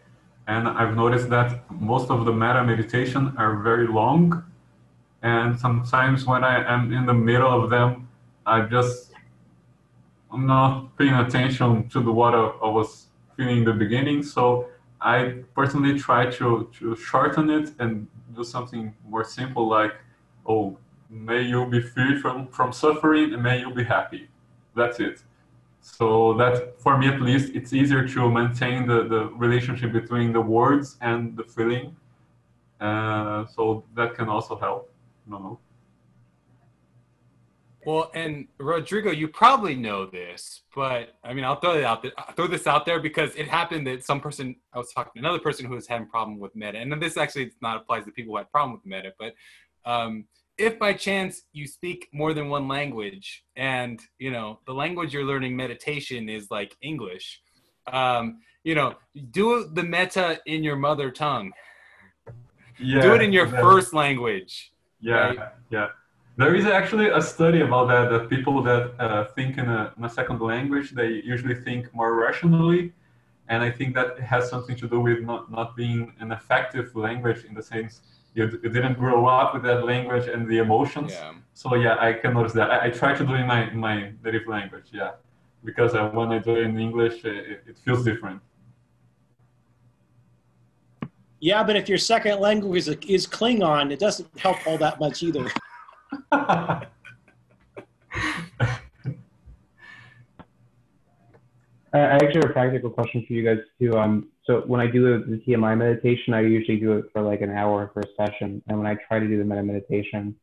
And 0.47 0.69
I've 0.69 0.95
noticed 0.95 1.29
that 1.31 1.71
most 1.71 2.11
of 2.11 2.25
the 2.25 2.33
metta 2.33 2.63
meditation 2.63 3.35
are 3.37 3.63
very 3.63 3.87
long. 3.87 4.45
And 5.25 5.59
sometimes 5.59 6.27
when 6.27 6.45
I 6.45 6.63
am 6.71 6.93
in 6.93 7.07
the 7.07 7.15
middle 7.15 7.51
of 7.51 7.71
them, 7.71 8.09
I 8.45 8.61
just, 8.61 9.13
I'm 10.31 10.47
not 10.47 10.95
paying 10.99 11.15
attention 11.15 11.89
to 11.89 12.03
the 12.03 12.13
what 12.13 12.35
I 12.35 12.69
was 12.69 13.07
feeling 13.35 13.59
in 13.59 13.65
the 13.65 13.73
beginning. 13.73 14.23
So 14.23 14.67
I 15.01 15.43
personally 15.55 15.99
try 15.99 16.31
to, 16.33 16.69
to 16.79 16.95
shorten 16.97 17.49
it 17.49 17.73
and 17.79 18.07
do 18.37 18.45
something 18.45 18.95
more 19.09 19.25
simple 19.25 19.67
like, 19.67 19.95
oh, 20.47 20.77
may 21.09 21.41
you 21.41 21.65
be 21.67 21.81
free 21.81 22.21
from, 22.21 22.49
from 22.49 22.71
suffering 22.71 23.33
and 23.33 23.43
may 23.43 23.61
you 23.61 23.73
be 23.73 23.85
happy. 23.85 24.29
That's 24.77 25.01
it. 25.01 25.23
So 25.81 26.35
that, 26.35 26.79
for 26.81 26.99
me 26.99 27.09
at 27.09 27.23
least, 27.23 27.55
it's 27.55 27.73
easier 27.73 28.07
to 28.09 28.31
maintain 28.31 28.87
the, 28.87 29.05
the 29.09 29.31
relationship 29.37 29.91
between 29.93 30.35
the 30.35 30.41
words 30.43 30.99
and 31.01 31.35
the 31.35 31.45
feeling. 31.45 31.97
Uh, 32.79 33.47
so 33.47 33.85
that 33.95 34.15
can 34.15 34.29
also 34.29 34.59
help. 34.59 34.91
No, 35.27 35.39
no. 35.39 35.61
Well, 37.87 38.11
and 38.15 38.49
Rodrigo, 38.59 39.11
you 39.11 39.29
probably 39.29 39.75
know 39.75 40.07
this, 40.07 40.63
but 40.75 41.19
I 41.23 41.35
mean, 41.35 41.45
I'll 41.45 41.61
throw 41.61 41.77
it 41.77 41.85
out 41.85 42.03
there. 42.03 42.13
I'll 42.17 42.33
throw 42.35 42.47
this 42.47 42.67
out 42.67 42.87
there 42.87 42.99
because 42.99 43.35
it 43.35 43.47
happened 43.47 43.87
that 43.87 44.03
some 44.03 44.21
person 44.21 44.57
I 44.73 44.79
was 44.79 44.91
talking 44.93 45.13
to 45.15 45.19
another 45.19 45.39
person 45.39 45.67
who 45.67 45.75
was 45.75 45.87
having 45.87 46.07
a 46.07 46.11
problem 46.11 46.39
with 46.39 46.57
Metta, 46.57 46.79
and 46.79 46.91
this 47.03 47.19
actually 47.19 47.53
not 47.61 47.77
applies 47.77 48.07
to 48.07 48.11
people 48.11 48.33
who 48.33 48.39
had 48.39 48.51
problem 48.51 48.73
with 48.73 48.87
Metta, 48.87 49.13
but 49.19 49.35
um, 49.85 50.25
if 50.57 50.79
by 50.79 50.93
chance 50.93 51.43
you 51.53 51.67
speak 51.67 52.09
more 52.13 52.33
than 52.33 52.49
one 52.49 52.69
language 52.69 53.45
and 53.57 54.01
you 54.19 54.31
know 54.31 54.61
the 54.67 54.73
language 54.73 55.13
you're 55.13 55.25
learning 55.25 55.57
meditation 55.57 56.29
is 56.29 56.51
like 56.51 56.77
english 56.83 57.41
um, 57.93 58.41
you 58.63 58.75
know 58.75 58.95
do 59.31 59.69
the 59.73 59.83
Metta 59.83 60.41
in 60.47 60.63
your 60.63 60.77
mother 60.77 61.11
tongue 61.11 61.53
yeah, 62.79 63.03
do 63.03 63.15
it 63.15 63.23
in 63.23 63.33
your 63.33 63.49
first 63.49 63.93
language 63.93 64.73
yeah 65.11 65.27
right? 65.27 65.39
yeah 65.71 65.89
there 66.37 66.55
is 66.61 66.67
actually 66.67 67.09
a 67.21 67.23
study 67.33 67.61
about 67.69 67.87
that 67.93 68.05
that 68.13 68.25
people 68.35 68.57
that 68.69 68.85
uh, 68.99 69.25
think 69.37 69.51
in 69.63 69.69
a, 69.79 69.93
in 69.97 70.03
a 70.05 70.13
second 70.19 70.39
language 70.53 70.89
they 71.01 71.11
usually 71.33 71.59
think 71.67 71.83
more 71.95 72.13
rationally 72.27 72.83
and 73.51 73.59
i 73.69 73.71
think 73.79 73.95
that 73.95 74.11
has 74.33 74.43
something 74.53 74.77
to 74.83 74.87
do 74.95 74.99
with 75.01 75.21
not, 75.31 75.43
not 75.51 75.69
being 75.77 76.01
an 76.21 76.31
effective 76.39 76.87
language 76.97 77.41
in 77.49 77.55
the 77.55 77.63
sense 77.63 77.93
you, 78.35 78.59
you 78.63 78.69
didn't 78.69 78.95
grow 78.95 79.27
up 79.27 79.55
with 79.55 79.63
that 79.63 79.85
language 79.85 80.27
and 80.27 80.49
the 80.49 80.59
emotions. 80.59 81.13
Yeah. 81.13 81.33
So 81.55 81.77
yeah, 81.77 81.97
I 82.01 82.13
can 82.15 82.35
notice 82.35 82.53
that. 82.55 82.71
I, 82.71 82.87
I 82.87 82.91
try 82.91 83.15
to 83.15 83.25
do 83.25 83.35
in 83.35 83.47
my 83.47 83.71
my 83.71 84.13
native 84.25 84.47
language. 84.49 84.87
Yeah, 84.93 85.13
because 85.65 85.95
I, 85.95 86.03
when 86.09 86.33
I 86.33 86.39
do 86.39 86.57
it 86.57 86.65
in 86.65 86.79
English, 86.79 87.25
it, 87.25 87.63
it 87.67 87.79
feels 87.79 88.05
different. 88.05 88.41
Yeah, 91.45 91.63
but 91.63 91.77
if 91.77 91.91
your 91.91 91.99
second 91.99 92.41
language 92.41 92.89
is, 92.89 92.97
is 93.07 93.27
Klingon, 93.27 93.93
it 93.93 93.99
doesn't 93.99 94.27
help 94.39 94.67
all 94.67 94.79
that 94.79 94.99
much 94.99 95.23
either. 95.23 95.47
I 96.33 96.87
actually 101.93 102.41
have 102.41 102.45
a 102.49 102.53
practical 102.55 102.89
question 102.89 103.27
for 103.27 103.35
you 103.35 103.45
guys 103.45 103.59
too. 103.79 103.95
Um, 103.95 104.31
so 104.47 104.63
when 104.67 104.81
I 104.81 104.87
do 104.87 105.23
the 105.23 105.37
TMI 105.47 105.77
meditation, 105.77 106.33
I 106.33 106.41
usually 106.41 106.81
do 106.81 106.93
it 106.93 107.05
for 107.13 107.21
like 107.21 107.43
an 107.43 107.51
hour 107.51 107.91
for 107.93 108.01
a 108.01 108.07
session. 108.17 108.63
And 108.69 108.79
when 108.79 108.87
I 108.87 108.97
try 109.07 109.19
to 109.19 109.29
do 109.29 109.37
the 109.37 109.45
metta 109.45 109.63
meditation, 109.63 110.35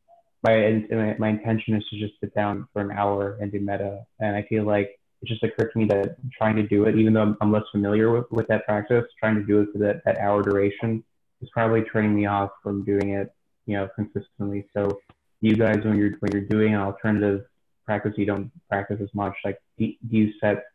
my 0.43 0.85
my 1.17 1.29
intention 1.29 1.73
is 1.73 1.83
to 1.89 1.99
just 1.99 2.13
sit 2.21 2.31
down 2.35 2.67
for 2.73 2.83
an 2.83 2.91
hour 2.91 3.39
and 3.41 3.51
do 3.51 3.59
metta, 3.59 4.05
And 4.19 4.35
I 4.35 4.43
feel 4.43 4.65
like 4.65 4.99
it 5.21 5.27
just 5.27 5.43
occurred 5.43 5.71
to 5.73 5.79
me 5.79 5.85
that 5.85 6.17
trying 6.35 6.55
to 6.55 6.63
do 6.63 6.85
it, 6.85 6.95
even 6.95 7.13
though 7.13 7.35
I'm, 7.39 7.51
less 7.51 7.63
familiar 7.71 8.11
with, 8.11 8.25
with 8.31 8.47
that 8.47 8.65
practice, 8.65 9.05
trying 9.19 9.35
to 9.35 9.43
do 9.43 9.61
it 9.61 9.69
for 9.71 9.77
that, 9.79 10.01
that 10.05 10.17
hour 10.17 10.41
duration 10.41 11.03
is 11.41 11.49
probably 11.51 11.83
turning 11.83 12.15
me 12.15 12.25
off 12.25 12.49
from 12.63 12.83
doing 12.83 13.11
it, 13.11 13.31
you 13.65 13.73
you 13.73 13.77
know, 13.77 13.87
consistently. 13.95 14.67
So 14.75 14.99
you 15.41 15.55
guys, 15.55 15.79
when 15.83 15.97
you're 15.97 16.11
when 16.19 16.31
you're 16.31 16.41
doing 16.41 16.73
an 16.73 16.81
alternative 16.81 17.45
practice, 17.85 18.13
you 18.17 18.25
don't 18.25 18.51
practice 18.69 18.99
as 19.01 19.09
much. 19.13 19.35
Like, 19.45 19.59
do, 19.77 19.91
do 20.09 20.17
you 20.17 20.33
set 20.39 20.65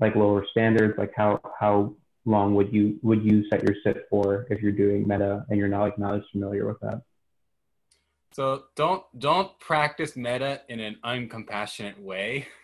like 0.00 0.14
lower 0.16 0.44
standards? 0.50 0.98
Like, 0.98 1.12
how 1.16 1.40
how 1.58 1.94
long 2.26 2.54
would 2.54 2.72
you 2.72 2.98
would 3.02 3.22
you 3.24 3.48
set 3.48 3.62
your 3.62 3.76
sit 3.84 4.06
for 4.10 4.46
if 4.50 4.60
you're 4.60 4.72
doing 4.72 5.06
metta 5.06 5.44
and 5.48 5.58
you're 5.58 5.68
not 5.68 5.82
like 5.82 5.98
not 5.98 6.16
as 6.16 6.22
familiar 6.32 6.66
with 6.66 6.80
that? 6.80 7.02
So 8.32 8.64
don't 8.74 9.04
don't 9.18 9.58
practice 9.60 10.16
metta 10.16 10.62
in 10.68 10.80
an 10.80 10.96
uncompassionate 11.04 11.98
way. 11.98 12.48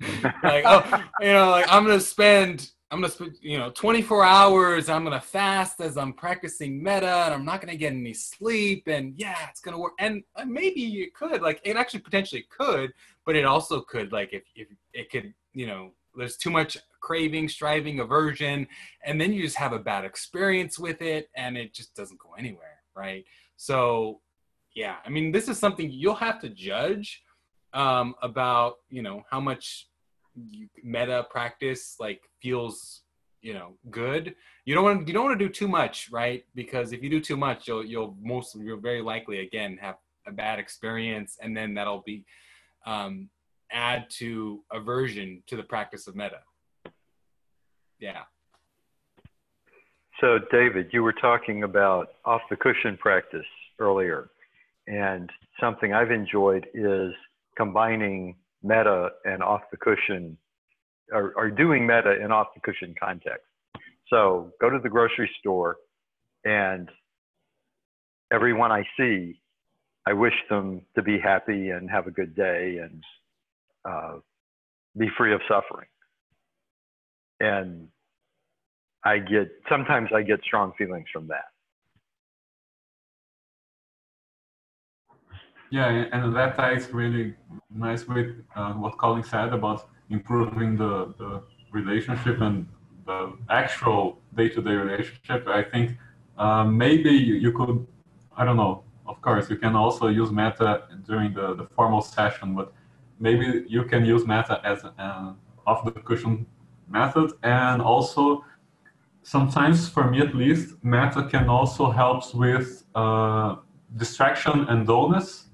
like 0.42 0.64
oh, 0.66 1.04
you 1.20 1.32
know, 1.32 1.50
like 1.50 1.66
I'm 1.70 1.84
gonna 1.84 2.00
spend 2.00 2.70
I'm 2.90 3.00
gonna 3.00 3.12
spend 3.12 3.36
you 3.40 3.58
know 3.58 3.70
24 3.70 4.24
hours. 4.24 4.88
I'm 4.88 5.04
gonna 5.04 5.20
fast 5.20 5.80
as 5.80 5.96
I'm 5.96 6.12
practicing 6.12 6.82
metta, 6.82 7.06
and 7.06 7.34
I'm 7.34 7.44
not 7.44 7.60
gonna 7.60 7.76
get 7.76 7.92
any 7.92 8.14
sleep. 8.14 8.88
And 8.88 9.14
yeah, 9.16 9.36
it's 9.48 9.60
gonna 9.60 9.78
work. 9.78 9.92
And 9.98 10.22
uh, 10.36 10.44
maybe 10.44 10.80
you 10.80 11.10
could 11.12 11.42
like 11.42 11.60
it 11.64 11.76
actually 11.76 12.00
potentially 12.00 12.46
could, 12.50 12.92
but 13.26 13.36
it 13.36 13.44
also 13.44 13.80
could 13.82 14.12
like 14.12 14.32
if 14.32 14.42
if 14.54 14.68
it 14.92 15.10
could 15.10 15.34
you 15.52 15.66
know 15.66 15.92
there's 16.16 16.36
too 16.36 16.50
much 16.50 16.76
craving, 17.00 17.48
striving, 17.48 18.00
aversion, 18.00 18.66
and 19.04 19.20
then 19.20 19.32
you 19.32 19.42
just 19.42 19.56
have 19.56 19.72
a 19.72 19.78
bad 19.78 20.04
experience 20.04 20.78
with 20.78 21.02
it, 21.02 21.30
and 21.36 21.56
it 21.56 21.72
just 21.72 21.94
doesn't 21.94 22.18
go 22.18 22.34
anywhere, 22.38 22.80
right? 22.96 23.24
So 23.56 24.20
yeah, 24.74 24.96
I 25.04 25.08
mean, 25.08 25.32
this 25.32 25.48
is 25.48 25.58
something 25.58 25.90
you'll 25.90 26.14
have 26.14 26.40
to 26.40 26.48
judge 26.48 27.22
um, 27.72 28.14
about, 28.22 28.76
you 28.88 29.02
know, 29.02 29.24
how 29.30 29.40
much 29.40 29.88
metta 30.82 31.26
practice 31.30 31.96
like 31.98 32.20
feels, 32.42 33.02
you 33.42 33.54
know, 33.54 33.74
good. 33.90 34.34
You 34.64 34.74
don't 34.74 34.84
want 34.84 35.08
you 35.08 35.14
don't 35.14 35.24
want 35.24 35.38
to 35.38 35.46
do 35.46 35.52
too 35.52 35.68
much, 35.68 36.08
right? 36.10 36.44
Because 36.54 36.92
if 36.92 37.02
you 37.02 37.10
do 37.10 37.20
too 37.20 37.36
much, 37.36 37.68
you'll 37.68 37.84
you'll 37.84 38.16
most 38.20 38.54
you'll 38.54 38.80
very 38.80 39.02
likely 39.02 39.40
again 39.40 39.78
have 39.80 39.96
a 40.26 40.32
bad 40.32 40.58
experience, 40.58 41.38
and 41.40 41.56
then 41.56 41.74
that'll 41.74 42.02
be 42.04 42.24
um, 42.86 43.28
add 43.72 44.06
to 44.10 44.62
aversion 44.72 45.42
to 45.46 45.56
the 45.56 45.62
practice 45.62 46.06
of 46.06 46.14
metta. 46.16 46.40
Yeah. 47.98 48.22
So, 50.20 50.38
David, 50.52 50.88
you 50.92 51.02
were 51.02 51.14
talking 51.14 51.62
about 51.62 52.08
off 52.26 52.42
the 52.50 52.56
cushion 52.56 52.98
practice 52.98 53.46
earlier. 53.78 54.30
And 54.86 55.30
something 55.58 55.94
I've 55.94 56.10
enjoyed 56.10 56.66
is 56.74 57.12
combining 57.56 58.36
metta 58.62 59.10
and 59.24 59.42
off 59.42 59.62
the 59.70 59.76
cushion 59.76 60.36
or, 61.12 61.32
or 61.36 61.50
doing 61.50 61.86
metta 61.86 62.22
in 62.22 62.30
off 62.30 62.48
the 62.54 62.60
cushion 62.60 62.94
context. 63.00 63.46
So 64.08 64.50
go 64.60 64.70
to 64.70 64.78
the 64.78 64.88
grocery 64.88 65.30
store 65.40 65.76
and 66.44 66.88
everyone 68.32 68.72
I 68.72 68.84
see, 68.96 69.40
I 70.06 70.12
wish 70.12 70.34
them 70.48 70.82
to 70.94 71.02
be 71.02 71.18
happy 71.18 71.70
and 71.70 71.90
have 71.90 72.06
a 72.06 72.10
good 72.10 72.34
day 72.34 72.78
and 72.82 73.04
uh, 73.84 74.18
be 74.96 75.08
free 75.16 75.34
of 75.34 75.40
suffering. 75.48 75.88
And 77.38 77.88
I 79.04 79.18
get, 79.18 79.48
sometimes 79.68 80.10
I 80.14 80.22
get 80.22 80.40
strong 80.44 80.72
feelings 80.76 81.06
from 81.12 81.28
that. 81.28 81.46
Yeah, 85.70 86.06
and 86.12 86.34
that 86.34 86.56
ties 86.56 86.92
really 86.92 87.34
nice 87.72 88.08
with 88.08 88.42
uh, 88.56 88.72
what 88.72 88.98
Colin 88.98 89.22
said 89.22 89.52
about 89.52 89.88
improving 90.10 90.76
the, 90.76 91.14
the 91.16 91.42
relationship 91.70 92.40
and 92.40 92.66
the 93.06 93.32
actual 93.48 94.18
day-to-day 94.34 94.72
relationship. 94.72 95.46
I 95.46 95.62
think 95.62 95.96
uh, 96.36 96.64
maybe 96.64 97.10
you, 97.10 97.52
could, 97.52 97.86
I 98.36 98.44
don't 98.44 98.56
know, 98.56 98.82
of 99.06 99.20
course, 99.22 99.48
you 99.48 99.56
can 99.56 99.76
also 99.76 100.08
use 100.08 100.32
Metta 100.32 100.82
during 101.06 101.34
the, 101.34 101.54
the 101.54 101.68
formal 101.76 102.02
session, 102.02 102.56
but 102.56 102.72
maybe 103.20 103.64
you 103.68 103.84
can 103.84 104.04
use 104.04 104.26
Metta 104.26 104.60
as 104.64 104.82
an 104.98 105.36
off-the-cushion 105.68 106.46
method. 106.88 107.30
And 107.44 107.80
also, 107.80 108.44
sometimes, 109.22 109.88
for 109.88 110.10
me 110.10 110.20
at 110.20 110.34
least, 110.34 110.82
Metta 110.82 111.28
can 111.30 111.48
also 111.48 111.90
help 111.90 112.34
with 112.34 112.82
uh, 112.96 113.56
distraction 113.96 114.66
and 114.68 114.84
dullness 114.84 115.49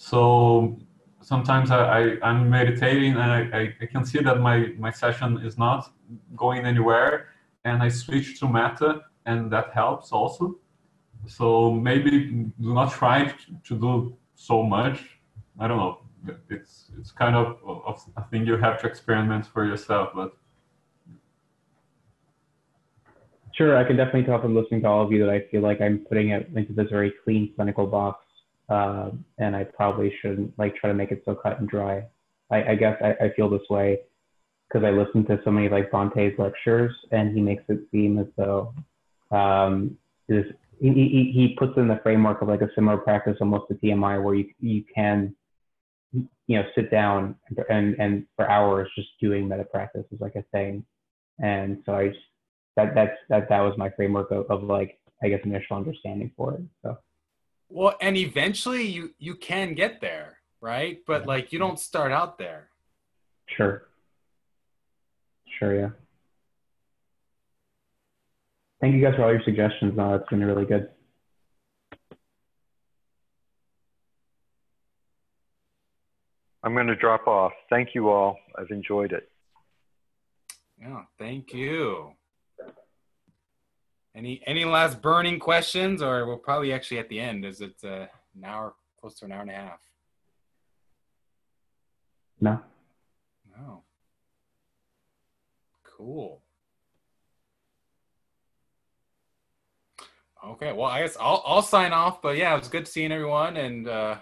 so 0.00 0.78
sometimes 1.20 1.70
I, 1.70 2.16
I, 2.22 2.30
am 2.30 2.48
meditating 2.48 3.12
and 3.12 3.20
I, 3.20 3.74
I, 3.82 3.86
can 3.86 4.02
see 4.02 4.20
that 4.20 4.40
my, 4.40 4.72
my 4.78 4.90
session 4.90 5.36
is 5.44 5.58
not 5.58 5.92
going 6.34 6.64
anywhere 6.64 7.28
and 7.66 7.82
I 7.82 7.90
switch 7.90 8.40
to 8.40 8.48
metta 8.48 9.02
and 9.26 9.52
that 9.52 9.74
helps 9.74 10.10
also. 10.10 10.56
So 11.26 11.70
maybe 11.70 12.10
do 12.30 12.74
not 12.80 12.92
try 12.92 13.34
to 13.64 13.78
do 13.78 14.16
so 14.34 14.62
much. 14.62 15.20
I 15.58 15.68
don't 15.68 15.76
know. 15.76 15.98
It's 16.48 16.92
it's 16.98 17.12
kind 17.12 17.36
of, 17.36 17.58
of 17.66 18.02
a 18.16 18.24
thing 18.30 18.46
you 18.46 18.56
have 18.56 18.80
to 18.80 18.86
experiment 18.86 19.44
for 19.46 19.66
yourself, 19.66 20.12
but 20.14 20.32
Sure, 23.52 23.76
I 23.76 23.84
can 23.84 23.96
definitely 23.96 24.22
tell 24.22 24.40
from 24.40 24.54
listening 24.54 24.80
to 24.82 24.88
all 24.88 25.02
of 25.04 25.12
you 25.12 25.26
that 25.26 25.30
I 25.30 25.40
feel 25.50 25.60
like 25.60 25.82
I'm 25.82 25.98
putting 26.08 26.30
it 26.30 26.48
into 26.56 26.72
this 26.72 26.88
very 26.88 27.12
clean 27.22 27.52
clinical 27.54 27.86
box 27.86 28.24
uh, 28.70 29.10
and 29.38 29.56
I 29.56 29.64
probably 29.64 30.14
shouldn't 30.22 30.56
like 30.58 30.76
try 30.76 30.88
to 30.88 30.94
make 30.94 31.10
it 31.10 31.22
so 31.24 31.34
cut 31.34 31.58
and 31.58 31.68
dry. 31.68 32.04
I, 32.50 32.70
I 32.70 32.74
guess 32.76 32.96
I, 33.02 33.24
I 33.24 33.32
feel 33.34 33.50
this 33.50 33.68
way 33.68 33.98
because 34.68 34.84
I 34.86 34.90
listen 34.90 35.26
to 35.26 35.40
so 35.44 35.50
many 35.50 35.68
like 35.68 35.90
Bhante's 35.90 36.38
lectures, 36.38 36.94
and 37.10 37.34
he 37.34 37.42
makes 37.42 37.64
it 37.68 37.80
seem 37.90 38.18
as 38.18 38.26
though 38.36 38.72
um, 39.32 39.98
this 40.28 40.46
he, 40.80 40.88
he, 40.88 41.32
he 41.34 41.56
puts 41.58 41.76
in 41.76 41.88
the 41.88 42.00
framework 42.02 42.40
of 42.40 42.48
like 42.48 42.62
a 42.62 42.70
similar 42.74 42.96
practice 42.96 43.36
almost 43.40 43.64
to 43.68 43.74
TMI, 43.74 44.22
where 44.22 44.36
you 44.36 44.48
you 44.60 44.84
can 44.94 45.34
you 46.12 46.56
know 46.56 46.64
sit 46.76 46.90
down 46.90 47.34
and 47.68 47.96
and 47.98 48.26
for 48.36 48.48
hours 48.48 48.88
just 48.94 49.08
doing 49.20 49.48
metta 49.48 49.64
practice 49.64 50.04
is 50.12 50.20
like 50.20 50.36
a 50.36 50.44
thing, 50.52 50.84
and 51.40 51.82
so 51.84 51.94
I 51.94 52.08
just 52.08 52.20
that 52.76 52.94
that's 52.94 53.16
that 53.28 53.48
that 53.48 53.60
was 53.60 53.76
my 53.76 53.90
framework 53.90 54.30
of, 54.30 54.46
of 54.48 54.62
like 54.62 55.00
I 55.22 55.28
guess 55.28 55.40
initial 55.44 55.76
understanding 55.76 56.30
for 56.36 56.54
it. 56.54 56.62
So. 56.82 56.96
Well, 57.70 57.94
and 58.00 58.16
eventually 58.16 58.82
you 58.82 59.14
you 59.18 59.36
can 59.36 59.74
get 59.74 60.00
there, 60.00 60.38
right? 60.60 60.98
But 61.06 61.26
like 61.26 61.52
you 61.52 61.58
don't 61.58 61.78
start 61.78 62.10
out 62.10 62.36
there. 62.36 62.68
Sure. 63.46 63.86
Sure, 65.58 65.78
yeah. 65.78 65.90
Thank 68.80 68.94
you 68.94 69.02
guys 69.02 69.14
for 69.14 69.24
all 69.24 69.32
your 69.32 69.42
suggestions. 69.44 69.94
No, 69.96 70.14
it's 70.14 70.28
been 70.28 70.42
really 70.44 70.64
good. 70.64 70.88
I'm 76.62 76.74
going 76.74 76.88
to 76.88 76.96
drop 76.96 77.26
off. 77.26 77.52
Thank 77.68 77.94
you 77.94 78.08
all. 78.08 78.36
I've 78.58 78.70
enjoyed 78.70 79.12
it. 79.12 79.30
Yeah, 80.80 81.02
thank 81.18 81.52
you. 81.52 82.12
Any 84.14 84.42
any 84.46 84.64
last 84.64 85.00
burning 85.00 85.38
questions, 85.38 86.02
or 86.02 86.26
we'll 86.26 86.36
probably 86.36 86.72
actually 86.72 86.98
at 86.98 87.08
the 87.08 87.20
end. 87.20 87.44
Is 87.44 87.60
it 87.60 87.76
uh, 87.84 88.06
an 88.34 88.44
hour, 88.44 88.74
close 89.00 89.14
to 89.20 89.24
an 89.26 89.32
hour 89.32 89.42
and 89.42 89.50
a 89.50 89.54
half? 89.54 89.80
No. 92.40 92.60
No. 93.56 93.82
Cool. 95.84 96.40
Okay, 100.42 100.72
well, 100.72 100.86
I 100.86 101.02
guess 101.02 101.16
I'll 101.20 101.42
I'll 101.46 101.62
sign 101.62 101.92
off. 101.92 102.22
But 102.22 102.36
yeah, 102.36 102.54
it 102.54 102.58
was 102.58 102.68
good 102.68 102.88
seeing 102.88 103.12
everyone, 103.12 103.56
and 103.58 103.86
uh, 103.86 104.16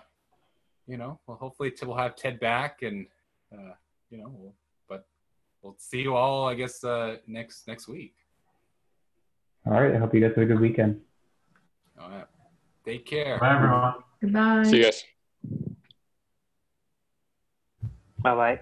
you 0.86 0.96
know, 0.96 1.20
well, 1.26 1.36
hopefully 1.36 1.72
we'll 1.82 1.96
have 1.96 2.16
Ted 2.16 2.40
back, 2.40 2.82
and 2.82 3.06
uh, 3.52 3.72
you 4.10 4.18
know, 4.18 4.28
we'll, 4.36 4.54
but 4.88 5.06
we'll 5.62 5.76
see 5.78 6.00
you 6.00 6.16
all, 6.16 6.48
I 6.48 6.54
guess, 6.54 6.82
uh, 6.82 7.16
next 7.26 7.68
next 7.68 7.88
week. 7.88 8.14
All 9.66 9.72
right. 9.72 9.94
I 9.94 9.98
hope 9.98 10.14
you 10.14 10.20
guys 10.20 10.30
have 10.34 10.44
a 10.44 10.46
good 10.46 10.60
weekend. 10.60 11.00
All 12.00 12.08
right. 12.10 12.26
Take 12.84 13.06
care. 13.06 13.38
Bye, 13.38 13.54
everyone. 13.54 13.94
Goodbye. 14.20 14.64
See 14.64 14.78
you 14.78 14.84
guys. 14.84 15.04
Bye 18.22 18.34
bye. 18.34 18.60